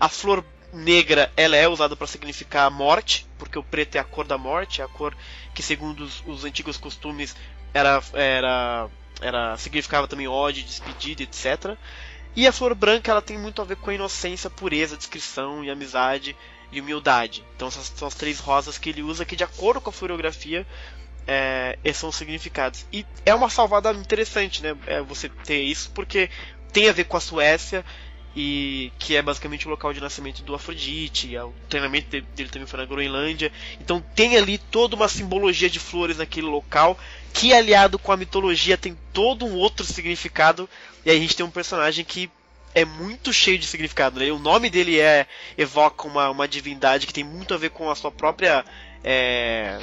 A 0.00 0.08
flor 0.08 0.44
negra 0.72 1.30
ela 1.36 1.54
é 1.56 1.68
usada 1.68 1.94
para 1.94 2.06
significar 2.06 2.66
a 2.66 2.70
morte, 2.70 3.26
porque 3.38 3.58
o 3.58 3.62
preto 3.62 3.96
é 3.96 3.98
a 3.98 4.04
cor 4.04 4.26
da 4.26 4.38
morte, 4.38 4.80
é 4.80 4.84
a 4.84 4.88
cor 4.88 5.14
que 5.54 5.62
segundo 5.62 6.02
os, 6.04 6.22
os 6.26 6.44
antigos 6.44 6.76
costumes 6.78 7.36
era, 7.74 8.02
era, 8.14 8.88
era 9.20 9.56
significava 9.58 10.08
também 10.08 10.26
ódio, 10.26 10.64
despedida, 10.64 11.22
etc. 11.22 11.76
E 12.34 12.46
a 12.46 12.52
flor 12.52 12.74
branca 12.74 13.10
ela 13.10 13.22
tem 13.22 13.38
muito 13.38 13.60
a 13.60 13.64
ver 13.64 13.76
com 13.76 13.90
a 13.90 13.94
inocência, 13.94 14.48
pureza, 14.48 14.96
discrição 14.96 15.62
e 15.62 15.70
amizade 15.70 16.36
e 16.70 16.80
humildade. 16.80 17.44
Então 17.54 17.68
essas 17.68 17.92
são 17.94 18.08
as 18.08 18.14
três 18.14 18.38
rosas 18.38 18.78
que 18.78 18.88
ele 18.88 19.02
usa 19.02 19.24
que 19.24 19.36
de 19.36 19.44
acordo 19.44 19.80
com 19.80 19.90
a 19.90 19.92
fluorografia 19.92 20.66
é, 21.26 21.78
esses 21.84 21.98
são 21.98 22.08
os 22.08 22.16
significados. 22.16 22.86
E 22.92 23.06
é 23.24 23.34
uma 23.34 23.50
salvada 23.50 23.92
interessante, 23.92 24.62
né? 24.62 24.76
É, 24.86 25.02
você 25.02 25.28
ter 25.28 25.62
isso 25.62 25.90
porque 25.90 26.30
tem 26.72 26.88
a 26.88 26.92
ver 26.92 27.04
com 27.04 27.16
a 27.16 27.20
Suécia 27.20 27.84
e 28.34 28.90
que 28.98 29.14
é 29.14 29.20
basicamente 29.20 29.66
o 29.66 29.70
local 29.70 29.92
de 29.92 30.00
nascimento 30.00 30.42
do 30.42 30.54
Afrodite, 30.54 31.28
e 31.28 31.38
o 31.38 31.52
treinamento 31.68 32.08
dele 32.08 32.48
também 32.48 32.66
foi 32.66 32.80
na 32.80 32.86
Groenlândia. 32.86 33.52
Então 33.78 34.02
tem 34.14 34.36
ali 34.36 34.56
toda 34.56 34.96
uma 34.96 35.08
simbologia 35.08 35.68
de 35.68 35.78
flores 35.78 36.16
naquele 36.16 36.46
local 36.46 36.98
que 37.32 37.52
aliado 37.52 37.98
com 37.98 38.12
a 38.12 38.16
mitologia 38.16 38.76
tem 38.76 38.96
todo 39.12 39.44
um 39.46 39.54
outro 39.54 39.84
significado. 39.84 40.68
E 41.04 41.10
aí 41.10 41.16
a 41.16 41.20
gente 41.20 41.36
tem 41.36 41.44
um 41.44 41.50
personagem 41.50 42.04
que 42.04 42.30
é 42.74 42.84
muito 42.84 43.32
cheio 43.32 43.58
de 43.58 43.66
significado. 43.66 44.20
Né? 44.20 44.30
O 44.30 44.38
nome 44.38 44.70
dele 44.70 44.98
é 44.98 45.26
evoca 45.56 46.06
uma, 46.06 46.30
uma 46.30 46.48
divindade 46.48 47.06
que 47.06 47.12
tem 47.12 47.24
muito 47.24 47.54
a 47.54 47.56
ver 47.56 47.70
com 47.70 47.90
a 47.90 47.94
sua 47.94 48.10
própria 48.10 48.64
é, 49.04 49.80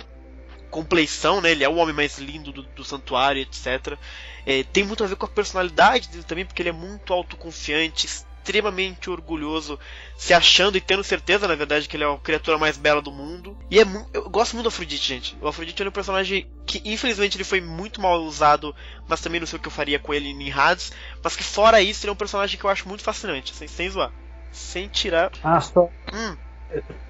compleição, 0.70 1.42
né? 1.42 1.51
Ele 1.51 1.63
é 1.63 1.70
o 1.70 1.76
homem 1.76 1.93
mais 1.93 2.17
lindo 2.17 2.51
do, 2.51 2.63
do 2.63 2.84
santuário, 2.84 3.42
etc. 3.42 3.97
É, 4.46 4.63
tem 4.63 4.84
muito 4.84 5.04
a 5.04 5.08
ver 5.08 5.16
com 5.16 5.26
a 5.26 5.30
personalidade 5.30 6.09
dele 6.09 6.24
também, 6.24 6.46
porque 6.46 6.62
ele 6.62 6.70
é 6.70 6.74
muito 6.74 7.13
autoconfiante, 7.13 8.08
extremamente 8.50 9.09
orgulhoso, 9.09 9.80
se 10.17 10.34
achando 10.34 10.76
e 10.78 10.82
tendo 10.82 11.04
certeza, 11.04 11.47
na 11.47 11.54
verdade, 11.55 11.88
que 11.88 11.96
ele 11.96 12.04
é 12.04 12.12
a 12.12 12.17
criatura 12.17 12.58
mais 12.58 12.78
bela 12.78 13.01
do 13.01 13.12
mundo. 13.12 13.55
E 13.70 13.80
é 13.80 13.86
eu 14.12 14.28
gosto 14.30 14.54
muito 14.54 14.63
do 14.66 14.70
Afrodite, 14.70 15.08
gente. 15.08 15.38
O 15.39 15.47
Afrodite 15.47 15.82
é 15.84 15.88
um 15.88 15.92
personagem 15.92 16.47
que, 16.66 16.82
infelizmente, 16.84 17.38
ele 17.38 17.43
foi 17.43 17.62
muito 17.62 18.01
mal 18.01 18.20
usado, 18.24 18.76
mas 19.08 19.21
também 19.21 19.39
não 19.39 19.47
sei 19.47 19.58
o 19.58 19.62
que 19.62 19.67
eu 19.67 19.71
faria 19.71 20.00
com 20.00 20.13
ele 20.13 20.30
em 20.30 20.51
Hades. 20.51 20.92
Mas 21.24 21.36
que, 21.36 21.43
fora 21.43 21.80
isso, 21.82 22.04
ele 22.05 22.09
é 22.09 22.13
um 22.13 22.17
personagem 22.17 22.58
que 22.59 22.66
eu 22.66 22.70
acho 22.70 22.88
muito 22.88 23.04
fascinante, 23.04 23.54
sem, 23.55 23.67
sem 23.67 23.89
zoar. 23.89 24.12
Sem 24.51 24.88
tirar. 24.88 25.32
Ah, 25.43 25.62
só, 25.62 25.89
Hum, 26.12 26.36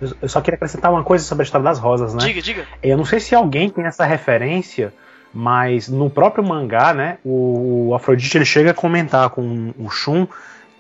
eu- 0.02 0.18
eu 0.22 0.28
só 0.30 0.42
queria 0.42 0.56
acrescentar 0.56 0.92
uma 0.92 1.04
coisa 1.06 1.24
sobre 1.24 1.44
a 1.44 1.46
história 1.46 1.64
das 1.64 1.80
rosas, 1.80 2.14
né? 2.14 2.20
diga, 2.22 2.42
diga. 2.42 2.68
Eu 2.84 2.98
não 2.98 3.06
sei 3.06 3.22
se 3.22 3.34
alguém 3.34 3.70
tem 3.70 3.86
essa 3.86 4.06
referência, 4.06 4.94
mas 5.34 5.88
no 5.88 6.10
próprio 6.10 6.44
mangá, 6.46 6.94
né, 6.94 7.18
o 7.24 7.94
Afrodite 7.96 8.38
ele 8.38 8.46
chega 8.46 8.72
a 8.72 8.74
comentar 8.74 9.30
com 9.30 9.74
o 9.78 9.90
Shun 9.90 10.28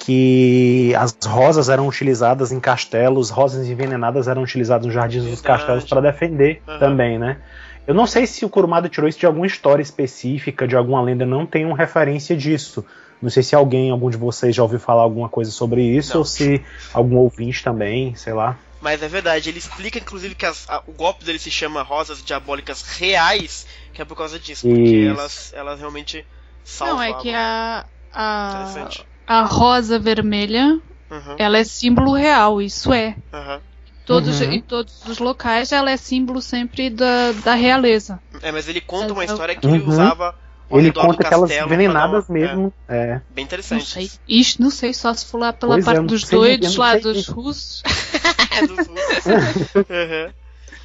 que 0.10 0.96
as 0.96 1.16
rosas 1.24 1.70
eram 1.70 1.88
utilizadas 1.88 2.52
em 2.52 2.60
castelos, 2.60 3.30
rosas 3.30 3.68
envenenadas 3.68 4.28
eram 4.28 4.42
utilizadas 4.42 4.88
nos 4.88 4.94
jardins 4.96 5.24
dos 5.24 5.40
castelos 5.40 5.84
para 5.86 6.02
defender 6.02 6.64
Aham. 6.68 6.80
também, 6.80 7.20
né? 7.20 7.40
Eu 7.86 7.94
não 7.94 8.08
sei 8.08 8.26
se 8.26 8.44
o 8.44 8.50
Kurumada 8.50 8.90
tirou 8.90 9.08
isso 9.08 9.20
de 9.20 9.28
alguma 9.28 9.46
história 9.46 9.84
específica, 9.84 10.68
de 10.68 10.76
alguma 10.76 11.00
lenda, 11.02 11.26
não 11.28 11.46
tenho 11.46 11.72
referência 11.74 12.36
disso. 12.36 12.84
Não 13.22 13.30
sei 13.30 13.44
se 13.44 13.54
alguém, 13.56 13.92
algum 13.92 14.10
de 14.10 14.18
vocês 14.18 14.56
já 14.56 14.64
ouviu 14.64 14.80
falar 14.80 15.04
alguma 15.04 15.30
coisa 15.30 15.52
sobre 15.52 15.84
isso, 15.84 16.14
Não. 16.14 16.20
ou 16.20 16.26
se 16.26 16.64
algum 16.94 17.18
ouvinte 17.18 17.64
também, 17.64 18.16
sei 18.16 18.34
lá. 18.34 18.58
Mas 18.82 19.04
é 19.04 19.08
verdade, 19.08 19.50
ele 19.50 19.60
explica 19.60 20.00
inclusive 20.00 20.34
que 20.34 20.46
as- 20.46 20.68
a- 20.70 20.82
o 20.88 20.92
golpe 20.94 21.24
dele 21.24 21.38
se 21.38 21.52
chama 21.52 21.84
Rosas 21.84 22.24
Diabólicas 22.24 22.82
Reais, 22.98 23.68
que 23.94 24.02
é 24.02 24.06
por 24.06 24.16
causa 24.16 24.40
disso, 24.40 24.68
porque 24.68 25.06
elas, 25.08 25.52
elas 25.54 25.80
realmente 25.80 26.26
salvam. 26.64 26.96
Não, 26.96 27.04
é 27.04 27.14
que 27.22 27.34
a, 27.34 27.86
a, 28.14 28.50
Interessante. 28.56 29.06
A 29.30 29.44
rosa 29.44 29.98
vermelha 30.00 30.80
Uhum, 31.12 31.36
ela 31.40 31.58
é 31.58 31.64
símbolo 31.64 32.14
real, 32.14 32.62
isso 32.62 32.92
é. 32.94 33.16
aham. 33.34 33.62
Todos, 34.06 34.42
Uhum. 34.42 34.52
Em 34.54 34.60
todos 34.62 35.06
os 35.08 35.20
locais 35.20 35.72
ela 35.72 35.92
é 35.92 35.98
símbolo 35.98 36.42
sempre 36.42 36.90
da, 36.90 37.32
da 37.44 37.54
realeza. 37.54 38.20
É, 38.42 38.52
mas 38.52 38.68
ele 38.68 38.82
conta 38.82 39.14
uma 39.14 39.24
Eu- 39.24 39.28
história 39.32 39.56
que 39.56 39.66
ele 39.68 39.80
Uhum. 39.80 39.88
usava 39.90 40.36
Ele 40.72 40.82
redor 40.84 41.02
do 41.02 41.08
conta 41.08 41.26
aquelas 41.28 41.50
envenenadas 41.52 42.28
uma- 42.30 42.38
mesmo. 42.40 42.74
É. 42.88 42.96
É, 42.96 43.08
bem 43.08 43.24
Não 43.38 43.44
interessante. 43.44 43.86
sei. 43.86 44.12
Ixi, 44.28 44.60
não 44.62 44.70
sei, 44.72 44.94
só 44.94 45.14
se 45.14 45.26
for 45.26 45.40
lá 45.40 45.54
pela 45.54 45.74
Pois 45.76 45.84
é, 45.84 45.86
parte 45.86 45.98
não 46.00 46.06
dos 46.08 46.22
sei- 46.26 46.38
doidos 46.40 46.76
não 46.76 46.80
lá, 46.84 46.92
sei 46.94 47.02
dos 47.02 47.28
russos. 47.28 47.84
É 48.52 48.68
dos 48.68 48.88
russos. 48.88 49.26
Uhum. 49.90 50.34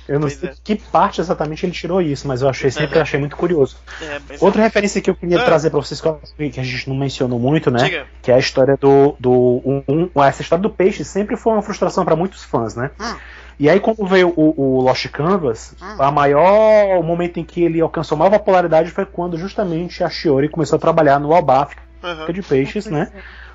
Eu 0.08 0.14
não 0.20 0.28
Pois 0.28 0.34
sei 0.38 0.50
é. 0.50 0.52
que 0.62 0.76
parte 0.76 1.20
exatamente 1.20 1.64
ele 1.64 1.72
tirou 1.72 2.00
isso, 2.02 2.28
mas 2.28 2.42
eu 2.42 2.48
achei 2.48 2.70
sempre 2.70 2.96
Uhum. 2.96 3.02
achei 3.02 3.18
muito 3.18 3.36
curioso. 3.36 3.76
É, 4.02 4.20
pois 4.26 4.42
é. 4.42 4.44
Outra 4.44 4.62
referência 4.62 5.00
que 5.00 5.08
eu 5.08 5.14
queria 5.14 5.40
Ah. 5.40 5.44
trazer 5.44 5.70
pra 5.70 5.80
vocês 5.80 6.00
que 6.00 6.60
a 6.60 6.62
gente 6.62 6.88
não 6.88 6.96
mencionou 6.96 7.38
muito, 7.38 7.70
né? 7.70 7.84
Diga. 7.84 8.06
Que 8.22 8.30
é 8.30 8.34
a 8.34 8.38
história 8.38 8.76
do. 8.76 9.16
do 9.18 9.30
um, 9.64 9.82
um- 10.14 10.22
essa 10.22 10.42
história 10.42 10.62
do 10.62 10.70
peixe 10.70 11.04
sempre 11.04 11.36
foi 11.36 11.52
uma 11.54 11.62
frustração 11.62 12.04
pra 12.04 12.14
muitos 12.16 12.44
fãs, 12.44 12.74
né? 12.74 12.90
Hum. 13.00 13.14
E 13.58 13.70
aí, 13.70 13.78
quando 13.78 14.04
veio 14.06 14.32
o, 14.36 14.78
o 14.78 14.80
Lost 14.82 15.06
Canvas, 15.10 15.74
Hum. 15.80 15.96
a 15.98 16.10
maior 16.10 16.98
o 16.98 17.02
momento 17.02 17.38
em 17.38 17.44
que 17.44 17.62
ele 17.62 17.80
alcançou 17.80 18.18
maior 18.18 18.30
popularidade 18.30 18.90
foi 18.90 19.06
quando 19.06 19.38
justamente 19.38 20.02
a 20.02 20.10
Shiori 20.10 20.48
começou 20.48 20.76
a 20.76 20.80
trabalhar 20.80 21.18
no 21.20 21.32
Albaf 21.32 21.76
Uhum. 22.02 22.32
de 22.32 22.42
peixes, 22.42 22.86
né? 22.86 23.10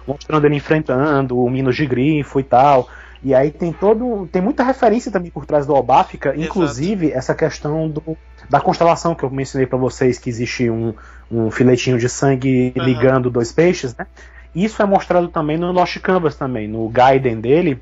Mostrando 0.07 0.45
ele 0.45 0.55
enfrentando 0.55 1.37
o 1.37 1.49
Minos 1.49 1.75
de 1.75 1.85
Grifo 1.85 2.39
e 2.39 2.43
tal. 2.43 2.87
E 3.21 3.35
aí 3.35 3.51
tem 3.51 3.73
todo. 3.73 4.27
Tem 4.31 4.41
muita 4.41 4.63
referência 4.63 5.11
também 5.11 5.29
por 5.29 5.45
trás 5.45 5.65
do 5.65 5.75
Albáfica, 5.75 6.33
inclusive 6.37 7.11
essa 7.11 7.35
questão 7.35 7.89
do, 7.89 8.17
da 8.49 8.61
constelação 8.61 9.13
que 9.13 9.23
eu 9.23 9.29
mencionei 9.29 9.67
pra 9.67 9.77
vocês, 9.77 10.17
que 10.17 10.29
existe 10.29 10.69
um, 10.69 10.93
um 11.29 11.51
filetinho 11.51 11.97
de 11.97 12.07
sangue 12.07 12.73
Aham. 12.77 12.85
ligando 12.85 13.29
dois 13.29 13.51
peixes, 13.51 13.95
né? 13.95 14.07
Isso 14.55 14.81
é 14.81 14.85
mostrado 14.85 15.27
também 15.27 15.57
no 15.57 15.71
Lost 15.71 15.99
Canvas 15.99 16.35
também, 16.35 16.67
no 16.67 16.87
Gaiden 16.89 17.39
dele, 17.39 17.81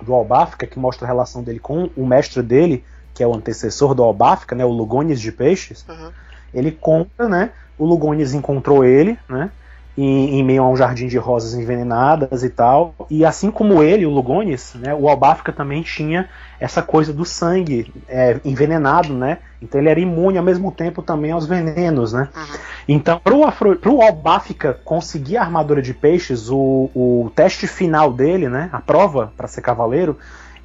do 0.00 0.14
Albáfica, 0.14 0.66
que 0.66 0.78
mostra 0.78 1.06
a 1.06 1.08
relação 1.08 1.42
dele 1.42 1.58
com 1.58 1.90
o 1.96 2.06
mestre 2.06 2.42
dele, 2.42 2.84
que 3.14 3.22
é 3.22 3.26
o 3.26 3.34
antecessor 3.34 3.94
do 3.94 4.02
Albáfica, 4.02 4.54
né? 4.54 4.64
O 4.64 4.70
Lugones 4.70 5.20
de 5.20 5.32
Peixes 5.32 5.86
Uhum. 5.88 6.10
ele 6.52 6.70
conta, 6.70 7.28
né? 7.28 7.50
O 7.78 7.84
Lugones 7.84 8.34
encontrou 8.34 8.84
ele, 8.84 9.18
né? 9.28 9.50
Em, 9.96 10.38
em 10.38 10.44
meio 10.44 10.62
a 10.62 10.68
um 10.68 10.76
jardim 10.76 11.06
de 11.06 11.16
rosas 11.16 11.54
envenenadas 11.54 12.42
e 12.44 12.50
tal. 12.50 12.94
E 13.08 13.24
assim 13.24 13.50
como 13.50 13.82
ele, 13.82 14.04
o 14.04 14.10
Lugones, 14.10 14.74
né? 14.74 14.94
O 14.94 15.08
Albáfica 15.08 15.52
também 15.52 15.82
tinha 15.82 16.28
essa 16.60 16.82
coisa 16.82 17.12
do 17.12 17.24
sangue 17.24 17.90
é, 18.06 18.38
envenenado, 18.44 19.14
né? 19.14 19.38
Então 19.60 19.80
ele 19.80 19.88
era 19.88 19.98
imune 19.98 20.36
ao 20.36 20.44
mesmo 20.44 20.70
tempo 20.70 21.02
também 21.02 21.32
aos 21.32 21.46
venenos, 21.46 22.12
né? 22.12 22.28
Uhum. 22.34 22.58
Então, 22.88 23.20
pro, 23.22 23.44
Afro, 23.44 23.76
pro 23.76 24.02
Albáfica 24.02 24.78
conseguir 24.84 25.38
a 25.38 25.42
armadura 25.42 25.80
de 25.80 25.94
peixes, 25.94 26.50
o, 26.50 26.90
o 26.94 27.32
teste 27.34 27.66
final 27.66 28.12
dele, 28.12 28.48
né? 28.48 28.68
A 28.72 28.80
prova 28.80 29.32
para 29.36 29.48
ser 29.48 29.62
cavaleiro, 29.62 30.18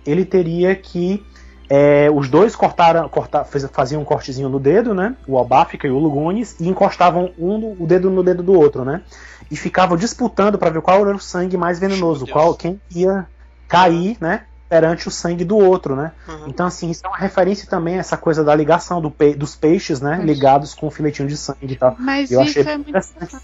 ele 0.05 0.25
teria 0.25 0.75
que 0.75 1.23
é, 1.73 2.09
os 2.13 2.27
dois 2.27 2.53
cortaram, 2.53 3.07
corta, 3.07 3.45
fez- 3.45 3.65
faziam 3.71 4.01
um 4.01 4.05
cortezinho 4.05 4.49
no 4.49 4.59
dedo, 4.59 4.93
né? 4.93 5.15
O 5.25 5.37
Albáfica 5.37 5.87
e 5.87 5.89
o 5.91 5.97
Lugones, 5.97 6.53
e 6.59 6.67
encostavam 6.67 7.31
um 7.37 7.57
no- 7.57 7.75
o 7.81 7.87
dedo 7.87 8.09
no 8.09 8.21
dedo 8.21 8.43
do 8.43 8.51
outro, 8.53 8.83
né? 8.83 9.01
E 9.49 9.55
ficavam 9.55 9.95
disputando 9.95 10.57
para 10.57 10.69
ver 10.69 10.81
qual 10.81 10.99
era 11.07 11.15
o 11.15 11.19
sangue 11.19 11.55
mais 11.55 11.79
venenoso, 11.79 12.27
qual 12.27 12.53
quem 12.55 12.81
ia 12.93 13.25
cair, 13.69 14.17
né? 14.19 14.43
Perante 14.67 15.07
o 15.07 15.11
sangue 15.11 15.45
do 15.45 15.57
outro, 15.57 15.95
né? 15.95 16.11
Uhum. 16.27 16.47
Então, 16.47 16.65
assim, 16.65 16.89
isso 16.89 17.05
é 17.05 17.07
uma 17.07 17.17
referência 17.17 17.65
também 17.69 17.95
a 17.95 17.99
essa 17.99 18.17
coisa 18.17 18.43
da 18.43 18.53
ligação 18.53 19.01
do 19.01 19.09
pe- 19.09 19.33
dos 19.35 19.55
peixes, 19.55 20.01
né? 20.01 20.17
Mas- 20.17 20.25
Ligados 20.25 20.73
com 20.73 20.87
o 20.87 20.91
filetinho 20.91 21.27
de 21.29 21.37
sangue 21.37 21.73
e 21.73 21.75
tal. 21.77 21.95
Mas 21.97 22.31
Eu 22.31 22.41
isso 22.41 22.59
achei 22.59 22.73
é 22.73 22.75
muito 22.77 22.89
engraçado. 22.89 23.41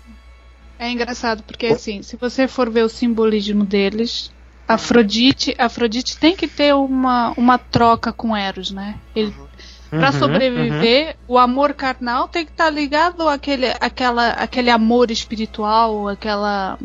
É 0.80 0.92
engraçado, 0.92 1.44
porque 1.44 1.68
assim, 1.68 2.02
se 2.04 2.16
você 2.18 2.48
for 2.48 2.70
ver 2.70 2.84
o 2.84 2.90
simbolismo 2.90 3.64
deles, 3.66 4.32
Afrodite, 4.68 5.56
Afrodite 5.58 6.18
tem 6.18 6.36
que 6.36 6.48
ter 6.48 6.74
uma, 6.76 7.34
uma 7.38 7.58
troca 7.58 8.12
com 8.12 8.36
Eros, 8.36 8.72
né? 8.72 8.96
Ele, 9.16 9.34
Pra 9.90 10.08
Uhum, 10.12 10.20
sobreviver, 10.20 11.16
o 11.28 11.38
amor 11.38 11.74
carnal 11.74 12.28
tem 12.28 12.46
que 12.46 12.52
estar 12.52 12.70
ligado 12.70 13.28
àquele, 13.30 13.68
àquela, 13.80 14.32
àquele 14.32 14.70
amor 14.70 15.10
espiritual, 15.10 16.10
aquela, 16.10 16.78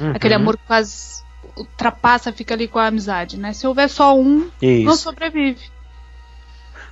uhum, 0.00 0.12
aquele 0.12 0.34
amor 0.34 0.56
que 0.56 0.64
quase 0.64 1.14
ultrapassa, 1.56 2.32
fica 2.32 2.54
ali 2.54 2.68
com 2.68 2.78
a 2.78 2.86
amizade, 2.86 3.36
né? 3.38 3.52
Se 3.52 3.66
houver 3.66 3.88
só 3.90 4.16
um, 4.16 4.48
não 4.62 4.92
Isso. 4.92 4.98
sobrevive. 4.98 5.60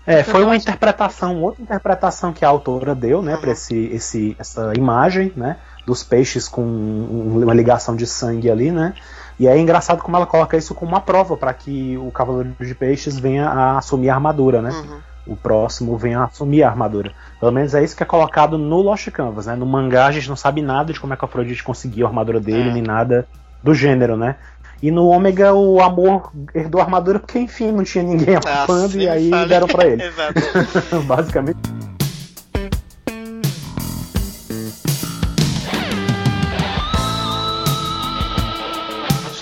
É, 0.05 0.25
foi 0.25 0.43
Eu 0.43 0.47
uma 0.47 0.57
interpretação, 0.57 1.41
outra 1.43 1.63
interpretação 1.63 2.33
que 2.33 2.45
a 2.45 2.49
autora 2.49 2.93
deu, 2.93 3.23
né, 3.23 3.35
Uhum. 3.35 3.41
para 3.41 3.53
esse, 3.53 3.77
esse, 3.87 4.37
essa 4.39 4.73
imagem, 4.77 5.33
né, 5.37 5.57
dos 5.87 6.03
peixes 6.03 6.49
com 6.49 6.63
um- 6.63 7.41
uma 7.45 7.55
ligação 7.55 7.95
de 7.95 8.05
sangue 8.07 8.51
ali, 8.51 8.73
né. 8.73 8.95
E 9.39 9.47
é 9.49 9.59
engraçado 9.59 10.03
como 10.03 10.17
ela 10.17 10.27
coloca 10.27 10.57
isso 10.57 10.75
como 10.75 10.93
uma 10.93 11.01
prova 11.01 11.37
para 11.37 11.53
que 11.53 11.97
o 11.99 12.11
Cavaleiro 12.11 12.55
de 12.61 12.75
Peixes 12.75 13.19
venha 13.19 13.49
a 13.49 13.79
assumir 13.79 14.11
a 14.11 14.15
armadura, 14.15 14.61
né? 14.63 14.71
Uhum. 14.71 14.99
O 15.35 15.37
próximo 15.37 15.97
venha 15.97 16.21
a 16.21 16.25
assumir 16.25 16.63
a 16.65 16.69
armadura. 16.69 17.13
Pelo 17.39 17.53
menos 17.53 17.75
é 17.75 17.83
isso 17.83 17.97
que 17.97 18.03
é 18.03 18.07
colocado 18.07 18.59
no 18.59 18.81
Lost 18.81 19.09
Canvas, 19.11 19.47
né? 19.47 19.55
No 19.57 19.67
mangá 19.67 20.07
a 20.07 20.13
gente 20.13 20.29
não 20.29 20.37
sabe 20.37 20.63
nada 20.63 20.93
de 20.93 20.99
como 21.01 21.13
é 21.15 21.17
que 21.17 21.25
o 21.25 21.27
Afrodite 21.27 21.63
conseguiu 21.63 22.07
a 22.07 22.09
armadura 22.09 22.41
dele, 22.41 22.71
É. 22.71 22.73
nem 22.73 22.83
nada 22.83 23.27
do 23.63 23.73
gênero, 23.75 24.17
né? 24.17 24.37
E 24.83 24.91
no 24.91 25.07
Ômega 25.07 25.55
o 25.55 25.81
amor 25.81 26.33
herdou 26.53 26.81
a 26.81 26.85
armadura 26.85 27.21
porque, 27.21 27.39
enfim, 27.39 27.71
não 27.71 27.85
tinha 27.85 28.03
ninguém 28.03 28.35
Ah, 28.35 28.65
ocupando 28.65 28.89
sim, 28.89 29.03
e 29.03 29.09
aí 29.09 29.31
fale. 29.31 29.49
deram 29.49 29.67
pra 29.69 29.87
ele. 29.87 30.03
Basicamente. 31.07 31.59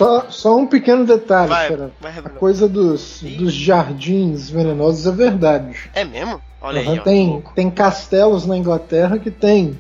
Só, 0.01 0.31
só 0.31 0.56
um 0.56 0.66
pequeno 0.66 1.05
detalhe, 1.05 1.51
Vai, 1.51 1.68
Fernando. 1.68 1.93
vai, 2.01 2.12
A 2.24 2.31
coisa 2.31 2.66
dos, 2.66 3.20
dos 3.22 3.52
jardins 3.52 4.48
venenosos 4.48 5.06
é 5.06 5.10
verdade. 5.10 5.90
É 5.94 6.05
mesmo? 6.05 6.40
Olha 6.62 6.81
Aham, 6.81 6.93
aí, 6.93 6.98
ó. 6.98 7.02
tem, 7.05 7.43
tem 7.55 7.70
castelos 7.70 8.47
na 8.47 8.56
Inglaterra 8.56 9.18
que 9.18 9.31
tem 9.31 9.78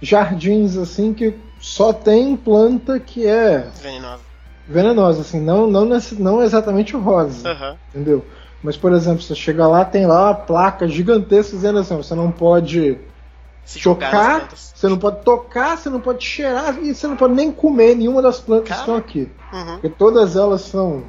jardins 0.00 0.74
assim 0.78 1.12
que 1.12 1.34
só 1.60 1.92
tem 1.92 2.34
planta 2.34 2.98
que 2.98 3.26
é 3.26 3.66
Venenosa. 3.82 4.22
venenosa, 4.66 5.20
assim, 5.20 5.40
não, 5.40 5.66
não, 5.66 5.84
não 6.18 6.42
exatamente 6.42 6.96
rosa, 6.96 7.50
Aham. 7.50 7.76
entendeu? 7.92 8.24
Mas, 8.62 8.74
por 8.74 8.92
exemplo, 8.92 9.20
você 9.22 9.34
chega 9.34 9.66
lá, 9.66 9.84
tem 9.84 10.06
lá 10.06 10.28
uma 10.28 10.34
placa 10.34 10.88
gigantesca 10.88 11.54
dizendo 11.56 11.78
assim, 11.78 11.94
você 11.96 12.14
não 12.14 12.30
pode 12.30 12.96
Se 13.68 13.82
tocar, 13.82 14.48
você 14.54 14.88
não 14.88 14.96
pode 14.98 15.22
tocar, 15.22 15.76
você 15.76 15.90
não 15.90 16.00
pode 16.00 16.24
cheirar 16.24 16.78
e 16.82 16.94
você 16.94 17.06
não 17.06 17.16
pode 17.16 17.34
nem 17.34 17.52
comer 17.52 17.94
nenhuma 17.94 18.22
das 18.22 18.40
plantas 18.40 18.64
que 18.64 18.68
Cara. 18.70 18.80
estão 18.80 18.96
aqui. 18.96 19.28
Uhum. 19.52 19.72
Porque 19.74 19.88
todas 19.90 20.36
elas 20.36 20.62
são 20.62 21.04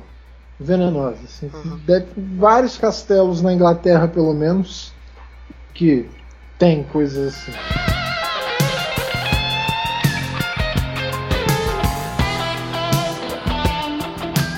venenosas. 0.59 1.23
assim. 1.23 1.49
Uhum. 1.53 1.79
Deve- 1.85 2.07
vários 2.37 2.77
castelos 2.77 3.41
na 3.41 3.53
Inglaterra, 3.53 4.09
pelo 4.09 4.33
menos, 4.33 4.91
que 5.73 6.09
tem 6.57 6.83
coisas 6.83 7.33
assim. 7.33 7.53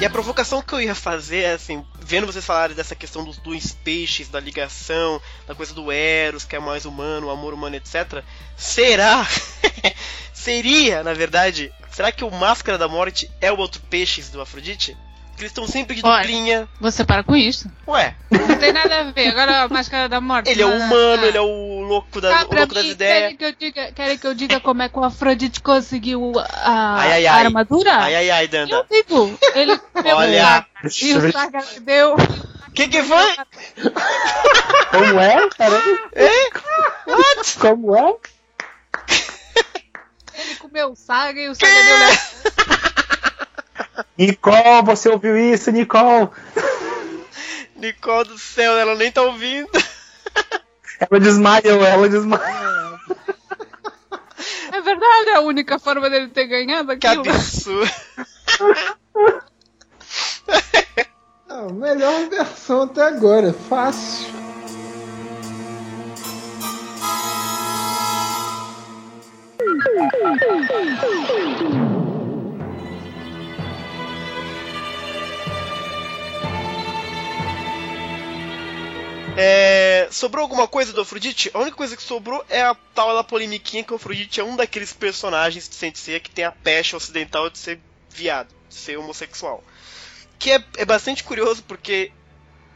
E 0.02 0.06
a 0.06 0.10
provocação 0.10 0.64
que 0.64 0.73
eu 0.73 0.82
ia 0.82 0.95
fazer 0.95 1.41
é 1.41 1.53
assim, 1.53 1.86
vendo 1.99 2.26
vocês 2.26 2.44
falarem 2.44 2.76
dessa 2.76 2.95
questão 2.95 3.23
dos 3.23 3.38
dois 3.38 3.72
peixes, 3.72 4.30
da 4.30 4.40
ligação, 4.40 5.22
da 5.45 5.53
coisa 5.53 5.76
do 5.76 5.91
Eros, 5.91 6.44
que 6.44 6.56
é 6.56 6.60
mais 6.60 6.86
humano, 6.86 7.28
o 7.28 7.30
amor 7.30 7.53
humano, 7.53 7.76
etc. 7.76 8.23
Será? 8.57 9.28
Seria, 10.34 11.03
na 11.03 11.14
verdade, 11.14 11.72
será 11.91 12.11
que 12.11 12.23
o 12.23 12.32
Máscara 12.32 12.80
da 12.80 12.88
Morte 12.88 13.30
é 13.40 13.52
o 13.52 13.57
outro 13.60 13.80
peixes 13.91 14.32
do 14.32 14.41
Afrodite? 14.41 14.98
Porque 15.41 15.45
eles 15.45 15.51
estão 15.51 15.68
sempre 15.68 15.95
de 15.95 16.05
Olha. 16.05 16.19
duplinha. 16.22 16.69
Você 16.80 17.03
para 17.03 17.23
com 17.23 17.35
isso. 17.35 17.68
Ué, 17.88 18.15
Não 18.30 18.57
tem 18.59 18.72
nada 18.72 18.99
a 18.99 19.03
ver. 19.05 19.30
Agora 19.30 19.63
a 19.63 19.68
máscara 19.68 20.07
da 20.07 20.22
morte. 20.22 20.51
ele 20.51 20.61
é 20.61 20.65
o 20.65 20.69
humano, 20.69 21.26
ele 21.26 21.38
é 21.38 21.41
o 21.41 21.81
louco, 21.81 22.22
da, 22.22 22.41
Ah, 22.41 22.45
o 22.47 22.53
louco 22.55 22.76
das 22.76 22.85
ideias. 22.85 23.19
Querem 23.22 23.38
que, 23.38 23.45
eu 23.45 23.51
diga, 23.53 23.91
querem 23.91 24.18
que 24.19 24.27
eu 24.27 24.34
diga 24.35 24.59
como 24.59 24.84
é 24.84 24.89
que 24.89 24.99
o 24.99 25.03
Afrodite 25.03 25.59
conseguiu 25.61 26.34
a, 26.38 26.95
Ai, 26.99 27.11
ai, 27.13 27.26
a 27.27 27.34
ai. 27.34 27.45
armadura? 27.45 27.91
Ai, 27.95 28.15
ai, 28.15 28.30
ai, 28.30 28.43
Eu 28.45 28.49
Danda. 28.49 28.85
digo, 28.91 29.39
ele 29.55 29.77
comeu 29.80 30.18
Olha. 30.18 30.68
o 30.84 30.89
Saga, 30.91 31.01
e 31.01 31.13
o 31.18 31.31
Saga 31.31 31.65
deu. 31.81 32.15
Que 32.76 32.88
que 32.88 33.01
foi? 33.01 33.35
Como 34.91 35.19
é? 35.19 35.49
Peraí. 35.57 36.49
What? 37.07 37.57
Como 37.59 37.95
é? 37.95 38.15
Ele 40.35 40.55
comeu 40.59 40.91
o 40.91 40.95
Saga 40.95 41.39
e 41.39 41.49
o 41.49 41.55
Saga 41.55 41.73
deu 41.84 41.97
leve. 41.97 42.19
Nicole, 44.18 44.81
você 44.85 45.09
ouviu 45.09 45.38
isso, 45.38 45.72
Nicole? 45.72 46.30
Nicole 47.76 48.30
do 48.30 48.38
céu, 48.38 48.77
ela 48.77 48.95
nem 48.95 49.11
tá 49.11 49.22
ouvindo. 49.22 49.69
Ela 50.99 51.19
desmaiou, 51.19 51.84
ela 51.84 52.07
desmaiou. 52.07 52.99
É 54.72 54.81
verdade, 54.81 55.30
é 55.30 55.35
a 55.35 55.41
única 55.41 55.77
forma 55.80 56.09
dele 56.09 56.27
ter 56.30 56.45
ganhado 56.47 56.95
Que 56.97 57.07
aquilo. 57.07 57.30
absurdo. 57.30 57.91
Ah, 61.49 61.65
a 61.68 61.73
melhor 61.73 62.30
versão 62.30 62.84
até 62.84 63.01
agora, 63.03 63.49
é 63.49 63.53
fácil. 63.53 64.31
É, 79.38 80.08
sobrou 80.12 80.44
alguma 80.44 80.68
coisa 80.68 80.91
do 80.94 81.02
Afrodite? 81.02 81.49
A 81.53 81.60
única 81.60 81.76
coisa 81.76 81.95
que 81.95 82.03
sobrou 82.03 82.44
é 82.49 82.62
a 82.62 82.76
tal 82.94 83.16
da 83.16 83.24
polemiquinha 83.24 83.84
que 83.84 83.94
o 83.94 83.95
Afrodite 83.95 84.40
é 84.40 84.44
um 84.44 84.56
daqueles 84.56 84.94
personagens 84.94 85.68
de 85.70 85.76
Sensei 85.76 86.20
que 86.20 86.30
tem 86.32 86.44
a 86.45 86.52
pecha 86.52 86.98
ocidental 86.98 87.49
de 87.49 87.58
ser 87.58 87.80
viado, 88.10 88.49
de 88.68 88.76
ser 88.76 88.98
homossexual. 88.98 89.64
Que 90.38 90.52
é, 90.52 90.64
é 90.78 90.86
bastante 90.86 91.24
curioso 91.24 91.64
porque 91.68 92.12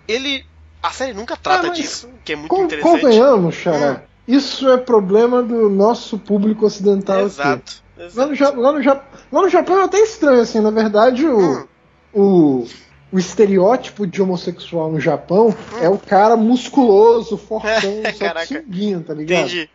ele. 0.07 0.45
A 0.82 0.91
série 0.91 1.14
nunca 1.14 1.36
trata 1.36 1.69
mas 1.69 1.77
disso, 1.77 2.07
que 2.23 2.34
é 2.34 2.36
muito 2.36 2.49
Con- 2.56 2.65
interessante. 2.65 3.02
Convenhamos, 3.02 3.56
Xará. 3.56 4.03
Isso 4.27 4.69
é 4.69 4.77
problema 4.77 5.41
do 5.41 5.68
nosso 5.69 6.18
público 6.18 6.65
ocidental 6.65 7.18
aqui. 7.26 7.26
Exato. 7.26 7.84
Lá 7.98 8.06
exato. 8.06 8.56
no, 8.56 8.61
lá, 8.61 8.72
no 8.72 9.02
lá 9.32 9.41
no 9.41 9.49
Japão 9.49 9.80
é 9.80 9.84
até 9.84 9.99
estranho, 9.99 10.41
assim, 10.41 10.60
na 10.60 10.69
verdade, 10.72 11.26
o, 11.26 11.40
Hum. 11.40 11.68
o, 12.14 12.68
o 13.15 13.19
estereótipo 13.19 14.05
de 14.05 14.21
homossexual 14.21 14.91
no 14.91 14.99
Japão 14.99 15.55
é 15.81 15.87
o 15.87 15.97
cara 15.97 16.35
musculoso, 16.35 17.37
fortão, 17.37 18.01
só 18.13 18.25
Caraca. 18.25 18.45
sunguinha, 18.45 18.99
tá 18.99 19.13
ligado? 19.13 19.45
Entendi. 19.47 19.69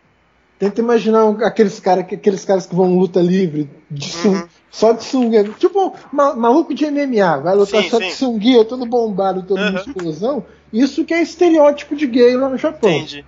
Tenta 0.58 0.82
imaginar 0.82 1.26
aqueles, 1.44 1.80
cara, 1.80 2.02
aqueles 2.02 2.44
caras 2.44 2.66
que 2.66 2.74
vão 2.74 2.98
luta 2.98 3.18
livre, 3.20 3.70
de 3.90 4.14
Uhum. 4.28 4.46
só 4.70 4.92
de 4.92 5.02
sunguinha. 5.04 5.44
Tipo, 5.58 5.94
ma- 6.12 6.34
maluco 6.34 6.74
de 6.74 6.84
MMA, 6.84 7.38
vai 7.38 7.54
lutar 7.56 7.82
Sim, 7.82 7.88
só 7.88 7.98
sim. 7.98 8.08
de 8.08 8.12
sunguinha, 8.12 8.62
todo 8.62 8.84
bombado, 8.84 9.42
todo 9.42 9.58
Uhum. 9.58 9.72
musculosão. 9.72 10.44
Isso 10.70 11.02
que 11.06 11.14
é 11.14 11.22
estereótipo 11.22 11.96
de 11.96 12.06
gay 12.06 12.36
lá 12.36 12.46
no 12.50 12.58
Japão. 12.58 12.90
Entendi. 12.90 13.24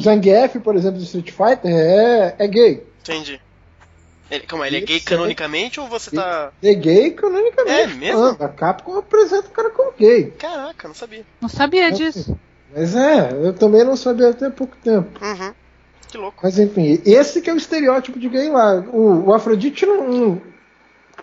Zangief, 0.00 0.60
por 0.60 0.76
exemplo, 0.76 0.98
do 0.98 1.04
Street 1.04 1.30
Fighter, 1.32 1.70
é, 1.74 2.34
é 2.38 2.46
gay. 2.46 2.86
Entendi. 3.02 3.40
Ele, 4.30 4.46
calma, 4.46 4.66
ele 4.66 4.78
é 4.78 4.80
gay 4.80 4.96
é- 4.96 5.00
canonicamente 5.00 5.78
ou 5.80 5.86
você 5.88 6.10
tá. 6.10 6.50
É 6.62 6.74
gay 6.74 7.10
canonicamente. 7.10 7.80
É 7.80 7.86
mesmo? 7.86 8.18
falando. 8.20 8.42
A 8.42 8.48
Capcom 8.48 8.96
apresenta 8.98 9.48
o 9.48 9.50
cara 9.50 9.70
como 9.70 9.92
gay. 9.92 10.30
Caraca, 10.38 10.88
não 10.88 10.94
sabia. 10.94 11.24
Não 11.40 11.48
sabia 11.48 11.92
disso. 11.92 12.36
Mas 12.74 12.96
é, 12.96 13.30
eu 13.32 13.52
também 13.52 13.84
não 13.84 13.96
sabia 13.96 14.30
até 14.30 14.50
pouco 14.50 14.76
tempo. 14.82 15.24
Uhum. 15.24 15.52
Que 16.10 16.16
louco. 16.18 16.40
Mas 16.42 16.58
enfim, 16.58 17.00
esse 17.04 17.40
que 17.42 17.50
é 17.50 17.52
o 17.52 17.56
estereótipo 17.56 18.18
de 18.18 18.28
gay 18.28 18.48
lá. 18.50 18.76
O, 18.92 19.28
o 19.28 19.34
Afrodite 19.34 19.84
não. 19.86 20.08
não 20.08 20.54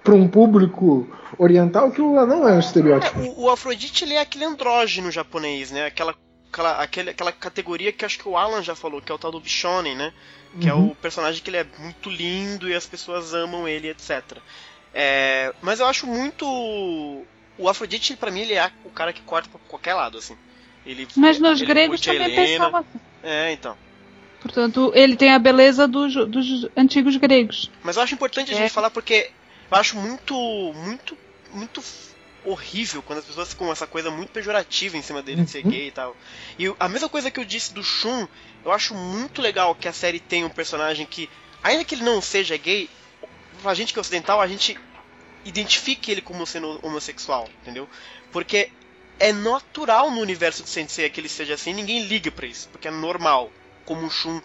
para 0.04 0.16
um 0.16 0.28
público 0.28 1.08
oriental, 1.38 1.88
aquilo 1.90 2.16
lá 2.16 2.26
não 2.26 2.48
é 2.48 2.54
um 2.54 2.56
É, 2.56 2.60
estereótipo. 2.60 3.20
o, 3.20 3.44
o 3.44 3.50
Afrodite 3.52 4.04
ele 4.04 4.16
é 4.16 4.22
aquele 4.22 4.46
andrógeno 4.46 5.12
japonês, 5.12 5.70
né? 5.70 5.86
Aquela, 5.86 6.16
aquela, 6.52 6.82
aquele, 6.82 7.10
aquela 7.12 7.32
categoria 7.32 7.92
que 7.92 8.04
acho 8.06 8.20
que 8.20 8.28
o 8.28 8.38
Alan 8.38 8.62
já 8.62 8.76
falou, 8.76 9.02
que 9.02 9.12
é 9.12 9.16
o 9.16 9.18
tal 9.18 9.32
do 9.32 9.40
Bishonen, 9.40 9.96
né? 9.96 10.14
Que 10.60 10.68
é 10.70 10.74
Uhum. 10.74 10.92
o 10.92 10.96
personagem 10.96 11.42
que 11.42 11.50
ele 11.50 11.58
é 11.58 11.66
muito 11.80 12.10
lindo 12.10 12.70
e 12.70 12.76
as 12.76 12.86
pessoas 12.86 13.34
amam 13.34 13.68
ele, 13.68 13.90
etc. 13.90 14.38
É, 14.94 15.54
mas 15.62 15.80
eu 15.80 15.86
acho 15.88 16.06
muito. 16.06 16.46
O 17.58 17.70
Afrodite, 17.70 18.16
pra 18.18 18.32
mim, 18.32 18.42
ele 18.42 18.54
é 18.56 18.70
o 18.84 18.90
cara 18.90 19.14
que 19.14 19.22
corta 19.22 19.48
pra 19.50 19.60
qualquer 19.68 19.94
lado, 19.94 20.18
assim. 20.18 20.36
Ele, 20.86 21.08
Mas 21.16 21.40
nos 21.40 21.62
ele 21.62 21.68
gregos 21.74 22.02
também 22.02 22.24
Helena. 22.34 22.66
pensavam 22.66 22.80
assim. 22.80 23.00
É, 23.24 23.52
então. 23.54 23.78
Portanto, 24.42 24.92
ele 24.96 25.16
tem 25.16 25.32
a 25.32 25.40
beleza 25.40 25.88
dos, 25.88 26.14
dos 26.30 26.68
antigos 26.76 27.16
gregos. 27.16 27.70
Mas 27.84 27.96
eu 27.96 28.04
acho 28.04 28.16
importante 28.16 28.52
a 28.52 28.56
É. 28.56 28.58
gente 28.58 28.72
falar 28.72 28.90
porque 28.90 29.30
eu 29.70 29.78
acho 29.78 29.96
muito, 29.98 30.34
muito, 30.74 31.18
muito 31.54 31.82
horrível 32.44 33.02
quando 33.04 33.20
as 33.20 33.26
pessoas 33.26 33.50
ficam 33.50 33.68
com 33.68 33.74
essa 33.74 33.88
coisa 33.88 34.10
muito 34.10 34.32
pejorativa 34.32 34.98
em 34.98 35.02
cima 35.02 35.22
dele 35.22 35.44
de 35.44 35.52
ser 35.52 35.64
Uhum. 35.64 35.72
gay 35.72 35.88
e 35.88 35.92
tal. 35.92 36.16
E 36.58 36.74
a 36.80 36.90
mesma 36.90 37.08
coisa 37.10 37.30
que 37.30 37.40
eu 37.40 37.46
disse 37.46 37.74
do 37.74 37.84
Shun, 37.84 38.28
eu 38.66 38.72
acho 38.72 38.94
muito 38.96 39.42
legal 39.42 39.76
que 39.76 39.88
a 39.88 39.94
série 39.94 40.20
tenha 40.20 40.46
um 40.46 40.50
personagem 40.50 41.06
que, 41.06 41.30
ainda 41.64 41.84
que 41.84 41.96
ele 41.96 42.04
não 42.04 42.22
seja 42.22 42.58
gay, 42.58 42.90
a 43.64 43.74
gente 43.74 43.94
que 43.94 44.00
é 44.00 44.02
ocidental, 44.02 44.42
a 44.42 44.48
gente 44.48 44.78
identifique 45.46 46.12
ele 46.12 46.22
como 46.22 46.46
sendo 46.46 46.80
homossexual, 46.84 47.50
entendeu? 47.62 47.88
Porque 48.32 48.70
é 49.20 49.32
natural 49.32 50.10
no 50.10 50.20
universo 50.20 50.64
de 50.64 50.70
Sensei 50.70 51.10
que 51.10 51.20
ele 51.20 51.30
seja 51.30 51.54
assim, 51.54 51.74
ninguém 51.74 52.06
liga 52.06 52.32
pra 52.32 52.48
isso, 52.48 52.68
porque 52.70 52.88
é 52.88 52.92
normal, 52.92 53.52
como 53.86 54.06
o 54.06 54.10
Shun 54.10 54.42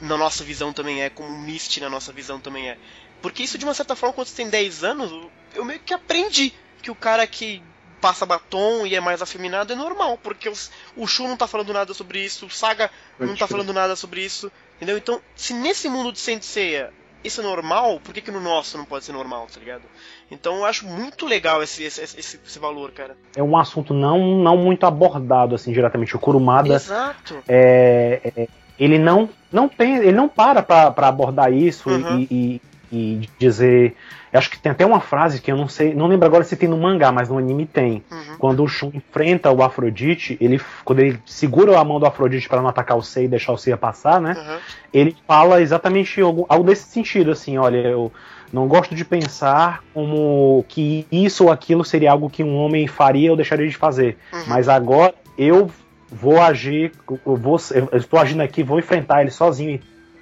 na 0.00 0.16
nossa 0.16 0.42
visão 0.44 0.72
também 0.72 1.02
é, 1.02 1.10
como 1.10 1.28
o 1.28 1.38
Misty 1.38 1.80
na 1.80 1.88
nossa 1.88 2.12
visão 2.12 2.40
também 2.40 2.70
é. 2.70 2.78
Porque 3.20 3.42
isso, 3.44 3.56
de 3.56 3.64
uma 3.64 3.74
certa 3.74 3.94
forma, 3.94 4.12
quando 4.12 4.26
você 4.26 4.34
tem 4.34 4.48
10 4.48 4.82
anos, 4.82 5.12
eu 5.54 5.64
meio 5.64 5.78
que 5.78 5.94
aprendi 5.94 6.52
que 6.82 6.90
o 6.90 6.94
cara 6.94 7.26
que 7.26 7.62
passa 8.00 8.26
batom 8.26 8.84
e 8.84 8.94
é 8.96 9.00
mais 9.00 9.22
afeminado 9.22 9.72
é 9.72 9.76
normal, 9.76 10.18
porque 10.20 10.48
os- 10.48 10.70
o 10.96 11.06
Shun 11.06 11.28
não 11.28 11.36
tá 11.36 11.46
falando 11.46 11.72
nada 11.72 11.94
sobre 11.94 12.18
isso, 12.24 12.46
o 12.46 12.50
Saga 12.50 12.90
não 13.18 13.36
tá 13.36 13.46
falando 13.46 13.72
nada 13.72 13.94
sobre 13.94 14.24
isso, 14.24 14.50
entendeu? 14.76 14.98
Então, 14.98 15.20
se 15.36 15.54
nesse 15.54 15.88
mundo 15.88 16.10
de 16.12 16.18
Senseiya 16.18 16.92
isso 17.22 17.40
é 17.40 17.44
normal, 17.44 18.00
por 18.02 18.12
que, 18.12 18.20
que 18.20 18.32
no 18.32 18.40
nosso 18.40 18.76
não 18.76 18.84
pode 18.84 19.04
ser 19.04 19.12
normal, 19.12 19.46
tá 19.54 19.60
ligado? 19.60 19.82
Então 20.28 20.56
eu 20.56 20.64
acho 20.64 20.84
muito 20.84 21.24
legal 21.24 21.62
esse, 21.62 21.84
esse, 21.84 22.02
esse, 22.02 22.40
esse 22.44 22.58
valor, 22.58 22.90
cara. 22.90 23.16
É 23.36 23.42
um 23.42 23.56
assunto 23.56 23.94
não, 23.94 24.18
não 24.38 24.56
muito 24.56 24.84
abordado 24.84 25.54
assim 25.54 25.72
diretamente. 25.72 26.16
O 26.16 26.18
Kurumada 26.18 26.74
Exato. 26.74 27.40
é, 27.46 28.32
é, 28.36 28.48
ele 28.76 28.98
não 28.98 29.30
não 29.52 29.68
tem 29.68 29.98
ele 29.98 30.10
não 30.10 30.28
para 30.28 30.60
pra 30.64 30.90
pra 30.90 31.06
abordar 31.06 31.52
isso 31.52 31.88
Uhum. 31.88 32.18
e, 32.18 32.28
e- 32.56 32.60
e 32.92 33.28
dizer 33.38 33.96
eu 34.32 34.38
acho 34.38 34.50
que 34.50 34.58
tem 34.60 34.70
até 34.72 34.84
uma 34.86 35.00
frase 35.00 35.40
que 35.40 35.50
eu 35.50 35.56
não 35.56 35.68
sei 35.68 35.94
não 35.94 36.06
lembro 36.06 36.26
agora 36.26 36.44
se 36.44 36.56
tem 36.56 36.68
no 36.68 36.76
mangá 36.78 37.10
mas 37.10 37.28
no 37.28 37.38
anime 37.38 37.66
tem 37.66 38.04
Uhum. 38.10 38.36
quando 38.38 38.62
o 38.62 38.68
Shun 38.68 38.90
enfrenta 38.94 39.50
o 39.50 39.62
Afrodite 39.62 40.36
ele 40.40 40.60
quando 40.84 41.00
ele 41.00 41.18
segura 41.26 41.78
a 41.78 41.84
mão 41.84 41.98
do 41.98 42.06
Afrodite 42.06 42.48
para 42.48 42.60
não 42.60 42.68
atacar 42.68 42.96
o 42.96 43.02
Sei 43.02 43.24
e 43.24 43.28
deixar 43.28 43.52
o 43.52 43.58
Seiya 43.58 43.76
passar 43.76 44.20
né 44.20 44.36
Uhum. 44.36 44.58
ele 44.92 45.16
fala 45.26 45.60
exatamente 45.60 46.20
algo, 46.20 46.46
algo 46.48 46.64
desse 46.64 46.84
sentido, 46.90 47.30
assim, 47.30 47.56
olha, 47.58 47.78
eu 47.78 48.12
não 48.52 48.68
gosto 48.68 48.94
de 48.94 49.04
pensar 49.04 49.84
como 49.92 50.64
que 50.68 51.06
isso 51.10 51.44
ou 51.44 51.50
aquilo 51.52 51.84
seria 51.84 52.12
algo 52.12 52.28
que 52.28 52.44
um 52.44 52.56
homem 52.56 52.86
faria 52.86 53.30
ou 53.30 53.36
deixaria 53.36 53.68
de 53.68 53.76
fazer, 53.76 54.18
Uhum. 54.32 54.42
mas 54.46 54.68
agora 54.68 55.14
eu 55.36 55.70
vou 56.10 56.40
agir, 56.40 56.92
eu, 57.24 57.36
vou, 57.36 57.56
eu 57.92 57.98
estou 57.98 58.18
agindo 58.20 58.42
aqui, 58.42 58.62
vou 58.62 58.78
enfrentar 58.78 59.22
ele 59.22 59.30
sozinho, 59.30 59.80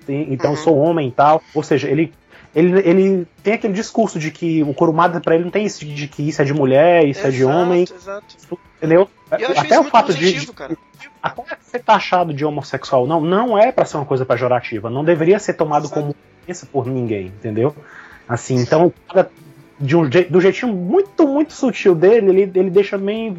então 0.09 0.53
eu 0.53 0.57
Uhum. 0.57 0.63
sou 0.63 0.79
homem 0.79 1.09
e 1.09 1.13
tal, 1.13 1.43
ou 1.53 1.63
seja, 1.63 1.89
ele 1.89 2.13
ele, 2.55 2.79
ele 2.81 3.27
tem 3.43 3.55
aquele 3.55 3.73
discurso 3.75 4.19
de 4.19 4.31
que 4.31 4.63
o 4.63 4.75
Kurumada 4.75 5.21
pra 5.21 5.35
ele 5.35 5.45
não 5.45 5.51
tem 5.51 5.65
isso 5.65 5.85
de 5.85 6.09
que 6.09 6.29
isso 6.29 6.43
é 6.43 6.45
de 6.45 6.53
mulher, 6.53 7.07
isso 7.07 7.27
é 7.27 7.31
de 7.31 7.43
Exato, 7.43 7.57
homem, 7.59 7.83
Exato. 7.83 8.59
entendeu? 8.79 9.09
Até 9.57 9.79
o 9.79 9.85
fato 9.85 10.13
de, 10.13 10.19
positivo, 10.33 10.53
cara. 10.53 10.77
até 11.23 11.43
ser 11.63 11.79
taxado 11.81 12.35
de 12.35 12.45
homossexual 12.45 13.07
não, 13.07 13.21
não 13.21 13.57
é 13.57 13.71
pra 13.71 13.85
ser 13.85 13.97
uma 13.99 14.07
coisa 14.07 14.27
pejorativa. 14.27 14.91
Não 14.91 15.05
deveria 15.05 15.39
ser 15.39 15.55
tomado 15.55 15.85
Exato. 15.87 16.01
como 16.01 16.17
ofensa 16.43 16.67
por 16.67 16.87
ninguém, 16.87 17.27
entendeu? 17.27 17.75
Assim, 18.29 18.57
então, 18.57 18.93
de 19.79 19.97
um 19.97 20.09
do 20.09 20.41
jeitinho 20.41 20.73
muito, 20.73 21.27
muito 21.27 21.53
sutil 21.53 21.95
dele, 21.95 22.31
ele, 22.43 22.53
ele 22.59 22.71
deixa 22.71 22.99
bem, 22.99 23.37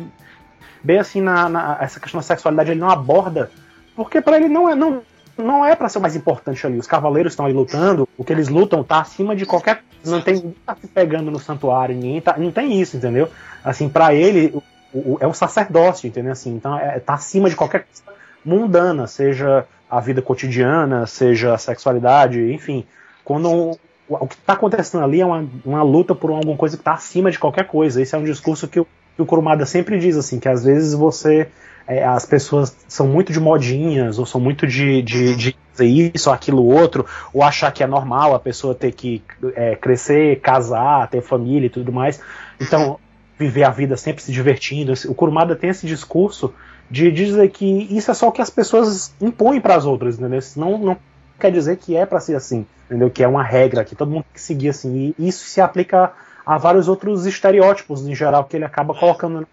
bem 0.84 1.00
assim, 1.00 1.20
na, 1.22 1.50
na- 1.50 1.78
essa 1.82 2.00
questão 2.00 2.20
da 2.20 2.24
sexualidade, 2.26 2.72
ele 2.72 2.80
não 2.80 2.90
aborda, 2.90 3.52
porque 3.96 4.22
pra 4.22 4.38
ele 4.38 4.48
não 4.48 4.70
é, 4.70 4.76
não, 4.76 5.02
não 5.38 5.66
é 5.66 5.76
para 5.76 5.90
ser 5.90 5.98
o 5.98 6.02
mais 6.02 6.16
importante 6.16 6.66
ali. 6.66 6.78
Os 6.78 6.88
cavaleiros 6.88 7.34
estão 7.34 7.46
aí 7.46 7.54
lutando, 7.54 8.08
o 8.18 8.24
que 8.24 8.32
eles 8.34 8.48
lutam 8.50 8.84
tá 8.84 9.02
acima 9.02 9.36
de 9.36 9.46
qualquer. 9.46 9.84
Não 10.06 10.22
tem 10.22 10.36
ninguém 10.36 10.56
tá 10.66 10.76
se 10.80 10.88
pegando 10.88 11.30
no 11.32 11.40
santuário, 11.40 11.96
ninguém 11.96 12.22
tá, 12.22 12.36
não 12.38 12.52
tem 12.52 12.80
isso, 12.82 12.98
entendeu? 12.98 13.30
Assim, 13.64 13.88
pra 13.90 14.14
ele, 14.14 14.54
o- 14.94 14.98
o- 15.14 15.18
é 15.20 15.28
o 15.28 15.34
sacerdócio, 15.34 16.08
entendeu? 16.08 16.32
Assim, 16.32 16.54
então 16.56 16.78
é, 16.78 17.00
tá 17.00 17.14
acima 17.14 17.50
de 17.50 17.56
qualquer 17.56 17.86
coisa 17.86 18.04
mundana, 18.44 19.08
seja 19.08 19.66
a 19.90 20.00
vida 20.00 20.22
cotidiana, 20.22 21.06
seja 21.06 21.54
a 21.54 21.58
sexualidade, 21.58 22.52
enfim. 22.54 22.86
Quando 23.24 23.50
o, 23.52 23.80
o 24.10 24.28
que 24.28 24.36
está 24.36 24.54
acontecendo 24.54 25.04
ali 25.04 25.22
é 25.22 25.26
uma, 25.26 25.46
uma 25.66 25.84
luta 25.84 26.16
por 26.16 26.32
alguma 26.32 26.58
coisa 26.58 26.76
que 26.76 26.82
está 26.82 26.94
acima 26.94 27.30
de 27.30 27.38
qualquer 27.38 27.68
coisa. 27.68 28.02
Esse 28.02 28.16
é 28.16 28.18
um 28.18 28.24
discurso 28.24 28.68
que 28.68 28.80
o, 28.80 28.88
que 29.16 29.22
o 29.22 29.26
Kurumada 29.26 29.66
sempre 29.66 30.00
diz, 30.00 30.18
assim, 30.18 30.40
que 30.40 30.50
às 30.50 30.64
vezes 30.64 30.94
você. 30.94 31.48
É, 31.92 32.06
as 32.06 32.26
pessoas 32.26 32.74
são 32.88 33.06
muito 33.06 33.34
de 33.34 33.40
modinhas, 33.40 34.18
ou 34.18 34.26
são 34.26 34.40
muito 34.40 34.66
de, 34.66 35.02
de, 35.02 35.36
de 35.36 35.56
fazer 35.72 35.88
isso, 35.88 36.30
ou 36.30 36.34
aquilo 36.34 36.64
outro, 36.64 37.06
ou 37.34 37.44
achar 37.44 37.70
que 37.72 37.84
é 37.84 37.88
normal 37.88 38.34
a 38.34 38.40
pessoa 38.40 38.74
ter 38.74 38.94
que 38.94 39.22
é, 39.56 39.76
crescer, 39.76 40.40
casar, 40.40 41.10
ter 41.10 41.22
família 41.22 41.68
e 41.68 41.70
tudo 41.70 41.92
mais. 41.92 42.22
Então, 42.62 42.98
viver 43.38 43.66
a 43.66 43.70
vida 43.70 43.98
sempre 43.98 44.24
se 44.24 44.32
divertindo. 44.32 44.94
O 45.10 45.14
Kurumada 45.14 45.54
tem 45.54 45.70
esse 45.70 45.86
discurso 45.86 46.54
de 46.90 47.12
dizer 47.12 47.50
que 47.50 47.66
isso 47.90 48.10
é 48.10 48.14
só 48.14 48.30
o 48.30 48.32
que 48.32 48.42
as 48.42 48.50
pessoas 48.50 49.14
impõem 49.20 49.60
para 49.60 49.76
as 49.76 49.86
outras, 49.86 50.18
entendeu? 50.18 50.40
Não, 50.56 50.78
não 50.78 50.98
quer 51.38 51.52
dizer 51.52 51.76
que 51.76 51.98
é 51.98 52.06
para 52.06 52.22
ser 52.22 52.36
assim, 52.36 52.66
entendeu? 52.86 53.10
Que 53.10 53.22
é 53.22 53.28
uma 53.28 53.44
regra 53.44 53.84
que 53.84 53.98
todo 53.98 54.12
mundo 54.12 54.24
tem 54.24 54.34
que 54.36 54.42
seguir 54.42 54.70
assim. 54.70 55.14
E 55.20 55.28
isso 55.28 55.44
se 55.44 55.60
aplica 55.60 56.14
a 56.46 56.58
vários 56.58 56.88
outros 56.88 57.26
estereótipos 57.26 58.08
em 58.08 58.16
geral 58.16 58.46
que 58.46 58.56
ele 58.56 58.66
acaba 58.66 58.94
colocando 58.94 59.46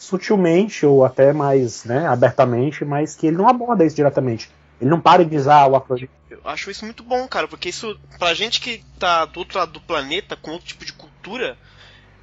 sutilmente 0.00 0.86
ou 0.86 1.04
até 1.04 1.30
mais 1.30 1.84
né, 1.84 2.08
abertamente, 2.08 2.86
mas 2.86 3.14
que 3.14 3.26
ele 3.26 3.36
não 3.36 3.46
aborda 3.46 3.84
isso 3.84 3.94
diretamente. 3.94 4.50
Ele 4.80 4.88
não 4.88 4.98
para 4.98 5.22
de 5.22 5.36
ah, 5.46 5.66
o 5.66 5.76
Afrodite. 5.76 6.10
Eu 6.30 6.40
acho 6.42 6.70
isso 6.70 6.86
muito 6.86 7.02
bom, 7.02 7.28
cara, 7.28 7.46
porque 7.46 7.68
isso, 7.68 8.00
pra 8.18 8.32
gente 8.32 8.62
que 8.62 8.82
tá 8.98 9.26
do 9.26 9.40
outro 9.40 9.58
lado 9.58 9.72
do 9.72 9.80
planeta, 9.80 10.36
com 10.36 10.52
outro 10.52 10.66
tipo 10.66 10.86
de 10.86 10.94
cultura, 10.94 11.58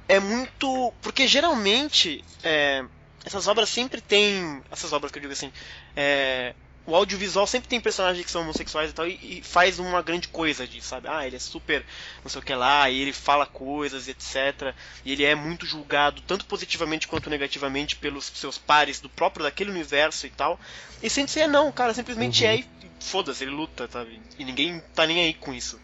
é 0.08 0.18
muito. 0.18 0.92
Porque 1.00 1.28
geralmente, 1.28 2.24
é, 2.42 2.84
essas 3.24 3.46
obras 3.46 3.68
sempre 3.68 4.00
têm. 4.00 4.60
Essas 4.72 4.92
obras 4.92 5.12
que 5.12 5.18
eu 5.18 5.22
digo 5.22 5.32
assim. 5.32 5.52
é, 5.94 6.54
o 6.88 6.94
audiovisual 6.96 7.46
sempre 7.46 7.68
tem 7.68 7.78
personagens 7.80 8.24
que 8.24 8.30
são 8.30 8.40
homossexuais 8.40 8.90
e 8.90 8.94
tal, 8.94 9.06
e, 9.06 9.18
e 9.22 9.42
faz 9.42 9.78
uma 9.78 10.00
grande 10.00 10.26
coisa 10.28 10.66
disso, 10.66 10.88
sabe? 10.88 11.06
Ah, 11.06 11.26
ele 11.26 11.36
é 11.36 11.38
super 11.38 11.84
não 12.24 12.30
sei 12.30 12.40
o 12.40 12.44
que 12.44 12.54
lá, 12.54 12.88
e 12.88 12.98
ele 13.02 13.12
fala 13.12 13.44
coisas, 13.44 14.08
etc. 14.08 14.74
E 15.04 15.12
ele 15.12 15.22
é 15.22 15.34
muito 15.34 15.66
julgado, 15.66 16.22
tanto 16.22 16.46
positivamente 16.46 17.06
quanto 17.06 17.28
negativamente, 17.28 17.94
pelos 17.94 18.24
seus 18.34 18.56
pares 18.56 19.00
do 19.00 19.08
próprio 19.10 19.42
daquele 19.42 19.70
universo 19.70 20.26
e 20.26 20.30
tal. 20.30 20.58
E 21.02 21.10
sem 21.10 21.26
ser 21.26 21.46
não, 21.46 21.68
o 21.68 21.72
cara 21.72 21.92
simplesmente 21.92 22.42
Uhum. 22.42 22.50
é 22.50 22.56
e 22.56 22.66
foda-se, 23.00 23.44
ele 23.44 23.50
luta, 23.50 23.86
sabe? 23.92 24.18
E 24.38 24.44
ninguém 24.44 24.82
tá 24.94 25.06
nem 25.06 25.20
aí 25.20 25.34
com 25.34 25.52
isso. 25.52 25.78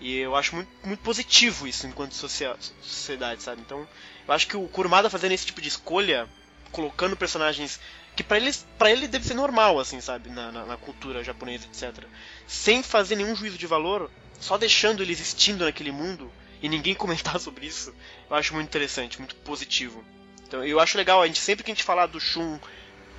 E 0.00 0.18
eu 0.18 0.36
acho 0.36 0.54
muito, 0.54 0.70
muito 0.84 1.00
positivo 1.00 1.66
isso 1.66 1.86
enquanto 1.86 2.12
sociedade, 2.12 3.42
sabe? 3.42 3.62
Então, 3.62 3.88
eu 4.28 4.34
acho 4.34 4.46
que 4.46 4.56
o 4.56 4.68
Kurumada 4.68 5.08
fazendo 5.08 5.32
esse 5.32 5.46
tipo 5.46 5.62
de 5.62 5.68
escolha, 5.68 6.28
colocando 6.72 7.16
personagens 7.16 7.80
que 8.14 8.22
pra 8.22 8.36
eles 8.36 8.66
para 8.78 8.90
ele 8.90 9.08
deve 9.08 9.26
ser 9.26 9.34
normal 9.34 9.78
assim 9.78 10.00
sabe 10.00 10.30
na, 10.30 10.52
na, 10.52 10.66
na 10.66 10.76
cultura 10.76 11.24
japonesa 11.24 11.66
etc 11.66 12.04
sem 12.46 12.82
fazer 12.82 13.16
nenhum 13.16 13.34
juízo 13.34 13.58
de 13.58 13.66
valor 13.66 14.10
só 14.40 14.58
deixando 14.58 15.02
ele 15.02 15.12
existindo 15.12 15.64
naquele 15.64 15.92
mundo 15.92 16.30
e 16.62 16.68
ninguém 16.68 16.94
comentar 16.96 17.38
sobre 17.40 17.66
isso 17.66 17.94
eu 18.28 18.36
acho 18.36 18.54
muito 18.54 18.68
interessante 18.68 19.18
muito 19.18 19.34
positivo 19.36 20.04
então 20.46 20.64
eu 20.64 20.78
acho 20.78 20.98
legal 20.98 21.22
a 21.22 21.26
gente 21.26 21.38
sempre 21.38 21.64
que 21.64 21.70
a 21.70 21.74
gente 21.74 21.84
falar 21.84 22.06
do 22.06 22.20
Shun 22.20 22.58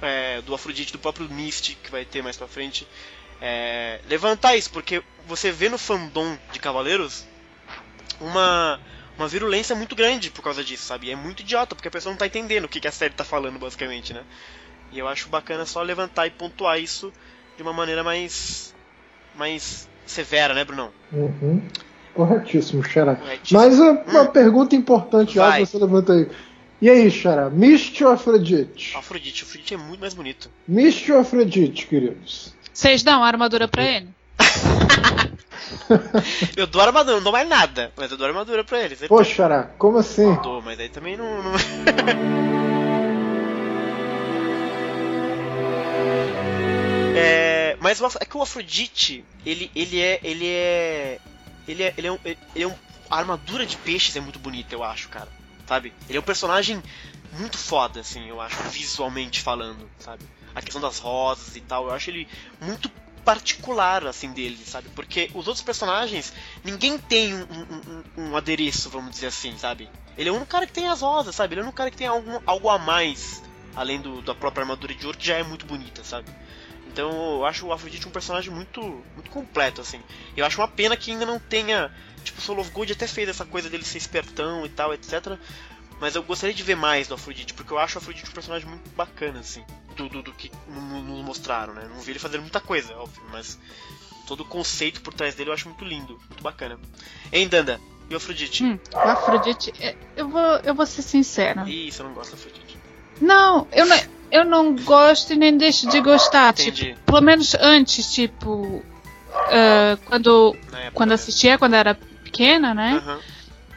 é, 0.02 0.42
do 0.42 0.54
Afrodite 0.54 0.92
do 0.92 1.00
próprio 1.00 1.30
Mist 1.30 1.76
que 1.76 1.92
vai 1.92 2.06
ter 2.06 2.22
mais 2.22 2.38
pra 2.38 2.48
frente 2.48 2.88
é, 3.42 4.00
levantar 4.08 4.56
isso 4.56 4.70
porque 4.70 5.04
você 5.26 5.52
vê 5.52 5.70
no 5.70 5.78
fandom 5.78 6.38
de 6.52 6.60
Cavaleiros 6.60 7.26
uma 8.20 8.80
uma 9.18 9.28
virulência 9.28 9.76
muito 9.76 9.96
grande 9.96 10.32
por 10.32 10.42
causa 10.42 10.64
disso, 10.64 10.86
sabe? 10.86 11.12
É 11.12 11.16
muito 11.16 11.42
idiota, 11.42 11.76
porque 11.76 11.88
a 11.88 11.92
pessoa 11.92 12.12
não 12.12 12.18
tá 12.18 12.26
entendendo 12.26 12.66
o 12.66 12.70
que, 12.70 12.80
que 12.80 12.88
a 12.88 12.92
série 12.92 13.14
tá 13.14 13.24
falando, 13.24 13.60
basicamente, 13.60 14.14
né? 14.14 14.24
E 14.94 15.00
eu 15.00 15.08
acho 15.08 15.28
bacana 15.30 15.66
só 15.66 15.82
levantar 15.82 16.28
e 16.28 16.30
pontuar 16.32 16.80
isso 16.80 17.12
de 17.58 17.64
uma 17.64 17.74
maneira 17.74 18.04
mais. 18.04 18.74
mais 19.36 19.88
severa, 20.06 20.54
né, 20.54 20.64
Brunão? 20.64 20.92
Uhum. 21.12 21.62
Corretíssimo, 22.14 22.84
Xará. 22.84 23.16
Corretíssimo. 23.16 23.60
Mas 23.60 23.80
é 23.80 23.90
uma 24.12 24.26
pergunta 24.26 24.76
importante, 24.76 25.40
Hum. 25.40 25.52
Que 25.52 25.66
você 25.66 25.78
levanta 25.78 26.14
aí. 26.14 26.30
E 26.82 26.90
aí, 26.90 27.10
Xará, 27.10 27.50
Mist 27.50 28.04
ou 28.04 28.12
Afrodite? 28.12 28.96
Afrodite, 28.98 29.44
o 29.44 29.48
Afrodite 29.48 29.74
é 29.74 29.78
muito 29.78 30.00
mais 30.02 30.14
bonito. 30.14 30.50
Mist 30.68 31.10
ou 31.12 31.20
Afrodite, 31.20 31.88
queridos? 31.88 32.54
Vocês 32.74 33.02
dão 33.04 33.24
armadura 33.24 33.68
pra 33.68 33.84
ele? 33.84 34.10
Eu 36.56 36.68
dou 36.68 36.82
armadura, 36.82 37.16
não 37.18 37.24
dou 37.24 37.32
mais 37.32 37.48
nada, 37.48 37.92
mas 37.96 38.12
eu 38.12 38.18
dou 38.18 38.28
armadura 38.28 38.64
pra 38.64 38.80
eles. 38.84 39.00
Pô, 39.08 39.24
Xará, 39.24 39.64
como 39.78 39.98
assim? 39.98 40.34
Dou, 40.44 40.62
mas 40.62 40.80
aí 40.80 40.90
também 40.90 41.18
não. 41.18 41.42
não- 41.44 41.54
É, 47.16 47.78
mas 47.80 48.00
o 48.02 48.08
é 48.20 48.26
que 48.26 48.36
o 48.38 48.42
Afrodite, 48.42 49.24
ele, 49.46 49.70
ele 49.76 50.00
é. 50.02 50.20
Ele 50.24 50.48
é. 50.48 51.20
Ele 51.68 51.84
é. 51.84 51.94
Ele 51.98 52.08
é, 52.08 52.12
um, 52.12 52.20
ele 52.24 52.38
é 52.64 52.68
um- 52.68 52.76
A 53.10 53.18
armadura 53.18 53.66
de 53.66 53.78
peixes 53.78 54.16
é 54.16 54.20
muito 54.20 54.40
bonita, 54.40 54.74
eu 54.74 54.84
acho, 54.84 55.10
cara. 55.10 55.28
Sabe? 55.68 55.94
Ele 56.10 56.18
é 56.18 56.22
um 56.22 56.24
personagem 56.24 56.82
muito 57.34 57.58
foda, 57.58 58.00
assim, 58.00 58.28
eu 58.28 58.42
acho, 58.42 58.56
visualmente 58.70 59.42
falando, 59.42 59.90
sabe? 60.00 60.24
A 60.56 60.62
questão 60.62 60.82
das 60.82 61.00
rosas 61.00 61.56
e 61.56 61.62
tal, 61.62 61.88
eu 61.88 61.94
acho 61.94 62.10
ele 62.10 62.28
muito 62.62 62.90
particular, 63.24 64.06
assim, 64.06 64.32
dele, 64.34 64.58
sabe? 64.66 64.90
Porque 64.90 65.30
os 65.34 65.48
outros 65.48 65.64
personagens, 65.64 66.34
ninguém 66.64 66.98
tem 66.98 67.34
um, 67.34 67.42
um- 67.44 68.04
um- 68.18 68.30
um 68.32 68.38
adereço, 68.38 68.90
vamos 68.90 69.12
dizer 69.12 69.28
assim, 69.28 69.58
sabe? 69.58 69.90
Ele 70.18 70.30
é 70.30 70.32
único 70.32 70.48
cara 70.48 70.68
que 70.68 70.74
tem 70.74 70.88
as 70.90 71.02
rosas, 71.02 71.34
sabe? 71.36 71.54
Ele 71.54 71.62
é 71.62 71.64
único 71.64 71.78
cara 71.78 71.90
que 71.90 71.98
tem 71.98 72.08
algo, 72.08 72.42
algo 72.46 72.70
a 72.70 72.78
mais, 72.78 73.42
além 73.76 74.02
do, 74.02 74.22
da 74.22 74.36
própria 74.36 74.64
armadura 74.64 74.94
de 74.94 75.06
ouro, 75.06 75.18
que 75.18 75.26
já 75.26 75.38
é 75.38 75.44
muito 75.44 75.66
bonita, 75.66 76.04
sabe? 76.04 76.30
Então 76.94 77.12
eu 77.38 77.46
acho 77.46 77.66
o 77.66 77.74
Afrodite 77.74 78.08
um 78.08 78.12
personagem 78.12 78.52
muito, 78.52 78.80
muito 79.16 79.32
completo, 79.32 79.82
assim. 79.82 80.00
Eu 80.38 80.46
acho 80.46 80.62
uma 80.62 80.68
pena 80.68 80.96
que 80.96 81.12
ainda 81.12 81.26
não 81.26 81.40
tenha. 81.40 81.92
Tipo, 82.24 82.40
o 82.40 82.42
Soul 82.42 82.60
of 82.60 82.70
Gold 82.70 82.94
até 82.94 83.08
fez 83.08 83.28
essa 83.28 83.44
coisa 83.44 83.70
dele 83.70 83.84
ser 83.84 83.98
espertão 83.98 84.66
e 84.66 84.70
tal, 84.70 84.94
etc. 84.94 85.38
Mas 86.00 86.16
eu 86.16 86.24
gostaria 86.24 86.54
de 86.54 86.64
ver 86.64 86.76
mais 86.76 87.08
do 87.08 87.16
Afrodite, 87.16 87.54
porque 87.54 87.74
eu 87.74 87.80
acho 87.80 87.98
o 87.98 88.02
Afrodite 88.02 88.30
um 88.30 88.34
personagem 88.34 88.70
muito 88.70 88.90
bacana, 88.92 89.40
assim. 89.40 89.64
Do, 89.96 90.08
do, 90.08 90.22
do 90.22 90.34
que 90.34 90.52
nos 90.68 91.26
mostraram, 91.26 91.74
né? 91.74 91.90
Não 91.90 92.00
vi 92.00 92.12
ele 92.12 92.20
fazer 92.20 92.40
muita 92.40 92.62
coisa, 92.62 92.96
óbvio, 92.96 93.24
mas 93.32 93.60
todo 94.28 94.42
o 94.42 94.46
conceito 94.46 95.02
por 95.02 95.14
trás 95.14 95.36
dele 95.36 95.50
eu 95.50 95.54
acho 95.54 95.68
muito 95.68 95.84
lindo, 95.84 96.20
muito 96.30 96.44
bacana. 96.44 96.80
Hein, 97.32 97.48
Danda? 97.48 97.82
E 98.10 98.14
o 98.14 98.18
Afrodite? 98.18 98.64
Hum, 98.64 98.80
o 98.94 98.98
Afrodite, 98.98 99.74
é, 99.80 99.96
eu 100.16 100.30
vou, 100.30 100.58
eu 100.64 100.76
vou 100.76 100.86
ser 100.86 101.02
sincera. 101.02 101.68
Ih, 101.68 101.92
você 101.92 102.04
não 102.04 102.14
gosta 102.14 102.36
do 102.36 102.40
Afrodite. 102.40 102.78
Não, 103.22 103.68
eu 103.72 103.86
não, 103.86 103.98
eu 104.34 104.44
não 104.44 104.76
gosto 104.76 105.34
e 105.34 105.36
nem 105.36 105.56
deixo 105.58 105.88
de 105.90 106.02
gostar. 106.02 106.54
Tipo, 106.54 107.00
pelo 107.06 107.22
menos 107.22 107.54
antes, 107.56 108.12
tipo, 108.14 108.84
ah, 109.32 109.98
quando, 110.06 110.56
quando 110.94 111.12
assistia, 111.12 111.58
quando 111.58 111.76
era 111.76 111.96
pequena, 112.24 112.74
né? 112.74 113.02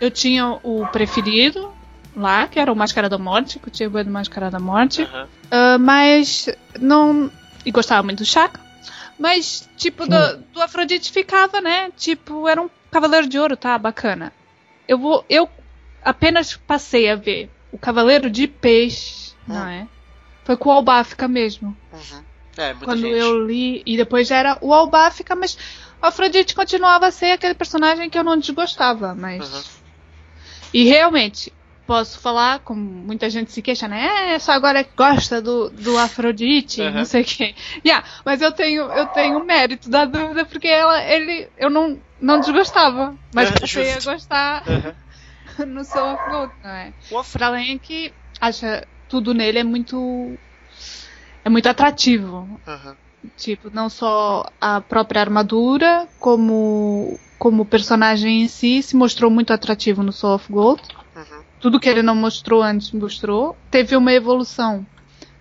Eu 0.01 0.11
tinha 0.11 0.59
o 0.63 0.87
preferido 0.93 1.73
lá, 2.17 2.47
que 2.49 2.59
era 2.59 2.73
o 2.73 2.77
Máscara 2.77 3.09
da 3.09 3.19
Morte, 3.19 3.59
que 3.59 3.69
eu 3.69 3.73
tinha 3.73 3.89
do 3.89 4.11
Máscara 4.11 4.51
da 4.51 4.59
Morte. 4.59 5.07
Ah, 5.51 5.79
mas 5.79 6.49
não. 6.81 7.31
E 7.65 7.71
gostava 7.71 8.03
muito 8.03 8.19
do 8.19 8.25
Chaka. 8.27 8.61
Mas, 9.19 9.69
tipo, 9.77 10.07
do, 10.07 10.37
do 10.53 10.61
Afrodite 10.63 11.11
ficava, 11.11 11.61
né? 11.61 11.91
Tipo, 11.97 12.47
era 12.47 12.61
um 12.61 12.69
Cavaleiro 12.91 13.27
de 13.27 13.39
Ouro, 13.39 13.57
tá? 13.57 13.77
Bacana. 13.79 14.33
Eu 14.87 14.99
vou. 14.99 15.25
Eu 15.29 15.49
apenas 16.05 16.55
passei 16.57 17.11
a 17.11 17.17
ver 17.17 17.51
o 17.73 17.79
Cavaleiro 17.79 18.31
de 18.31 18.47
Peixe, 18.47 19.33
não 19.47 19.65
Hum. 19.65 19.69
é? 19.69 19.87
Foi 20.47 20.57
com 20.57 20.69
o 20.69 20.73
Albáfica 20.73 21.27
mesmo. 21.27 21.77
Uhum. 21.93 22.25
É, 22.57 22.73
quando 22.75 23.01
gente. 23.01 23.19
eu 23.19 23.45
li. 23.45 23.83
E 23.85 23.97
depois 23.97 24.29
já 24.29 24.37
era 24.37 24.59
o 24.63 24.73
Albáfica, 24.73 25.35
mas 25.35 25.59
o 26.01 26.07
Afrodite 26.07 26.55
continuava 26.55 27.09
a 27.09 27.11
ser 27.11 27.33
aquele 27.33 27.53
personagem 27.55 28.09
que 28.09 28.17
eu 28.17 28.23
não 28.25 28.39
desgostava, 28.39 29.13
mas. 29.15 29.45
Uhum. 29.45 29.63
E 30.73 30.85
realmente, 30.85 31.53
posso 31.87 32.21
falar, 32.21 32.61
como 32.61 32.81
muita 32.81 33.29
gente 33.29 33.51
se 33.51 33.61
queixa, 33.61 33.89
né? 33.89 34.35
É, 34.35 34.39
só 34.39 34.53
agora 34.53 34.85
que 34.85 34.95
gosta 34.97 35.43
do, 35.43 35.69
do 35.71 35.99
Afrodite, 35.99 36.81
Uhum. 36.81 36.93
não 36.93 37.05
sei 37.05 37.23
o 37.23 37.25
quê. 37.25 37.55
Yeah, 37.85 38.07
mas 38.25 38.41
eu 38.41 38.53
tenho, 38.53 38.85
eu 38.93 39.07
tenho 39.07 39.45
mérito 39.45 39.91
da 39.91 40.05
dúvida, 40.05 40.45
porque 40.45 40.69
ela, 40.69 41.03
ele, 41.05 41.49
eu 41.57 41.71
não, 41.71 42.01
não 42.21 42.39
desgostava. 42.39 43.17
Mas 43.35 43.51
É, 43.51 43.61
passei 43.61 43.93
a 43.93 44.01
gostar 44.01 44.63
Aham. 44.67 44.95
no 45.67 45.85
Soul 45.85 46.15
of 46.15 46.23
Gold, 46.29 46.53
não 46.63 46.71
é? 46.71 46.93
Pra 47.33 47.47
além 47.49 47.79
que 47.79 48.13
acha 48.41 48.87
tudo 49.09 49.35
nele 49.35 49.59
é 49.59 49.65
muito. 49.65 50.37
É 51.45 51.49
muito 51.49 51.69
atrativo. 51.69 52.61
Aham. 52.67 52.97
Tipo, 53.37 53.71
não 53.73 53.89
só 53.89 54.45
a 54.61 54.81
própria 54.81 55.21
armadura, 55.21 56.07
como, 56.21 57.19
como 57.39 57.63
o 57.63 57.67
personagem 57.67 58.43
em 58.43 58.49
si 58.49 58.83
se 58.83 58.97
mostrou 58.97 59.31
muito 59.31 59.53
atrativo 59.53 60.03
no 60.03 60.13
Soul 60.13 60.35
of 60.35 60.53
Gold. 60.53 60.83
Uhum. 61.15 61.43
Tudo 61.61 61.81
que 61.81 61.89
ele 61.89 62.03
não 62.03 62.15
mostrou 62.15 62.63
antes 62.63 62.93
mostrou. 62.93 63.57
Teve 63.71 63.97
uma 63.97 64.13
evolução 64.13 64.87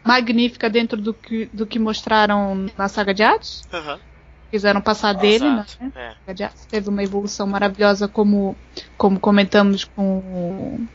magnífica 0.04 0.70
dentro 0.70 1.02
do 1.02 1.14
que, 1.14 1.50
do 1.52 1.66
que 1.66 1.80
mostraram 1.80 2.68
na 2.78 2.88
saga 2.88 3.14
de 3.14 3.24
Hades. 3.24 3.64
Aham. 3.72 4.00
Quiseram 4.52 4.80
passar 4.80 5.14
dele, 5.14 5.46
Exato. 5.46 5.78
né? 5.82 6.16
É. 6.28 6.50
Teve 6.70 6.90
uma 6.90 7.04
evolução 7.04 7.46
maravilhosa, 7.46 8.08
como, 8.08 8.56
como 8.98 9.20
comentamos 9.20 9.84
com 9.84 10.88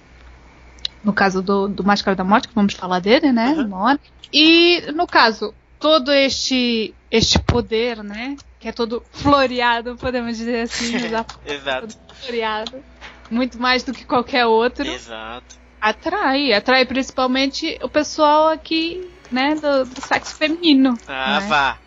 no 1.05 1.13
caso 1.13 1.43
do, 1.43 1.69
do 1.69 1.85
Máscara 1.85 2.15
da 2.17 2.25
Morte, 2.25 2.49
que 2.49 2.55
vamos 2.55 2.75
falar 2.75 3.01
dele, 3.01 3.33
né? 3.33 3.49
Uhum. 3.57 3.73
Hora. 3.75 3.99
E 4.33 4.83
no 4.95 5.07
caso, 5.07 5.55
todo 5.79 6.13
este, 6.13 6.95
este 7.11 7.39
poder, 7.41 8.03
né? 8.03 8.37
Que 8.59 8.69
é 8.69 8.73
todo 8.73 9.03
floreado, 9.13 9.97
podemos 9.97 10.37
dizer 10.37 10.63
assim, 10.63 10.95
Exato. 11.47 11.97
floreado. 12.15 12.83
Muito 13.31 13.59
mais 13.61 13.83
do 13.83 13.93
que 13.93 14.05
qualquer 14.05 14.45
outro. 14.47 14.87
Exato. 14.87 15.57
Atrai, 15.81 16.53
atrai 16.53 16.85
principalmente 16.85 17.79
o 17.83 17.89
pessoal 17.89 18.49
aqui, 18.49 19.09
né, 19.31 19.55
do, 19.55 19.87
do 19.87 20.01
sexo 20.03 20.35
feminino. 20.35 20.99
Ah, 21.09 21.41
né? 21.41 21.47
vá. 21.47 21.79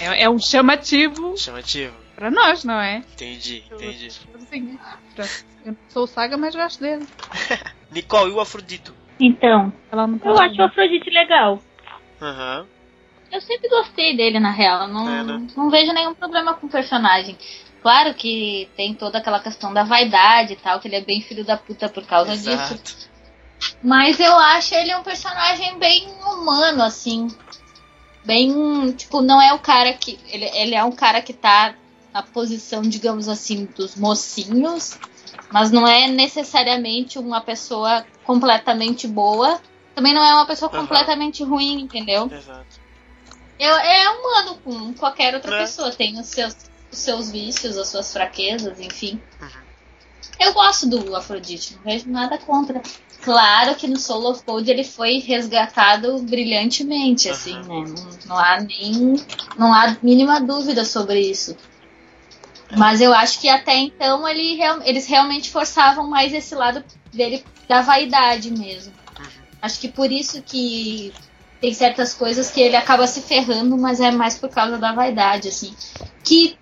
É, 0.00 0.24
é 0.24 0.30
um 0.30 0.38
chamativo 0.40 1.36
Chamativo. 1.36 1.94
pra 2.16 2.30
nós, 2.32 2.64
não 2.64 2.80
é? 2.80 2.96
Entendi, 3.12 3.62
entendi. 3.70 4.08
Assim, 4.34 4.78
pra- 5.14 5.24
eu 5.64 5.72
não 5.72 5.76
sou 5.88 6.06
saga, 6.08 6.36
mas 6.36 6.54
gosto 6.56 6.80
dele. 6.80 7.06
Nicole, 7.92 8.30
e 8.30 8.34
o 8.34 8.40
Afrodito? 8.40 8.94
Então, 9.20 9.72
Ela 9.90 10.06
não 10.06 10.18
eu 10.24 10.38
acho 10.38 10.60
o 10.60 10.64
Afrodite 10.64 11.10
legal. 11.10 11.60
Aham. 12.20 12.66
Eu 13.30 13.40
sempre 13.40 13.68
gostei 13.68 14.16
dele, 14.16 14.38
na 14.38 14.50
real. 14.50 14.88
Não, 14.88 15.08
É, 15.08 15.22
né? 15.22 15.46
não 15.56 15.70
vejo 15.70 15.92
nenhum 15.92 16.14
problema 16.14 16.54
com 16.54 16.66
o 16.66 16.70
personagem. 16.70 17.36
Claro 17.80 18.14
que 18.14 18.68
tem 18.76 18.94
toda 18.94 19.18
aquela 19.18 19.40
questão 19.40 19.72
da 19.72 19.82
vaidade 19.82 20.52
e 20.52 20.56
tal, 20.56 20.78
que 20.78 20.86
ele 20.86 20.96
é 20.96 21.00
bem 21.00 21.20
filho 21.20 21.44
da 21.44 21.56
puta 21.56 21.88
por 21.88 22.04
causa 22.04 22.32
disso. 22.32 22.50
Exato. 22.50 23.10
Mas 23.82 24.20
eu 24.20 24.36
acho 24.36 24.74
ele 24.74 24.94
um 24.94 25.02
personagem 25.02 25.78
bem 25.78 26.06
humano, 26.24 26.82
assim. 26.82 27.28
Bem. 28.24 28.92
Tipo, 28.92 29.20
não 29.20 29.40
é 29.40 29.52
o 29.52 29.58
cara 29.58 29.92
que. 29.94 30.18
Ele, 30.28 30.44
ele 30.54 30.74
é 30.74 30.84
um 30.84 30.92
cara 30.92 31.20
que 31.22 31.32
tá 31.32 31.74
na 32.12 32.22
posição, 32.22 32.82
digamos 32.82 33.28
assim, 33.28 33.64
dos 33.76 33.96
mocinhos. 33.96 34.98
Mas 35.50 35.70
não 35.70 35.86
é 35.86 36.08
necessariamente 36.08 37.18
uma 37.18 37.40
pessoa 37.40 38.04
completamente 38.24 39.06
boa. 39.06 39.60
Também 39.94 40.14
não 40.14 40.24
é 40.24 40.34
uma 40.34 40.46
pessoa 40.46 40.70
completamente 40.70 41.42
ruim, 41.44 41.80
entendeu? 41.80 42.30
Exato. 42.32 42.80
Eu, 43.58 43.74
é 43.76 44.08
humano 44.10 44.58
como 44.64 44.94
qualquer 44.94 45.34
outra 45.34 45.54
É. 45.56 45.58
pessoa. 45.60 45.90
Tem 45.92 46.18
os 46.18 46.26
seus, 46.26 46.56
os 46.90 46.98
seus 46.98 47.30
vícios, 47.30 47.76
as 47.76 47.88
suas 47.88 48.12
fraquezas, 48.12 48.80
enfim. 48.80 49.20
Uhum. 49.40 49.48
Eu 50.40 50.52
gosto 50.52 50.88
do 50.88 51.14
Afrodite, 51.14 51.76
não 51.76 51.82
vejo 51.82 52.08
nada 52.08 52.38
contra. 52.38 52.82
Claro 53.20 53.76
que 53.76 53.86
no 53.86 53.96
Soul 53.96 54.30
of 54.30 54.42
Gold 54.44 54.68
ele 54.68 54.82
foi 54.82 55.18
resgatado 55.18 56.18
brilhantemente, 56.22 57.28
assim, 57.28 57.54
né? 57.54 57.62
Não, 57.68 57.84
não 58.26 58.36
há 58.36 58.60
nem. 58.60 59.14
Não 59.56 59.72
há 59.72 59.96
mínima 60.02 60.40
dúvida 60.40 60.84
sobre 60.84 61.20
isso. 61.20 61.56
Mas 62.76 63.00
eu 63.00 63.12
acho 63.12 63.40
que 63.40 63.48
até 63.48 63.76
então 63.76 64.26
ele, 64.28 64.58
eles 64.84 65.06
realmente 65.06 65.50
forçavam 65.50 66.08
mais 66.08 66.32
esse 66.32 66.54
lado 66.54 66.82
dele 67.12 67.44
da 67.68 67.82
vaidade 67.82 68.50
mesmo. 68.50 68.92
Acho 69.60 69.78
que 69.78 69.88
por 69.88 70.10
isso 70.10 70.42
que 70.42 71.12
tem 71.60 71.72
certas 71.72 72.12
coisas 72.12 72.50
que 72.50 72.60
ele 72.60 72.74
acaba 72.74 73.06
se 73.06 73.20
ferrando, 73.20 73.76
mas 73.78 74.00
é 74.00 74.10
mais 74.10 74.36
por 74.36 74.48
causa 74.48 74.78
da 74.78 74.92
vaidade, 74.92 75.48
assim. 75.48 75.74
Que 76.24 76.58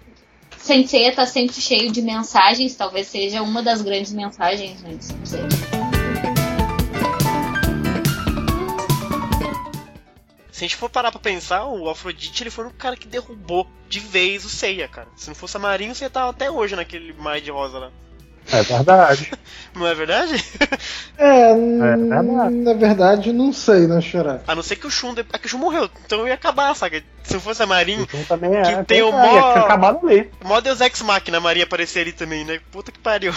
Sensei 0.59 1.11
tá 1.11 1.27
sempre 1.27 1.59
cheio 1.61 1.91
de 1.91 2.03
mensagens, 2.03 2.75
talvez 2.75 3.07
seja 3.07 3.41
uma 3.43 3.63
das 3.63 3.81
grandes 3.81 4.13
mensagens, 4.13 4.83
mas 4.83 5.09
Se 10.61 10.65
a 10.67 10.69
gente 10.69 10.77
for 10.77 10.91
parar 10.91 11.11
pra 11.11 11.19
pensar, 11.19 11.65
o 11.65 11.89
Afrodite 11.89 12.43
ele 12.43 12.51
foi 12.51 12.67
o 12.67 12.71
cara 12.71 12.95
que 12.95 13.09
derrubou 13.09 13.67
de 13.89 13.99
vez 13.99 14.45
o 14.45 14.51
Seiya, 14.51 14.87
cara. 14.89 15.09
Se 15.17 15.27
não 15.29 15.35
fosse 15.35 15.57
a 15.57 15.59
Marinho, 15.61 15.95
você 15.95 16.11
tava 16.11 16.29
até 16.33 16.51
hoje 16.51 16.77
naquele 16.77 17.15
mar 17.15 17.41
de 17.41 17.51
rosa 17.51 17.79
lá. 17.79 17.91
É 18.53 18.63
verdade. 18.63 19.33
Não 19.75 19.87
é 19.87 19.95
verdade? 19.95 20.45
É, 21.17 21.55
verdade. 21.57 22.55
na 22.57 22.75
verdade, 22.75 23.33
não 23.33 23.53
sei, 23.55 23.87
né, 23.87 24.01
Xará? 24.03 24.41
A 24.47 24.55
não 24.55 24.63
ser 24.63 24.77
que 24.77 24.87
o 24.87 24.91
Shun. 24.91 25.15
de- 25.15 25.25
É 25.33 25.39
que 25.39 25.47
o 25.47 25.49
Shun 25.49 25.59
morreu, 25.59 25.89
então 26.05 26.27
ia 26.29 26.35
acabar 26.35 26.71
a 26.71 26.75
saga. 26.75 27.03
Se 27.23 27.35
não 27.35 27.41
fosse 27.41 27.63
a 27.63 27.67
Marinho, 27.67 28.03
O 28.13 28.25
também 28.27 28.55
é. 28.57 28.63
Que 28.63 28.85
tem 28.85 29.03
o 29.03 29.09
é, 29.09 29.13
mó- 29.13 29.51
acabado 29.55 30.07
ali. 30.09 30.29
mó 30.45 30.61
Deus 30.61 30.81
Ex 30.83 31.01
Machina, 31.03 31.39
a 31.39 31.41
Maria 31.41 31.65
aparecer 31.65 32.01
ali 32.01 32.13
também, 32.13 32.45
né? 32.45 32.61
Puta 32.73 32.91
que 32.93 32.99
pariu. 32.99 33.33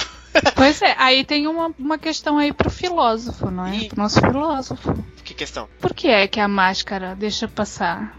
Pois 0.56 0.82
é, 0.82 0.94
aí 1.00 1.24
tem 1.24 1.48
uma, 1.48 1.72
uma 1.80 1.98
questão 1.98 2.38
aí 2.40 2.52
pro 2.52 2.70
filósofo, 2.70 3.50
não 3.52 3.68
é? 3.68 3.76
Ih. 3.76 3.90
Pro 3.90 4.00
nosso 4.02 4.20
filósofo. 4.20 4.94
Que 5.34 5.38
questão? 5.40 5.68
Por 5.82 5.94
que 5.96 6.08
é 6.10 6.28
que 6.28 6.40
a 6.40 6.48
máscara 6.48 7.16
deixa 7.16 7.48
passar? 7.48 8.16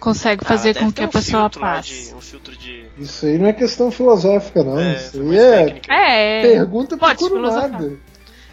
Consegue 0.00 0.44
fazer 0.44 0.76
Ah, 0.76 0.80
com 0.80 0.92
que 0.92 1.00
a 1.02 1.06
um 1.06 1.08
pessoa 1.08 1.48
passe? 1.48 2.08
de- 2.08 2.14
um 2.14 2.20
filtro 2.20 2.56
de. 2.56 2.84
Isso 2.98 3.24
aí 3.24 3.38
não 3.38 3.46
é 3.46 3.52
questão 3.52 3.90
filosófica, 3.90 4.62
não. 4.64 4.78
É, 4.78 4.96
Isso 4.96 5.20
aí 5.22 5.36
é 5.38 5.64
técnica. 5.64 5.94
É. 5.94 6.42
pergunta 6.42 6.96
Pode 6.98 7.18
por 7.18 7.40
nada. 7.40 7.92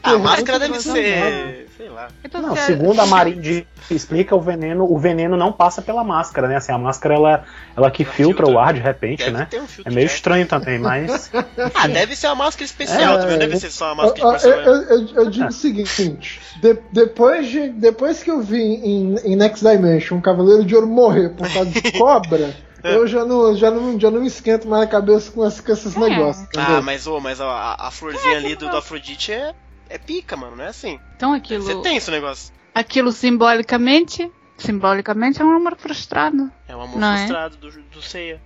Ah, 0.03 0.11
a 0.11 0.17
máscara 0.19 0.59
deve 0.59 0.80
ser. 0.81 1.67
Sei 1.77 1.89
lá. 1.89 2.09
Então, 2.23 2.41
Não, 2.41 2.55
se- 2.55 2.65
segundo 2.65 2.99
a 2.99 3.05
Marin 3.05 3.39
de- 3.39 3.65
explica 3.89 4.35
o 4.35 4.41
veneno, 4.41 4.84
o 4.84 4.97
veneno 4.97 5.35
não 5.38 5.51
passa 5.51 5.81
pela 5.81 6.03
máscara, 6.03 6.47
né? 6.47 6.57
Assim, 6.57 6.71
a 6.71 6.77
máscara 6.77 7.15
ela, 7.15 7.43
ela 7.75 7.89
que 7.89 8.03
Ela 8.03 8.11
filtra 8.11 8.45
filtra. 8.45 8.47
o 8.47 8.59
ar 8.59 8.73
de 8.73 8.80
repente, 8.81 9.23
Deve 9.23 9.31
né? 9.38 9.47
um 9.55 9.65
É 9.85 9.89
meio 9.89 10.07
de- 10.07 10.13
estranho 10.13 10.45
também, 10.45 10.77
mas 10.77 11.31
Ah, 11.73 11.88
deve 11.88 12.15
ser 12.15 12.27
uma 12.27 12.35
máscara 12.35 12.65
especial, 12.65 13.13
É, 13.15 13.17
também. 13.21 13.27
Não 13.38 13.43
é. 13.43 13.47
deve 13.47 13.57
ser 13.59 13.71
só 13.71 13.93
uma 13.93 14.03
máscara 14.03 14.38
eu, 14.43 14.61
eu- 14.61 14.84
eu- 14.84 15.07
eu 15.15 15.30
digo 15.30 15.47
o 15.47 15.51
seguinte: 15.51 16.41
de- 16.61 16.80
depois, 16.91 17.47
de, 17.47 17.69
depois 17.69 18.21
que 18.21 18.30
eu 18.30 18.41
vi 18.41 18.61
em, 18.61 19.15
em 19.23 19.35
Next 19.35 19.65
Dimension 19.65 20.17
um 20.17 20.21
Cavaleiro 20.21 20.63
de 20.65 20.75
Ouro 20.75 20.88
morrer 20.88 21.30
por 21.30 21.51
causa 21.51 21.69
de 21.71 21.81
cobra, 21.97 22.53
É. 22.84 22.95
eu 22.95 23.07
já 23.07 23.23
não, 23.25 23.55
já, 23.55 23.71
não, 23.71 23.99
já 23.99 24.11
não 24.11 24.19
me 24.21 24.27
esquento 24.27 24.67
mais 24.67 24.84
a 24.84 24.88
cabeça 24.88 25.31
com, 25.31 25.45
esse- 25.47 25.61
com 25.61 25.71
esses 25.71 25.95
É. 25.95 25.99
negócios. 25.99 26.45
entendeu? 26.45 26.77
Ah, 26.77 26.81
mas, 26.81 27.07
ô, 27.07 27.19
mas 27.19 27.39
a, 27.41 27.75
a- 27.80 27.89
florzinha 27.91 28.38
ali 28.38 28.55
do, 28.55 28.69
do 28.69 28.77
Afrodite 28.77 29.31
é, 29.31 29.53
é 29.95 29.97
pica, 29.97 30.35
mano, 30.35 30.55
não 30.55 30.63
é 30.63 30.67
assim. 30.67 30.99
então 31.15 31.31
Deve 31.31 31.43
aquilo, 31.43 31.63
ser 31.65 31.81
tenso 31.81 32.09
o 32.11 32.13
negócio. 32.13 32.53
aquilo 32.73 33.11
simbolicamente, 33.11 34.31
simbolicamente 34.57 35.41
é 35.41 35.45
um 35.45 35.55
amor 35.55 35.75
frustrado. 35.77 36.51
É 36.67 36.75
um 36.75 36.81
amor 36.81 36.99
Não 36.99 37.13
é? 37.13 37.17
frustrado 37.17 37.57
do, 37.57 37.71
do 37.71 38.01
Seiya. 38.01 38.41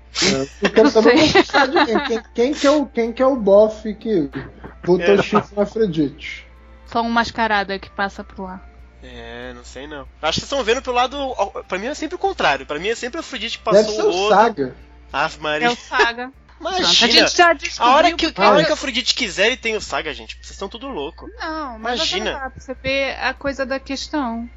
Eu 0.61 0.69
quero 0.71 0.83
Não 0.85 0.91
saber 0.91 1.17
sei. 1.17 1.43
quem, 1.43 2.23
quem, 2.33 2.53
que 2.53 2.67
é 2.67 2.71
o, 2.71 2.85
quem 2.85 3.13
que 3.13 3.21
é 3.21 3.25
o 3.25 3.35
bofe 3.35 3.93
que 3.95 4.29
botou 4.85 5.15
É. 5.15 5.21
chifre 5.21 5.55
na 5.55 5.63
Afrodite. 5.63 6.45
Só 6.85 7.01
um 7.01 7.09
mascarada 7.09 7.77
que 7.77 7.89
passa 7.89 8.23
por 8.23 8.43
lá. 8.43 8.61
É, 9.03 9.53
não 9.53 9.63
sei 9.63 9.87
não. 9.87 10.01
Acho 10.01 10.07
que 10.11 10.21
vocês 10.21 10.43
estão 10.43 10.63
vendo 10.63 10.81
pelo 10.81 10.95
lado. 10.95 11.17
Pra 11.67 11.77
mim 11.77 11.85
é 11.87 11.93
sempre 11.93 12.15
o 12.15 12.19
contrário. 12.19 12.65
Pra 12.65 12.79
mim 12.79 12.87
é 12.89 12.95
sempre 12.95 13.17
o 13.17 13.19
Afrodite 13.21 13.59
que 13.59 13.71
Deve 13.71 13.85
passou 13.87 14.11
ser 14.11 14.17
o. 14.17 14.29
Saga. 14.29 14.75
Ave 15.13 15.37
É 15.37 15.41
Maria. 15.41 15.71
o 15.71 15.75
Saga. 15.75 16.31
Pronto, 16.59 16.75
a 16.75 16.79
Imagina. 16.79 17.11
gente 17.11 17.37
já 17.37 17.49
A 17.49 17.53
descobriu. 17.53 17.93
hora, 17.95 18.11
que, 18.15 18.25
a 18.25 18.31
Ah, 18.37 18.49
hora 18.49 18.61
é. 18.61 18.65
que 18.65 18.71
o 18.71 18.73
Afrodite 18.73 19.13
quiser, 19.13 19.47
ele 19.47 19.57
tem 19.57 19.75
o 19.75 19.81
Saga, 19.81 20.13
gente. 20.13 20.35
Vocês 20.35 20.51
estão 20.51 20.67
tudo 20.67 20.87
louco. 20.87 21.27
Não, 21.39 21.77
mas 21.79 21.95
Imagina. 21.97 22.31
Imagina. 22.31 22.49
pra 22.51 22.59
você 22.61 22.73
ver 22.73 23.17
a 23.21 23.33
coisa 23.33 23.65
da 23.65 23.79
questão. 23.79 24.49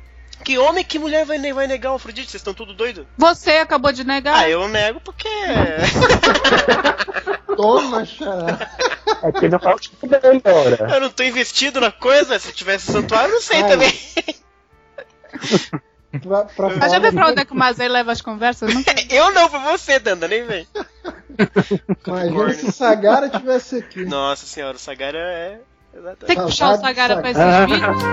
Que 0.43 0.56
homem 0.59 0.82
que 0.82 0.98
mulher 0.98 1.27
vai, 1.27 1.39
vai 1.52 1.66
negar 1.66 1.93
o 1.93 1.97
Afrodite? 1.97 2.31
Vocês 2.31 2.40
estão 2.40 2.55
tudo 2.55 2.72
doido? 2.72 3.06
Você 3.18 3.51
acabou 3.59 3.93
de 3.93 4.05
negar. 4.05 4.39
Ah, 4.39 4.48
eu 4.48 4.66
nego 4.68 4.98
porque. 5.01 5.28
Toma, 7.56 8.06
xará. 8.06 8.70
é 9.22 9.32
porque 9.32 9.48
não 9.51 9.59
tá 9.59 9.74
o 9.74 9.78
tipo 9.78 10.06
dele, 10.06 10.40
ora. 10.44 10.94
eu 10.94 11.01
não 11.01 11.10
tô 11.10 11.22
investido 11.22 11.78
na 11.81 11.93
coisa. 11.93 12.39
Se 12.39 12.52
tivesse 12.52 12.90
santuário, 12.90 13.28
eu 13.28 13.35
não 13.35 13.43
sei 13.43 13.62
Ai. 13.62 13.68
também. 13.68 13.93
Pra, 16.23 16.45
pra 16.45 16.70
Mas 16.77 16.91
já 16.93 16.99
vê 16.99 17.12
pra 17.12 17.28
onde 17.28 17.41
é 17.41 17.45
que 17.45 17.53
o 17.53 17.57
Mazei 17.57 17.89
leva 17.89 18.11
as 18.11 18.20
conversas? 18.20 18.73
Não 18.74 18.82
Eu 19.11 19.32
não, 19.32 19.49
foi 19.49 19.61
você, 19.61 19.99
Danda, 20.01 20.27
nem 20.27 20.45
vem. 20.45 20.66
Imagina 22.07 22.53
se 22.55 22.73
Sagara 22.73 23.28
tivesse 23.28 23.77
aqui. 23.77 24.05
Nossa 24.05 24.45
senhora, 24.47 24.77
o 24.77 24.81
Sagara 24.81 25.19
é. 25.19 25.61
Exatamente. 25.95 26.27
tem 26.27 26.37
que 26.37 26.43
puxar 26.43 26.74
o 26.74 26.81
Sagara 26.81 27.20
pra 27.20 27.31
esses 27.31 27.43
vídeos. 27.66 27.97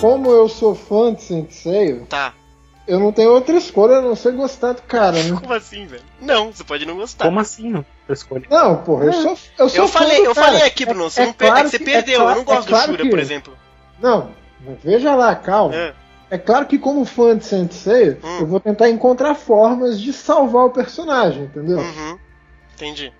Como 0.00 0.30
eu 0.30 0.48
sou 0.48 0.74
fã 0.74 1.14
de 1.14 1.22
Sensei, 1.22 2.00
Tá. 2.08 2.34
eu 2.86 3.00
não 3.00 3.10
tenho 3.10 3.30
outra 3.30 3.56
escolha 3.56 3.98
a 3.98 4.02
não 4.02 4.14
ser 4.14 4.32
gostar 4.32 4.72
do 4.72 4.82
cara, 4.82 5.12
né? 5.22 5.38
Como 5.40 5.52
assim, 5.54 5.86
velho? 5.86 6.02
Não, 6.20 6.52
você 6.52 6.62
pode 6.62 6.84
não 6.84 6.96
gostar. 6.96 7.24
Como 7.24 7.40
assim? 7.40 7.70
não? 7.70 7.84
Eu 8.06 8.12
escolhi. 8.12 8.44
Não, 8.50 8.76
porra, 8.82 9.06
eu 9.06 9.12
sou, 9.14 9.38
eu 9.58 9.68
sou 9.68 9.84
Eu 9.84 9.88
fã 9.88 10.00
falei, 10.00 10.18
do 10.18 10.24
eu 10.26 10.34
cara. 10.34 10.46
falei 10.48 10.62
aqui, 10.62 10.84
Bruno, 10.84 11.08
você, 11.10 11.22
É- 11.22 11.24
não 11.24 11.30
é 11.30 11.32
é 11.32 11.36
claro 11.48 11.64
que 11.64 11.70
você 11.70 11.78
que- 11.78 11.84
perdeu. 11.84 12.14
é 12.14 12.18
claro- 12.18 12.30
eu 12.32 12.36
não 12.36 12.44
gosto 12.44 12.66
é 12.66 12.70
claro 12.70 12.86
do 12.88 12.92
Shura, 12.92 13.02
que- 13.04 13.10
por 13.10 13.18
exemplo. 13.18 13.56
Não, 14.00 14.30
veja 14.82 15.14
lá, 15.14 15.34
calma. 15.34 15.74
É. 15.74 15.94
É 16.30 16.38
claro 16.38 16.66
que 16.66 16.78
como 16.78 17.04
fã 17.04 17.36
de 17.36 17.44
Sensei, 17.44 18.16
Hum. 18.22 18.38
eu 18.40 18.46
vou 18.46 18.58
tentar 18.58 18.88
encontrar 18.88 19.34
formas 19.34 20.00
de 20.00 20.12
salvar 20.12 20.64
o 20.66 20.70
personagem, 20.70 21.44
entendeu? 21.44 21.78
Uhum. 21.78 22.18
Entendi. 22.74 23.12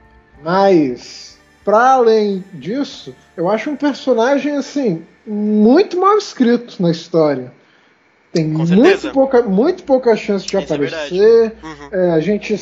Mas, 0.43 1.39
pra 1.65 1.93
além 1.93 2.43
disso, 2.53 3.15
eu 3.37 3.49
acho 3.49 3.71
um 3.71 3.77
personagem, 3.77 4.57
assim, 4.57 5.05
muito 5.27 5.99
mal 5.99 6.17
escrito 6.19 6.83
na 6.83 6.91
história. 6.91 7.53
Tem 8.33 8.45
muito 8.47 9.13
pouca, 9.13 9.43
muito 9.43 9.85
pouca 9.85 10.17
chance 10.17 10.45
de 10.45 10.57
Isso 10.57 10.73
é 10.73 10.75
aparecer. 10.75 11.55
Uhum. 11.63 11.89
É, 11.93 12.11
a 12.11 12.21
gente. 12.21 12.59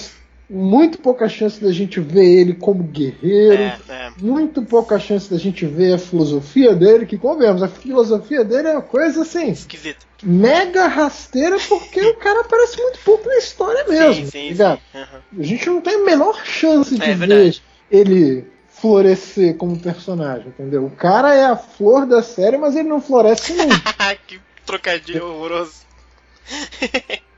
Muito 0.54 0.98
pouca 0.98 1.30
chance 1.30 1.58
da 1.58 1.72
gente 1.72 1.98
ver 1.98 2.26
ele 2.26 2.52
como 2.52 2.82
guerreiro. 2.82 3.54
É, 3.62 3.78
é. 3.88 4.12
Muito 4.18 4.60
pouca 4.62 4.98
chance 4.98 5.30
da 5.30 5.38
gente 5.38 5.64
ver 5.64 5.94
a 5.94 5.98
filosofia 5.98 6.74
dele, 6.74 7.06
que 7.06 7.16
convenhamos, 7.16 7.62
a 7.62 7.68
filosofia 7.68 8.44
dele 8.44 8.68
é 8.68 8.72
uma 8.72 8.82
coisa 8.82 9.22
assim, 9.22 9.50
Esquisito. 9.50 10.06
mega 10.22 10.86
rasteira, 10.88 11.56
porque 11.66 12.02
o 12.02 12.16
cara 12.16 12.42
aparece 12.42 12.76
muito 12.82 12.98
pouco 12.98 13.26
na 13.26 13.38
história 13.38 13.82
mesmo. 13.88 14.14
sim, 14.14 14.24
tá 14.24 14.30
sim, 14.30 14.48
ligado? 14.48 14.80
sim. 14.92 14.98
Uhum. 14.98 15.40
A 15.40 15.42
gente 15.42 15.66
não 15.70 15.80
tem 15.80 15.94
a 15.94 16.04
menor 16.04 16.44
chance 16.44 16.94
de 16.98 17.02
É 17.02 17.14
ver 17.14 17.56
ele 17.90 18.44
florescer 18.68 19.56
como 19.56 19.78
personagem, 19.78 20.48
entendeu? 20.48 20.84
O 20.84 20.90
cara 20.90 21.34
é 21.34 21.46
a 21.46 21.56
flor 21.56 22.04
da 22.04 22.22
série, 22.22 22.58
mas 22.58 22.76
ele 22.76 22.88
não 22.90 23.00
floresce 23.00 23.54
nunca. 23.56 24.14
que 24.26 24.38
trocadilho 24.66 25.24
horroroso. 25.26 25.76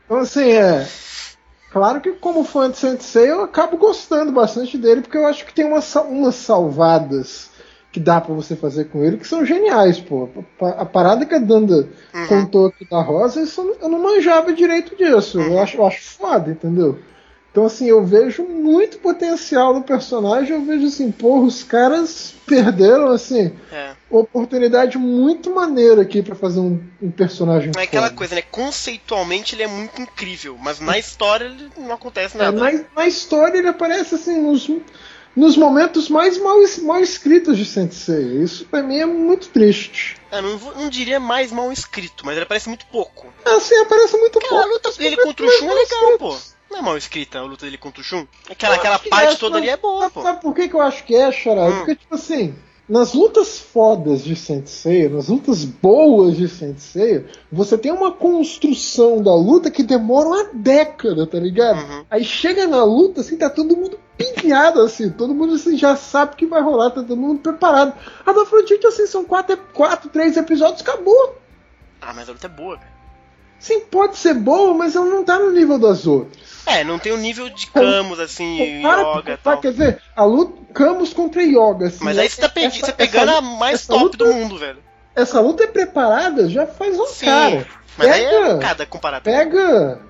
Então, 0.04 0.18
assim, 0.18 0.50
é. 0.50 0.84
Claro 1.74 2.00
que, 2.00 2.12
como 2.12 2.44
fã 2.44 2.70
de 2.70 2.78
Sensei, 2.78 3.32
eu 3.32 3.42
acabo 3.42 3.76
gostando 3.76 4.30
bastante 4.30 4.78
dele, 4.78 5.00
porque 5.00 5.18
eu 5.18 5.26
acho 5.26 5.44
que 5.44 5.52
tem 5.52 5.64
umas, 5.64 5.92
umas 5.96 6.36
salvadas 6.36 7.50
que 7.90 7.98
dá 7.98 8.20
pra 8.20 8.32
você 8.32 8.54
fazer 8.54 8.84
com 8.84 9.02
ele 9.02 9.16
que 9.16 9.26
são 9.26 9.44
geniais, 9.44 10.00
pô. 10.00 10.28
A 10.60 10.84
parada 10.84 11.26
que 11.26 11.34
a 11.34 11.38
Danda 11.40 11.88
Uhum. 12.14 12.26
contou 12.28 12.66
aqui 12.66 12.84
da 12.88 13.02
Rosa, 13.02 13.42
isso 13.42 13.60
eu 13.82 13.88
não- 13.88 13.98
manjava 13.98 14.52
direito 14.52 14.94
disso. 14.94 15.40
Eu 15.40 15.58
acho, 15.60 15.76
eu 15.76 15.84
acho 15.84 16.00
foda, 16.16 16.52
entendeu? 16.52 16.96
Então, 17.54 17.64
assim, 17.66 17.86
eu 17.86 18.04
vejo 18.04 18.42
muito 18.42 18.98
potencial 18.98 19.72
no 19.72 19.80
personagem. 19.84 20.56
Eu 20.56 20.64
vejo 20.64 20.88
assim, 20.88 21.12
porra, 21.12 21.44
os 21.44 21.62
caras 21.62 22.34
perderam, 22.44 23.12
assim, 23.12 23.52
É. 23.70 23.92
uma 24.10 24.22
oportunidade 24.22 24.98
muito 24.98 25.54
maneira 25.54 26.02
aqui 26.02 26.20
pra 26.20 26.34
fazer 26.34 26.58
um, 26.58 26.82
um 27.00 27.12
personagem 27.12 27.70
É 27.78 27.82
aquela 27.82 28.06
foda. 28.06 28.16
coisa, 28.18 28.34
né? 28.34 28.42
Conceitualmente 28.42 29.54
ele 29.54 29.62
é 29.62 29.68
muito 29.68 30.02
incrível, 30.02 30.58
mas 30.60 30.80
na 30.80 30.98
história 30.98 31.44
ele 31.44 31.70
não 31.78 31.92
acontece 31.92 32.36
É, 32.36 32.40
nada. 32.40 32.58
na, 32.58 32.72
na 32.96 33.06
história 33.06 33.56
ele 33.56 33.68
aparece 33.68 34.16
assim 34.16 34.42
nos, 34.42 34.68
nos 35.36 35.56
momentos 35.56 36.08
mais 36.08 36.36
mal, 36.38 36.56
mal 36.82 37.00
escritos 37.00 37.56
de 37.56 37.64
Sensei. 37.64 38.42
Isso 38.42 38.64
pra 38.66 38.82
mim 38.82 38.98
é 38.98 39.06
muito 39.06 39.48
triste. 39.50 40.16
Eu 40.32 40.42
não, 40.42 40.58
não 40.74 40.88
diria 40.88 41.20
mais 41.20 41.52
mal 41.52 41.70
escrito, 41.70 42.26
mas 42.26 42.34
ele 42.34 42.46
aparece 42.46 42.68
muito 42.68 42.84
pouco. 42.86 43.28
Assim, 43.44 43.76
aparece 43.76 44.16
muito 44.16 44.38
Aquela 44.40 44.62
pouco. 44.62 44.74
luta 44.74 44.88
mas 44.88 44.96
dele 44.96 45.16
contra 45.18 45.46
o 45.46 45.50
Shun 45.50 45.70
é 45.70 45.74
legal, 45.74 46.18
pô. 46.18 46.36
Não 46.74 46.80
é 46.80 46.82
mal 46.82 46.96
escrita 46.96 47.38
a 47.38 47.42
luta 47.42 47.64
dele 47.64 47.78
contra 47.78 48.00
o 48.00 48.04
Shun? 48.04 48.26
Aquela, 48.50 48.74
aquela 48.74 48.98
parte 48.98 49.34
é, 49.34 49.36
toda 49.36 49.58
ali 49.58 49.68
é 49.68 49.76
boa, 49.76 50.10
pô. 50.10 50.22
sabe 50.22 50.40
por 50.40 50.52
que, 50.52 50.68
que 50.68 50.74
eu 50.74 50.80
acho 50.80 51.04
que 51.04 51.14
é, 51.14 51.30
Xará? 51.30 51.66
Hum. 51.66 51.76
Porque, 51.76 51.94
tipo 51.94 52.16
assim, 52.16 52.52
nas 52.88 53.14
lutas 53.14 53.60
fodas 53.60 54.24
de 54.24 54.34
Sensei, 54.34 55.08
nas 55.08 55.28
lutas 55.28 55.64
boas 55.64 56.36
de 56.36 56.48
Sensei, 56.48 57.26
você 57.50 57.78
tem 57.78 57.92
uma 57.92 58.10
construção 58.10 59.22
da 59.22 59.32
luta 59.32 59.70
que 59.70 59.84
demora 59.84 60.26
uma 60.26 60.44
década, 60.52 61.28
tá 61.28 61.38
ligado? 61.38 61.78
Uhum. 61.78 62.04
Aí 62.10 62.24
chega 62.24 62.66
na 62.66 62.82
luta, 62.82 63.20
assim, 63.20 63.36
tá 63.36 63.48
todo 63.48 63.76
mundo 63.76 63.96
pilhado, 64.18 64.80
assim, 64.80 65.10
todo 65.10 65.32
mundo 65.32 65.54
assim, 65.54 65.78
já 65.78 65.94
sabe 65.94 66.32
o 66.32 66.36
que 66.36 66.44
vai 66.44 66.60
rolar, 66.60 66.90
tá 66.90 67.04
todo 67.04 67.16
mundo 67.16 67.38
preparado. 67.38 67.94
A 68.26 68.32
da 68.32 68.42
Afrodite, 68.42 68.84
assim, 68.84 69.06
são 69.06 69.24
quatro, 69.24 69.56
quatro, 69.72 70.10
três 70.10 70.36
episódios, 70.36 70.80
acabou. 70.80 71.38
Ah, 72.02 72.12
mas 72.12 72.28
a 72.28 72.32
luta 72.32 72.48
é 72.48 72.50
boa, 72.50 72.76
cara. 72.76 72.93
Sim, 73.58 73.80
pode 73.80 74.16
ser 74.18 74.34
boa, 74.34 74.74
mas 74.74 74.94
ela 74.94 75.06
não 75.06 75.24
tá 75.24 75.38
no 75.38 75.50
nível 75.50 75.78
das 75.78 76.06
outras. 76.06 76.42
É, 76.66 76.82
não 76.84 76.98
tem 76.98 77.12
o 77.12 77.16
nível 77.16 77.48
de 77.50 77.66
Camus, 77.68 78.18
assim, 78.20 78.80
Para, 78.82 79.00
Yoga 79.02 79.22
para, 79.22 79.36
tal. 79.36 79.60
Quer 79.60 79.72
dizer, 79.72 80.02
a 80.16 80.24
luta 80.24 80.52
Camus 80.72 81.12
contra 81.12 81.42
Yoga. 81.42 81.86
Assim, 81.86 82.04
Mas 82.04 82.18
aí 82.18 82.28
você 82.28 82.40
tá 82.40 82.48
pe- 82.48 82.60
essa- 82.64 82.78
você 82.86 82.92
pegando 82.92 83.30
essa- 83.30 83.38
a 83.38 83.42
mais 83.42 83.86
top 83.86 84.02
luta- 84.04 84.16
do 84.18 84.32
mundo, 84.32 84.58
velho. 84.58 84.78
Essa 85.14 85.40
luta 85.40 85.64
é 85.64 85.66
preparada 85.66 86.48
já 86.48 86.66
faz 86.66 86.98
um 86.98 87.06
Sim. 87.06 87.26
cara. 87.26 87.66
Mas 87.96 88.08
aí 88.10 88.24
é 88.24 88.30
Pega, 88.30 88.58
cada 88.58 88.86
comparado. 88.86 89.22
pega, 89.24 90.00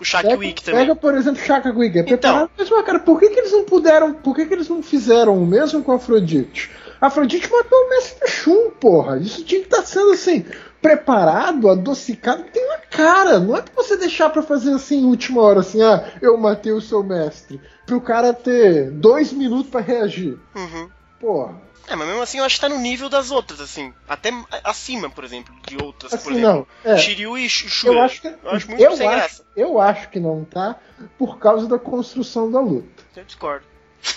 O 0.00 0.04
Shaq 0.04 0.24
pega, 0.28 0.38
Week 0.38 0.62
também. 0.62 0.80
pega, 0.80 0.94
por 0.96 1.14
exemplo, 1.14 1.42
Shaka 1.42 1.70
Wig. 1.70 1.98
É 1.98 2.02
Então. 2.02 2.18
preparado, 2.18 2.50
mas, 2.56 2.70
mas, 2.70 2.84
cara, 2.86 2.98
por 3.00 3.18
que, 3.18 3.28
que 3.30 3.38
eles 3.40 3.50
não 3.52 3.64
puderam, 3.64 4.12
por 4.14 4.34
que, 4.36 4.46
que 4.46 4.54
eles 4.54 4.68
não 4.68 4.82
fizeram 4.82 5.36
o 5.36 5.46
mesmo 5.46 5.82
com 5.82 5.92
a 5.92 5.96
Afrodite? 5.96 6.70
A 7.00 7.06
Afrodite 7.08 7.50
matou 7.50 7.78
o 7.78 7.88
Mestre 7.90 8.28
Shun, 8.30 8.70
porra. 8.78 9.18
Isso 9.18 9.42
tinha 9.44 9.60
que 9.60 9.66
estar 9.66 9.82
sendo 9.84 10.12
assim, 10.12 10.44
preparado, 10.82 11.70
adocicado, 11.70 12.42
tem 12.44 12.62
uma 12.66 12.78
cara. 12.78 13.38
Não 13.38 13.56
é 13.56 13.62
pra 13.62 13.72
você 13.82 13.96
deixar 13.96 14.28
pra 14.30 14.42
fazer 14.42 14.72
assim, 14.74 15.02
em 15.02 15.04
última 15.06 15.40
hora, 15.40 15.60
assim, 15.60 15.80
ah, 15.82 16.04
eu 16.20 16.36
matei 16.36 16.72
o 16.72 16.80
seu 16.80 17.02
mestre. 17.02 17.60
Pro 17.86 18.00
cara 18.00 18.34
ter 18.34 18.90
dois 18.90 19.32
minutos 19.32 19.70
pra 19.70 19.80
reagir. 19.80 20.38
Uhum. 20.54 20.90
Porra. 21.20 21.54
É, 21.88 21.96
mas 21.96 22.06
mesmo 22.06 22.22
assim 22.22 22.38
eu 22.38 22.44
acho 22.44 22.54
que 22.56 22.60
tá 22.60 22.68
no 22.68 22.78
nível 22.78 23.08
das 23.08 23.30
outras, 23.32 23.60
assim. 23.60 23.92
Até 24.08 24.30
acima, 24.62 25.10
por 25.10 25.24
exemplo, 25.24 25.52
de 25.66 25.76
outras, 25.82 26.10
por 26.12 26.30
Assim, 26.32 26.40
exemplo. 26.40 26.66
não. 26.84 26.92
É, 26.92 26.96
Shiryu 26.96 27.36
e 27.36 27.48
Sh- 27.48 27.68
Shura. 27.68 27.94
eu 27.94 28.02
acho 28.02 28.20
que, 28.20 28.28
Eu 28.28 28.50
acho 28.50 28.68
muito 28.68 28.82
eu 28.82 28.96
sem 28.96 29.06
acho, 29.08 29.16
graça. 29.16 29.44
eu 29.56 29.80
acho 29.80 30.08
que 30.10 30.20
não 30.20 30.44
tá 30.44 30.76
por 31.18 31.38
causa 31.38 31.66
da 31.66 31.78
construção 31.78 32.50
da 32.50 32.60
luta. 32.60 33.02
Eu 33.16 33.24
discordo. 33.24 33.64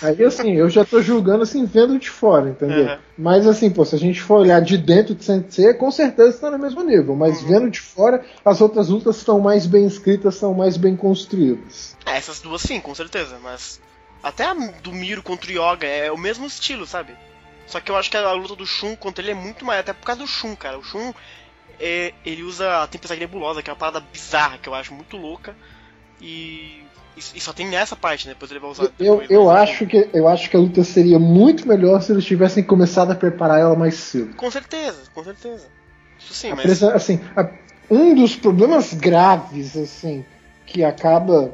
Aí 0.02 0.24
assim, 0.24 0.52
eu 0.52 0.68
já 0.68 0.84
tô 0.84 1.00
julgando 1.00 1.42
assim, 1.44 1.64
vendo 1.64 1.98
de 1.98 2.10
fora, 2.10 2.50
entendeu? 2.50 2.86
Uhum. 2.86 2.98
Mas 3.16 3.46
assim, 3.46 3.70
pô, 3.70 3.84
se 3.84 3.94
a 3.94 3.98
gente 3.98 4.20
for 4.20 4.40
olhar 4.40 4.60
de 4.60 4.76
dentro 4.76 5.14
de 5.14 5.24
Sensei, 5.24 5.72
com 5.74 5.90
certeza 5.90 6.30
está 6.30 6.50
no 6.50 6.58
mesmo 6.58 6.82
nível. 6.82 7.14
Mas 7.14 7.40
Uhum. 7.40 7.48
vendo 7.48 7.70
de 7.70 7.80
fora, 7.80 8.24
as 8.44 8.60
outras 8.60 8.88
lutas 8.88 9.16
estão 9.16 9.38
mais 9.40 9.64
bem 9.64 9.86
escritas, 9.86 10.34
são 10.34 10.52
mais 10.52 10.76
bem 10.76 10.96
construídas. 10.96 11.96
É, 12.04 12.16
essas 12.16 12.40
duas 12.40 12.60
sim, 12.62 12.80
com 12.80 12.94
certeza, 12.94 13.38
mas. 13.42 13.80
Até 14.22 14.44
a 14.44 14.54
do 14.54 14.92
Miro 14.92 15.22
contra 15.22 15.48
o 15.48 15.52
Yoga 15.52 15.86
é 15.86 16.10
o 16.10 16.18
mesmo 16.18 16.46
estilo, 16.46 16.84
sabe? 16.86 17.14
Só 17.66 17.80
que 17.80 17.90
eu 17.90 17.96
acho 17.96 18.10
que 18.10 18.16
a 18.16 18.32
luta 18.32 18.56
do 18.56 18.66
Shun 18.66 18.96
contra 18.96 19.22
ele 19.22 19.30
é 19.32 19.34
muito 19.34 19.64
mais. 19.64 19.80
Até 19.80 19.92
por 19.92 20.04
causa 20.04 20.22
do 20.22 20.26
Shun, 20.26 20.56
cara. 20.56 20.78
O 20.78 20.82
Shun. 20.82 21.12
é, 21.78 22.12
ele 22.24 22.42
usa 22.42 22.82
a 22.82 22.86
tempestade 22.86 23.20
nebulosa, 23.20 23.62
que 23.62 23.70
é 23.70 23.72
uma 23.72 23.78
parada 23.78 24.00
bizarra 24.00 24.58
que 24.58 24.68
eu 24.68 24.74
acho 24.74 24.92
muito 24.92 25.16
louca. 25.16 25.54
E. 26.20 26.82
E 27.34 27.40
só 27.40 27.52
tem 27.52 27.66
nessa 27.68 27.96
parte, 27.96 28.26
né? 28.26 28.34
Depois 28.34 28.50
ele 28.50 28.60
vai 28.60 28.70
usar. 28.70 28.90
Eu, 28.98 29.22
eu, 29.30 29.44
mas, 29.46 29.56
acho 29.70 29.86
que, 29.86 30.08
eu 30.12 30.28
acho 30.28 30.50
que 30.50 30.56
a 30.56 30.60
luta 30.60 30.84
seria 30.84 31.18
muito 31.18 31.66
melhor 31.66 32.02
se 32.02 32.12
eles 32.12 32.24
tivessem 32.24 32.62
começado 32.62 33.10
a 33.10 33.14
preparar 33.14 33.58
ela 33.58 33.74
mais 33.74 33.94
cedo. 33.94 34.34
Com 34.36 34.50
certeza, 34.50 34.98
com 35.14 35.24
certeza. 35.24 35.66
Isso 36.18 36.34
sim, 36.34 36.50
mas. 36.50 36.60
Apresa- 36.60 36.94
assim, 36.94 37.20
a- 37.34 37.48
um 37.90 38.14
dos 38.14 38.36
problemas 38.36 38.92
graves 38.92 39.76
assim 39.76 40.24
que 40.66 40.84
acaba 40.84 41.52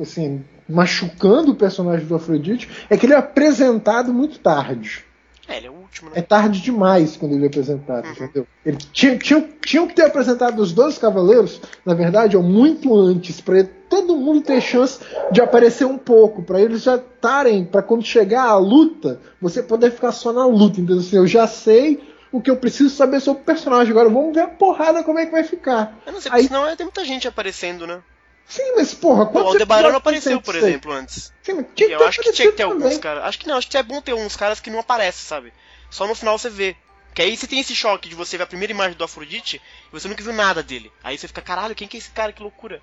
assim 0.00 0.44
machucando 0.68 1.52
o 1.52 1.54
personagem 1.56 2.06
do 2.06 2.14
Afrodite 2.14 2.68
é 2.88 2.96
que 2.96 3.06
ele 3.06 3.12
é 3.14 3.16
apresentado 3.16 4.12
muito 4.12 4.38
tarde. 4.38 5.04
É, 5.50 5.56
ele 5.56 5.66
é 5.66 5.70
o 5.70 5.74
último, 5.74 6.10
É 6.14 6.20
né? 6.20 6.22
tarde 6.22 6.60
demais 6.60 7.16
quando 7.16 7.34
ele 7.34 7.44
é 7.44 7.48
apresentado, 7.48 8.06
Uhum. 8.06 8.12
entendeu? 8.12 8.46
Ele 8.64 8.76
tinha, 8.76 9.18
tinha, 9.18 9.48
tinham 9.64 9.86
que 9.88 9.94
ter 9.94 10.04
apresentado 10.04 10.60
os 10.60 10.72
dois 10.72 10.96
cavaleiros, 10.96 11.60
na 11.84 11.92
verdade, 11.92 12.36
ó, 12.36 12.40
muito 12.42 12.94
antes, 12.96 13.40
para 13.40 13.64
todo 13.88 14.16
mundo 14.16 14.42
ter 14.42 14.60
chance 14.60 15.00
de 15.32 15.40
aparecer 15.40 15.84
um 15.84 15.98
pouco, 15.98 16.42
para 16.42 16.60
eles 16.60 16.82
já 16.82 16.94
estarem, 16.96 17.64
para 17.64 17.82
quando 17.82 18.04
chegar 18.04 18.44
a 18.44 18.56
luta, 18.56 19.20
você 19.40 19.60
poder 19.62 19.90
ficar 19.90 20.12
só 20.12 20.32
na 20.32 20.46
luta, 20.46 20.80
entendeu? 20.80 20.98
Assim, 20.98 21.16
eu 21.16 21.26
já 21.26 21.46
sei 21.48 22.00
o 22.30 22.40
que 22.40 22.48
eu 22.48 22.56
preciso 22.56 22.90
saber 22.94 23.18
sobre 23.20 23.42
o 23.42 23.44
personagem, 23.44 23.90
agora 23.90 24.08
vamos 24.08 24.32
ver 24.32 24.42
a 24.42 24.46
porrada 24.48 25.02
como 25.02 25.18
é 25.18 25.26
que 25.26 25.32
vai 25.32 25.42
ficar. 25.42 25.98
Eu 26.06 26.12
não 26.12 26.20
sei, 26.20 26.30
Aí- 26.32 26.44
senão 26.44 26.64
é, 26.64 26.76
tem 26.76 26.86
muita 26.86 27.04
gente 27.04 27.26
aparecendo, 27.26 27.88
né? 27.88 28.00
Sim, 28.48 28.72
mas 28.76 28.92
porra, 28.94 29.22
O 29.22 29.26
quantos 29.28 29.52
Aldebaran 29.52 29.90
não 29.90 29.98
apareceu, 29.98 30.40
por 30.40 30.56
exemplo, 30.56 30.90
antes. 30.92 31.32
Sim, 31.42 31.52
mas 31.54 31.66
tinha 31.74 31.88
que 31.88 31.94
eu 31.94 32.06
acho 32.06 32.20
que 32.20 32.32
tinha 32.32 32.50
que 32.50 32.56
ter 32.56 32.62
aparecido 32.64 32.72
alguns 32.72 32.82
também. 32.84 32.98
caras. 33.00 33.24
Acho 33.24 33.38
que 33.38 33.46
não, 33.46 33.56
acho 33.56 33.68
que 33.68 33.76
é 33.78 33.82
bom 33.82 34.00
ter 34.00 34.12
uns 34.12 34.36
caras 34.36 34.58
que 34.60 34.70
não 34.70 34.80
aparecem, 34.80 35.24
sabe? 35.24 35.52
Só 35.90 36.06
no 36.06 36.14
final 36.14 36.36
você 36.38 36.50
vê. 36.50 36.76
Que 37.14 37.22
aí 37.22 37.36
você 37.36 37.46
tem 37.46 37.58
esse 37.60 37.74
choque 37.74 38.08
de 38.08 38.14
você 38.14 38.36
ver 38.36 38.44
a 38.44 38.46
primeira 38.46 38.72
imagem 38.72 38.96
do 38.96 39.02
Afrodite 39.04 39.56
e 39.56 39.90
você 39.92 40.06
nunca 40.08 40.22
viu 40.22 40.32
nada 40.32 40.62
dele. 40.62 40.92
Aí 41.02 41.18
você 41.18 41.26
fica, 41.28 41.42
caralho, 41.42 41.74
quem 41.74 41.88
que 41.88 41.96
é 41.96 42.00
esse 42.00 42.10
cara? 42.10 42.32
Que 42.32 42.42
loucura. 42.42 42.80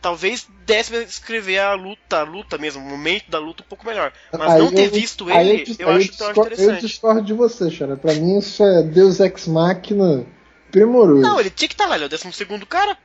Talvez 0.00 0.46
desse 0.66 0.90
pra 0.90 1.00
escrever 1.02 1.58
a 1.60 1.74
luta, 1.74 2.18
a 2.20 2.22
luta 2.24 2.58
mesmo, 2.58 2.80
o 2.84 2.88
momento 2.88 3.30
da 3.30 3.38
luta 3.38 3.62
um 3.62 3.66
pouco 3.68 3.86
melhor. 3.86 4.12
Mas 4.32 4.52
Aí 4.52 4.58
não 4.60 4.70
ter 4.70 4.86
eu- 4.86 4.90
visto 4.92 5.30
ele, 5.30 5.64
eu, 5.66 5.72
acho, 5.72 5.82
eu 5.82 5.88
acho 5.90 6.08
discordo- 6.10 6.40
Eu 6.40 6.44
interessante. 6.46 6.80
discordo 6.86 7.22
de 7.22 7.32
você, 7.32 7.70
Xara. 7.70 7.96
Pra 7.96 8.12
mim 8.14 8.38
isso 8.38 8.62
é 8.62 8.82
Deus 8.82 9.18
Ex 9.20 9.46
Machina 9.48 10.24
primoroso. 10.70 11.22
Não, 11.22 11.40
ele 11.40 11.50
tinha 11.50 11.68
que 11.68 11.74
estar 11.74 11.86
lá, 11.86 11.94
ele 11.94 12.04
é 12.04 12.06
o 12.06 12.10
12 12.10 12.32
segundo 12.32 12.66
cara. 12.66 12.96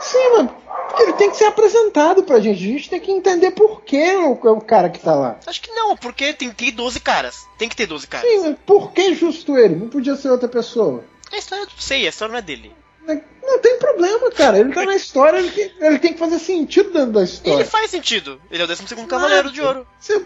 Sim, 0.00 0.28
mas 0.36 1.00
ele 1.00 1.12
tem 1.14 1.30
que 1.30 1.36
ser 1.36 1.44
apresentado 1.46 2.22
pra 2.22 2.38
gente. 2.40 2.56
A 2.64 2.66
gente 2.72 2.88
tem 2.90 3.00
que 3.00 3.10
entender 3.10 3.50
por 3.50 3.82
que 3.82 4.14
o, 4.16 4.32
o 4.32 4.60
cara 4.60 4.88
que 4.88 4.98
tá 5.00 5.14
lá. 5.14 5.38
Acho 5.46 5.60
que 5.60 5.70
não, 5.72 5.96
porque 5.96 6.32
tem 6.32 6.50
que 6.50 6.66
ter 6.66 6.70
12 6.72 7.00
caras. 7.00 7.46
Tem 7.58 7.68
que 7.68 7.76
ter 7.76 7.86
12 7.86 8.06
caras. 8.06 8.28
Sim, 8.30 8.38
mas 8.40 8.56
por 8.64 8.92
que 8.92 9.14
justo 9.14 9.56
ele? 9.58 9.74
Não 9.76 9.88
podia 9.88 10.14
ser 10.16 10.30
outra 10.30 10.48
pessoa. 10.48 11.04
A 11.32 11.36
história 11.36 11.64
eu 11.64 11.68
sei, 11.78 12.06
a 12.06 12.10
história 12.10 12.32
não 12.32 12.38
é 12.38 12.42
dele. 12.42 12.74
Não 13.42 13.58
tem 13.60 13.78
problema, 13.78 14.30
cara. 14.30 14.58
Ele 14.58 14.72
tá 14.72 14.84
na 14.84 14.94
história, 14.96 15.38
ele 15.38 15.50
tem, 15.50 15.72
ele 15.80 15.98
tem 15.98 16.12
que 16.12 16.18
fazer 16.18 16.38
sentido 16.38 16.90
dentro 16.92 17.12
da 17.12 17.20
E 17.20 17.22
ele 17.22 17.30
história. 17.32 17.64
faz 17.66 17.90
sentido. 17.90 18.40
Ele 18.50 18.60
é 18.62 18.64
o 18.64 18.68
12 18.68 18.86
segundo 18.86 19.08
cavaleiro 19.08 19.50
de 19.50 19.60
ouro. 19.62 19.86
Você, 19.98 20.22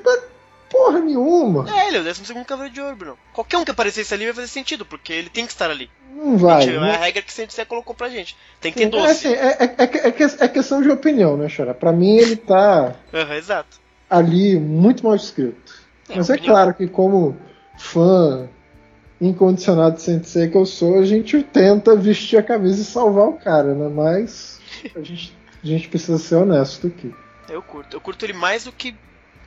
porra 0.73 0.99
nenhuma. 1.01 1.67
É, 1.71 1.89
ele 1.89 1.99
é 1.99 2.01
o 2.01 2.05
12 2.05 2.25
segundo 2.25 2.45
cavaleiro 2.45 2.75
de 2.75 2.81
ouro, 2.81 2.97
Bruno. 2.97 3.19
Qualquer 3.33 3.59
um 3.59 3.65
que 3.65 3.71
aparecesse 3.71 4.13
ali 4.15 4.25
vai 4.25 4.35
fazer 4.35 4.49
sentido, 4.49 4.85
porque 4.87 5.13
ele 5.13 5.29
tem 5.29 5.45
que 5.47 5.53
estar 5.53 5.71
ali. 5.71 5.91
Não 6.15 6.37
vai. 6.39 6.63
Gente, 6.63 6.75
não- 6.77 6.87
é 6.87 6.95
a 6.97 6.99
regra 6.99 7.23
que 7.23 7.33
você 7.33 7.65
colocou 7.65 7.95
pra 7.95 8.09
gente. 8.09 8.37
Tem 8.61 8.73
que 8.73 8.79
ter 8.79 8.85
É, 8.85 8.89
12. 8.89 9.07
assim, 9.07 9.29
é, 9.29 9.57
é- 9.61 9.75
é- 9.79 10.09
é 10.09 10.45
é 10.45 10.49
questão 10.49 10.81
de 10.83 10.91
opinião, 10.91 11.37
né, 11.37 11.49
Xara? 11.49 11.75
Pra 11.75 11.93
mim 11.93 12.17
ele 12.17 12.37
tá 12.37 12.95
Aham, 13.13 13.35
exato. 13.37 13.81
ali 14.11 14.59
muito 14.59 15.05
mal 15.05 15.15
escrito. 15.15 15.81
É, 16.09 16.17
Mas 16.17 16.29
é 16.31 16.35
opinião. 16.35 16.55
claro 16.55 16.75
que 16.75 16.87
como 16.89 17.37
fã 17.79 18.49
incondicionado 19.21 19.97
de 19.97 20.03
Sensei 20.03 20.49
que 20.49 20.57
eu 20.57 20.67
sou, 20.67 20.99
a 20.99 21.05
gente 21.05 21.43
tenta 21.43 21.95
vestir 21.95 22.39
a 22.39 22.43
camisa 22.43 22.83
e 22.83 22.85
salvar 22.85 23.29
o 23.29 23.35
cara, 23.35 23.75
né? 23.75 23.89
Mas 23.89 24.61
a 24.97 25.01
gente, 25.01 25.37
a 25.63 25.67
gente 25.67 25.89
precisa 25.89 26.19
ser 26.19 26.37
honesto 26.37 26.89
aqui. 26.89 27.15
Eu 27.49 27.63
curto. 27.63 27.97
Eu 27.97 28.01
curto 28.01 28.25
ele 28.25 28.33
mais 28.33 28.65
do 28.65 28.73
que 28.73 28.95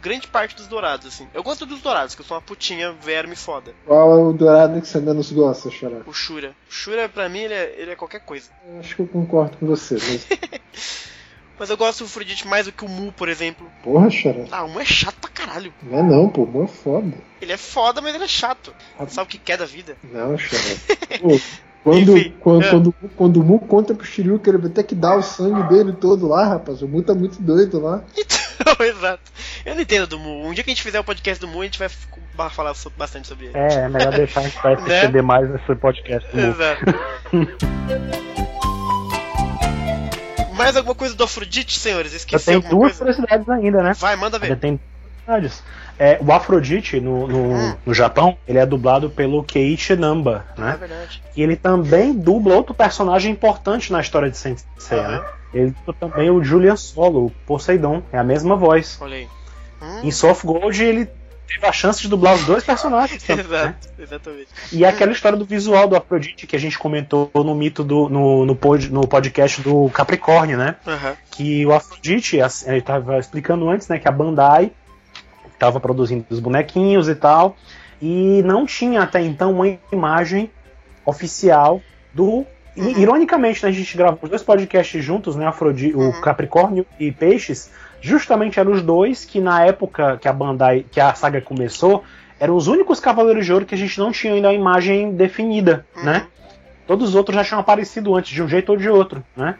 grande 0.05 0.27
parte 0.27 0.55
dos 0.55 0.67
dourados, 0.67 1.07
assim. 1.07 1.27
Eu 1.33 1.41
gosto 1.41 1.65
dos 1.65 1.81
dourados, 1.81 2.13
que 2.13 2.21
eu 2.21 2.25
sou 2.25 2.37
uma 2.37 2.41
putinha 2.41 2.91
verme 2.91 3.35
foda. 3.35 3.73
Qual 3.87 4.11
é 4.11 4.23
o 4.23 4.31
dourado 4.31 4.79
que 4.79 4.87
você 4.87 4.99
menos 4.99 5.31
gosta, 5.31 5.71
Xará? 5.71 6.01
O 6.05 6.13
Shura. 6.13 6.55
O 6.69 6.71
Shura, 6.71 7.09
pra 7.09 7.27
mim, 7.27 7.39
ele 7.39 7.53
é, 7.55 7.75
ele 7.75 7.91
é 7.91 7.95
qualquer 7.95 8.19
coisa. 8.19 8.49
Eu 8.67 8.79
Acho 8.79 8.95
que 8.95 9.01
eu 9.01 9.07
concordo 9.07 9.57
com 9.57 9.65
você, 9.65 9.95
mas. 9.95 10.27
Mas 11.57 11.69
eu 11.69 11.77
gosto 11.77 11.99
do 11.99 12.07
Afrodite 12.07 12.45
mais 12.45 12.65
do 12.65 12.73
que 12.73 12.83
o 12.83 12.89
Mu, 12.89 13.13
por 13.13 13.29
exemplo. 13.29 13.65
Porra, 13.81 14.09
Xará. 14.09 14.43
Ah, 14.51 14.65
o 14.65 14.69
Mu 14.69 14.77
é 14.81 14.83
chato 14.83 15.15
pra 15.21 15.29
caralho. 15.29 15.73
Não 15.81 15.99
é 15.99 16.03
não, 16.03 16.27
pô, 16.27 16.45
Mu 16.45 16.65
é 16.65 16.67
foda. 16.67 17.13
Ele 17.41 17.53
é 17.53 17.55
foda, 17.55 18.01
mas 18.01 18.13
ele 18.13 18.25
é 18.25 18.27
chato. 18.27 18.73
Sabe 19.07 19.25
o 19.27 19.31
que 19.31 19.37
quer 19.37 19.57
da 19.57 19.65
vida? 19.65 19.95
Não, 20.03 20.37
Xará. 20.37 20.75
Pô, 21.21 21.39
quando, 21.81 22.17
Enfim, 22.17 22.33
quando, 22.41 22.65
é. 22.65 22.69
quando, 22.69 22.95
quando 23.15 23.37
o 23.37 23.43
Mu 23.43 23.59
conta 23.59 23.93
pro 23.93 24.05
Shiryu 24.05 24.37
que 24.37 24.49
ele 24.49 24.57
vai 24.57 24.69
ter 24.69 24.83
que 24.83 24.93
dar 24.93 25.15
o 25.15 25.21
sangue 25.21 25.63
dele 25.69 25.93
todo 25.93 26.27
lá, 26.27 26.45
rapaz. 26.45 26.81
O 26.81 26.89
Mu 26.89 27.01
tá 27.01 27.15
muito 27.15 27.41
doido 27.41 27.79
lá. 27.79 28.03
Então, 28.17 28.44
exato. 28.83 29.23
Eu 29.65 29.75
não 29.75 29.81
entendo 29.81 30.07
do 30.07 30.19
Mu. 30.19 30.47
Um 30.47 30.53
dia 30.53 30.63
que 30.63 30.69
a 30.69 30.73
gente 30.73 30.83
fizer 30.83 30.99
o 30.99 31.03
podcast 31.03 31.39
do 31.39 31.47
Mu, 31.47 31.61
a 31.61 31.65
gente 31.65 31.79
vai 31.79 31.89
falar 32.49 32.73
bastante 32.97 33.27
sobre 33.27 33.47
ele. 33.47 33.57
É, 33.57 33.85
é 33.85 33.89
melhor 33.89 34.11
deixar 34.13 34.41
a 34.41 34.43
gente 34.43 34.61
vai 34.61 34.75
se 34.77 34.83
Né? 34.83 34.95
estender 34.97 35.23
mais 35.23 35.49
nesse 35.49 35.75
podcast. 35.75 36.29
do 36.31 36.41
Mu. 36.41 36.47
Exato. 36.49 36.85
Mais 40.55 40.75
alguma 40.77 40.95
coisa 40.95 41.13
do 41.15 41.23
Afrodite, 41.23 41.77
senhores? 41.77 42.13
Eu 42.13 42.17
Esqueci 42.17 42.45
tenho 42.45 42.57
alguma 42.59 42.71
duas 42.87 42.97
coisa? 42.97 43.15
curiosidades 43.21 43.49
ainda, 43.49 43.83
né? 43.83 43.93
Vai, 43.93 44.15
manda 44.15 44.39
ver. 44.39 44.55
tem 44.57 44.79
curiosidades. 45.25 45.61
É, 45.99 46.17
o 46.21 46.31
Afrodite, 46.31 46.99
no, 46.99 47.27
no, 47.27 47.53
Hum. 47.53 47.75
no 47.85 47.93
Japão, 47.93 48.37
ele 48.47 48.57
é 48.57 48.65
dublado 48.65 49.09
pelo 49.09 49.43
Keiichi 49.43 49.95
Namba, 49.95 50.45
É 50.57 50.61
né? 50.61 50.77
verdade. 50.79 51.21
E 51.35 51.41
ele 51.43 51.55
também 51.57 52.13
dubla 52.13 52.55
outro 52.55 52.73
personagem 52.73 53.31
importante 53.31 53.91
na 53.91 53.99
história 53.99 54.29
de 54.29 54.37
Sensei, 54.37 54.97
Aham. 54.97 55.11
né? 55.19 55.25
Ele 55.55 55.71
dubla 55.71 55.93
também 55.99 56.29
o 56.29 56.43
Julian 56.43 56.75
Solo, 56.75 57.27
o 57.27 57.29
Poseidon, 57.47 58.03
é 58.11 58.17
a 58.17 58.23
mesma 58.23 58.55
voz. 58.55 58.97
Olha 59.01 59.15
aí. 59.15 59.27
Hum, 59.81 60.01
Em 60.03 60.11
Soft 60.11 60.45
Gold 60.45 60.83
ele 60.83 61.09
teve 61.47 61.65
a 61.65 61.71
chance 61.71 62.01
de 62.01 62.07
dublar 62.09 62.33
os 62.35 62.43
dois 62.45 62.63
personagens. 62.63 63.23
também, 63.23 63.45
né? 63.47 63.57
Exato, 63.59 63.87
exatamente. 63.97 64.47
E 64.73 64.83
é 64.83 64.87
aquela 64.89 65.11
história 65.11 65.37
do 65.37 65.45
visual 65.45 65.87
do 65.87 65.95
Afrodite 65.95 66.45
que 66.45 66.55
a 66.55 66.59
gente 66.59 66.77
comentou 66.77 67.31
no 67.33 67.55
mito 67.55 67.83
do 67.83 68.09
no, 68.09 68.45
no, 68.45 68.55
pod, 68.55 68.91
no 68.91 69.07
podcast 69.07 69.61
do 69.61 69.89
Capricórnio, 69.91 70.57
né? 70.57 70.75
Aham. 70.85 71.13
Que 71.31 71.65
o 71.65 71.73
Afrodite, 71.73 72.37
ele 72.37 72.77
estava 72.79 73.17
explicando 73.19 73.69
antes, 73.69 73.87
né, 73.87 73.97
que 73.99 74.07
a 74.07 74.11
Bandai 74.11 74.71
estava 75.53 75.79
produzindo 75.79 76.25
os 76.29 76.39
bonequinhos 76.39 77.07
e 77.07 77.15
tal. 77.15 77.55
e 78.01 78.41
não 78.43 78.65
tinha 78.65 79.01
até 79.03 79.21
então 79.21 79.51
uma 79.53 79.77
imagem 79.91 80.51
oficial 81.05 81.81
do. 82.13 82.45
E, 82.75 83.01
Ironicamente, 83.01 83.63
né, 83.63 83.69
a 83.69 83.71
gente 83.71 83.95
gravou 83.97 84.19
os 84.23 84.29
dois 84.29 84.43
podcasts 84.43 85.03
juntos, 85.03 85.35
né? 85.35 85.45
Afrodi 85.47 85.93
Uhum. 85.93 86.09
O 86.09 86.21
Capricórnio 86.21 86.85
e 86.99 87.11
Peixes, 87.11 87.71
justamente 88.01 88.59
eram 88.59 88.71
os 88.73 88.81
dois 88.81 89.23
que 89.25 89.39
na 89.39 89.63
época 89.65 90.17
que 90.21 90.27
a 90.27 90.33
Bandai, 90.33 90.85
que 90.91 90.99
a 90.99 91.13
saga 91.13 91.39
começou, 91.41 92.03
eram 92.39 92.55
os 92.55 92.67
únicos 92.67 92.99
Cavaleiros 92.99 93.45
de 93.45 93.53
Ouro 93.53 93.65
que 93.65 93.75
a 93.75 93.77
gente 93.77 93.97
não 93.97 94.11
tinha 94.11 94.33
ainda 94.33 94.49
a 94.49 94.53
imagem 94.53 95.13
definida, 95.13 95.85
Uhum. 95.95 96.03
né? 96.03 96.27
Todos 96.85 97.09
os 97.09 97.15
outros 97.15 97.35
já 97.35 97.43
tinham 97.43 97.59
aparecido 97.59 98.13
antes, 98.15 98.31
de 98.31 98.43
um 98.43 98.47
jeito 98.47 98.69
ou 98.71 98.77
de 98.77 98.89
outro, 98.89 99.23
né? 99.35 99.55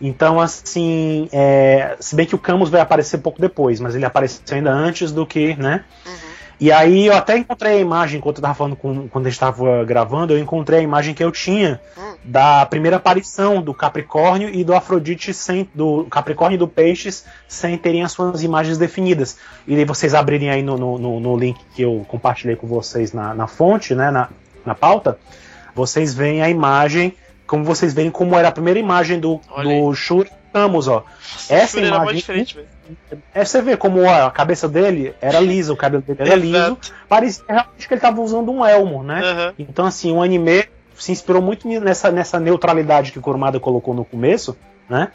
Então, 0.00 0.40
assim, 0.40 1.28
é, 1.30 1.94
se 2.00 2.16
bem 2.16 2.24
que 2.24 2.34
o 2.34 2.38
Camus 2.38 2.70
vai 2.70 2.80
aparecer 2.80 3.18
pouco 3.18 3.38
depois, 3.38 3.80
mas 3.80 3.94
ele 3.94 4.06
apareceu 4.06 4.56
ainda 4.56 4.70
antes 4.72 5.12
do 5.12 5.26
que, 5.26 5.54
né? 5.56 5.84
Uhum. 6.06 6.29
E 6.60 6.70
aí 6.70 7.06
eu 7.06 7.14
até 7.14 7.38
encontrei 7.38 7.78
a 7.78 7.80
imagem, 7.80 8.18
enquanto 8.18 8.36
eu 8.36 8.42
tava 8.42 8.54
falando 8.54 8.76
com, 8.76 9.08
quando 9.08 9.26
a 9.26 9.30
gente 9.30 9.40
tava 9.40 9.82
gravando, 9.84 10.34
eu 10.34 10.38
encontrei 10.38 10.80
a 10.80 10.82
imagem 10.82 11.14
que 11.14 11.24
eu 11.24 11.32
tinha 11.32 11.80
Hum. 11.96 12.14
da 12.22 12.66
primeira 12.66 12.96
aparição 12.98 13.62
do 13.62 13.72
Capricórnio 13.72 14.50
e 14.54 14.62
do 14.62 14.74
Afrodite 14.74 15.32
sem. 15.32 15.66
do 15.74 16.04
Capricórnio 16.10 16.56
e 16.56 16.58
do 16.58 16.68
Peixes 16.68 17.24
sem 17.48 17.78
terem 17.78 18.02
as 18.02 18.12
suas 18.12 18.42
imagens 18.42 18.76
definidas. 18.76 19.38
E 19.66 19.74
aí 19.74 19.84
vocês 19.86 20.14
abrirem 20.14 20.50
aí 20.50 20.62
no, 20.62 20.76
no, 20.76 21.18
no- 21.18 21.36
link 21.38 21.58
que 21.74 21.80
eu 21.80 22.04
compartilhei 22.06 22.56
com 22.56 22.66
vocês 22.66 23.12
na, 23.14 23.32
na 23.34 23.46
fonte, 23.46 23.94
né? 23.94 24.10
Na, 24.10 24.28
na 24.66 24.74
pauta, 24.74 25.18
vocês 25.74 26.12
veem 26.12 26.42
a 26.42 26.50
imagem, 26.50 27.14
como 27.46 27.64
vocês 27.64 27.94
veem 27.94 28.10
como 28.10 28.36
era 28.36 28.48
a 28.48 28.52
primeira 28.52 28.78
imagem 28.78 29.18
do, 29.18 29.40
Olha 29.50 29.66
do 29.80 29.94
Shuri 29.94 30.30
Camus, 30.52 30.88
ó. 30.88 31.04
Essa 31.48 31.80
imagem- 31.80 32.16
diferente. 32.16 32.58
É, 33.32 33.44
você 33.44 33.62
vê 33.62 33.76
como 33.76 34.02
ó, 34.02 34.26
a 34.26 34.30
cabeça 34.30 34.68
dele 34.68 35.14
era 35.20 35.38
lisa, 35.40 35.72
o 35.72 35.76
cabelo 35.76 36.02
dele 36.02 36.18
era 36.20 36.34
liso. 36.34 36.78
Parecia 37.08 37.44
realmente 37.48 37.86
que 37.88 37.94
ele 37.94 38.00
tava 38.00 38.20
usando 38.20 38.50
um 38.50 38.64
elmo, 38.64 39.02
né? 39.02 39.20
Aham. 39.22 39.54
Então, 39.58 39.86
assim, 39.86 40.12
o 40.12 40.22
anime 40.22 40.64
se 40.96 41.12
inspirou 41.12 41.40
muito 41.40 41.66
nessa, 41.66 42.10
nessa 42.10 42.38
neutralidade 42.38 43.12
que 43.12 43.18
o 43.18 43.22
Kurumada 43.22 43.58
colocou 43.58 43.94
no 43.94 44.04
começo, 44.04 44.56
né? 44.88 45.08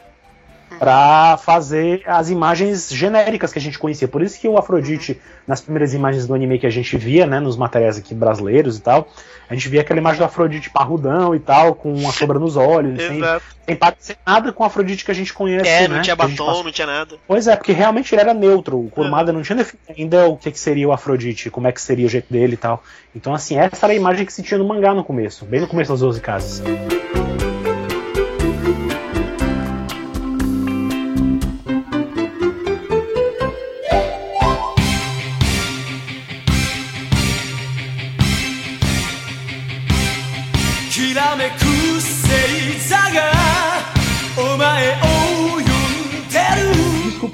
Pra 0.78 1.36
fazer 1.38 2.02
as 2.06 2.30
imagens 2.30 2.90
genéricas 2.90 3.52
que 3.52 3.58
a 3.58 3.62
gente 3.62 3.78
conhecia. 3.78 4.06
Por 4.06 4.22
isso 4.22 4.40
que 4.40 4.48
o 4.48 4.58
Afrodite, 4.58 5.20
nas 5.46 5.60
primeiras 5.60 5.94
imagens 5.94 6.26
do 6.26 6.34
anime 6.34 6.58
que 6.58 6.66
a 6.66 6.70
gente 6.70 6.96
via, 6.96 7.26
né, 7.26 7.40
nos 7.40 7.56
materiais 7.56 7.96
aqui 7.96 8.14
brasileiros 8.14 8.76
e 8.78 8.82
tal, 8.82 9.08
a 9.48 9.54
gente 9.54 9.68
via 9.68 9.80
aquela 9.80 10.00
imagem 10.00 10.18
do 10.18 10.24
Afrodite 10.24 10.70
parrudão 10.70 11.34
e 11.34 11.38
tal, 11.38 11.74
com 11.74 11.92
uma 11.92 12.12
sombra 12.12 12.38
nos 12.38 12.56
olhos, 12.56 13.00
sem, 13.02 13.20
sem 13.64 13.76
parecer 13.76 14.16
nada 14.26 14.52
com 14.52 14.62
o 14.62 14.66
Afrodite 14.66 15.04
que 15.04 15.10
a 15.10 15.14
gente 15.14 15.32
conhece. 15.32 15.68
É, 15.68 15.88
né? 15.88 15.96
não 15.96 16.02
tinha 16.02 16.16
que 16.16 16.22
a 16.22 16.26
gente 16.26 16.36
batom, 16.36 16.46
passou. 16.46 16.64
não 16.64 16.72
tinha 16.72 16.86
nada. 16.86 17.16
Pois 17.26 17.46
é, 17.46 17.56
porque 17.56 17.72
realmente 17.72 18.14
ele 18.14 18.20
era 18.20 18.34
neutro. 18.34 18.78
O 18.78 18.90
Kurumada 18.90 19.32
não 19.32 19.42
tinha 19.42 19.56
definido 19.56 19.92
ainda 19.96 20.28
o 20.28 20.36
que, 20.36 20.50
que 20.50 20.58
seria 20.58 20.88
o 20.88 20.92
Afrodite, 20.92 21.50
como 21.50 21.66
é 21.66 21.72
que 21.72 21.80
seria 21.80 22.06
o 22.06 22.10
jeito 22.10 22.32
dele 22.32 22.54
e 22.54 22.58
tal. 22.58 22.82
Então, 23.14 23.34
assim, 23.34 23.58
essa 23.58 23.86
era 23.86 23.92
a 23.92 23.96
imagem 23.96 24.26
que 24.26 24.32
se 24.32 24.42
tinha 24.42 24.58
no 24.58 24.66
mangá 24.66 24.92
no 24.92 25.04
começo, 25.04 25.44
bem 25.44 25.60
no 25.60 25.66
começo 25.66 25.90
das 25.92 26.00
12 26.00 26.20
casas. 26.20 26.62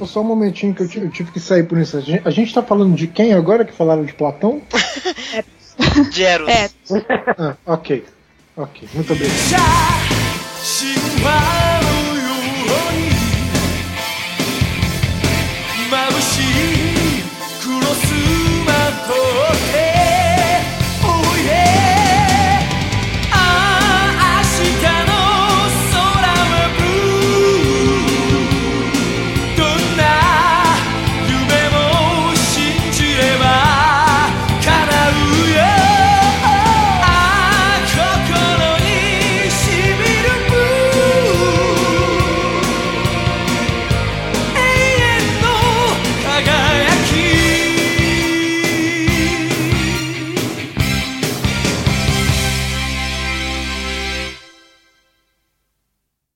desculpa, 0.03 0.07
só 0.07 0.21
um 0.21 0.25
momentinho 0.25 0.75
que 0.75 0.83
eu, 0.83 1.05
eu 1.05 1.11
tive 1.11 1.31
que 1.31 1.41
sair 1.41 1.65
por 1.65 1.79
isso. 1.79 1.97
A 1.97 2.01
gente, 2.01 2.27
a 2.27 2.31
gente 2.31 2.53
tá 2.53 2.63
falando 2.63 2.95
de 2.95 3.07
quem 3.07 3.33
agora 3.33 3.65
que 3.65 3.73
falaram 3.73 4.05
de 4.05 4.13
Platão? 4.13 4.61
de 6.11 6.23
Eros. 6.23 6.49
É. 6.49 6.69
Ah, 7.39 7.57
ok. 7.67 8.05
Ok, 8.57 8.89
muito 8.95 9.13
obrigado. 9.13 9.33